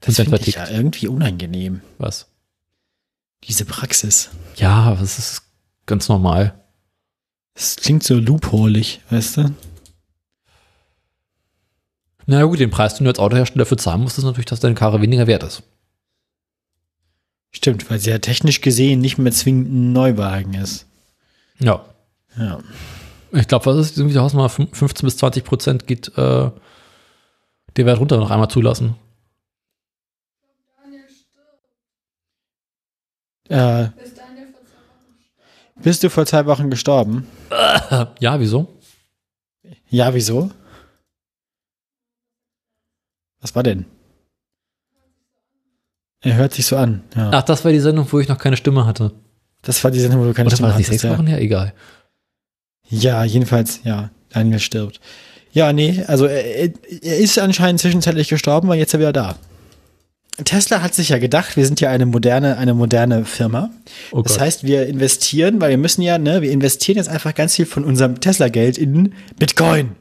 Das 0.00 0.16
finde 0.16 0.38
ich 0.40 0.54
ja 0.54 0.68
irgendwie 0.68 1.08
unangenehm, 1.08 1.80
Was? 1.98 2.26
diese 3.44 3.64
Praxis. 3.64 4.30
Ja, 4.56 4.94
das 4.94 5.18
ist 5.18 5.42
ganz 5.86 6.08
normal. 6.08 6.64
Das 7.54 7.76
klingt 7.76 8.02
so 8.04 8.14
loopholig, 8.18 9.00
weißt 9.10 9.36
du? 9.38 9.54
Na 12.26 12.42
gut, 12.44 12.60
den 12.60 12.70
Preis, 12.70 12.94
den 12.96 13.04
du 13.04 13.10
als 13.10 13.18
Autohersteller 13.18 13.64
dafür 13.64 13.78
zahlen 13.78 14.02
musst, 14.02 14.18
ist 14.18 14.24
natürlich, 14.24 14.46
dass 14.46 14.60
deine 14.60 14.74
Karre 14.74 15.00
weniger 15.00 15.26
wert 15.26 15.42
ist. 15.44 15.62
Stimmt, 17.50 17.88
weil 17.90 17.98
sie 17.98 18.10
ja 18.10 18.18
technisch 18.18 18.60
gesehen 18.60 19.00
nicht 19.00 19.18
mehr 19.18 19.32
zwingend 19.32 19.68
ein 19.72 19.92
Neuwagen 19.92 20.54
ist. 20.54 20.86
Ja. 21.58 21.84
Ja. 22.36 22.58
Ich 23.32 23.48
glaube, 23.48 23.66
was 23.66 23.76
ist 23.78 23.96
irgendwie 23.98 24.14
die 24.14 24.20
Hausnummer? 24.20 24.48
Fün- 24.48 24.72
15 24.74 25.06
bis 25.06 25.16
20 25.16 25.44
Prozent 25.44 25.86
geht 25.86 26.08
äh, 26.18 26.50
der 27.76 27.86
Wert 27.86 27.98
runter 28.00 28.18
noch 28.18 28.30
einmal 28.30 28.50
zulassen. 28.50 28.94
Daniel 30.82 31.04
stirbt. 31.08 31.64
Äh, 33.48 33.88
bist 35.76 36.02
du 36.02 36.10
vor 36.10 36.26
zwei 36.26 36.46
Wochen 36.46 36.70
gestorben? 36.70 37.26
Ja, 38.20 38.38
wieso? 38.40 38.68
Ja, 39.88 40.12
wieso? 40.14 40.50
Was 43.40 43.54
war 43.54 43.62
denn? 43.62 43.86
Er 46.20 46.34
hört 46.34 46.52
sich 46.52 46.66
so 46.66 46.76
an. 46.76 47.02
Ja. 47.14 47.30
Ach, 47.32 47.42
das 47.42 47.64
war 47.64 47.70
die 47.72 47.78
Sendung, 47.80 48.06
wo 48.10 48.18
ich 48.18 48.28
noch 48.28 48.38
keine 48.38 48.56
Stimme 48.56 48.84
hatte. 48.84 49.12
Das 49.62 49.82
war 49.84 49.90
die 49.90 50.00
Sendung, 50.00 50.20
wo 50.20 50.24
du 50.24 50.34
keine 50.34 50.48
Oder 50.48 50.56
Stimme 50.56 50.68
war 50.68 50.72
das 50.72 50.78
nicht 50.78 50.88
hattest. 50.88 51.02
sechs 51.02 51.10
Ja. 51.12 51.16
Wochen 51.18 51.26
her? 51.28 51.40
Egal. 51.40 51.72
ja, 52.88 53.24
jedenfalls, 53.24 53.80
ja. 53.84 54.10
Daniel 54.30 54.58
stirbt. 54.58 55.00
Ja, 55.52 55.72
nee, 55.72 56.04
also 56.06 56.26
er, 56.26 56.70
er 57.02 57.18
ist 57.18 57.38
anscheinend 57.38 57.80
zwischenzeitlich 57.80 58.28
gestorben, 58.28 58.68
aber 58.68 58.76
jetzt 58.76 58.90
ist 58.90 58.94
er 58.94 59.00
wieder 59.00 59.12
da. 59.12 59.36
Tesla 60.44 60.82
hat 60.82 60.94
sich 60.94 61.08
ja 61.08 61.18
gedacht, 61.18 61.56
wir 61.56 61.66
sind 61.66 61.80
ja 61.80 61.90
eine 61.90 62.06
moderne, 62.06 62.58
eine 62.58 62.74
moderne 62.74 63.24
Firma. 63.24 63.70
Oh 64.12 64.22
Das 64.22 64.38
heißt, 64.38 64.64
wir 64.64 64.86
investieren, 64.86 65.60
weil 65.60 65.70
wir 65.70 65.78
müssen 65.78 66.02
ja, 66.02 66.18
ne, 66.18 66.42
wir 66.42 66.50
investieren 66.52 66.96
jetzt 66.96 67.08
einfach 67.08 67.34
ganz 67.34 67.56
viel 67.56 67.66
von 67.66 67.84
unserem 67.84 68.20
Tesla-Geld 68.20 68.78
in 68.78 69.14
Bitcoin. 69.38 69.96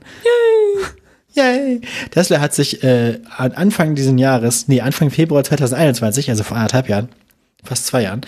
Yay! 1.34 1.44
Yay! 1.44 1.82
Tesla 2.12 2.40
hat 2.40 2.54
sich 2.54 2.84
äh, 2.84 3.20
an 3.36 3.54
Anfang 3.54 3.96
dieses 3.96 4.20
Jahres, 4.20 4.68
nee, 4.68 4.82
Anfang 4.82 5.10
Februar 5.10 5.44
2021, 5.44 6.30
also 6.30 6.44
vor 6.44 6.58
anderthalb 6.58 6.88
Jahren, 6.88 7.10
fast 7.64 7.88
zwei 7.88 8.04
Jahren, 8.04 8.22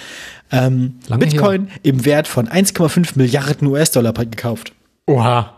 ähm, 0.51 0.99
Bitcoin 1.19 1.69
im 1.83 2.05
Wert 2.05 2.27
von 2.27 2.47
1,5 2.47 3.11
Milliarden 3.15 3.67
US-Dollar 3.67 4.13
gekauft. 4.13 4.73
Oha. 5.05 5.55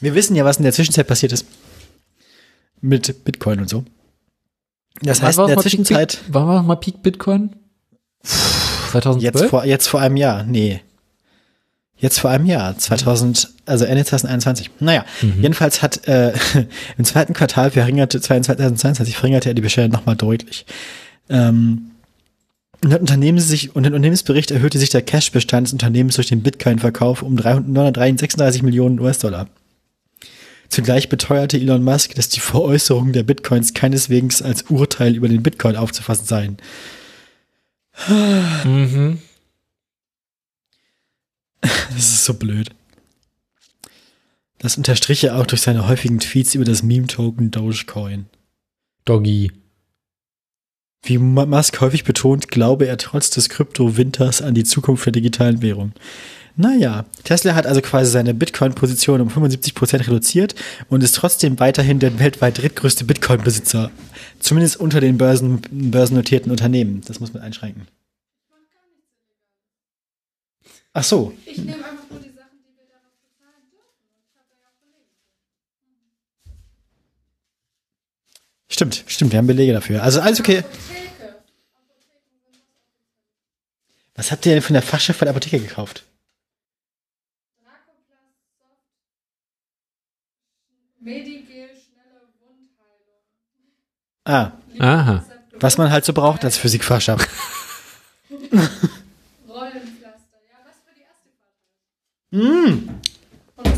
Wir 0.00 0.14
wissen 0.14 0.34
ja, 0.34 0.44
was 0.44 0.56
in 0.56 0.64
der 0.64 0.72
Zwischenzeit 0.72 1.06
passiert 1.06 1.32
ist. 1.32 1.46
Mit 2.80 3.24
Bitcoin 3.24 3.60
und 3.60 3.68
so. 3.68 3.84
Das 5.02 5.22
heißt, 5.22 5.38
in 5.38 5.46
der 5.46 5.58
Zwischenzeit, 5.58 6.20
Peak, 6.24 6.34
war 6.34 6.46
war 6.46 6.62
mal 6.62 6.76
Peak 6.76 7.02
Bitcoin? 7.02 7.56
2012? 8.22 9.22
jetzt 9.22 9.50
vor, 9.50 9.64
jetzt 9.64 9.88
vor 9.88 10.00
einem 10.00 10.16
Jahr, 10.16 10.44
nee. 10.44 10.80
Jetzt 11.96 12.18
vor 12.18 12.30
einem 12.30 12.46
Jahr, 12.46 12.76
2000, 12.78 13.50
also 13.66 13.84
Ende 13.84 14.04
2021. 14.04 14.70
Naja, 14.80 15.04
jedenfalls 15.20 15.82
hat 15.82 16.08
äh, 16.08 16.32
im 16.98 17.04
zweiten 17.04 17.34
Quartal 17.34 17.70
verringerte, 17.70 18.20
2022 18.20 19.16
verringerte 19.16 19.50
er 19.50 19.54
die 19.54 19.60
Bestellung 19.60 19.90
nochmal 19.90 20.16
deutlich. 20.16 20.64
Ähm, 21.28 21.90
und, 22.82 22.90
das 22.90 23.00
Unternehmen 23.00 23.38
sich, 23.38 23.76
und 23.76 23.84
im 23.84 23.92
Unternehmensbericht 23.92 24.50
erhöhte 24.50 24.78
sich 24.78 24.88
der 24.88 25.02
Cashbestand 25.02 25.66
des 25.66 25.72
Unternehmens 25.74 26.14
durch 26.14 26.28
den 26.28 26.42
Bitcoin-Verkauf 26.42 27.22
um 27.22 27.36
336 27.36 28.62
Millionen 28.62 28.98
US-Dollar. 28.98 29.48
Zugleich 30.70 31.08
beteuerte 31.08 31.58
Elon 31.58 31.82
Musk, 31.82 32.14
dass 32.14 32.28
die 32.28 32.38
Veräußerung 32.40 33.12
der 33.12 33.24
Bitcoins 33.24 33.74
keineswegs 33.74 34.40
als 34.40 34.62
Urteil 34.70 35.16
über 35.16 35.28
den 35.28 35.42
Bitcoin 35.42 35.76
aufzufassen 35.76 36.26
seien. 36.26 36.56
Mhm. 38.64 39.20
Das 41.62 42.08
ist 42.08 42.24
so 42.24 42.34
blöd. 42.34 42.70
Das 44.58 44.78
unterstrich 44.78 45.24
er 45.24 45.36
auch 45.36 45.46
durch 45.46 45.60
seine 45.60 45.86
häufigen 45.88 46.20
Tweets 46.20 46.54
über 46.54 46.64
das 46.64 46.82
Meme-Token 46.82 47.50
Dogecoin. 47.50 48.26
Doggy. 49.04 49.52
Wie 51.02 51.18
Musk 51.18 51.80
häufig 51.80 52.04
betont, 52.04 52.48
glaube 52.48 52.86
er 52.86 52.96
trotz 52.96 53.28
des 53.30 53.48
Krypto-Winters 53.50 54.40
an 54.40 54.54
die 54.54 54.64
Zukunft 54.64 55.04
der 55.04 55.12
digitalen 55.12 55.60
Währung. 55.60 55.92
Naja, 56.60 57.06
Tesla 57.24 57.54
hat 57.54 57.66
also 57.66 57.80
quasi 57.80 58.10
seine 58.10 58.34
Bitcoin-Position 58.34 59.22
um 59.22 59.28
75% 59.30 60.06
reduziert 60.06 60.54
und 60.90 61.02
ist 61.02 61.14
trotzdem 61.14 61.58
weiterhin 61.58 62.00
der 62.00 62.18
weltweit 62.18 62.58
drittgrößte 62.58 63.04
Bitcoin-Besitzer. 63.04 63.90
Zumindest 64.40 64.76
unter 64.76 65.00
den 65.00 65.16
Börsen, 65.16 65.62
börsennotierten 65.70 66.50
Unternehmen. 66.50 67.00
Das 67.06 67.18
muss 67.18 67.32
man 67.32 67.42
einschränken. 67.42 67.88
Ach 70.92 71.02
so, 71.02 71.32
Ich 71.46 71.56
nehme 71.56 71.76
einfach 71.76 72.10
nur 72.10 72.20
die 72.20 72.28
Sachen, 72.28 72.58
die 72.62 72.76
wir 72.76 72.84
bezahlen 72.84 73.70
dürfen. 73.72 73.96
Belege. 78.68 78.68
stimmt, 78.68 79.04
stimmt, 79.06 79.32
wir 79.32 79.38
haben 79.38 79.46
Belege 79.46 79.72
dafür. 79.72 80.02
Also 80.02 80.20
alles 80.20 80.40
okay. 80.40 80.62
Was 84.14 84.30
habt 84.30 84.44
ihr 84.44 84.52
denn 84.52 84.62
von 84.62 84.74
der 84.74 84.82
Fachchef 84.82 85.16
von 85.16 85.24
der 85.24 85.30
Apotheke 85.30 85.58
gekauft? 85.58 86.04
Medigel, 91.00 91.68
schnelle 91.68 92.20
Wundheilung. 92.40 93.14
Ah, 94.24 94.52
Aha. 94.78 95.24
was 95.58 95.78
man 95.78 95.90
halt 95.90 96.04
so 96.04 96.12
braucht 96.12 96.44
als 96.44 96.56
Physikfachschaft. 96.58 97.28
Rollenpflaster. 98.50 98.68
Ja, 99.48 100.58
was 100.66 100.76
für 100.84 100.94
die 100.94 101.02
erste 101.02 101.30
Fahrt. 101.38 102.32
Mm, 102.32 102.90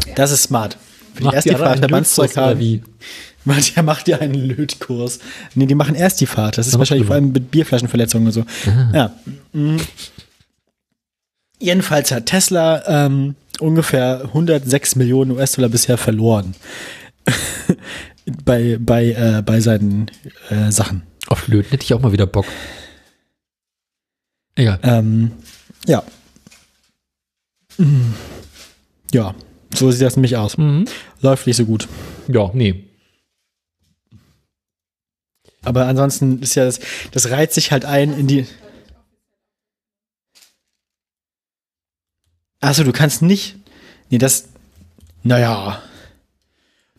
die 0.07 0.15
das 0.15 0.31
ist 0.33 0.43
smart. 0.45 0.77
Für 1.15 1.19
die 1.19 1.25
Macht 1.25 1.35
erste 1.35 1.51
die 1.51 1.57
Fahrt 1.57 1.81
Lötkurs 1.91 2.19
oder 2.19 2.47
haben. 2.47 2.61
wie? 2.61 2.83
Macht, 3.45 3.77
der 3.77 3.83
macht 3.83 4.09
ja 4.09 4.19
einen 4.19 4.35
Lötkurs. 4.35 5.19
Nee, 5.55 5.67
die 5.67 5.75
machen 5.75 5.95
erst 5.95 6.21
die 6.21 6.27
Fahrt. 6.27 6.59
Das 6.59 6.67
ist 6.67 6.75
Noch 6.75 6.79
wahrscheinlich 6.81 7.07
vor 7.07 7.15
allem 7.17 7.33
mit 7.33 7.51
Bierflaschenverletzungen 7.51 8.27
und 8.29 8.33
so. 8.33 8.45
Ja. 8.95 9.13
Mhm. 9.53 9.81
Jedenfalls 11.59 12.11
hat 12.13 12.27
Tesla 12.27 12.83
ähm, 12.87 13.35
ungefähr 13.61 14.23
106 14.25 14.97
Millionen 14.97 15.33
US-Dollar 15.33 15.69
bisher 15.71 15.99
verloren. 15.99 16.55
bei, 18.45 18.79
bei, 18.81 19.13
äh, 19.13 19.43
bei 19.45 19.61
seinen 19.61 20.11
äh, 20.51 20.71
Sachen. 20.71 21.03
Auf 21.29 21.41
Flöten 21.41 21.71
hätte 21.71 21.85
ich 21.85 21.95
auch 21.95 22.01
mal 22.01 22.13
wieder 22.13 22.27
Bock. 22.27 22.47
Egal. 24.55 24.79
Ähm, 24.83 25.33
ja. 25.87 26.03
Mm. 27.79 28.13
Ja, 29.13 29.35
so 29.75 29.91
sieht 29.91 30.03
das 30.03 30.17
nämlich 30.17 30.37
aus. 30.37 30.59
Mhm. 30.59 30.87
Läuft 31.21 31.47
nicht 31.47 31.57
so 31.57 31.65
gut. 31.65 31.89
Ja, 32.29 32.51
nee. 32.53 32.85
Aber 35.65 35.87
ansonsten 35.87 36.41
ist 36.41 36.55
ja 36.55 36.65
das, 36.65 36.81
das 37.13 37.31
reiht 37.31 37.53
sich 37.53 37.71
halt 37.73 37.85
ein 37.85 38.19
in 38.19 38.27
die. 38.27 38.47
Achso, 42.61 42.85
du 42.85 42.93
kannst 42.93 43.23
nicht. 43.23 43.57
Nee, 44.11 44.19
das. 44.19 44.49
Naja. 45.23 45.83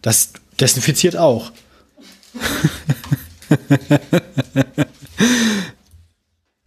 Das 0.04 0.32
desinfiziert 0.60 1.18
auch. 1.18 1.52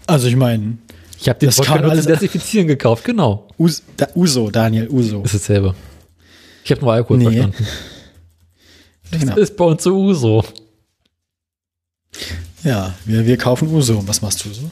also 0.06 0.26
ich 0.28 0.36
meine, 0.36 0.78
Ich 1.18 1.28
habe 1.28 1.38
den 1.38 1.48
Das 1.48 1.58
Wodka 1.58 1.74
alles- 1.76 2.06
Desinfizieren 2.06 2.66
gekauft, 2.68 3.04
genau. 3.04 3.48
Us, 3.58 3.82
da, 3.96 4.08
Uso, 4.14 4.50
Daniel, 4.50 4.88
Uso. 4.90 5.22
Ist 5.22 5.34
dasselbe. 5.34 5.74
Ich 6.64 6.70
habe 6.70 6.80
nur 6.82 6.92
Alkohol 6.92 7.18
Nee. 7.18 7.24
verstanden. 7.24 7.66
Genau. 9.12 9.36
Ist 9.36 9.56
bei 9.56 9.64
uns 9.64 9.84
so 9.84 9.96
Uso. 9.96 10.44
Ja, 12.64 12.92
wir, 13.04 13.24
wir 13.24 13.36
kaufen 13.38 13.68
Uso. 13.72 14.02
Was 14.08 14.20
machst 14.20 14.44
du 14.44 14.52
so? 14.52 14.68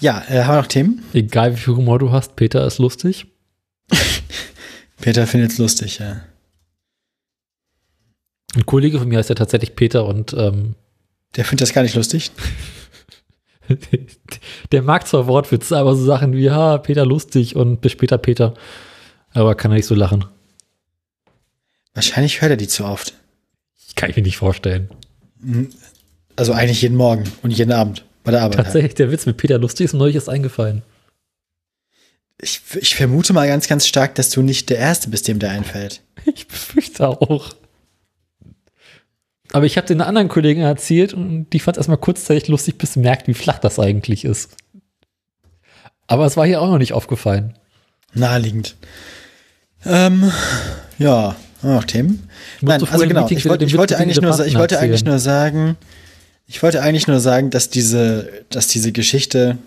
Ja, 0.00 0.22
äh, 0.28 0.44
haben 0.44 0.54
wir 0.54 0.60
noch 0.62 0.66
Themen? 0.68 1.02
Egal 1.12 1.52
wie 1.54 1.56
viel 1.60 1.74
Humor 1.74 1.98
du 1.98 2.12
hast, 2.12 2.36
Peter 2.36 2.64
ist 2.64 2.78
lustig. 2.78 3.26
Peter 5.00 5.26
findet 5.26 5.52
es 5.52 5.58
lustig, 5.58 5.98
ja. 5.98 6.22
Ein 8.54 8.66
Kollege 8.66 8.98
von 8.98 9.08
mir 9.08 9.18
heißt 9.18 9.28
ja 9.28 9.34
tatsächlich 9.34 9.76
Peter 9.76 10.06
und 10.06 10.32
ähm, 10.32 10.74
Der 11.36 11.44
findet 11.44 11.62
das 11.62 11.74
gar 11.74 11.82
nicht 11.82 11.94
lustig. 11.94 12.30
der 14.72 14.82
mag 14.82 15.06
zwar 15.06 15.26
Wortwitze, 15.26 15.76
aber 15.76 15.94
so 15.94 16.04
Sachen 16.04 16.32
wie, 16.32 16.50
ha, 16.50 16.78
Peter 16.78 17.04
lustig 17.04 17.56
und 17.56 17.80
bis 17.80 17.92
später 17.92 18.18
Peter. 18.18 18.54
Aber 19.32 19.54
kann 19.54 19.70
er 19.70 19.76
nicht 19.76 19.86
so 19.86 19.94
lachen. 19.94 20.24
Wahrscheinlich 21.94 22.40
hört 22.40 22.50
er 22.50 22.56
die 22.56 22.68
zu 22.68 22.84
oft. 22.84 23.14
Kann 23.94 24.10
ich 24.10 24.16
mir 24.16 24.22
nicht 24.22 24.36
vorstellen. 24.36 24.90
Also 26.36 26.52
eigentlich 26.52 26.82
jeden 26.82 26.96
Morgen 26.96 27.24
und 27.42 27.50
jeden 27.50 27.72
Abend 27.72 28.04
bei 28.24 28.30
der 28.30 28.42
Arbeit. 28.42 28.58
Halt. 28.58 28.66
Tatsächlich, 28.66 28.94
der 28.94 29.10
Witz 29.10 29.26
mit 29.26 29.36
Peter 29.36 29.58
lustig 29.58 29.86
ist 29.86 29.92
mir 29.92 29.98
neulich 30.00 30.14
erst 30.14 30.28
eingefallen. 30.28 30.82
Ich, 32.40 32.60
ich 32.78 32.94
vermute 32.94 33.32
mal 33.32 33.48
ganz, 33.48 33.66
ganz 33.66 33.86
stark, 33.86 34.14
dass 34.14 34.30
du 34.30 34.42
nicht 34.42 34.68
der 34.68 34.78
Erste 34.78 35.08
bist, 35.08 35.28
dem 35.28 35.38
der 35.38 35.50
einfällt. 35.50 36.02
Ich 36.34 36.48
befürchte 36.48 37.06
auch. 37.06 37.54
Aber 39.52 39.64
ich 39.64 39.76
habe 39.76 39.86
den 39.86 40.00
anderen 40.00 40.26
Kollegen 40.26 40.62
erzählt 40.62 41.14
und 41.14 41.50
die 41.50 41.60
fand 41.60 41.76
es 41.76 41.82
erstmal 41.82 41.98
kurzzeitig 41.98 42.48
lustig, 42.48 42.78
bis 42.78 42.94
sie 42.94 43.00
merkt, 43.00 43.28
wie 43.28 43.34
flach 43.34 43.60
das 43.60 43.78
eigentlich 43.78 44.24
ist. 44.24 44.50
Aber 46.08 46.26
es 46.26 46.36
war 46.36 46.46
hier 46.46 46.60
auch 46.60 46.68
noch 46.68 46.78
nicht 46.78 46.92
aufgefallen. 46.92 47.54
Naheliegend. 48.12 48.76
Ähm, 49.84 50.32
ja, 50.98 51.36
wir 51.62 51.74
noch 51.74 51.84
Themen? 51.84 52.28
Nein, 52.60 52.82
also 52.82 53.06
genau, 53.06 53.22
Meeting 53.22 53.38
ich 53.38 53.44
den 53.44 53.68
ich 53.68 53.76
wollte 53.76 53.98
eigentlich 53.98 54.20
nur, 54.20 54.46
ich 54.46 54.56
wollte 54.56 54.78
eigentlich 54.78 55.04
nur 55.04 55.18
sagen, 55.18 55.76
ich 56.46 56.62
wollte 56.62 56.82
eigentlich 56.82 57.06
nur 57.06 57.20
sagen, 57.20 57.50
dass 57.50 57.70
diese, 57.70 58.30
dass 58.50 58.68
diese 58.68 58.92
Geschichte, 58.92 59.58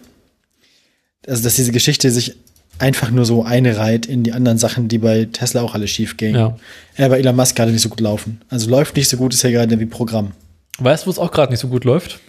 also 1.27 1.43
dass 1.43 1.55
diese 1.55 1.71
Geschichte 1.71 2.11
sich 2.11 2.35
einfach 2.79 3.11
nur 3.11 3.25
so 3.25 3.43
einreiht 3.43 4.05
in 4.05 4.23
die 4.23 4.31
anderen 4.33 4.57
Sachen, 4.57 4.87
die 4.87 4.97
bei 4.97 5.25
Tesla 5.25 5.61
auch 5.61 5.73
alle 5.73 5.87
schief 5.87 6.17
gingen. 6.17 6.35
Ja. 6.35 6.57
Ja, 6.97 7.07
bei 7.09 7.19
Elon 7.19 7.35
Musk 7.35 7.55
gerade 7.55 7.71
nicht 7.71 7.81
so 7.81 7.89
gut 7.89 7.99
laufen. 7.99 8.41
Also 8.49 8.69
läuft 8.69 8.95
nicht 8.95 9.09
so 9.09 9.17
gut, 9.17 9.33
ist 9.33 9.43
ja 9.43 9.51
gerade 9.51 9.79
wie 9.79 9.85
Programm. 9.85 10.31
Weißt 10.79 11.03
du, 11.03 11.07
wo 11.07 11.11
es 11.11 11.19
auch 11.19 11.31
gerade 11.31 11.51
nicht 11.51 11.59
so 11.59 11.67
gut 11.67 11.83
läuft? 11.83 12.19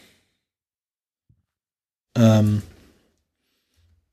Ähm, 2.16 2.62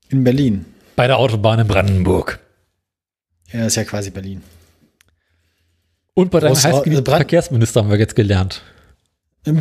in 0.08 0.24
Berlin. 0.24 0.64
Bei 0.96 1.06
der 1.06 1.18
Autobahn 1.18 1.58
in 1.60 1.66
Brandenburg. 1.68 2.38
Ja, 3.52 3.66
ist 3.66 3.76
ja 3.76 3.84
quasi 3.84 4.10
Berlin. 4.10 4.42
Und 6.14 6.30
bei 6.30 6.40
deinem 6.40 6.54
heißgeliebten 6.56 7.04
Brand- 7.04 7.16
Verkehrsminister 7.18 7.80
haben 7.80 7.90
wir 7.90 7.98
jetzt 7.98 8.16
gelernt. 8.16 8.62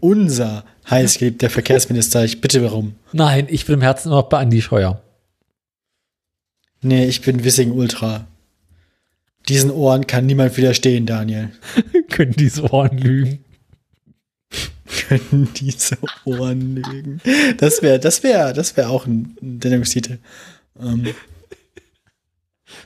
Unser 0.00 0.64
heißgeliebter 0.88 1.50
Verkehrsminister, 1.50 2.24
ich 2.24 2.40
bitte 2.40 2.62
warum? 2.62 2.94
Nein, 3.12 3.46
ich 3.50 3.66
bin 3.66 3.74
im 3.74 3.82
Herzen 3.82 4.08
immer 4.08 4.18
noch 4.18 4.28
bei 4.28 4.38
Andi 4.38 4.62
Scheuer. 4.62 5.02
Nee, 6.84 7.06
ich 7.06 7.22
bin 7.22 7.42
Wissing 7.44 7.72
Ultra. 7.72 8.26
Diesen 9.48 9.70
Ohren 9.70 10.06
kann 10.06 10.26
niemand 10.26 10.56
widerstehen, 10.58 11.06
Daniel. 11.06 11.50
Können 12.10 12.32
diese 12.32 12.70
Ohren 12.70 12.98
lügen? 12.98 13.44
Können 15.08 15.48
diese 15.56 15.96
Ohren 16.24 16.76
lügen? 16.76 17.22
Das 17.56 17.80
wäre, 17.80 17.98
das 17.98 18.22
wäre, 18.22 18.52
das 18.52 18.76
wäre 18.76 18.88
auch 18.90 19.06
ein 19.06 19.34
Sendungstitel. 19.62 20.18
Ähm, 20.78 21.14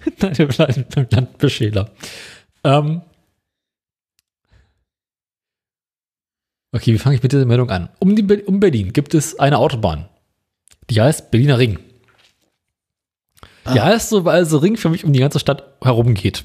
Nein, 0.20 0.38
wir 0.38 0.46
bleiben 0.46 0.84
beim 0.94 1.06
Landbeschäler. 1.10 1.90
Ähm. 2.62 3.02
Okay, 6.70 6.92
wie 6.92 6.98
fange 6.98 7.16
ich 7.16 7.22
mit 7.22 7.32
dieser 7.32 7.46
Meldung 7.46 7.70
an? 7.70 7.88
Um, 7.98 8.14
die, 8.14 8.22
um 8.44 8.60
Berlin 8.60 8.92
gibt 8.92 9.14
es 9.14 9.38
eine 9.40 9.58
Autobahn. 9.58 10.08
Die 10.88 11.00
heißt 11.00 11.32
Berliner 11.32 11.58
Ring. 11.58 11.80
Ah. 13.68 13.84
heißt 13.86 14.08
so, 14.10 14.24
weil 14.24 14.44
so 14.46 14.58
Ring 14.58 14.76
für 14.76 14.88
mich 14.88 15.04
um 15.04 15.12
die 15.12 15.20
ganze 15.20 15.38
Stadt 15.38 15.76
herum 15.82 16.14
geht. 16.14 16.44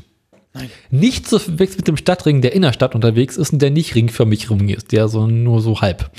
Nein. 0.54 0.70
Nicht 0.92 1.28
zu 1.28 1.40
verwechseln 1.40 1.78
mit 1.78 1.88
dem 1.88 1.98
Stadtring, 1.98 2.42
der 2.42 2.54
in 2.54 2.62
der 2.62 2.74
Stadt 2.74 2.94
unterwegs 2.96 3.38
ist 3.38 3.54
und 3.54 3.60
der 3.62 3.72
nicht 3.72 3.96
ringförmig 3.96 4.50
rum 4.52 4.68
ist, 4.70 4.92
der 4.92 5.08
so 5.08 5.26
nur 5.26 5.62
so 5.62 5.82
halb. 5.82 6.12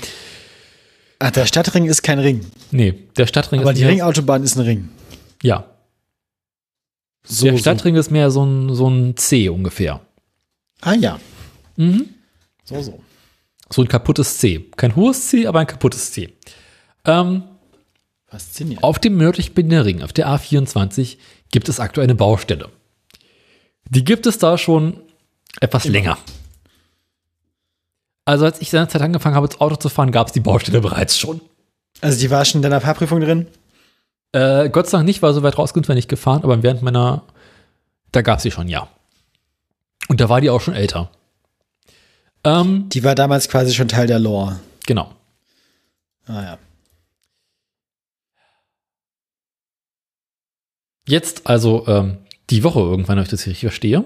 ach, 1.19 1.31
der 1.31 1.45
Stadtring 1.45 1.85
ist 1.85 2.01
kein 2.01 2.19
Ring, 2.19 2.41
Nee, 2.71 2.93
der 3.17 3.27
Stadtring 3.27 3.61
aber 3.61 3.71
ist 3.71 3.79
die 3.79 3.85
Ringautobahn 3.85 4.43
ist 4.43 4.57
ein 4.57 4.61
Ring. 4.65 4.89
Ja, 5.41 5.65
So, 7.25 7.45
der 7.45 7.53
so. 7.53 7.59
Stadtring 7.59 7.95
ist 7.95 8.11
mehr 8.11 8.29
so 8.29 8.43
ein, 8.45 8.73
so 8.75 8.89
ein 8.89 9.15
C 9.15 9.47
ungefähr. 9.49 10.01
Ah 10.81 10.93
ja, 10.95 11.19
Mhm. 11.77 12.09
so 12.65 12.81
so. 12.81 12.99
So 13.71 13.81
ein 13.81 13.87
kaputtes 13.87 14.37
C. 14.37 14.69
Kein 14.77 14.95
hohes 14.95 15.29
C, 15.29 15.47
aber 15.47 15.59
ein 15.59 15.65
kaputtes 15.67 16.11
C. 16.11 16.33
Ähm, 17.05 17.43
Faszinierend. 18.37 18.83
auf 18.83 18.99
dem 18.99 19.17
nördlichen 19.17 19.53
Berliner 19.53 19.85
Ring, 19.85 20.01
auf 20.03 20.13
der 20.13 20.27
A24, 20.27 21.17
gibt 21.51 21.69
es 21.69 21.79
aktuell 21.79 22.05
eine 22.05 22.15
Baustelle. 22.15 22.69
Die 23.89 24.03
gibt 24.03 24.25
es 24.25 24.37
da 24.37 24.57
schon 24.57 24.99
etwas 25.61 25.85
länger. 25.85 26.17
Also 28.25 28.45
als 28.45 28.59
ich 28.59 28.71
seinerzeit 28.71 29.01
angefangen 29.01 29.35
habe, 29.35 29.47
das 29.47 29.61
Auto 29.61 29.75
zu 29.75 29.89
fahren, 29.89 30.11
gab 30.11 30.27
es 30.27 30.33
die 30.33 30.39
Baustelle 30.39 30.81
bereits 30.81 31.17
schon. 31.17 31.39
Also 32.01 32.19
die 32.19 32.29
war 32.31 32.43
schon 32.43 32.59
in 32.59 32.63
deiner 32.63 32.81
Fahrprüfung 32.81 33.21
drin? 33.21 33.47
Äh, 34.31 34.69
Gott 34.69 34.87
sei 34.87 34.97
Dank 34.97 35.05
nicht, 35.05 35.21
weil 35.21 35.33
so 35.33 35.43
weit 35.43 35.57
rausgekommen 35.57 35.87
bin 35.87 35.97
ich 35.97 36.07
gefahren, 36.07 36.43
aber 36.43 36.61
während 36.63 36.81
meiner, 36.81 37.23
da 38.11 38.21
gab 38.21 38.37
es 38.37 38.43
sie 38.43 38.51
schon, 38.51 38.67
ja. 38.67 38.87
Und 40.07 40.19
da 40.19 40.27
war 40.27 40.41
die 40.41 40.49
auch 40.49 40.59
schon 40.61 40.73
älter. 40.73 41.09
Ähm, 42.43 42.89
Die 42.89 43.03
war 43.03 43.15
damals 43.15 43.47
quasi 43.47 43.73
schon 43.73 43.87
Teil 43.87 44.07
der 44.07 44.19
Lore. 44.19 44.59
genau. 44.85 45.13
Ah 46.27 46.41
ja. 46.41 46.57
Jetzt 51.07 51.47
also 51.47 51.85
ähm, 51.87 52.17
die 52.49 52.63
Woche 52.63 52.79
irgendwann, 52.79 53.17
wenn 53.17 53.23
ich 53.23 53.29
das 53.29 53.45
richtig 53.45 53.61
verstehe, 53.61 54.03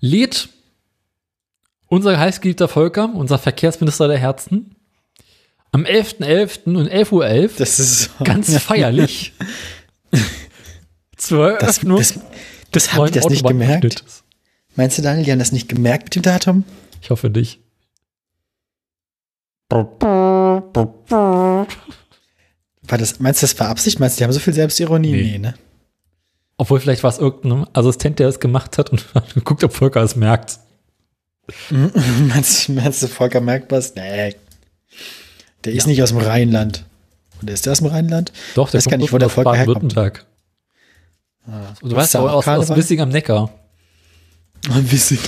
lädt 0.00 0.48
unser 1.86 2.18
heißgeliebter 2.18 2.68
Volker, 2.68 3.10
unser 3.14 3.38
Verkehrsminister 3.38 4.08
der 4.08 4.18
Herzen, 4.18 4.74
am 5.72 5.84
11.11. 5.84 6.66
um 6.66 6.76
11.11 6.76 7.12
Uhr 7.12 7.48
Das 7.58 7.78
ist 7.78 8.10
so. 8.18 8.24
ganz 8.24 8.56
feierlich 8.62 9.32
zur 11.16 11.52
Das, 11.52 11.62
Eröffnung 11.62 11.98
das, 11.98 12.20
das 12.70 12.92
habe 12.92 13.02
neuen 13.02 13.08
ich 13.08 13.14
das 13.20 13.28
nicht 13.28 13.46
gemerkt. 13.46 14.04
Meinst 14.76 14.98
du, 14.98 15.02
Daniel, 15.02 15.24
die 15.24 15.32
haben 15.32 15.38
das 15.38 15.52
nicht 15.52 15.68
gemerkt 15.68 16.04
mit 16.04 16.16
dem 16.16 16.22
Datum? 16.22 16.64
Ich 17.02 17.10
hoffe 17.10 17.30
nicht. 17.30 17.60
War 22.88 22.98
das, 22.98 23.20
meinst 23.20 23.42
du, 23.42 23.46
das 23.46 23.58
war 23.60 23.68
Absicht? 23.68 24.00
Meinst 24.00 24.16
du, 24.16 24.20
die 24.20 24.24
haben 24.24 24.32
so 24.32 24.40
viel 24.40 24.54
Selbstironie? 24.54 25.12
Nee. 25.12 25.22
Nee, 25.32 25.38
ne? 25.38 25.54
Obwohl 26.56 26.80
vielleicht 26.80 27.02
war 27.04 27.10
es 27.10 27.18
irgendein 27.18 27.66
Assistent, 27.74 28.18
der 28.18 28.28
es 28.28 28.40
gemacht 28.40 28.78
hat 28.78 28.90
und 28.90 29.04
geguckt, 29.34 29.62
ob 29.64 29.72
Volker 29.72 30.02
es 30.02 30.16
merkt. 30.16 30.58
meinst, 31.70 32.68
du- 32.68 32.72
meinst 32.72 33.02
du, 33.02 33.08
Volker 33.08 33.40
merkt 33.40 33.70
was? 33.72 33.94
Nee. 33.94 34.34
Der 35.64 35.72
ist 35.72 35.86
nicht 35.86 36.02
aus 36.02 36.10
dem 36.10 36.18
Rheinland. 36.18 36.84
Oder 37.42 37.52
ist 37.52 37.66
der 37.66 37.72
aus 37.72 37.78
dem 37.78 37.86
Rheinland? 37.88 38.32
Doch, 38.54 38.70
der 38.70 38.78
Weiß 38.78 38.88
gar 38.88 38.96
nicht, 38.96 39.12
wo 39.12 39.18
der 39.18 39.28
Volker 39.28 39.54
herkommt. 39.54 39.94
Baden-Württemberg. 39.94 40.26
Du 41.80 41.94
weißt 41.96 42.16
auch 42.16 42.46
aus, 42.46 42.46
aus? 42.46 42.76
Wissing 42.76 43.00
am 43.00 43.08
Neckar. 43.08 43.50
Wissing 44.68 45.20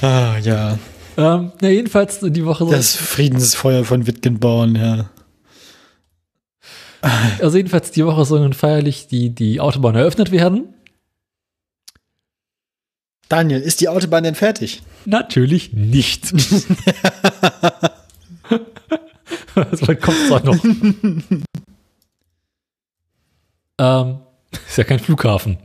Ah, 0.00 0.36
ja. 0.38 0.78
Ähm, 1.16 1.52
na, 1.60 1.68
jedenfalls 1.68 2.20
die 2.22 2.44
Woche. 2.44 2.66
Das 2.70 2.94
Friedensfeuer 2.94 3.84
von 3.84 4.06
Wittgenborn, 4.06 4.76
ja. 4.76 5.10
Also 7.40 7.56
jedenfalls 7.56 7.90
die 7.92 8.04
Woche 8.04 8.24
sollen 8.24 8.52
feierlich 8.52 9.06
die, 9.06 9.30
die 9.30 9.60
Autobahn 9.60 9.94
eröffnet 9.94 10.32
werden. 10.32 10.74
Daniel, 13.28 13.60
ist 13.60 13.80
die 13.80 13.88
Autobahn 13.88 14.24
denn 14.24 14.34
fertig? 14.34 14.82
Natürlich 15.04 15.74
nicht. 15.74 16.26
so 16.28 16.34
weit 19.86 20.00
kommt 20.00 20.16
es 20.24 20.32
auch 20.32 20.42
noch. 20.42 20.64
ähm, 23.78 24.18
ist 24.66 24.78
ja 24.78 24.84
kein 24.84 24.98
Flughafen. 24.98 25.58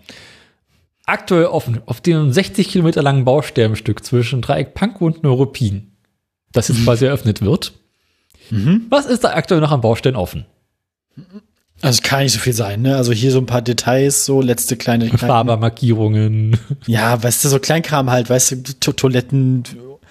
Aktuell 1.05 1.45
offen 1.45 1.81
auf 1.85 2.01
dem 2.01 2.31
60 2.31 2.67
Kilometer 2.69 3.01
langen 3.01 3.25
Baustellenstück 3.25 4.05
zwischen 4.05 4.41
Dreieck 4.41 4.73
Pankow 4.73 5.01
und 5.01 5.23
Neuruppin, 5.23 5.93
das 6.51 6.67
jetzt 6.67 6.83
quasi 6.83 7.05
eröffnet 7.05 7.41
wird. 7.41 7.73
Was 8.89 9.05
ist 9.05 9.23
da 9.23 9.33
aktuell 9.33 9.61
noch 9.61 9.71
an 9.71 9.81
Baustellen 9.81 10.15
offen? 10.15 10.45
Also 11.81 12.01
kann 12.01 12.23
nicht 12.23 12.31
so 12.31 12.39
viel 12.39 12.53
sein, 12.53 12.81
ne? 12.81 12.95
Also 12.95 13.11
hier 13.11 13.31
so 13.31 13.39
ein 13.39 13.45
paar 13.45 13.61
Details, 13.61 14.25
so 14.25 14.41
letzte 14.41 14.77
kleine 14.77 15.09
Fahrbarmarkierungen, 15.17 16.57
Ja, 16.87 17.21
weißt 17.21 17.43
du, 17.43 17.49
so 17.49 17.59
Kleinkram 17.59 18.09
halt, 18.09 18.29
weißt 18.29 18.51
du, 18.51 18.63
to 18.79 18.93
Toiletten, 18.93 19.63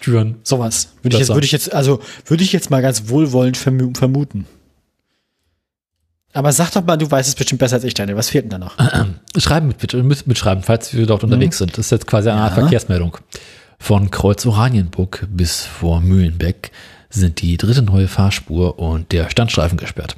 Türen. 0.03 0.37
sowas. 0.43 0.93
Würde 1.03 1.17
ich 1.17 1.21
jetzt, 1.21 1.29
würde 1.31 1.45
ich 1.47 1.53
jetzt, 1.53 1.73
also 1.73 2.01
würde 2.27 2.43
ich 2.45 2.53
jetzt 2.53 2.71
mal 2.71 2.83
ganz 2.83 3.09
wohlwollend 3.09 3.57
vermu 3.57 3.93
vermuten. 3.95 4.47
Aber 6.35 6.53
sag 6.53 6.71
doch 6.73 6.85
mal, 6.85 6.97
du 6.97 7.11
weißt 7.11 7.29
es 7.29 7.35
bestimmt 7.35 7.59
besser 7.59 7.77
als 7.77 7.85
ich, 7.85 7.95
Daniel. 7.95 8.17
Was 8.17 8.31
fehlt 8.31 8.45
denn 8.45 8.51
da 8.51 8.59
noch? 8.59 8.77
Schreiben 9.39 9.69
mit 9.69 9.79
bitte, 9.79 9.99
ihr 9.99 10.03
müsst 10.03 10.27
mitschreiben, 10.27 10.63
falls 10.63 10.95
wir 10.95 11.07
dort 11.07 11.25
unterwegs 11.25 11.59
sind. 11.59 11.73
Das 11.73 11.87
ist 11.87 11.91
jetzt 11.91 12.07
quasi 12.07 12.31
eine 12.31 12.41
Art 12.41 12.57
Ja. 12.57 12.63
Verkehrsmeldung. 12.63 13.19
Von 13.79 14.11
Kreuz 14.11 14.47
Oranienburg 14.47 15.27
bis 15.31 15.65
vor 15.65 16.01
Mühlenbeck 16.01 16.71
sind 17.11 17.43
die 17.43 17.57
dritte 17.59 17.83
neue 17.83 18.09
Fahrspur 18.09 18.79
und 18.79 19.13
der 19.13 19.29
Standstreifen 19.29 19.77
gesperrt. 19.77 20.17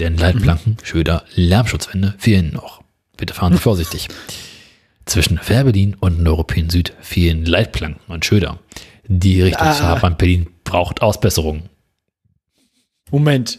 Denn 0.00 0.16
Leitplanken, 0.16 0.76
Schilder, 0.82 1.24
Lärmschutzwände 1.34 2.14
fehlen 2.18 2.52
noch. 2.52 2.82
Bitte 3.16 3.34
fahren 3.34 3.52
Sie 3.54 3.58
vorsichtig. 3.62 4.08
Zwischen 5.06 5.38
Fährberlin 5.38 5.96
und 6.00 6.22
Neuruppin 6.22 6.70
Süd 6.70 6.92
fehlen 7.00 7.44
Leitplanken 7.46 8.00
und 8.12 8.24
Schilder. 8.24 8.58
Die 9.06 9.40
Richtungsfahrbahn 9.42 10.16
Berlin 10.18 10.48
braucht 10.64 11.00
Ausbesserung. 11.02 11.62
Moment. 13.10 13.58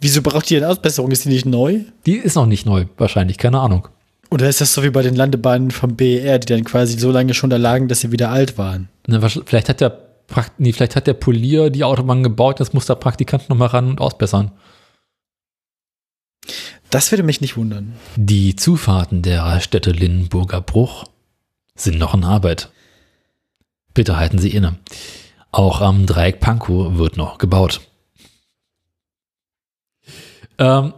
Wieso 0.00 0.22
braucht 0.22 0.50
die 0.50 0.56
eine 0.56 0.68
Ausbesserung? 0.68 1.12
Ist 1.12 1.24
die 1.24 1.28
nicht 1.28 1.46
neu? 1.46 1.80
Die 2.06 2.16
ist 2.16 2.34
noch 2.34 2.46
nicht 2.46 2.66
neu, 2.66 2.86
wahrscheinlich, 2.98 3.38
keine 3.38 3.60
Ahnung. 3.60 3.86
Oder 4.30 4.48
ist 4.48 4.60
das 4.60 4.74
so 4.74 4.82
wie 4.82 4.90
bei 4.90 5.02
den 5.02 5.14
Landebahnen 5.14 5.70
vom 5.70 5.94
BER, 5.94 6.38
die 6.40 6.46
dann 6.52 6.64
quasi 6.64 6.98
so 6.98 7.12
lange 7.12 7.34
schon 7.34 7.50
da 7.50 7.58
lagen, 7.58 7.86
dass 7.86 8.00
sie 8.00 8.10
wieder 8.10 8.30
alt 8.30 8.58
waren? 8.58 8.88
Wahrsch- 9.08 9.42
Vielleicht 9.46 9.68
hat 9.68 9.80
der 9.80 9.90
Prakt 10.26 10.58
nee, 10.58 10.72
vielleicht 10.72 10.96
hat 10.96 11.06
der 11.06 11.14
Polier 11.14 11.70
die 11.70 11.84
Autobahn 11.84 12.22
gebaut, 12.22 12.58
das 12.58 12.72
muss 12.72 12.86
der 12.86 12.94
Praktikant 12.94 13.48
noch 13.50 13.56
mal 13.56 13.66
ran 13.66 13.88
und 13.90 14.00
ausbessern. 14.00 14.50
Das 16.90 17.10
würde 17.10 17.22
mich 17.22 17.40
nicht 17.40 17.56
wundern. 17.56 17.94
Die 18.16 18.56
Zufahrten 18.56 19.22
der 19.22 19.60
Städte 19.60 19.92
Lindenburger 19.92 20.60
Bruch 20.60 21.04
sind 21.74 21.98
noch 21.98 22.14
in 22.14 22.24
Arbeit. 22.24 22.70
Bitte 23.94 24.16
halten 24.16 24.38
Sie 24.38 24.50
inne. 24.50 24.78
Auch 25.50 25.80
am 25.80 26.06
Dreieck 26.06 26.40
Pankow 26.40 26.96
wird 26.96 27.16
noch 27.16 27.38
gebaut. 27.38 27.80
Ähm, 30.58 30.94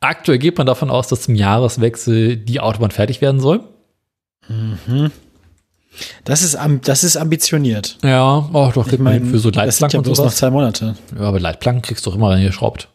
aktuell 0.00 0.38
geht 0.38 0.58
man 0.58 0.66
davon 0.66 0.90
aus, 0.90 1.08
dass 1.08 1.22
zum 1.22 1.34
Jahreswechsel 1.34 2.36
die 2.36 2.60
Autobahn 2.60 2.90
fertig 2.90 3.20
werden 3.20 3.40
soll. 3.40 3.62
Das 6.24 6.42
ist, 6.42 6.58
das 6.82 7.04
ist 7.04 7.16
ambitioniert. 7.16 7.98
Ja, 8.02 8.48
oh, 8.52 8.70
doch, 8.74 8.88
kriegt 8.88 9.02
man 9.02 9.24
für 9.26 9.38
so 9.38 9.50
das 9.50 9.78
sind 9.78 9.92
ja 9.92 9.98
Leitplanken 9.98 9.98
und 9.98 10.04
bloß 10.04 10.18
noch 10.18 10.32
zwei 10.32 10.50
Monate. 10.50 10.96
Ja, 11.14 11.22
aber 11.22 11.40
Leitplanken 11.40 11.82
kriegst 11.82 12.06
du 12.06 12.10
doch 12.10 12.16
immer 12.16 12.30
reingeschraubt. 12.30 12.88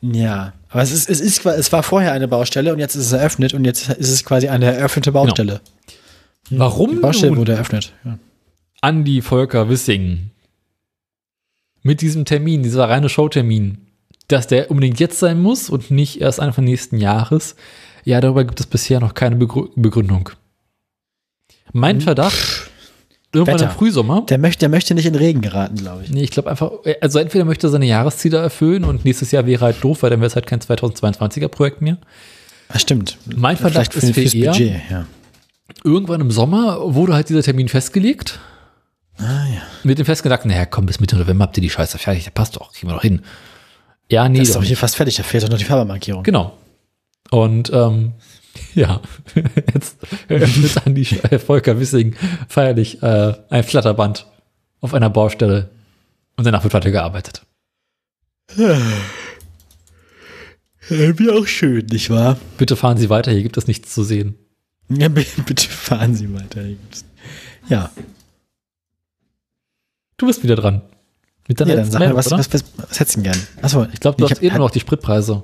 Ja, 0.00 0.52
aber 0.72 0.82
es 0.82 0.92
ist, 0.92 1.08
es 1.08 1.20
ist, 1.20 1.44
es 1.44 1.72
war 1.72 1.82
vorher 1.82 2.12
eine 2.12 2.28
Baustelle 2.28 2.72
und 2.72 2.78
jetzt 2.78 2.94
ist 2.94 3.06
es 3.06 3.12
eröffnet 3.12 3.54
und 3.54 3.64
jetzt 3.64 3.90
ist 3.90 4.10
es 4.10 4.24
quasi 4.24 4.48
eine 4.48 4.66
eröffnete 4.66 5.12
Baustelle. 5.12 5.60
Warum 6.50 6.90
Die 6.90 6.96
Baustelle 6.96 7.36
wurde 7.36 7.52
eröffnet. 7.52 7.92
Ja. 8.04 8.18
Andi 8.80 9.22
Volker 9.22 9.68
Wissing 9.68 10.30
mit 11.82 12.00
diesem 12.00 12.24
Termin, 12.24 12.62
dieser 12.62 12.88
reine 12.88 13.08
Showtermin, 13.08 13.86
dass 14.28 14.46
der 14.46 14.70
unbedingt 14.70 15.00
jetzt 15.00 15.18
sein 15.18 15.40
muss 15.40 15.68
und 15.68 15.90
nicht 15.90 16.20
erst 16.20 16.40
Anfang 16.40 16.64
nächsten 16.64 16.96
Jahres, 16.98 17.56
ja, 18.04 18.20
darüber 18.20 18.44
gibt 18.44 18.60
es 18.60 18.66
bisher 18.66 19.00
noch 19.00 19.14
keine 19.14 19.36
Begrü 19.36 19.68
Begründung. 19.76 20.30
Mein 21.72 22.00
Verdacht, 22.00 22.61
irgendwann 23.32 23.54
Wetter. 23.60 23.70
im 23.70 23.76
Frühsommer, 23.76 24.26
Der 24.28 24.38
möchte, 24.38 24.60
der 24.60 24.68
möchte 24.68 24.94
nicht 24.94 25.06
in 25.06 25.14
Regen 25.14 25.40
geraten, 25.40 25.76
glaube 25.76 26.02
ich. 26.04 26.10
nee, 26.10 26.22
ich 26.22 26.30
glaube 26.30 26.50
einfach, 26.50 26.70
also 27.00 27.18
entweder 27.18 27.44
möchte 27.44 27.66
er 27.66 27.70
seine 27.70 27.86
Jahresziele 27.86 28.38
erfüllen 28.38 28.84
und 28.84 29.04
nächstes 29.04 29.30
Jahr 29.30 29.46
wäre 29.46 29.64
halt 29.64 29.82
doof, 29.82 30.02
weil 30.02 30.10
dann 30.10 30.20
wäre 30.20 30.26
es 30.28 30.34
halt 30.34 30.46
kein 30.46 30.60
2022er 30.60 31.48
Projekt 31.48 31.80
mehr. 31.82 31.96
Ah, 32.68 32.78
stimmt. 32.78 33.18
Mein 33.34 33.56
Verdacht 33.56 33.92
Vielleicht 33.92 34.14
ist 34.16 34.30
für, 34.32 34.38
eher, 34.38 34.52
Budget, 34.52 34.80
ja. 34.90 35.06
irgendwann 35.84 36.20
im 36.20 36.30
Sommer 36.30 36.94
wurde 36.94 37.14
halt 37.14 37.28
dieser 37.28 37.42
Termin 37.42 37.68
festgelegt. 37.68 38.38
Ah, 39.18 39.22
ja. 39.54 39.62
Mit 39.84 39.98
dem 39.98 40.06
Festgedanken, 40.06 40.50
naja, 40.50 40.64
komm, 40.64 40.86
bis 40.86 40.98
Mitte 41.00 41.16
November 41.16 41.44
habt 41.44 41.56
ihr 41.58 41.62
die 41.62 41.70
Scheiße 41.70 41.98
fertig, 41.98 42.24
das 42.24 42.32
passt 42.32 42.56
doch, 42.56 42.72
kriegen 42.72 42.88
wir 42.90 42.94
doch 42.94 43.02
hin. 43.02 43.20
Ja, 44.10 44.28
nee, 44.28 44.38
Das 44.38 44.48
ist 44.48 44.56
doch 44.56 44.62
hier 44.64 44.76
fast 44.76 44.96
fertig, 44.96 45.16
da 45.16 45.22
fehlt 45.22 45.44
doch 45.44 45.48
noch 45.50 45.58
die 45.58 45.64
Farbemarkierung. 45.64 46.22
Genau. 46.22 46.56
Und 47.30 47.70
ähm, 47.72 48.12
ja, 48.74 49.00
jetzt 49.74 49.96
eröffnet 50.28 50.86
an 50.86 50.94
die 50.94 51.06
äh, 51.30 51.38
Volker 51.38 51.78
Wissing 51.80 52.14
feierlich 52.48 53.02
äh, 53.02 53.34
ein 53.50 53.64
Flatterband 53.64 54.26
auf 54.80 54.94
einer 54.94 55.10
Baustelle 55.10 55.70
und 56.36 56.44
danach 56.44 56.62
wird 56.64 56.74
weitergearbeitet. 56.74 57.42
Äh, 58.56 58.76
Wie 60.88 61.30
auch 61.30 61.46
schön, 61.46 61.86
nicht 61.86 62.10
wahr? 62.10 62.38
Bitte 62.58 62.76
fahren 62.76 62.98
Sie 62.98 63.08
weiter, 63.10 63.30
hier 63.32 63.42
gibt 63.42 63.56
es 63.56 63.66
nichts 63.66 63.94
zu 63.94 64.02
sehen. 64.02 64.34
Ja, 64.88 65.08
bitte 65.46 65.68
fahren 65.68 66.14
Sie 66.14 66.32
weiter. 66.34 66.62
Ja, 67.68 67.90
Du 70.18 70.26
bist 70.26 70.42
wieder 70.44 70.54
dran. 70.54 70.82
Mit 71.48 71.60
deiner 71.60 71.70
ja 71.70 71.76
dann 71.80 71.90
sag 71.90 71.98
mal, 71.98 72.14
was, 72.14 72.30
was, 72.30 72.52
was, 72.52 72.64
was 72.76 73.00
hättest 73.00 73.16
du 73.16 73.22
denn 73.22 73.32
gern? 73.32 73.42
Achso, 73.60 73.86
ich 73.92 73.98
glaube, 73.98 74.18
du 74.18 74.24
hast 74.24 74.36
hab- 74.36 74.42
eh 74.42 74.50
nur 74.50 74.58
noch 74.60 74.70
die 74.70 74.78
Spritpreise, 74.78 75.42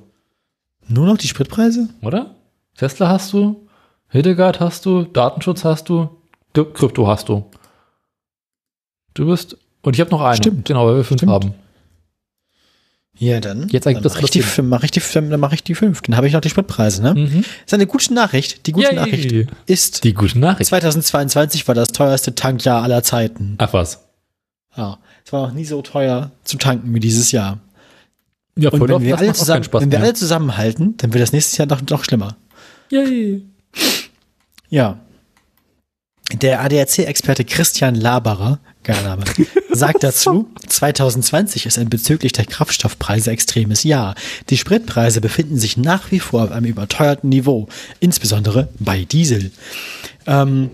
nur 0.87 1.07
noch 1.07 1.19
die 1.19 1.27
Spritpreise? 1.27 1.89
oder? 2.03 2.37
Tesla 2.79 3.09
hast 3.09 3.33
du, 3.33 3.69
Hildegard 4.09 4.61
hast 4.61 4.87
du, 4.87 5.03
Datenschutz 5.03 5.65
hast 5.65 5.89
du, 5.89 6.09
Krypto 6.55 7.07
hast 7.07 7.29
du. 7.29 7.45
Du 9.15 9.27
bist, 9.27 9.57
und 9.83 9.95
ich 9.95 10.01
habe 10.01 10.11
noch 10.11 10.21
eine. 10.23 10.37
Stimmt. 10.37 10.67
Genau, 10.67 10.87
weil 10.87 10.97
wir 10.97 11.05
fünf 11.05 11.19
Stimmt. 11.21 11.33
haben. 11.33 11.55
Ja, 13.19 13.41
dann. 13.41 13.69
Jetzt 13.69 13.87
eigentlich 13.87 13.97
dann 13.97 14.03
das 14.05 14.15
mache 14.15 14.25
ich, 14.27 14.31
die, 14.31 14.39
Prinzip. 14.41 14.65
fün- 14.65 14.69
mach 14.69 14.83
ich, 14.85 14.91
die, 14.93 15.01
dann 15.13 15.41
mach 15.41 15.53
ich 15.53 15.65
die 15.65 15.75
fünf. 15.75 16.03
Dann 16.03 16.17
habe 16.17 16.29
ich 16.29 16.33
noch 16.35 16.41
die 16.41 16.51
Spritpreise, 16.51 17.03
ne? 17.03 17.15
Mhm. 17.15 17.41
Das 17.43 17.47
ist 17.67 17.75
eine 17.75 17.87
gute 17.89 18.15
Nachricht. 18.15 18.67
Die 18.69 18.73
gute 18.73 18.87
Yay. 18.87 18.95
Nachricht 18.95 19.49
ist, 19.67 20.05
Die 20.05 20.15
gute 20.15 20.39
Nachricht. 20.39 20.69
2022 20.69 21.67
war 21.67 21.75
das 21.75 21.89
teuerste 21.89 22.37
Tankjahr 22.37 22.83
aller 22.83 23.03
Zeiten. 23.03 23.57
Ach 23.59 23.73
was. 23.73 24.05
Ja, 24.77 24.99
es 25.25 25.33
war 25.33 25.49
noch 25.49 25.53
nie 25.55 25.65
so 25.65 25.83
teuer 25.83 26.31
zu 26.45 26.59
tanken 26.59 26.95
wie 26.95 27.01
dieses 27.01 27.33
Jahr. 27.33 27.59
Ja, 28.57 28.71
Und 28.71 28.79
voll 28.79 28.89
wenn 28.89 28.97
auf, 28.97 29.03
wir, 29.03 29.19
alle 29.19 29.33
zusammen, 29.33 29.67
wenn 29.73 29.91
wir 29.91 30.01
alle 30.01 30.15
zusammenhalten, 30.15 30.97
dann 30.99 31.13
wird 31.13 31.23
das 31.23 31.33
nächstes 31.33 31.59
Jahr 31.59 31.67
noch, 31.67 31.83
noch 31.91 32.05
schlimmer. 32.05 32.37
Yay. 32.91 33.43
Ja. 34.69 35.01
Der 36.33 36.61
ADAC-Experte 36.61 37.45
Christian 37.45 37.95
Laberer, 37.95 38.61
geiler 38.85 39.03
Name, 39.03 39.25
sagt 39.73 40.03
dazu, 40.03 40.49
2020 40.67 41.65
ist 41.65 41.79
ein 41.79 41.89
bezüglich 41.89 42.33
der 42.33 42.45
Kraftstoffpreise 42.45 43.31
extremes 43.31 43.83
Jahr. 43.83 44.15
Die 44.51 44.59
Spritpreise 44.59 45.23
befinden 45.23 45.59
sich 45.59 45.79
nach 45.79 46.11
wie 46.11 46.21
vor 46.21 46.45
auf 46.45 46.53
einem 46.53 46.67
überteuerten 46.67 47.31
Niveau, 47.31 47.69
insbesondere 48.01 48.69
bei 48.79 49.05
Diesel. 49.05 49.53
Ähm, 50.27 50.71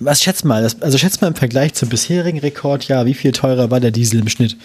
was 0.00 0.22
schätzt 0.22 0.44
mal, 0.44 0.62
das, 0.62 0.80
also 0.80 0.96
schätzt 0.96 1.20
mal 1.20 1.28
im 1.28 1.34
Vergleich 1.34 1.74
zum 1.74 1.90
bisherigen 1.90 2.38
Rekordjahr, 2.38 3.04
wie 3.04 3.14
viel 3.14 3.32
teurer 3.32 3.70
war 3.70 3.80
der 3.80 3.90
Diesel 3.90 4.20
im 4.20 4.28
Schnitt? 4.28 4.56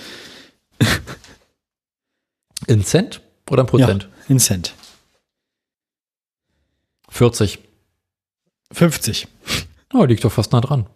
In 2.68 2.84
Cent 2.84 3.22
oder 3.50 3.62
in 3.62 3.68
Prozent? 3.68 4.04
Ja, 4.04 4.26
in 4.30 4.40
Cent. 4.40 4.74
40. 7.14 7.60
50. 8.72 9.28
Oh, 9.94 10.04
liegt 10.06 10.26
doch 10.26 10.32
fast 10.32 10.52
nah 10.52 10.62
dran. 10.62 10.88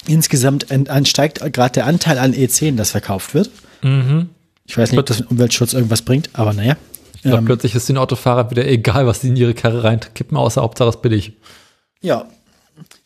Insgesamt 0.07 0.71
an- 0.71 0.87
ansteigt 0.87 1.41
gerade 1.53 1.73
der 1.73 1.87
Anteil 1.87 2.17
an 2.19 2.33
E10, 2.33 2.77
das 2.77 2.91
verkauft 2.93 3.35
wird. 3.35 3.51
Mhm. 3.83 4.31
Ich 4.67 4.79
weiß 4.79 4.91
nicht, 4.93 4.99
ob 5.01 5.05
das 5.07 5.19
mit 5.21 5.31
Umweltschutz 5.31 5.75
irgendwas 5.75 6.01
bringt, 6.03 6.31
aber 6.33 6.55
naja. 6.55 6.77
Ich 7.17 7.23
glaube, 7.23 7.39
Ähm, 7.39 7.45
plötzlich 7.45 7.75
ist 7.75 7.87
den 7.89 7.99
Autofahrer 7.99 8.51
wieder 8.51 8.67
egal, 8.67 9.07
was 9.07 9.21
sie 9.21 9.29
in 9.29 9.37
ihre 9.37 9.53
Karre 9.53 9.85
reinkippen, 9.85 10.39
außer 10.39 10.63
Hauptsache 10.63 10.89
es 10.89 11.01
billig. 11.03 11.35
Ja. 12.05 12.27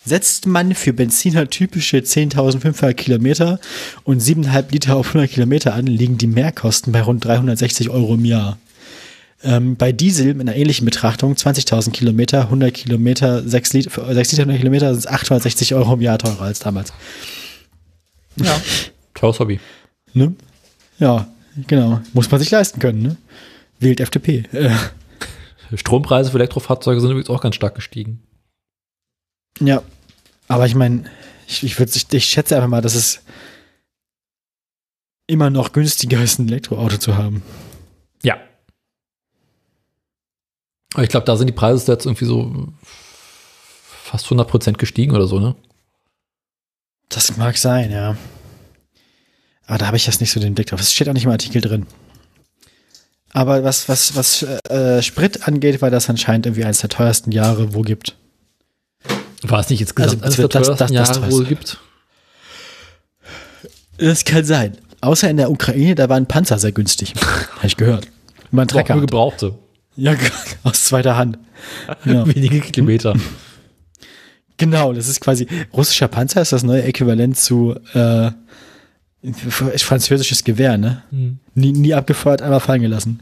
Setzt 0.05 0.47
man 0.47 0.75
für 0.75 0.93
Benziner 0.93 1.49
typische 1.49 1.99
10.500 1.99 2.95
Kilometer 2.95 3.61
und 4.03 4.21
7,5 4.21 4.73
Liter 4.73 4.97
auf 4.97 5.09
100 5.09 5.31
Kilometer 5.31 5.75
an, 5.75 5.87
liegen 5.87 6.19
die 6.19 6.27
Mehrkosten 6.27 6.93
bei 6.93 7.03
rund 7.03 7.25
360 7.25 7.91
Euro 7.91 8.15
im 8.15 8.25
Jahr. 8.25 8.59
Ähm, 9.45 9.77
bei 9.77 9.93
Diesel 9.93 10.35
mit 10.35 10.49
einer 10.49 10.57
ähnlichen 10.57 10.85
Betrachtung, 10.85 11.35
20.000 11.35 11.93
Kilometer, 11.93 12.41
100 12.43 12.75
Kilometer, 12.75 13.49
6 13.49 13.73
Liter, 13.75 13.91
für 13.91 14.13
6 14.13 14.33
Liter 14.33 14.43
100 14.43 14.59
Kilometer, 14.59 14.91
sind 14.91 15.01
es 15.01 15.07
860 15.07 15.75
Euro 15.75 15.95
im 15.95 16.01
Jahr 16.01 16.19
teurer 16.19 16.43
als 16.43 16.59
damals. 16.59 16.93
Ja. 18.35 18.61
Teures 19.15 19.39
Hobby. 19.39 19.61
Ne? 20.13 20.35
Ja, 20.99 21.29
genau. 21.69 22.01
Muss 22.15 22.29
man 22.29 22.41
sich 22.41 22.51
leisten 22.51 22.81
können, 22.81 23.03
ne? 23.03 23.17
Wählt 23.79 24.01
FDP. 24.01 24.43
Äh, 24.51 24.71
Strompreise 25.77 26.33
für 26.33 26.39
Elektrofahrzeuge 26.39 27.01
sind 27.01 27.11
übrigens 27.11 27.31
auch 27.31 27.41
ganz 27.41 27.55
stark 27.55 27.77
gestiegen. 27.77 28.23
Ja. 29.61 29.83
Aber 30.49 30.67
ich 30.67 30.75
meine, 30.75 31.05
ich, 31.47 31.63
ich, 31.63 31.79
würd, 31.79 31.95
ich, 31.95 32.13
ich 32.13 32.25
schätze 32.25 32.57
einfach 32.57 32.69
mal, 32.69 32.83
dass 32.83 32.95
es 32.95 33.21
immer 35.27 35.51
noch 35.51 35.73
günstiger 35.73 36.23
ist, 36.23 36.39
ein 36.39 36.49
Elektroauto 36.49 36.97
zu 36.99 37.17
haben. 37.17 37.43
Ja. 38.23 38.39
Aber 40.95 41.03
ich 41.03 41.11
glaube, 41.11 41.27
da 41.27 41.37
sind 41.37 41.47
die 41.47 41.53
Preise 41.53 41.93
jetzt 41.93 42.07
irgendwie 42.07 42.25
so 42.25 42.73
fast 44.09 44.27
100% 44.27 44.75
gestiegen 44.75 45.15
oder 45.15 45.27
so, 45.27 45.39
ne? 45.39 45.55
Das 47.11 47.37
mag 47.37 47.57
sein, 47.57 47.91
ja. 47.91 48.17
Aber 49.67 49.79
da 49.79 49.87
habe 49.87 49.97
ich 49.99 50.07
jetzt 50.07 50.21
nicht 50.21 50.33
so 50.33 50.41
den 50.41 50.55
Blick 50.55 50.67
drauf. 50.67 50.81
Es 50.81 50.93
steht 50.93 51.09
auch 51.09 51.13
nicht 51.13 51.25
im 51.25 51.31
Artikel 51.31 51.61
drin. 51.61 51.87
Aber 53.33 53.63
was, 53.65 53.89
was, 53.89 54.17
was 54.17 54.43
äh, 54.43 55.03
Sprit 55.03 55.47
angeht, 55.47 55.83
war 55.83 55.91
das 55.91 56.09
anscheinend 56.09 56.47
irgendwie 56.47 56.65
eines 56.65 56.81
der 56.81 56.89
teuersten 56.89 57.33
Jahre, 57.33 57.75
wo 57.75 57.83
gibt. 57.83 58.17
War 59.43 59.61
es 59.61 59.71
nicht 59.71 59.81
insgesamt 59.81 60.23
Also, 60.23 60.25
eines 60.25 60.37
der 60.37 60.49
das- 60.49 60.77
das- 60.79 61.11
das 61.17 61.29
es 61.35 61.49
gibt? 61.49 61.79
Das 63.99 64.25
kann 64.25 64.45
sein. 64.45 64.77
Außer 65.01 65.31
in 65.31 65.37
der 65.37 65.51
Ukraine, 65.51 65.95
da 65.95 66.09
waren 66.09 66.27
Panzer 66.27 66.59
sehr 66.59 66.73
günstig. 66.73 67.15
Habe 67.57 67.67
ich 67.67 67.77
gehört. 67.77 68.09
Man 68.51 68.69
Auch 68.69 68.75
nur 68.75 68.83
Trecker. 68.85 69.01
gebrauchte. 69.01 69.55
Ja, 69.97 70.15
aus 70.65 70.85
zweiter 70.85 71.17
Hand. 71.17 71.39
Ja. 72.05 72.25
Wenige 72.27 72.61
Kilometer. 72.61 73.17
Genau, 74.59 74.93
das 74.93 75.09
ist 75.09 75.21
quasi 75.21 75.47
russischer 75.73 76.07
Panzer 76.07 76.41
ist 76.41 76.53
das 76.53 76.63
neue 76.63 76.85
Äquivalent 76.85 77.37
zu 77.37 77.75
äh, 77.95 78.31
französisches 79.77 80.45
Gewehr, 80.45 80.79
ne? 80.79 81.03
Hm. 81.11 81.39
Nie, 81.55 81.73
nie 81.73 81.95
abgefeuert, 81.95 82.43
einmal 82.43 82.61
fallen 82.61 82.83
gelassen. 82.83 83.21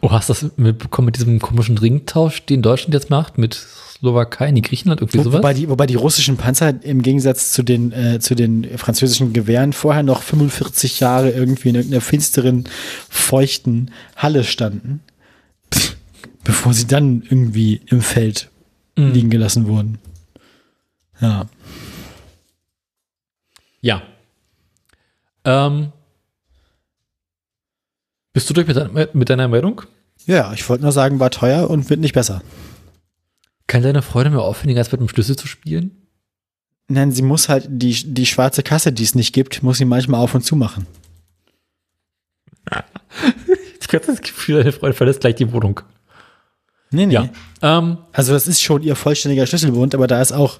Oh, 0.00 0.10
hast 0.10 0.28
du 0.28 0.32
das 0.34 0.50
mitbekommen 0.56 1.06
mit 1.06 1.16
diesem 1.16 1.38
komischen 1.38 1.78
Ringtausch, 1.78 2.44
den 2.46 2.62
Deutschland 2.62 2.94
jetzt 2.94 3.10
macht 3.10 3.38
mit 3.38 3.54
Slowakei, 3.54 4.50
nee, 4.50 4.60
Griechenland, 4.60 5.00
irgendwie 5.00 5.18
Wo, 5.18 5.22
sowas? 5.22 5.38
wobei, 5.38 5.54
die, 5.54 5.68
wobei 5.68 5.86
die 5.86 5.94
russischen 5.94 6.36
Panzer 6.36 6.82
im 6.82 7.00
Gegensatz 7.02 7.52
zu 7.52 7.62
den, 7.62 7.92
äh, 7.92 8.18
zu 8.20 8.34
den 8.34 8.76
französischen 8.76 9.32
Gewehren 9.32 9.72
vorher 9.72 10.02
noch 10.02 10.22
45 10.22 11.00
Jahre 11.00 11.30
irgendwie 11.30 11.68
in 11.70 11.76
irgendeiner 11.76 12.00
finsteren, 12.02 12.64
feuchten 13.08 13.92
Halle 14.16 14.42
standen, 14.44 15.00
bevor 16.44 16.74
sie 16.74 16.86
dann 16.86 17.22
irgendwie 17.22 17.80
im 17.86 18.00
Feld 18.02 18.50
Mhm. 18.96 19.12
liegen 19.12 19.30
gelassen 19.30 19.66
wurden. 19.68 19.98
Ja. 21.20 21.46
Ja. 23.80 24.02
Ähm, 25.44 25.92
bist 28.36 28.50
du 28.50 28.52
durch 28.52 28.66
mit, 28.66 28.76
dein, 28.76 29.08
mit 29.14 29.30
deiner 29.30 29.48
Meldung? 29.48 29.80
Ja, 30.26 30.52
ich 30.52 30.68
wollte 30.68 30.82
nur 30.82 30.92
sagen, 30.92 31.20
war 31.20 31.30
teuer 31.30 31.70
und 31.70 31.88
wird 31.88 32.00
nicht 32.00 32.12
besser. 32.12 32.42
Kann 33.66 33.82
deine 33.82 34.02
Freude 34.02 34.28
mehr 34.28 34.42
aufhören, 34.42 34.76
als 34.76 34.92
mit 34.92 35.00
dem 35.00 35.08
Schlüssel 35.08 35.36
zu 35.36 35.46
spielen? 35.46 36.06
Nein, 36.86 37.12
sie 37.12 37.22
muss 37.22 37.48
halt 37.48 37.64
die, 37.70 37.94
die 38.12 38.26
schwarze 38.26 38.62
Kasse, 38.62 38.92
die 38.92 39.04
es 39.04 39.14
nicht 39.14 39.32
gibt, 39.32 39.62
muss 39.62 39.78
sie 39.78 39.86
manchmal 39.86 40.20
auf 40.20 40.34
und 40.34 40.42
zu 40.42 40.54
machen. 40.54 40.86
Ich 43.80 43.94
habe 43.94 44.04
das 44.04 44.20
Gefühl, 44.20 44.58
deine 44.58 44.72
Freude 44.72 44.92
verlässt 44.92 45.20
gleich 45.20 45.36
die 45.36 45.50
Wohnung. 45.52 45.80
Nee, 46.90 47.06
nee. 47.06 47.14
Ja. 47.14 47.30
Ähm, 47.62 47.98
Also 48.12 48.34
das 48.34 48.48
ist 48.48 48.60
schon 48.60 48.82
ihr 48.82 48.96
vollständiger 48.96 49.46
Schlüsselbund, 49.46 49.94
aber 49.94 50.08
da 50.08 50.20
ist 50.20 50.32
auch 50.32 50.58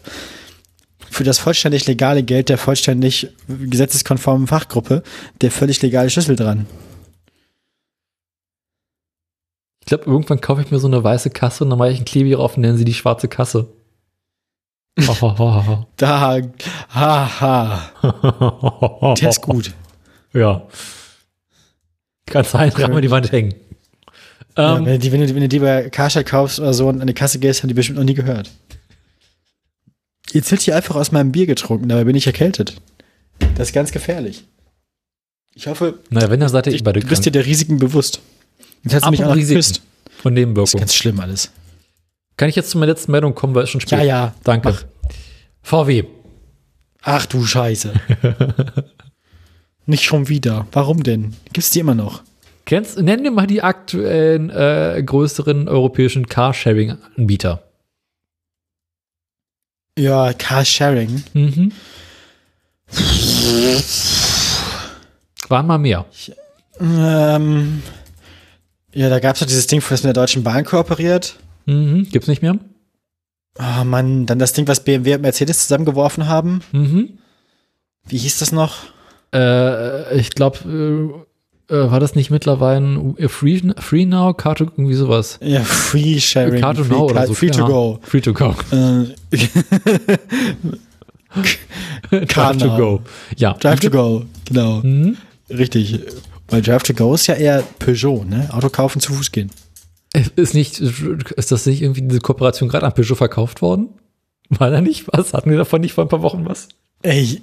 für 1.11 1.25
das 1.25 1.39
vollständig 1.41 1.87
legale 1.87 2.23
Geld 2.23 2.49
der 2.49 2.57
vollständig 2.57 3.29
gesetzeskonformen 3.49 4.47
Fachgruppe 4.47 5.03
der 5.43 5.51
völlig 5.51 5.83
legale 5.83 6.09
Schlüssel 6.09 6.37
dran. 6.37 6.67
Ich 9.87 9.91
glaube, 9.91 10.07
irgendwann 10.07 10.41
kaufe 10.41 10.63
ich 10.63 10.73
mir 10.73 10.81
so 10.81 10.89
eine 10.89 11.05
weiße 11.05 11.31
Kasse 11.31 11.63
und 11.63 11.71
dann 11.71 11.79
mache 11.79 11.93
ich 11.93 11.99
einen 11.99 12.07
Kleber 12.07 12.41
auf 12.41 12.57
und 12.57 12.63
nennen 12.63 12.77
sie 12.77 12.85
die 12.85 12.93
schwarze 12.93 13.29
Kasse. 13.29 13.69
Oh, 14.99 15.15
oh, 15.21 15.35
oh, 15.39 15.85
Da, 15.97 16.41
haha, 16.93 19.15
der 19.15 19.29
ist 19.29 19.43
gut. 19.43 19.73
Ja. 20.33 20.67
Kannst 22.27 22.53
du 22.53 22.59
einfach 22.59 22.83
an 22.83 23.01
die 23.01 23.13
Wand 23.13 23.31
hängen. 23.31 23.55
Ja, 24.59 24.77
Ähm, 24.77 24.87
wenn, 24.87 24.95
du 24.95 24.99
die, 24.99 25.13
wenn, 25.13 25.21
du, 25.21 25.35
wenn 25.37 25.43
du 25.43 25.49
die 25.49 25.61
bei 25.61 25.89
Karstadt 25.89 26.27
kaufst 26.27 26.59
oder 26.59 26.75
so 26.75 26.89
und 26.89 27.01
an 27.01 27.07
die 27.07 27.15
Kasse 27.15 27.39
gehst, 27.39 27.63
haben 27.63 27.69
die 27.69 27.75
bestimmt 27.75 27.99
noch 27.99 28.05
nie 28.05 28.15
gehört. 28.15 28.51
Jetzt 30.33 30.51
wird 30.51 30.63
hier 30.63 30.75
einfach 30.75 30.97
aus 30.97 31.13
meinem 31.13 31.31
Bier 31.31 31.47
getrunken, 31.47 31.89
dabei 31.89 32.03
bin 32.03 32.17
ich 32.17 32.27
erkältet. 32.27 32.75
Das 33.55 33.69
ist 33.69 33.73
ganz 33.73 33.93
gefährlich. 33.93 34.47
Ich 35.55 35.69
hoffe, 35.69 36.01
naja, 36.11 36.29
wenn, 36.29 36.41
dann 36.41 36.49
seid 36.49 36.67
ihr 36.67 36.73
eh 36.73 36.79
du 36.79 37.07
bist 37.07 37.25
dir 37.25 37.31
der 37.31 37.47
Risiken 37.47 37.79
bewusst. 37.79 38.21
Jetzt 38.83 38.95
hast 38.95 39.05
du 39.07 39.11
mich 39.11 39.25
auch 39.25 39.35
noch 39.35 39.37
geküsst. 39.37 39.81
und 39.81 39.83
Das 40.07 40.19
ist 40.27 40.35
Nebenwirkungen. 40.35 40.81
ganz 40.81 40.95
schlimm 40.95 41.21
alles. 41.21 41.51
Kann 42.37 42.49
ich 42.49 42.57
jetzt 42.57 42.71
zu 42.71 42.79
meiner 42.79 42.93
letzten 42.93 43.13
Meldung 43.13 43.35
kommen, 43.35 43.55
weil 43.55 43.65
es 43.65 43.71
schon 43.71 43.81
spät 43.81 43.99
Ja, 44.01 44.05
ja. 44.05 44.35
Danke. 44.45 44.69
Mach. 44.71 44.85
VW. 45.63 46.05
Ach 47.03 47.27
du 47.27 47.45
Scheiße. 47.45 47.93
Nicht 49.87 50.05
schon 50.05 50.29
wieder. 50.29 50.67
Warum 50.73 51.03
denn? 51.03 51.35
Gibt's 51.53 51.71
die 51.71 51.81
immer 51.81 51.95
noch? 51.95 52.23
Kennst, 52.65 52.99
nenn 53.01 53.23
dir 53.23 53.31
mal 53.31 53.47
die 53.47 53.63
aktuellen 53.63 54.51
äh, 54.51 55.01
größeren 55.05 55.69
europäischen 55.69 56.27
Carsharing-Anbieter. 56.29 57.63
Ja, 59.99 60.33
Carsharing. 60.33 61.23
Mhm. 61.33 61.73
Waren 65.49 65.67
mal 65.67 65.79
mehr. 65.79 66.05
Ähm, 66.81 67.83
ja, 68.97 69.09
da 69.11 69.19
gab's 69.21 69.41
doch 69.41 69.47
dieses 69.47 69.67
Ding, 69.67 69.81
das 69.81 70.03
mit 70.03 70.07
der 70.07 70.13
Deutschen 70.23 70.43
Bahn 70.43 70.65
kooperiert. 70.65 71.37
Mhm. 71.67 72.09
Gibt's 72.11 72.29
nicht 72.29 72.43
mehr? 72.43 72.59
Oh 73.59 73.85
Mann, 73.85 74.27
dann 74.27 74.39
das 74.39 74.53
Ding, 74.55 74.67
was 74.69 74.85
BMW 74.85 75.15
und 75.15 75.23
Mercedes 75.23 75.61
zusammengeworfen 75.63 76.27
haben. 76.29 76.61
Mhm. 76.73 77.19
Wie 78.09 78.19
hieß 78.19 78.39
das 78.39 78.53
noch? 78.53 78.77
Äh, 79.35 80.19
ich 80.19 80.31
glaube, 80.31 81.27
äh, 81.69 81.75
äh, 81.75 81.91
war 81.91 82.01
das 82.01 82.15
nicht 82.15 82.31
mittlerweile 82.31 82.79
ein 82.87 83.29
Free, 83.29 83.61
Free 83.79 84.07
Now, 84.07 84.33
Car 84.35 84.55
to, 84.55 84.65
irgendwie 84.65 84.95
sowas? 84.95 85.39
Ja, 85.43 85.61
Free 85.63 86.19
Sharing. 86.21 86.61
Car 86.61 86.75
to 86.75 86.85
free, 86.85 86.95
Now 86.95 87.11
oder 87.11 87.27
so. 87.27 87.35
Free 87.35 87.51
to 87.51 87.61
Ja. 87.61 87.67
go. 87.67 87.99
Free 88.03 88.21
to 88.21 88.33
go. 88.33 88.55
Äh, 88.71 89.15
Car 92.29 92.57
to 92.57 92.77
go. 92.77 93.03
Ja. 93.37 93.53
Drive 93.55 93.81
to 93.81 93.91
go, 93.91 94.25
genau. 94.47 94.81
Mhm. 94.83 95.17
Richtig. 95.51 96.01
Weil 96.49 96.63
Drive 96.63 96.83
to 96.85 96.95
go 96.95 97.15
ist 97.15 97.27
ja 97.27 97.35
eher 97.35 97.63
Peugeot, 97.79 98.25
ne? 98.25 98.49
Auto 98.53 98.69
kaufen, 98.69 99.01
zu 99.01 99.13
Fuß 99.13 99.33
gehen. 99.33 99.51
Ist 100.37 100.55
nicht, 100.55 100.81
ist 100.81 101.53
das 101.53 101.67
nicht 101.67 101.83
irgendwie 101.83 102.03
diese 102.03 102.21
Kooperation 102.21 102.69
gerade 102.69 102.87
an 102.87 102.95
Peugeot 102.95 103.17
verkauft 103.17 103.61
worden? 103.63 103.89
War 104.49 104.71
da 104.71 104.81
nicht 104.81 105.07
was? 105.13 105.33
Hatten 105.35 105.51
wir 105.51 105.59
davon 105.59 105.81
nicht 105.81 105.93
vor 105.93 106.05
ein 106.05 106.09
paar 106.09 106.23
Wochen 106.23 106.47
was? 106.47 106.69
Ey, 107.03 107.41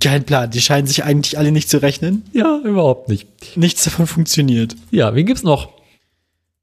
kein 0.00 0.24
Plan. 0.24 0.50
Die 0.50 0.60
scheinen 0.60 0.86
sich 0.86 1.04
eigentlich 1.04 1.38
alle 1.38 1.52
nicht 1.52 1.68
zu 1.68 1.82
rechnen. 1.82 2.22
Ja, 2.32 2.58
überhaupt 2.64 3.08
nicht. 3.08 3.28
Nichts 3.56 3.84
davon 3.84 4.06
funktioniert. 4.06 4.74
Ja, 4.90 5.14
wen 5.14 5.26
gibt's 5.26 5.42
noch? 5.42 5.68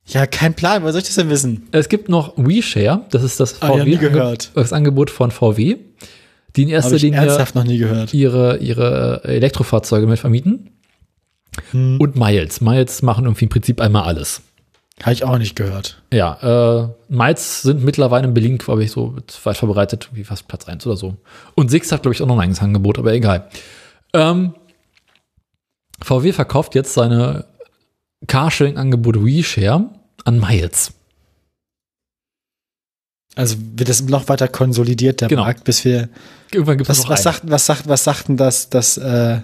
Ja, 0.08 0.26
kein 0.26 0.54
Plan. 0.54 0.82
Woher 0.82 0.94
soll 0.94 1.02
ich 1.02 1.08
das 1.08 1.16
denn 1.16 1.30
wissen? 1.30 1.68
Es 1.72 1.90
gibt 1.90 2.10
noch 2.10 2.34
WeShare, 2.38 3.06
das 3.12 3.24
ist 3.24 3.40
das 3.40 3.62
Ah, 3.62 3.76
ja, 3.78 3.84
nie 3.86 3.98
gehört. 3.98 4.52
das 4.56 4.74
Angebot 4.74 5.10
von 5.12 5.32
VW, 5.32 5.78
die 6.56 6.64
in 6.64 6.70
erster 6.70 6.98
Linie 6.98 7.20
ernsthaft 7.20 7.56
noch 7.56 7.66
nie 7.66 7.78
gehört. 7.78 8.14
ihre, 8.14 8.58
ihre 8.58 9.22
Elektrofahrzeuge 9.26 10.08
mit 10.08 10.18
vermieten. 10.20 10.72
Hm. 11.72 12.00
Und 12.00 12.16
Miles. 12.16 12.62
Miles 12.62 13.02
machen 13.02 13.26
irgendwie 13.26 13.46
im 13.46 13.50
Prinzip 13.50 13.82
einmal 13.82 14.04
alles. 14.04 14.42
Habe 15.04 15.14
ich 15.14 15.24
auch 15.24 15.38
nicht 15.38 15.56
gehört. 15.56 16.02
Ja, 16.12 16.82
äh, 16.82 16.90
Miles 17.08 17.62
sind 17.62 17.84
mittlerweile 17.84 18.28
in 18.28 18.34
Berlin, 18.34 18.58
glaube 18.58 18.84
ich, 18.84 18.92
so 18.92 19.16
weit 19.44 19.58
verbreitet, 19.58 20.10
wie 20.14 20.24
fast 20.24 20.48
Platz 20.48 20.68
1 20.68 20.88
oder 20.88 20.98
so. 20.98 21.18
Und 21.54 21.70
Six 21.70 21.92
hat, 21.92 22.02
glaube 22.02 22.16
ich, 22.16 22.22
auch 22.22 22.28
noch 22.28 22.36
ein 22.36 22.42
eigenes 22.42 22.62
Angebot, 22.62 22.98
aber 22.98 23.14
egal. 23.14 23.48
Ähm, 24.14 24.56
VW 26.02 26.34
verkauft 26.34 26.74
jetzt 26.74 26.94
seine 26.94 27.46
Carsharing-Angebot 28.26 29.24
WeShare 29.24 29.90
an 30.26 30.40
Miles. 30.40 30.94
Also 33.36 33.58
wird 33.76 33.88
das 33.90 34.02
noch 34.02 34.28
weiter 34.30 34.48
konsolidiert, 34.48 35.22
der 35.22 35.28
Genau. 35.28 35.44
Markt, 35.44 35.64
bis 35.64 35.86
wir. 35.86 36.10
Irgendwann 36.52 36.80
gibt 36.80 36.90
es 36.90 36.98
Was, 36.98 37.04
noch 37.04 37.12
was, 37.12 37.22
sagt, 37.24 37.42
was, 37.52 37.66
sagt, 37.68 37.88
was 37.88 38.04
sagt 38.04 38.30
denn 38.30 38.38
das, 38.38 38.70
das 38.72 38.98
äh, 38.98 39.42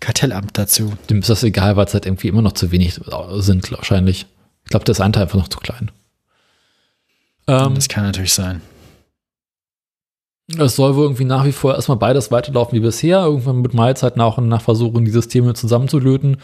Kartellamt 0.00 0.56
dazu? 0.58 0.92
Dem 1.10 1.20
ist 1.20 1.28
das 1.30 1.42
egal, 1.42 1.76
weil 1.76 1.86
es 1.86 1.94
halt 1.94 2.06
irgendwie 2.06 2.28
immer 2.28 2.42
noch 2.42 2.52
zu 2.52 2.70
wenig 2.70 3.00
sind, 3.38 3.70
wahrscheinlich. 3.72 4.26
Ich 4.64 4.70
glaube, 4.70 4.84
der 4.84 4.92
ist 4.92 5.00
Anteil 5.00 5.24
einfach 5.24 5.38
noch 5.38 5.48
zu 5.48 5.58
klein. 5.58 5.90
Ähm, 7.46 7.74
Das 7.74 7.88
kann 7.88 8.04
natürlich 8.04 8.32
sein. 8.34 8.60
es 10.58 10.76
soll 10.76 10.94
wohl 10.96 11.04
irgendwie 11.04 11.24
nach 11.24 11.44
wie 11.44 11.52
vor 11.52 11.74
erstmal 11.74 11.98
beides 11.98 12.30
weiterlaufen 12.30 12.76
wie 12.76 12.80
bisher. 12.82 13.20
Irgendwann 13.20 13.60
mit 13.62 13.74
Mahlzeit 13.74 14.16
nach 14.16 14.38
und 14.38 14.48
nach 14.48 14.62
versuchen, 14.62 15.04
die 15.04 15.10
Systeme 15.10 15.54
zusammenzulöten 15.54 16.38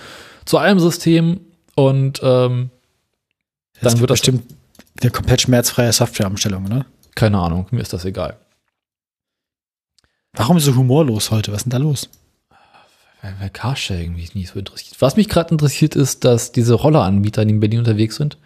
zu 0.44 0.58
einem 0.58 0.80
System 0.80 1.40
und 1.74 2.20
ähm, 2.22 2.70
Das 3.80 3.92
Dann 3.94 4.00
wird 4.00 4.10
das- 4.10 4.20
bestimmt 4.20 4.42
eine 5.00 5.10
komplett 5.10 5.42
schmerzfreie 5.42 5.92
Softwareumstellung, 5.92 6.64
ne? 6.64 6.86
keine 7.14 7.38
Ahnung, 7.38 7.66
mir 7.70 7.80
ist 7.80 7.92
das 7.92 8.04
egal. 8.04 8.36
Warum 10.34 10.58
so 10.60 10.74
humorlos 10.74 11.30
heute? 11.30 11.52
Was 11.52 11.58
ist 11.58 11.64
denn 11.64 11.70
da 11.70 11.78
los? 11.78 12.08
Weil, 13.40 13.50
Carsharing 13.50 14.14
mich 14.14 14.34
nicht 14.34 14.50
so 14.52 14.58
interessiert. 14.58 14.96
Was 15.00 15.16
mich 15.16 15.28
gerade 15.28 15.50
interessiert, 15.50 15.96
ist, 15.96 16.24
dass 16.24 16.52
diese 16.52 16.74
Rolleranbieter, 16.74 17.44
die 17.44 17.52
in 17.54 17.60
Berlin 17.60 17.78
unterwegs 17.80 18.16
sind, 18.16 18.36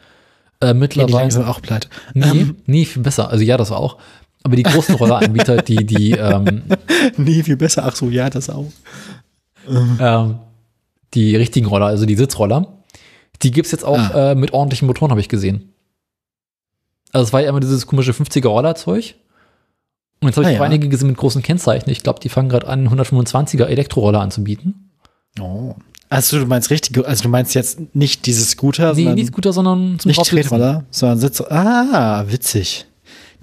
äh, 0.60 0.68
Ja, 0.68 0.74
mittlerweile. 0.74 1.16
langsam 1.16 1.44
auch 1.46 1.60
pleite. 1.60 1.88
nee, 2.14 2.24
Ähm, 2.26 2.56
nee, 2.66 2.84
viel 2.84 3.02
besser. 3.02 3.28
Also 3.30 3.42
ja, 3.44 3.56
das 3.56 3.72
auch. 3.72 3.98
Aber 4.44 4.54
die 4.54 4.62
großen 4.62 4.94
Rolleranbieter, 4.94 5.62
die, 5.62 5.84
die, 5.84 6.12
ähm, 6.12 6.62
nee, 7.16 7.42
viel 7.42 7.56
besser. 7.56 7.84
Ach 7.86 7.96
so, 7.96 8.08
ja, 8.08 8.30
das 8.30 8.48
auch. 8.50 8.66
ähm, 9.68 10.38
die 11.14 11.34
richtigen 11.36 11.66
Roller, 11.66 11.86
also 11.86 12.06
die 12.06 12.14
Sitzroller, 12.16 12.84
die 13.42 13.50
gibt's 13.50 13.72
jetzt 13.72 13.84
auch 13.84 13.98
Ah. 13.98 14.30
äh, 14.32 14.34
mit 14.34 14.52
ordentlichen 14.52 14.86
Motoren, 14.86 15.10
habe 15.10 15.20
ich 15.20 15.28
gesehen. 15.28 15.72
Also 17.12 17.26
es 17.26 17.32
war 17.32 17.40
ja 17.42 17.48
immer 17.48 17.60
dieses 17.60 17.86
komische 17.86 18.12
50er 18.12 18.46
Rollerzeug. 18.48 19.14
Und 20.20 20.28
jetzt 20.28 20.36
habe 20.36 20.48
ich 20.50 20.54
Ah, 20.54 20.58
auch 20.60 20.64
ja. 20.64 20.66
einige 20.66 20.88
gesehen 20.88 21.08
mit 21.08 21.16
großen 21.16 21.42
Kennzeichen. 21.42 21.90
Ich 21.90 22.02
glaube, 22.02 22.20
die 22.20 22.28
fangen 22.28 22.48
gerade 22.48 22.66
an, 22.66 22.88
125er 22.88 23.64
Elektroroller 23.66 24.20
anzubieten. 24.20 24.90
Oh. 25.40 25.74
Also 26.10 26.38
du 26.40 26.46
meinst 26.46 26.70
richtig, 26.70 27.06
also 27.06 27.22
du 27.22 27.28
meinst 27.28 27.54
jetzt 27.54 27.94
nicht 27.94 28.26
dieses 28.26 28.50
Scooter, 28.50 28.94
Nee, 28.94 29.02
sondern 29.02 29.14
nicht 29.16 29.28
Scooter, 29.28 29.52
sondern 29.52 29.98
zum 29.98 30.08
nicht. 30.08 30.24
Tretroller, 30.24 30.84
sondern 30.90 31.18
Sitz. 31.18 31.40
Ah, 31.42 32.24
witzig. 32.28 32.86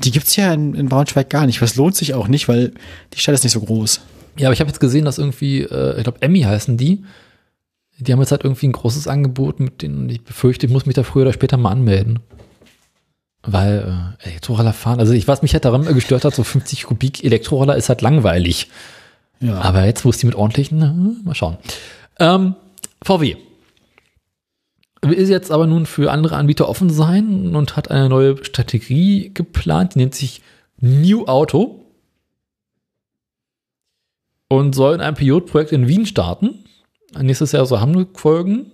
Die 0.04 0.12
gibt's 0.12 0.36
ja 0.36 0.52
in, 0.54 0.74
in 0.74 0.90
Braunschweig 0.90 1.30
gar 1.30 1.46
nicht. 1.46 1.62
Was 1.62 1.76
lohnt 1.76 1.96
sich 1.96 2.14
auch 2.16 2.28
nicht, 2.28 2.48
weil 2.50 2.74
die 3.14 3.20
Stadt 3.20 3.36
ist 3.36 3.44
nicht 3.44 3.54
so 3.54 3.62
groß. 3.62 4.02
Ja, 4.38 4.48
aber 4.50 4.54
ich 4.54 4.60
habe 4.60 4.68
jetzt 4.70 4.80
gesehen, 4.82 5.06
dass 5.06 5.18
irgendwie, 5.20 5.62
äh, 5.62 5.98
ich 5.98 6.04
glaube, 6.04 6.22
Emmy 6.22 6.42
heißen 6.42 6.76
die. 6.76 7.04
Die 8.00 8.12
haben 8.12 8.20
jetzt 8.20 8.32
halt 8.32 8.44
irgendwie 8.44 8.68
ein 8.68 8.74
großes 8.74 9.08
Angebot, 9.08 9.62
mit 9.62 9.82
denen 9.82 10.10
ich 10.10 10.22
befürchte, 10.24 10.66
ich 10.66 10.72
muss 10.74 10.86
mich 10.86 10.96
da 10.96 11.04
früher 11.04 11.22
oder 11.22 11.32
später 11.34 11.56
mal 11.56 11.70
anmelden. 11.72 12.20
Weil 13.48 14.16
äh, 14.24 14.28
Elektroroller 14.28 14.74
fahren, 14.74 15.00
also 15.00 15.14
ich, 15.14 15.28
was 15.28 15.42
mich 15.42 15.54
halt 15.54 15.66
daran 15.66 15.84
immer 15.84 15.94
gestört 15.94 16.26
hat, 16.26 16.34
so 16.34 16.44
50 16.44 16.84
Kubik 16.84 17.24
Elektroroller 17.24 17.76
ist 17.76 17.90
halt 17.90 18.02
langweilig. 18.02 18.70
Ja. 19.40 19.62
Aber 19.62 19.86
jetzt, 19.86 20.06
wo 20.06 20.10
es 20.10 20.18
die 20.18 20.26
mit 20.26 20.36
ordentlichen, 20.36 20.82
äh, 20.82 21.26
mal 21.26 21.36
schauen. 21.36 21.58
Ähm, 22.20 22.56
VW. 23.04 23.36
Will 25.02 25.30
jetzt 25.30 25.52
aber 25.52 25.68
nun 25.68 25.86
für 25.86 26.12
andere 26.12 26.36
Anbieter 26.36 26.68
offen 26.68 26.90
sein 26.90 27.56
und 27.56 27.76
hat 27.76 27.92
eine 27.92 28.10
neue 28.10 28.44
Strategie 28.44 29.32
geplant, 29.34 29.94
die 29.94 30.00
nennt 30.00 30.16
sich 30.16 30.42
New 30.80 31.26
Auto 31.26 31.86
und 34.48 34.74
soll 34.74 34.96
in 34.96 35.02
einem 35.02 35.16
Pilotprojekt 35.16 35.72
in 35.72 35.88
Wien 35.88 36.06
starten. 36.06 36.64
Nächstes 37.18 37.52
Jahr 37.52 37.66
soll 37.66 37.80
Hamburg 37.80 38.20
folgen. 38.20 38.72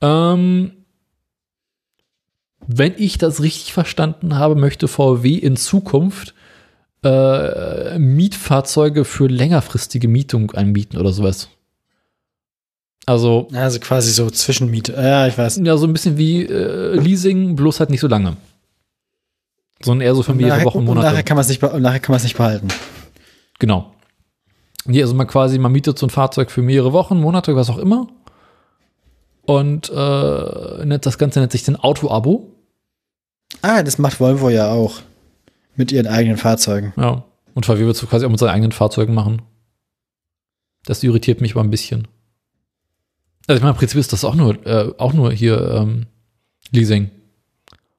Ähm, 0.00 0.83
wenn 2.66 2.94
ich 2.96 3.18
das 3.18 3.42
richtig 3.42 3.72
verstanden 3.72 4.36
habe, 4.36 4.54
möchte 4.54 4.88
VW 4.88 5.34
in 5.34 5.56
Zukunft 5.56 6.34
äh, 7.04 7.98
Mietfahrzeuge 7.98 9.04
für 9.04 9.26
längerfristige 9.26 10.08
Mietung 10.08 10.52
anbieten 10.52 10.96
oder 10.96 11.12
sowas. 11.12 11.48
Also, 13.06 13.48
Also 13.52 13.78
quasi 13.80 14.10
so 14.12 14.30
Zwischenmiete. 14.30 14.92
Ja, 14.92 15.26
ich 15.26 15.36
weiß. 15.36 15.60
ja, 15.62 15.76
so 15.76 15.86
ein 15.86 15.92
bisschen 15.92 16.16
wie 16.16 16.42
äh, 16.46 16.94
Leasing, 16.98 17.54
bloß 17.56 17.80
halt 17.80 17.90
nicht 17.90 18.00
so 18.00 18.08
lange. 18.08 18.36
Sondern 19.82 20.06
eher 20.06 20.14
so 20.14 20.22
für 20.22 20.32
mehrere 20.32 20.54
nachher, 20.56 20.64
Wochen, 20.66 20.78
und 20.78 20.84
Monate. 20.86 21.08
nachher 21.08 21.22
kann 21.22 21.36
man 21.36 21.42
es 21.42 21.48
nicht, 21.50 21.60
be- 21.60 21.70
und 21.70 21.82
nachher 21.82 22.00
kann 22.00 22.12
man 22.12 22.16
es 22.18 22.22
nicht 22.24 22.36
behalten. 22.38 22.68
Genau. 23.58 23.92
Nee, 24.86 25.02
also 25.02 25.14
man 25.14 25.26
quasi, 25.26 25.58
man 25.58 25.72
mietet 25.72 25.98
so 25.98 26.06
ein 26.06 26.10
Fahrzeug 26.10 26.50
für 26.50 26.62
mehrere 26.62 26.92
Wochen, 26.94 27.20
Monate, 27.20 27.54
was 27.56 27.68
auch 27.68 27.78
immer. 27.78 28.08
Und 29.42 29.90
äh, 29.90 30.98
das 30.98 31.18
Ganze 31.18 31.40
nennt 31.40 31.52
sich 31.52 31.64
dann 31.64 31.76
Auto-Abo. 31.76 32.53
Ah, 33.62 33.82
das 33.82 33.98
macht 33.98 34.20
Volvo 34.20 34.50
ja 34.50 34.70
auch. 34.70 35.00
Mit 35.76 35.90
ihren 35.90 36.06
eigenen 36.06 36.36
Fahrzeugen. 36.36 36.92
Ja. 36.96 37.24
Und 37.54 37.66
VW 37.66 37.80
wird 37.86 37.96
es 37.96 38.08
quasi 38.08 38.26
auch 38.26 38.30
mit 38.30 38.38
seinen 38.38 38.50
eigenen 38.50 38.72
Fahrzeugen 38.72 39.14
machen. 39.14 39.42
Das 40.84 41.02
irritiert 41.02 41.40
mich 41.40 41.52
aber 41.52 41.62
ein 41.62 41.70
bisschen. 41.70 42.06
Also 43.46 43.56
ich 43.56 43.62
meine, 43.62 43.72
im 43.72 43.78
Prinzip 43.78 43.98
ist 43.98 44.12
das 44.12 44.24
auch 44.24 44.34
nur, 44.34 44.66
äh, 44.66 44.92
auch 44.98 45.12
nur 45.12 45.32
hier 45.32 45.60
ähm, 45.70 46.06
Leasing. 46.70 47.10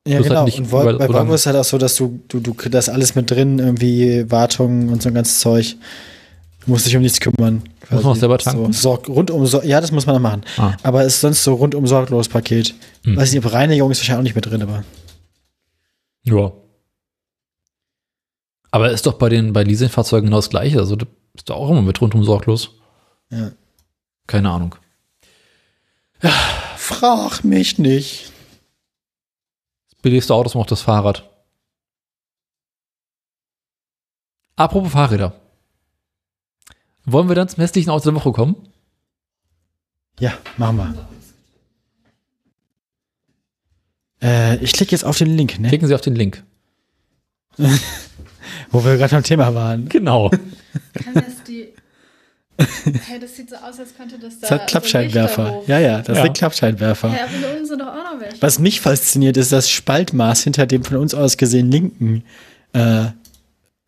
Ja, 0.07 0.17
Bloß 0.17 0.29
halt 0.29 0.29
genau. 0.29 0.45
nicht 0.45 0.59
und 0.59 0.71
Vol 0.71 0.97
bei 0.97 1.09
Volvo 1.09 1.33
ist 1.33 1.41
es 1.41 1.45
halt 1.47 1.57
auch 1.57 1.63
so, 1.63 1.77
dass 1.77 1.95
du, 1.95 2.19
du, 2.27 2.39
du 2.39 2.53
das 2.69 2.89
alles 2.89 3.15
mit 3.15 3.31
drin, 3.31 3.57
irgendwie 3.59 4.29
Wartung 4.29 4.89
und 4.89 5.01
so 5.01 5.09
ein 5.09 5.15
ganzes 5.15 5.39
Zeug. 5.39 5.75
Du 6.63 6.71
musst 6.71 6.85
dich 6.85 6.95
um 6.95 7.01
nichts 7.01 7.19
kümmern. 7.19 7.63
Muss 7.89 8.03
man 8.03 8.11
auch 8.13 8.15
selber 8.15 8.37
tanken? 8.37 8.71
So, 8.73 8.81
sorg, 8.81 9.07
rundum, 9.07 9.45
so, 9.45 9.61
ja, 9.63 9.81
das 9.81 9.91
muss 9.91 10.05
man 10.05 10.15
dann 10.15 10.21
machen. 10.21 10.41
Ah. 10.57 10.73
Aber 10.83 11.01
es 11.01 11.15
ist 11.15 11.21
sonst 11.21 11.43
so 11.43 11.55
rundum 11.55 11.85
sorglos 11.87 12.27
Paket. 12.27 12.73
Hm. 13.03 13.17
Weiß 13.17 13.31
nicht, 13.31 13.51
Reinigung 13.51 13.91
ist 13.91 13.99
wahrscheinlich 13.99 14.19
auch 14.19 14.23
nicht 14.23 14.35
mit 14.35 14.45
drin, 14.45 14.61
aber. 14.61 14.83
Ja. 16.25 16.51
Aber 18.71 18.91
ist 18.91 19.05
doch 19.05 19.13
bei 19.13 19.29
den 19.29 19.53
bei 19.53 19.63
Leasingfahrzeugen 19.63 20.27
genau 20.27 20.37
das 20.37 20.49
gleiche. 20.49 20.79
Also 20.79 20.95
das 20.95 21.07
ist 21.33 21.49
doch 21.49 21.55
auch 21.55 21.69
immer 21.69 21.81
mit 21.81 22.01
rundum 22.01 22.23
sorglos. 22.23 22.71
Ja. 23.29 23.51
Keine 24.27 24.49
Ahnung. 24.49 24.75
Frag 26.77 27.43
mich 27.43 27.77
nicht. 27.77 28.31
Das 29.89 30.01
billigste 30.01 30.33
Auto 30.33 30.49
ist 30.49 30.55
noch 30.55 30.65
das 30.65 30.81
Fahrrad. 30.81 31.29
Apropos 34.55 34.91
Fahrräder. 34.91 35.33
Wollen 37.05 37.27
wir 37.27 37.35
dann 37.35 37.49
zum 37.49 37.61
hässlichen 37.61 37.91
Auto 37.91 38.05
der 38.05 38.15
Woche 38.15 38.31
kommen? 38.31 38.55
Ja, 40.19 40.33
machen 40.57 40.77
wir. 40.77 41.07
Äh, 44.25 44.57
ich 44.63 44.73
klicke 44.73 44.91
jetzt 44.91 45.05
auf 45.05 45.17
den 45.17 45.35
Link, 45.37 45.59
ne? 45.59 45.69
Klicken 45.69 45.87
Sie 45.87 45.93
auf 45.95 46.01
den 46.01 46.15
Link. 46.15 46.43
Wo 48.71 48.83
wir 48.83 48.97
gerade 48.97 49.11
beim 49.15 49.23
Thema 49.23 49.53
waren. 49.53 49.87
Genau. 49.87 50.29
Kann 50.93 51.13
das 51.13 51.43
die. 51.47 51.69
Hey, 52.57 53.19
das 53.19 53.35
sieht 53.35 53.49
so 53.49 53.57
aus, 53.57 53.79
als 53.79 53.95
könnte 53.95 54.17
das 54.17 54.39
da. 54.39 54.47
Das 54.47 54.51
hat 54.51 54.67
Klappscheinwerfer. 54.67 55.61
So 55.65 55.71
ja, 55.71 55.79
ja, 55.79 56.01
das 56.01 56.17
Ja. 56.17 56.23
sind 56.23 56.37
Klappscheinwerfer. 56.37 57.11
Hey, 57.11 57.21
aber 57.23 57.31
hier 57.37 57.49
unten 57.51 57.65
sind 57.65 57.79
doch 57.81 57.87
auch 57.87 58.13
noch 58.13 58.19
welche. 58.19 58.41
Was 58.41 58.59
mich 58.59 58.79
fasziniert, 58.81 59.37
ist 59.37 59.51
das 59.51 59.69
Spaltmaß 59.69 60.43
hinter 60.43 60.65
dem 60.65 60.83
von 60.83 60.97
uns 60.97 61.13
aus 61.13 61.35
gesehen 61.37 61.69
linken 61.69 62.23
äh, 62.73 63.07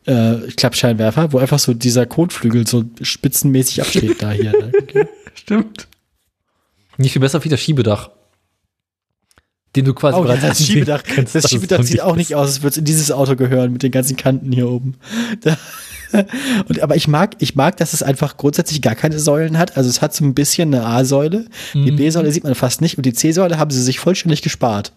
äh, 0.06 0.52
Klappscheinwerfer, 0.58 1.32
wo 1.34 1.38
einfach 1.40 1.60
so 1.60 1.74
dieser 1.74 2.06
Kotflügel 2.06 2.68
so 2.68 2.84
spitzenmäßig 3.02 3.82
absteht 3.82 4.22
da 4.22 4.32
hier. 4.32 4.52
Ne? 4.52 4.72
Stimmt. 5.34 5.88
Nicht 6.98 7.14
viel 7.14 7.22
besser 7.22 7.44
wie 7.44 7.50
das 7.50 7.62
Schiebedach. 7.62 8.10
Den 9.78 9.86
du 9.86 9.94
quasi 9.94 10.18
Oh, 10.18 10.22
ja, 10.22 10.26
bereits 10.26 10.42
das 10.42 10.50
ansehen 10.60 10.66
Schiebedach, 10.66 11.04
kannst, 11.04 11.36
das 11.36 11.44
dass 11.44 11.46
es 11.46 11.52
Schiebedach 11.52 11.84
sieht 11.84 12.02
auch 12.02 12.16
nicht 12.16 12.36
aus, 12.36 12.48
als 12.48 12.62
würde 12.62 12.70
es 12.72 12.78
in 12.78 12.86
dieses 12.86 13.12
Auto 13.12 13.36
gehören 13.36 13.72
mit 13.72 13.84
den 13.84 13.92
ganzen 13.92 14.18
Kanten 14.18 14.52
hier 14.52 14.70
oben. 14.70 14.96
Da, 15.42 16.26
und, 16.70 16.80
aber 16.82 16.96
ich 16.96 17.10
mag, 17.10 17.36
ich 17.40 17.56
mag, 17.56 17.76
dass 17.78 17.92
es 17.94 18.02
einfach 18.02 18.38
grundsätzlich 18.38 18.82
gar 18.82 18.96
keine 18.96 19.20
Säulen 19.20 19.58
hat. 19.58 19.76
Also 19.76 19.90
es 19.90 20.02
hat 20.02 20.16
so 20.16 20.24
ein 20.24 20.34
bisschen 20.34 20.74
eine 20.74 20.86
A-Säule. 20.86 21.46
Die 21.74 21.92
Mhm. 21.92 21.96
B-Säule 21.98 22.32
sieht 22.32 22.46
man 22.46 22.56
fast 22.56 22.80
nicht 22.80 22.96
und 22.98 23.06
die 23.06 23.12
C-Säule 23.12 23.58
haben 23.60 23.72
sie 23.72 23.82
sich 23.82 24.00
vollständig 24.00 24.42
gespart. 24.42 24.94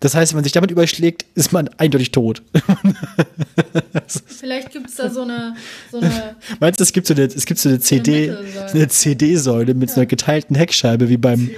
Das 0.00 0.14
heißt, 0.14 0.32
wenn 0.32 0.38
man 0.38 0.44
sich 0.44 0.54
damit 0.54 0.70
überschlägt, 0.70 1.26
ist 1.34 1.52
man 1.52 1.68
eindeutig 1.76 2.10
tot. 2.12 2.42
Vielleicht 4.26 4.72
gibt 4.72 4.88
es 4.88 4.96
da 4.96 5.10
so 5.10 5.20
eine. 5.22 5.54
So 5.92 5.98
eine 5.98 6.36
Meinst 6.58 6.80
du, 6.80 6.84
es 6.84 6.92
gibt 6.92 7.06
so 7.06 7.12
eine, 7.14 7.24
es 7.24 7.44
gibt 7.44 7.60
so 7.60 7.68
eine 7.68 7.80
CD, 7.80 8.28
Mittelsäule. 8.28 8.70
eine 8.72 8.88
CD-Säule 8.88 9.74
mit 9.74 9.90
so 9.90 9.96
einer 9.96 10.06
geteilten 10.06 10.56
Heckscheibe 10.56 11.10
wie 11.10 11.18
beim, 11.18 11.50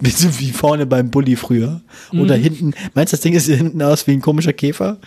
wie, 0.00 0.10
so 0.10 0.38
wie 0.38 0.50
vorne 0.50 0.86
beim 0.86 1.10
Bulli 1.10 1.36
früher? 1.36 1.80
Oder 2.12 2.34
hinten, 2.34 2.74
meinst 2.94 3.12
du, 3.12 3.16
das 3.16 3.22
Ding 3.22 3.34
ist 3.34 3.46
hier 3.46 3.56
hinten 3.56 3.82
aus 3.82 4.06
wie 4.06 4.12
ein 4.12 4.20
komischer 4.20 4.52
Käfer? 4.52 4.98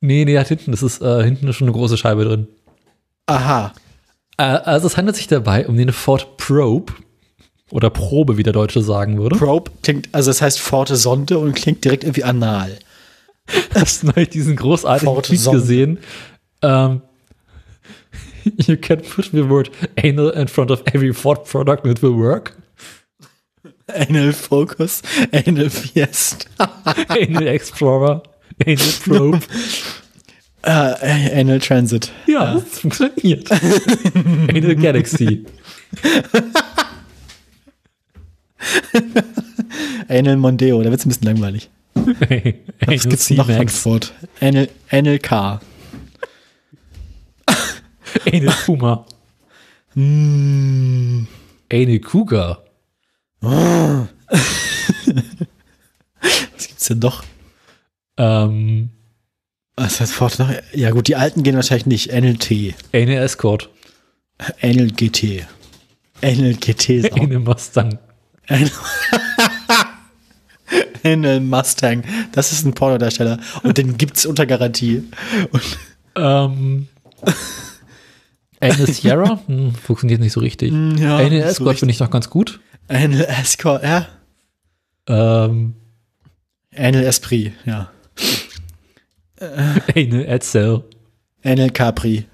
Nee, 0.00 0.24
nee, 0.24 0.38
hat 0.38 0.48
hinten, 0.48 0.70
das 0.70 0.82
ist, 0.82 1.00
äh, 1.00 1.24
hinten 1.24 1.48
ist 1.48 1.56
schon 1.56 1.68
eine 1.68 1.76
große 1.76 1.96
Scheibe 1.96 2.24
drin. 2.24 2.48
Aha. 3.26 3.72
Äh, 4.36 4.42
also 4.42 4.86
es 4.86 4.96
handelt 4.96 5.16
sich 5.16 5.26
dabei 5.26 5.66
um 5.66 5.76
den 5.76 5.92
Ford 5.92 6.36
Probe 6.36 6.92
oder 7.70 7.90
Probe, 7.90 8.36
wie 8.36 8.42
der 8.42 8.52
Deutsche 8.52 8.82
sagen 8.82 9.18
würde. 9.18 9.36
Probe 9.36 9.70
klingt, 9.82 10.08
also 10.12 10.30
das 10.30 10.42
heißt 10.42 10.60
Forte 10.60 10.96
Sonde 10.96 11.38
und 11.38 11.54
klingt 11.54 11.84
direkt 11.84 12.04
irgendwie 12.04 12.24
anal. 12.24 12.78
Hast 13.74 14.02
du 14.02 14.08
neulich 14.08 14.28
diesen 14.30 14.56
großartigen 14.56 15.12
Ford 15.12 15.26
Tweet 15.26 15.40
Sonde. 15.40 15.60
gesehen? 15.60 15.98
Ähm, 16.62 17.02
you 18.66 18.76
can 18.76 19.00
put 19.00 19.30
the 19.32 19.48
word 19.48 19.70
anal 19.96 20.30
in 20.30 20.48
front 20.48 20.70
of 20.70 20.82
every 20.92 21.12
Ford 21.12 21.44
product 21.44 21.84
and 21.84 21.96
it 21.96 22.02
will 22.02 22.16
work. 22.16 22.56
Anal 24.08 24.32
Focus, 24.32 25.02
Anal 25.32 25.70
Fiesta. 25.70 26.46
Anal 27.08 27.46
Explorer, 27.48 28.22
Anal 28.64 28.76
Probe. 29.04 29.40
Äh, 30.62 31.40
Anal 31.40 31.58
Transit. 31.60 32.10
Ja, 32.26 32.54
das 32.54 32.78
funktioniert. 32.80 33.50
Anal 33.52 34.76
Galaxy. 34.76 35.44
Anal 40.08 40.36
Mondeo, 40.38 40.82
da 40.82 40.90
wird 40.90 41.00
es 41.00 41.06
ein 41.06 41.10
bisschen 41.10 41.26
langweilig. 41.26 41.68
Anal 41.94 42.54
Was 42.86 43.02
gibt's 43.02 43.30
noch 43.30 43.48
in. 43.48 43.56
Frankfurt? 43.56 44.12
Anal, 44.40 44.68
Anal 44.90 45.18
Car. 45.18 45.60
Anal 48.26 48.54
Puma. 48.64 49.06
Mm. 49.94 51.26
Anal 51.70 51.98
Cougar. 52.00 52.63
Was 53.46 54.08
gibt's 56.68 56.86
denn 56.88 56.98
noch? 57.00 57.24
Ähm, 58.16 58.90
Was 59.76 60.00
heißt 60.00 60.12
fort 60.12 60.38
noch? 60.38 60.50
Ja 60.72 60.90
gut, 60.90 61.08
die 61.08 61.16
alten 61.16 61.42
gehen 61.42 61.56
wahrscheinlich 61.56 61.86
nicht. 61.86 62.12
Anal 62.12 62.36
T. 62.36 62.74
Anal 62.92 63.22
Escort. 63.24 63.70
Anal 64.62 64.88
GT. 64.88 65.44
Anal 66.22 66.54
GT 66.54 66.88
ist 66.90 67.12
auch. 67.12 67.20
Anal 67.20 67.38
Mustang. 67.40 67.98
Anal, 68.48 68.70
Anal 71.04 71.40
Mustang. 71.40 72.04
Das 72.32 72.52
ist 72.52 72.64
ein 72.64 72.74
Pornodarsteller. 72.74 73.38
Und 73.62 73.78
den 73.78 73.96
gibt's 73.98 74.26
unter 74.26 74.46
Garantie. 74.46 75.02
Und 75.50 75.62
Ähm, 76.16 76.88
Anal 78.60 78.86
Sierra? 78.86 79.40
Hm, 79.46 79.74
funktioniert 79.74 80.20
nicht 80.20 80.32
so 80.32 80.40
richtig. 80.40 80.72
ja, 80.72 81.16
Anal 81.16 81.30
nicht 81.30 81.42
so 81.42 81.48
Escort 81.48 81.78
finde 81.80 81.92
ich 81.92 82.00
noch 82.00 82.10
ganz 82.10 82.30
gut. 82.30 82.60
Anal 82.88 83.22
Escort, 83.22 83.82
ja. 83.82 84.08
Ähm, 85.06 85.74
Anal 86.76 87.04
Esprit, 87.04 87.52
ja. 87.64 87.90
Anal 89.40 90.24
Edsel. 90.26 90.84
Anal 91.42 91.70
Capri. 91.70 92.26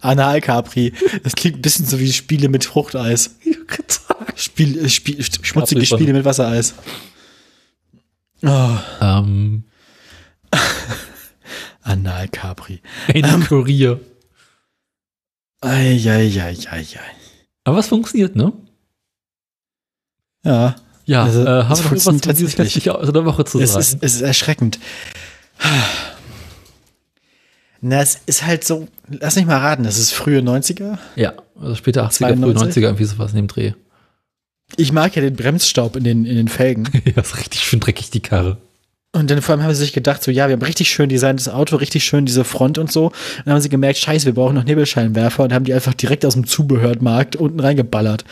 Anal 0.00 0.40
Capri. 0.40 0.92
Das 1.22 1.34
klingt 1.34 1.58
ein 1.58 1.62
bisschen 1.62 1.86
so 1.86 1.98
wie 2.00 2.12
Spiele 2.12 2.48
mit 2.48 2.64
Fruchteis. 2.64 3.36
Spiel, 4.36 4.84
äh, 4.84 4.88
Spiel, 4.88 5.20
sch- 5.20 5.44
schmutzige. 5.44 5.84
Spiele 5.86 6.12
mit 6.12 6.24
Wassereis. 6.24 6.74
Oh, 8.44 8.76
Ähm, 9.00 9.64
Anal 11.82 12.28
Capri. 12.28 12.80
Anal 13.14 13.40
Kurier. 13.42 14.00
Eieieiei. 15.60 16.56
Aber 17.64 17.76
was 17.76 17.86
funktioniert, 17.88 18.34
ne? 18.34 18.52
Ja, 20.44 20.76
Ja, 21.04 21.24
Also, 21.24 21.42
äh, 21.42 21.46
haben 21.64 21.72
es 21.72 21.78
wir 21.84 22.12
noch 22.12 22.20
dieses 22.20 22.54
tatsächlich. 22.54 22.90
Auto 22.90 23.12
der 23.12 23.24
Woche 23.24 23.44
zu 23.44 23.60
es 23.60 23.72
sagen? 23.72 23.80
ist, 23.80 23.98
es 24.00 24.14
ist 24.16 24.22
erschreckend. 24.22 24.78
Na, 27.80 28.00
es 28.00 28.20
ist 28.26 28.46
halt 28.46 28.64
so, 28.64 28.86
lass 29.08 29.36
mich 29.36 29.46
mal 29.46 29.58
raten, 29.58 29.82
das 29.82 29.98
ist 29.98 30.12
frühe 30.12 30.40
90er. 30.40 30.98
ja, 31.16 31.32
also 31.60 31.74
später 31.74 32.06
80er, 32.06 32.16
frühe 32.28 32.36
92? 32.38 32.82
90er, 32.82 32.86
irgendwie 32.86 33.04
sowas 33.04 33.30
in 33.32 33.36
dem 33.36 33.48
Dreh. 33.48 33.72
Ich 34.76 34.92
mag 34.92 35.14
ja 35.16 35.22
den 35.22 35.34
Bremsstaub 35.36 35.96
in 35.96 36.04
den, 36.04 36.24
in 36.24 36.36
den 36.36 36.48
Felgen. 36.48 36.88
ja, 37.04 37.20
ist 37.20 37.36
richtig 37.36 37.62
schön 37.62 37.80
dreckig, 37.80 38.10
die 38.10 38.20
Karre. 38.20 38.58
Und 39.14 39.30
dann 39.30 39.42
vor 39.42 39.54
allem 39.54 39.62
haben 39.64 39.74
sie 39.74 39.80
sich 39.80 39.92
gedacht, 39.92 40.22
so, 40.22 40.30
ja, 40.30 40.48
wir 40.48 40.54
haben 40.54 40.62
richtig 40.62 40.88
schön 40.90 41.10
designtes 41.10 41.48
Auto, 41.48 41.76
richtig 41.76 42.04
schön 42.04 42.24
diese 42.24 42.44
Front 42.44 42.78
und 42.78 42.90
so. 42.90 43.06
Und 43.06 43.14
dann 43.44 43.54
haben 43.54 43.60
sie 43.60 43.68
gemerkt, 43.68 43.98
scheiße, 43.98 44.24
wir 44.24 44.32
brauchen 44.34 44.54
noch 44.54 44.64
Nebelscheinwerfer 44.64 45.42
und 45.42 45.52
haben 45.52 45.64
die 45.66 45.74
einfach 45.74 45.92
direkt 45.92 46.24
aus 46.24 46.32
dem 46.34 46.46
Zubehörmarkt 46.46 47.36
unten 47.36 47.60
reingeballert. 47.60 48.24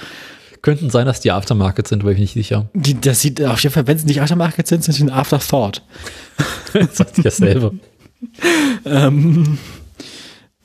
Könnten 0.63 0.91
sein, 0.91 1.07
dass 1.07 1.21
die 1.21 1.31
Aftermarket 1.31 1.89
sind, 1.89 2.03
aber 2.03 2.11
ich 2.11 2.17
bin 2.17 2.23
nicht 2.23 2.35
sicher. 2.35 2.69
Die, 2.75 3.01
das 3.01 3.21
sieht 3.21 3.43
auf 3.43 3.61
jeden 3.63 3.73
Fall, 3.73 3.87
wenn 3.87 3.99
sie 3.99 4.07
nicht 4.07 4.21
Aftermarket 4.21 4.67
sind, 4.67 4.85
sind 4.85 4.95
sie 4.95 5.05
ein 5.05 5.11
Afterthought. 5.11 5.83
sagt 6.93 7.17
sich 7.17 7.25
dasselbe. 7.25 7.73
Ähm, 8.85 9.59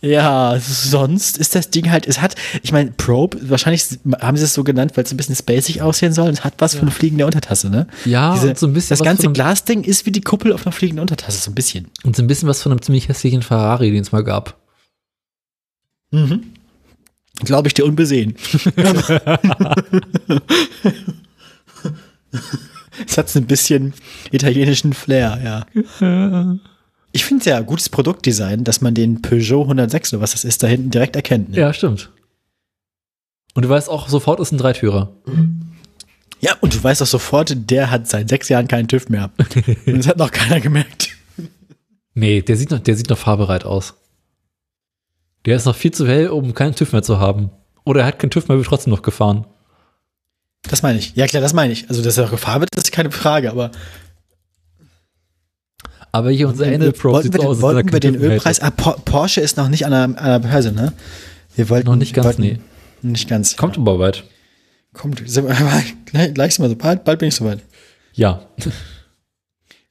ja, 0.01 0.59
sonst 0.59 1.37
ist 1.37 1.55
das 1.55 1.71
Ding 1.71 1.89
halt, 1.89 2.05
es 2.05 2.21
hat, 2.21 2.35
ich 2.61 2.71
meine, 2.71 2.91
Probe, 2.91 3.49
wahrscheinlich 3.49 3.85
haben 4.19 4.37
sie 4.37 4.43
es 4.43 4.53
so 4.53 4.63
genannt, 4.63 4.91
weil 4.95 5.03
es 5.03 5.11
ein 5.11 5.17
bisschen 5.17 5.35
spacig 5.35 5.81
aussehen 5.81 6.13
soll. 6.13 6.29
Es 6.29 6.43
hat 6.43 6.55
was 6.59 6.73
von 6.73 6.83
einer 6.83 6.91
fliegenden 6.91 7.25
Untertasse, 7.25 7.69
ne? 7.69 7.87
Ja, 8.05 8.33
Diese, 8.33 8.49
und 8.49 8.59
so 8.59 8.67
ein 8.67 8.73
bisschen 8.73 8.97
das 8.97 9.03
ganze 9.03 9.23
von 9.23 9.33
Glasding 9.33 9.83
ist 9.83 10.05
wie 10.05 10.11
die 10.11 10.21
Kuppel 10.21 10.53
auf 10.53 10.65
einer 10.65 10.73
fliegenden 10.73 11.01
Untertasse, 11.01 11.39
so 11.39 11.49
ein 11.49 11.55
bisschen. 11.55 11.87
Und 12.03 12.15
so 12.15 12.21
ein 12.21 12.27
bisschen 12.27 12.47
was 12.47 12.61
von 12.61 12.71
einem 12.71 12.81
ziemlich 12.81 13.07
hässlichen 13.07 13.41
Ferrari, 13.41 13.91
den 13.91 14.01
es 14.01 14.11
mal 14.11 14.23
gab. 14.23 14.57
Mhm. 16.11 16.43
Glaube 17.43 17.67
ich 17.67 17.73
dir 17.73 17.85
unbesehen. 17.85 18.35
es 23.05 23.17
hat 23.17 23.29
so 23.29 23.39
ein 23.39 23.45
bisschen 23.45 23.93
italienischen 24.31 24.93
Flair, 24.93 25.39
ja. 25.43 25.65
Ich 27.11 27.25
finde 27.25 27.41
es 27.41 27.45
ja 27.45 27.59
gutes 27.61 27.89
Produktdesign, 27.89 28.63
dass 28.63 28.81
man 28.81 28.93
den 28.93 29.21
Peugeot 29.21 29.63
106 29.63 30.13
oder 30.13 30.21
was 30.21 30.31
das 30.31 30.45
ist, 30.45 30.63
da 30.63 30.67
hinten 30.67 30.91
direkt 30.91 31.15
erkennt. 31.15 31.49
Ne? 31.51 31.57
Ja, 31.57 31.73
stimmt. 31.73 32.09
Und 33.53 33.63
du 33.63 33.69
weißt 33.69 33.89
auch, 33.89 34.09
sofort 34.09 34.39
ist 34.39 34.51
ein 34.51 34.57
Dreitürer. 34.57 35.13
ja, 36.41 36.55
und 36.61 36.73
du 36.75 36.83
weißt 36.83 37.01
auch 37.01 37.07
sofort, 37.07 37.55
der 37.69 37.89
hat 37.89 38.07
seit 38.07 38.29
sechs 38.29 38.49
Jahren 38.49 38.67
keinen 38.67 38.87
TÜV 38.87 39.09
mehr. 39.09 39.31
und 39.85 39.97
das 39.97 40.07
hat 40.07 40.17
noch 40.17 40.31
keiner 40.31 40.59
gemerkt. 40.59 41.15
Nee, 42.13 42.41
der 42.41 42.55
sieht 42.55 42.71
noch, 42.71 42.79
der 42.79 42.95
sieht 42.95 43.09
noch 43.09 43.17
fahrbereit 43.17 43.65
aus. 43.65 43.93
Der 45.45 45.55
ist 45.57 45.65
noch 45.65 45.75
viel 45.75 45.91
zu 45.91 46.07
hell, 46.07 46.29
um 46.29 46.53
keinen 46.53 46.75
TÜV 46.75 46.91
mehr 46.93 47.03
zu 47.03 47.19
haben. 47.19 47.51
Oder 47.83 48.01
er 48.01 48.07
hat 48.07 48.19
keinen 48.19 48.31
TÜV 48.31 48.47
mehr, 48.47 48.57
wird 48.57 48.67
trotzdem 48.67 48.91
noch 48.91 49.01
gefahren. 49.01 49.45
Das 50.63 50.81
meine 50.81 50.97
ich. 50.97 51.15
Ja, 51.15 51.27
klar, 51.27 51.41
das 51.41 51.53
meine 51.53 51.71
ich. 51.73 51.87
Also, 51.89 52.01
dass 52.01 52.17
er 52.17 52.27
gefahren 52.27 52.61
wird, 52.61 52.75
ist 52.75 52.91
keine 52.91 53.11
Frage, 53.11 53.51
aber 53.51 53.69
Aber 56.11 56.31
hier 56.31 56.47
unser 56.47 56.65
Probe 56.93 57.03
wollten 57.15 57.23
sieht 57.31 57.33
wir 57.41 57.47
aus, 57.49 57.61
wollten 57.61 57.91
wir 57.91 57.99
den 57.99 58.15
Ölpreis, 58.15 58.61
ah, 58.61 58.71
Por- 58.71 58.97
Porsche 59.03 59.41
ist 59.41 59.57
noch 59.57 59.67
nicht 59.67 59.85
an 59.85 59.91
der, 59.91 60.03
an 60.23 60.41
der 60.41 60.47
Börse, 60.49 60.71
ne? 60.71 60.93
Wir 61.55 61.69
wollten, 61.69 61.87
Noch 61.87 61.95
nicht 61.97 62.13
ganz, 62.13 62.25
wollten, 62.25 62.41
nee. 62.41 62.59
Nicht 63.01 63.27
ganz. 63.29 63.55
Kommt 63.57 63.77
aber 63.77 63.97
bald. 63.97 64.23
Kommt, 64.93 65.23
gleich, 65.25 65.93
gleich 66.33 66.55
sind 66.55 66.63
wir 66.63 66.69
so 66.69 66.75
bald, 66.75 67.03
bald 67.03 67.19
bin 67.19 67.27
ich 67.27 67.35
soweit. 67.35 67.59
Ja. 68.13 68.45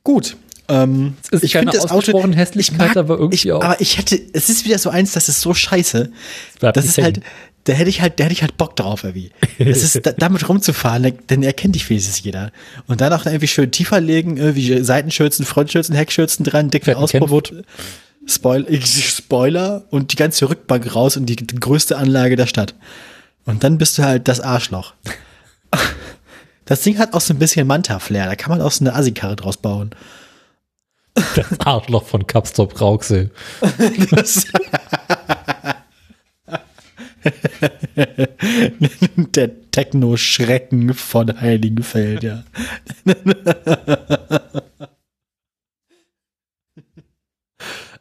Gut. 0.02 0.36
Ähm, 0.68 1.14
Es 1.30 1.42
ist 1.42 1.52
keine 1.52 1.70
ausgesprochene 1.70 2.36
Hässlichkeit, 2.36 2.96
aber 2.96 3.18
irgendwie 3.18 3.34
ich, 3.34 3.52
auch. 3.52 3.62
Aber 3.62 3.80
ich 3.80 3.98
hätte, 3.98 4.20
es 4.32 4.48
ist 4.48 4.64
wieder 4.64 4.78
so 4.78 4.90
eins, 4.90 5.12
das 5.12 5.28
ist 5.28 5.40
so 5.40 5.52
scheiße. 5.52 6.10
Das 6.60 6.76
nicht 6.76 6.98
ist 6.98 7.04
halt, 7.04 7.20
da 7.64 7.72
hätte 7.72 7.90
ich 7.90 8.00
halt, 8.00 8.18
da 8.18 8.24
hätte 8.24 8.32
ich 8.32 8.42
halt 8.42 8.56
Bock 8.56 8.76
drauf 8.76 9.04
irgendwie. 9.04 9.30
Das 9.58 9.82
ist, 9.82 10.06
da, 10.06 10.12
damit 10.12 10.48
rumzufahren, 10.48 11.12
denn 11.28 11.42
erkennt 11.42 11.74
dich 11.74 11.88
wenigstens 11.88 12.22
jeder. 12.22 12.52
Und 12.86 13.00
dann 13.00 13.12
auch 13.12 13.26
irgendwie 13.26 13.48
schön 13.48 13.70
tiefer 13.70 14.00
legen, 14.00 14.36
irgendwie 14.36 14.82
Seitenschürzen, 14.82 15.44
Frontschürzen, 15.44 15.94
Heckschürzen 15.94 16.44
dran, 16.44 16.70
dicken 16.70 16.94
Auspuff. 16.94 17.20
Kenwood. 17.20 17.64
Spoil 18.26 18.66
Spoiler 18.82 19.84
und 19.90 20.12
die 20.12 20.16
ganze 20.16 20.48
Rückbank 20.48 20.94
raus 20.94 21.18
und 21.18 21.26
die, 21.26 21.36
die 21.36 21.56
größte 21.56 21.98
Anlage 21.98 22.36
der 22.36 22.46
Stadt. 22.46 22.74
Und 23.44 23.64
dann 23.64 23.76
bist 23.76 23.98
du 23.98 24.02
halt 24.02 24.28
das 24.28 24.40
Arschloch. 24.40 24.94
Das 26.66 26.80
Ding 26.80 26.96
hat 26.98 27.12
auch 27.12 27.20
so 27.20 27.34
ein 27.34 27.38
bisschen 27.38 27.66
Manta-Flair, 27.66 28.24
da 28.24 28.36
kann 28.36 28.50
man 28.50 28.62
auch 28.62 28.72
so 28.72 28.82
eine 28.86 28.94
Assi-Karre 28.94 29.36
draus 29.36 29.58
bauen. 29.58 29.90
Das 31.36 31.60
Arschloch 31.60 32.04
von 32.04 32.26
Kapstop 32.26 32.80
Rauxel. 32.80 33.30
Der 39.34 39.70
Techno-Schrecken 39.70 40.92
von 40.94 41.40
Heiligenfeld, 41.40 42.22
ja. 42.22 42.44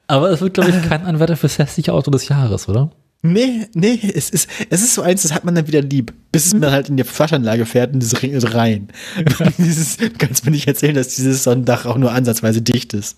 Aber 0.07 0.29
es 0.31 0.41
wird, 0.41 0.55
glaube 0.55 0.71
ich, 0.71 0.89
kein 0.89 1.05
Anwärter 1.05 1.37
fürs 1.37 1.57
hässliche 1.57 1.93
Auto 1.93 2.11
des 2.11 2.27
Jahres, 2.27 2.67
oder? 2.67 2.91
Nee, 3.25 3.67
nee, 3.73 3.99
es 4.13 4.29
ist, 4.29 4.49
es 4.69 4.81
ist 4.81 4.95
so 4.95 5.01
eins, 5.01 5.21
das 5.21 5.33
hat 5.33 5.45
man 5.45 5.55
dann 5.55 5.65
wieder 5.65 5.81
lieb, 5.81 6.13
bis 6.33 6.47
es 6.47 6.53
mir 6.53 6.71
halt 6.71 6.89
in 6.89 6.97
die 6.97 7.05
Waschanlage 7.05 7.65
fährt 7.65 7.93
und 7.93 8.03
das 8.03 8.21
ringt 8.21 8.53
rein. 8.53 8.89
dieses, 9.57 9.95
du 9.95 10.09
kannst 10.17 10.43
mir 10.45 10.51
nicht 10.51 10.67
erzählen, 10.67 10.93
dass 10.93 11.15
dieses 11.15 11.43
Sonntag 11.43 11.85
auch 11.85 11.97
nur 11.97 12.11
ansatzweise 12.11 12.61
dicht 12.61 12.93
ist. 12.93 13.17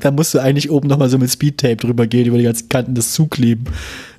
Da 0.00 0.12
musst 0.12 0.34
du 0.34 0.38
eigentlich 0.38 0.70
oben 0.70 0.86
nochmal 0.86 1.08
so 1.08 1.18
mit 1.18 1.30
Speedtape 1.30 1.76
drüber 1.76 2.06
gehen, 2.06 2.26
über 2.26 2.38
die 2.38 2.44
ganzen 2.44 2.68
Kanten 2.68 2.94
das 2.94 3.12
zukleben, 3.12 3.64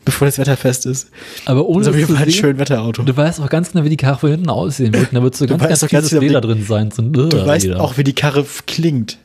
bevor 0.04 0.28
das 0.28 0.38
Wetter 0.38 0.58
fest 0.58 0.86
ist. 0.86 1.10
Aber 1.46 1.66
ohne 1.68 1.86
Das 1.86 1.96
ist 1.96 2.10
auf 2.12 2.20
ein 2.20 2.32
schön 2.32 2.58
Wetterauto. 2.58 3.04
du 3.04 3.16
weißt 3.16 3.40
auch 3.40 3.50
ganz 3.50 3.72
genau, 3.72 3.86
wie 3.86 3.90
die 3.90 3.98
Karre 3.98 4.18
von 4.18 4.32
hinten 4.32 4.50
aussehen 4.50 4.94
wird. 4.94 5.10
Da 5.14 5.24
wird 5.24 5.36
so 5.38 5.46
ganz, 5.46 5.62
ganz 5.62 5.80
ganz 5.80 5.90
fieses 5.92 6.10
genau, 6.10 6.22
Leder 6.24 6.42
drin 6.42 6.66
sein. 6.68 6.92
So 6.92 7.04
Du 7.04 7.46
weißt 7.46 7.72
auch, 7.76 7.98
wie 7.98 8.04
die 8.04 8.14
Karre 8.14 8.46
klingt. 8.66 9.20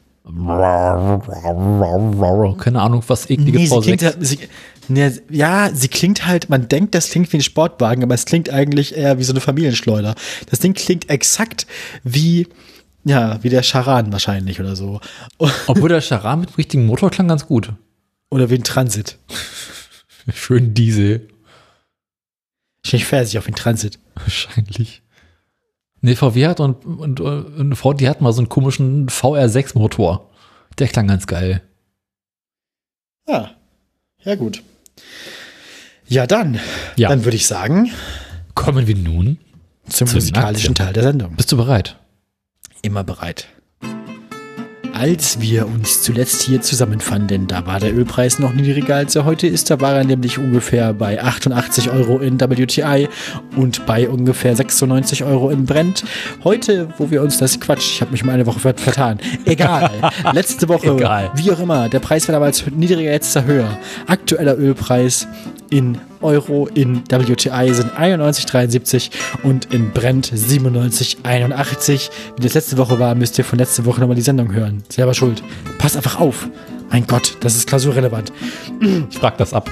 Keine 2.58 2.82
Ahnung, 2.82 3.02
was 3.06 3.30
eklige 3.30 3.58
Nee, 3.58 3.66
sie 3.66 3.74
V6. 3.74 3.82
klingt 3.82 4.02
halt, 4.02 4.16
sie, 4.20 4.38
ja, 4.88 5.70
sie 5.74 5.88
klingt 5.88 6.26
halt, 6.26 6.48
man 6.48 6.68
denkt, 6.68 6.94
das 6.94 7.10
klingt 7.10 7.32
wie 7.32 7.38
ein 7.38 7.42
Sportwagen, 7.42 8.02
aber 8.02 8.14
es 8.14 8.24
klingt 8.24 8.50
eigentlich 8.50 8.96
eher 8.96 9.18
wie 9.18 9.24
so 9.24 9.32
eine 9.32 9.40
Familienschleuder. 9.40 10.14
Das 10.50 10.60
Ding 10.60 10.74
klingt 10.74 11.10
exakt 11.10 11.66
wie, 12.04 12.48
ja, 13.04 13.42
wie 13.42 13.48
der 13.48 13.62
Charan 13.62 14.12
wahrscheinlich 14.12 14.60
oder 14.60 14.76
so. 14.76 15.00
Obwohl 15.66 15.88
der 15.88 16.00
Charan 16.00 16.40
mit 16.40 16.50
dem 16.50 16.56
richtigen 16.56 16.86
Motor 16.86 17.10
klang 17.10 17.28
ganz 17.28 17.46
gut. 17.46 17.72
Oder 18.30 18.50
wie 18.50 18.56
ein 18.56 18.64
Transit. 18.64 19.18
Schön 20.34 20.74
Diesel. 20.74 21.28
Ich 22.84 23.04
fährt 23.04 23.26
sich 23.26 23.38
auf 23.38 23.46
den 23.46 23.54
Transit. 23.54 23.98
Wahrscheinlich. 24.14 25.02
Nee, 26.00 26.14
VW 26.14 26.46
hat 26.46 26.60
und, 26.60 26.84
und, 26.84 27.20
und 27.20 27.76
Ford, 27.76 28.00
die 28.00 28.08
hatten 28.08 28.24
mal 28.24 28.32
so 28.32 28.40
einen 28.40 28.48
komischen 28.48 29.08
VR6-Motor. 29.08 30.30
Der 30.78 30.88
klang 30.88 31.08
ganz 31.08 31.26
geil. 31.26 31.62
Ah, 33.26 33.50
ja 34.22 34.36
gut. 34.36 34.62
Ja, 36.06 36.26
dann. 36.26 36.58
Ja. 36.96 37.08
Dann 37.10 37.24
würde 37.24 37.36
ich 37.36 37.46
sagen, 37.46 37.90
Kommen 38.54 38.86
wir 38.86 38.96
nun. 38.96 39.38
zum 39.88 40.06
Zum 40.08 40.16
musikalischen. 40.16 40.74
Teil 40.74 40.92
der 40.92 41.02
Sendung. 41.02 41.36
Bist 41.36 41.52
du 41.52 41.56
bereit? 41.56 41.96
Immer 42.82 43.04
bereit. 43.04 43.46
Als 44.98 45.40
wir 45.40 45.66
uns 45.68 46.02
zuletzt 46.02 46.42
hier 46.42 46.60
zusammenfanden, 46.60 47.46
da 47.46 47.64
war 47.66 47.78
der 47.78 47.94
Ölpreis 47.96 48.40
noch 48.40 48.52
niedriger 48.52 48.96
als 48.96 49.14
er 49.14 49.24
heute 49.24 49.46
ist. 49.46 49.70
Da 49.70 49.80
war 49.80 49.94
er 49.94 50.02
nämlich 50.02 50.38
ungefähr 50.38 50.92
bei 50.92 51.22
88 51.22 51.90
Euro 51.90 52.18
in 52.18 52.40
WTI 52.40 53.08
und 53.54 53.86
bei 53.86 54.08
ungefähr 54.08 54.56
96 54.56 55.22
Euro 55.22 55.50
in 55.50 55.66
Brent. 55.66 56.02
Heute, 56.42 56.88
wo 56.98 57.12
wir 57.12 57.22
uns 57.22 57.38
das 57.38 57.60
Quatsch, 57.60 57.92
ich 57.94 58.00
habe 58.00 58.10
mich 58.10 58.24
um 58.24 58.28
eine 58.30 58.44
Woche 58.46 58.58
ver- 58.58 58.74
vertan. 58.74 59.18
Egal. 59.44 59.88
Letzte 60.32 60.68
Woche, 60.68 60.88
Egal. 60.90 61.30
wie 61.36 61.52
auch 61.52 61.60
immer, 61.60 61.88
der 61.88 62.00
Preis 62.00 62.26
war 62.26 62.32
damals 62.32 62.64
niedriger, 62.68 63.12
jetzt 63.12 63.28
ist 63.28 63.36
er 63.36 63.44
höher. 63.44 63.78
Aktueller 64.08 64.58
Ölpreis 64.58 65.28
in 65.70 65.98
Euro 66.20 66.66
in 66.66 67.02
WTI 67.08 67.72
sind 67.72 67.92
91,73 67.92 69.10
und 69.42 69.72
in 69.72 69.92
Brent 69.92 70.32
97,81. 70.32 72.10
Wie 72.36 72.42
das 72.42 72.54
letzte 72.54 72.78
Woche 72.78 72.98
war, 72.98 73.14
müsst 73.14 73.38
ihr 73.38 73.44
von 73.44 73.58
letzte 73.58 73.84
Woche 73.84 74.00
nochmal 74.00 74.16
die 74.16 74.22
Sendung 74.22 74.52
hören. 74.52 74.82
Selber 74.88 75.14
schuld. 75.14 75.42
Passt 75.78 75.96
einfach 75.96 76.20
auf. 76.20 76.48
Mein 76.90 77.06
Gott, 77.06 77.36
das 77.40 77.56
ist 77.56 77.68
klausurrelevant. 77.68 78.32
Ich 79.10 79.18
frag 79.18 79.36
das 79.36 79.52
ab. 79.52 79.70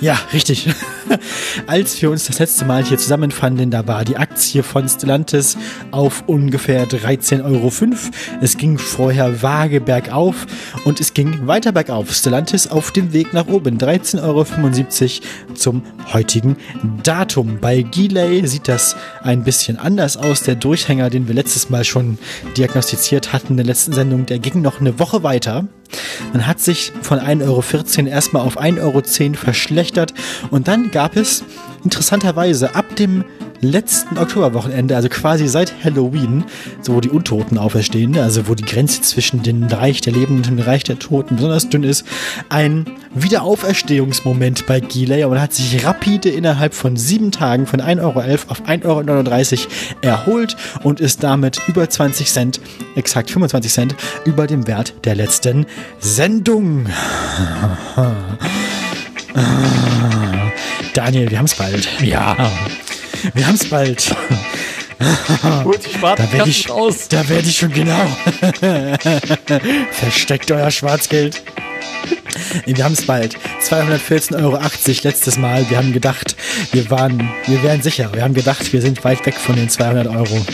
Ja, 0.00 0.18
richtig. 0.32 0.68
Als 1.66 2.00
wir 2.02 2.10
uns 2.10 2.26
das 2.26 2.38
letzte 2.38 2.66
Mal 2.66 2.84
hier 2.84 2.98
zusammenfanden, 2.98 3.70
da 3.70 3.86
war 3.86 4.04
die 4.04 4.16
Aktie 4.16 4.62
von 4.62 4.86
Stellantis 4.88 5.56
auf 5.90 6.24
ungefähr 6.26 6.86
13,05 6.86 7.44
Euro. 7.44 7.72
Es 8.42 8.58
ging 8.58 8.76
vorher 8.76 9.42
vage 9.42 9.80
bergauf 9.80 10.46
und 10.84 11.00
es 11.00 11.14
ging 11.14 11.46
weiter 11.46 11.72
bergauf. 11.72 12.12
Stellantis 12.12 12.66
auf 12.66 12.90
dem 12.90 13.14
Weg 13.14 13.32
nach 13.32 13.46
oben. 13.46 13.78
13,75 13.78 14.22
Euro 14.22 15.54
zum 15.54 15.82
heutigen 16.12 16.56
Datum. 17.02 17.58
Bei 17.60 17.80
Gilei 17.80 18.42
sieht 18.44 18.68
das 18.68 18.96
ein 19.22 19.44
bisschen 19.44 19.78
anders 19.78 20.18
aus. 20.18 20.42
Der 20.42 20.56
Durchhänger, 20.56 21.08
den 21.08 21.26
wir 21.26 21.34
letztes 21.34 21.70
Mal 21.70 21.84
schon 21.84 22.18
diagnostiziert 22.56 23.32
hatten 23.32 23.52
in 23.52 23.56
der 23.58 23.66
letzten 23.66 23.92
Sendung, 23.92 24.26
der 24.26 24.40
ging 24.40 24.60
noch 24.60 24.80
eine 24.80 24.98
Woche 24.98 25.22
weiter. 25.22 25.66
Man 26.32 26.46
hat 26.46 26.60
sich 26.60 26.92
von 27.02 27.18
1,14 27.18 27.42
Euro 27.46 28.08
erstmal 28.08 28.42
auf 28.42 28.60
1,10 28.60 28.80
Euro 28.80 29.36
verschlechtert 29.36 30.14
und 30.50 30.68
dann 30.68 30.90
gab 30.90 31.16
es 31.16 31.44
interessanterweise 31.84 32.74
ab 32.74 32.96
dem 32.96 33.24
letzten 33.60 34.18
Oktoberwochenende, 34.18 34.96
also 34.96 35.08
quasi 35.08 35.48
seit 35.48 35.72
Halloween, 35.84 36.44
so 36.80 36.94
wo 36.94 37.00
die 37.00 37.10
Untoten 37.10 37.58
auferstehen, 37.58 38.18
also 38.18 38.48
wo 38.48 38.54
die 38.54 38.64
Grenze 38.64 39.02
zwischen 39.02 39.42
dem 39.42 39.64
Reich 39.64 40.00
der 40.00 40.12
Lebenden 40.12 40.36
und 40.52 40.58
dem 40.58 40.58
Reich 40.58 40.84
der 40.84 40.98
Toten 40.98 41.36
besonders 41.36 41.68
dünn 41.68 41.82
ist, 41.82 42.06
ein 42.48 42.86
Wiederauferstehungsmoment 43.14 44.66
bei 44.66 44.80
Gilei 44.80 45.26
und 45.26 45.40
hat 45.40 45.52
sich 45.54 45.84
rapide 45.84 46.28
innerhalb 46.28 46.74
von 46.74 46.96
sieben 46.96 47.30
Tagen 47.32 47.66
von 47.66 47.80
1,11 47.80 48.00
Euro 48.02 48.20
auf 48.48 48.62
1,39 48.66 48.84
Euro 48.84 49.70
erholt 50.02 50.56
und 50.82 51.00
ist 51.00 51.22
damit 51.22 51.60
über 51.66 51.88
20 51.88 52.30
Cent, 52.30 52.60
exakt 52.94 53.30
25 53.30 53.72
Cent, 53.72 53.94
über 54.24 54.46
dem 54.46 54.66
Wert 54.66 54.94
der 55.04 55.14
letzten 55.14 55.66
Sendung. 55.98 56.86
Daniel, 60.94 61.30
wir 61.30 61.38
haben 61.38 61.44
es 61.44 61.54
bald. 61.54 61.88
Ja. 62.02 62.50
Wir 63.34 63.46
haben 63.46 63.54
es 63.54 63.68
bald. 63.68 64.14
Holt 65.64 65.86
die 65.86 66.00
Da 66.00 66.32
werde 66.32 66.50
ich, 66.50 66.70
raus. 66.70 67.08
da 67.08 67.28
werde 67.28 67.48
ich 67.48 67.58
schon 67.58 67.72
genau. 67.72 68.06
Versteckt 69.90 70.50
euer 70.50 70.70
Schwarzgeld. 70.70 71.42
Wir 72.66 72.84
haben 72.84 72.92
es 72.92 73.06
bald. 73.06 73.36
214,80 73.62 74.42
Euro 74.42 74.58
letztes 75.02 75.38
Mal. 75.38 75.68
Wir 75.68 75.78
haben 75.78 75.92
gedacht, 75.92 76.36
wir 76.72 76.90
waren, 76.90 77.28
wir 77.46 77.62
wären 77.62 77.82
sicher. 77.82 78.10
Wir 78.12 78.22
haben 78.22 78.34
gedacht, 78.34 78.72
wir 78.72 78.80
sind 78.80 79.02
weit 79.04 79.24
weg 79.26 79.34
von 79.34 79.56
den 79.56 79.68
200 79.68 80.06
Euro. 80.08 80.44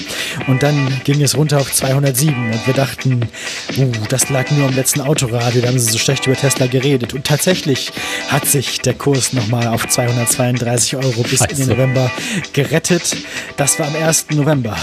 Und 0.46 0.62
dann 0.62 1.00
ging 1.04 1.22
es 1.22 1.36
runter 1.36 1.58
auf 1.58 1.72
207 1.72 2.34
und 2.34 2.66
wir 2.66 2.74
dachten, 2.74 3.28
uh, 3.76 3.92
das 4.08 4.30
lag 4.30 4.50
nur 4.50 4.68
am 4.68 4.74
letzten 4.74 5.00
Autoradio. 5.00 5.62
Da 5.62 5.68
haben 5.68 5.78
sie 5.78 5.92
so 5.92 5.98
schlecht 5.98 6.26
über 6.26 6.36
Tesla 6.36 6.66
geredet. 6.66 7.14
Und 7.14 7.24
tatsächlich 7.26 7.92
hat 8.28 8.46
sich 8.46 8.80
der 8.80 8.94
Kurs 8.94 9.32
nochmal 9.32 9.68
auf 9.68 9.86
232 9.86 10.96
Euro 10.96 11.22
bis 11.22 11.40
in 11.40 11.46
den 11.48 11.56
Scheiße. 11.56 11.70
November 11.70 12.10
gerettet. 12.52 13.16
Das 13.56 13.78
war 13.78 13.86
am 13.86 13.96
1. 13.96 14.26
November. 14.30 14.76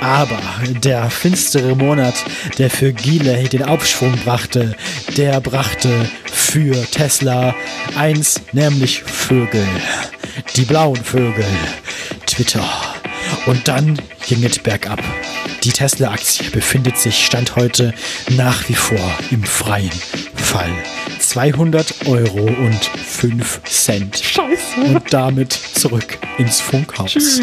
Aber 0.00 0.40
der 0.82 1.10
finstere 1.10 1.74
Monat, 1.76 2.14
der 2.58 2.70
für 2.70 2.92
Gilei 2.92 3.44
den 3.44 3.62
Aufschwung 3.62 4.12
brachte, 4.24 4.76
der 5.16 5.40
brachte 5.40 6.08
für 6.24 6.74
Tesla 6.90 7.54
eins, 7.96 8.40
nämlich 8.52 9.02
Vögel. 9.02 9.66
Die 10.56 10.64
blauen 10.64 11.02
Vögel. 11.02 11.44
Twitter. 12.26 12.64
Und 13.46 13.66
dann 13.68 14.00
ging 14.26 14.44
es 14.44 14.58
bergab. 14.58 15.02
Die 15.64 15.72
Tesla-Aktie 15.72 16.50
befindet 16.50 16.96
sich 16.98 17.24
Stand 17.26 17.56
heute 17.56 17.92
nach 18.30 18.68
wie 18.68 18.74
vor 18.74 19.18
im 19.30 19.42
freien 19.42 19.90
Fall. 20.34 20.70
200 21.18 22.06
Euro 22.06 22.44
und 22.44 22.84
5 22.84 23.60
Cent. 23.64 24.18
Scheiße. 24.18 24.80
Und 24.86 25.12
damit 25.12 25.52
zurück 25.52 26.18
ins 26.38 26.60
Funkhaus. 26.60 27.40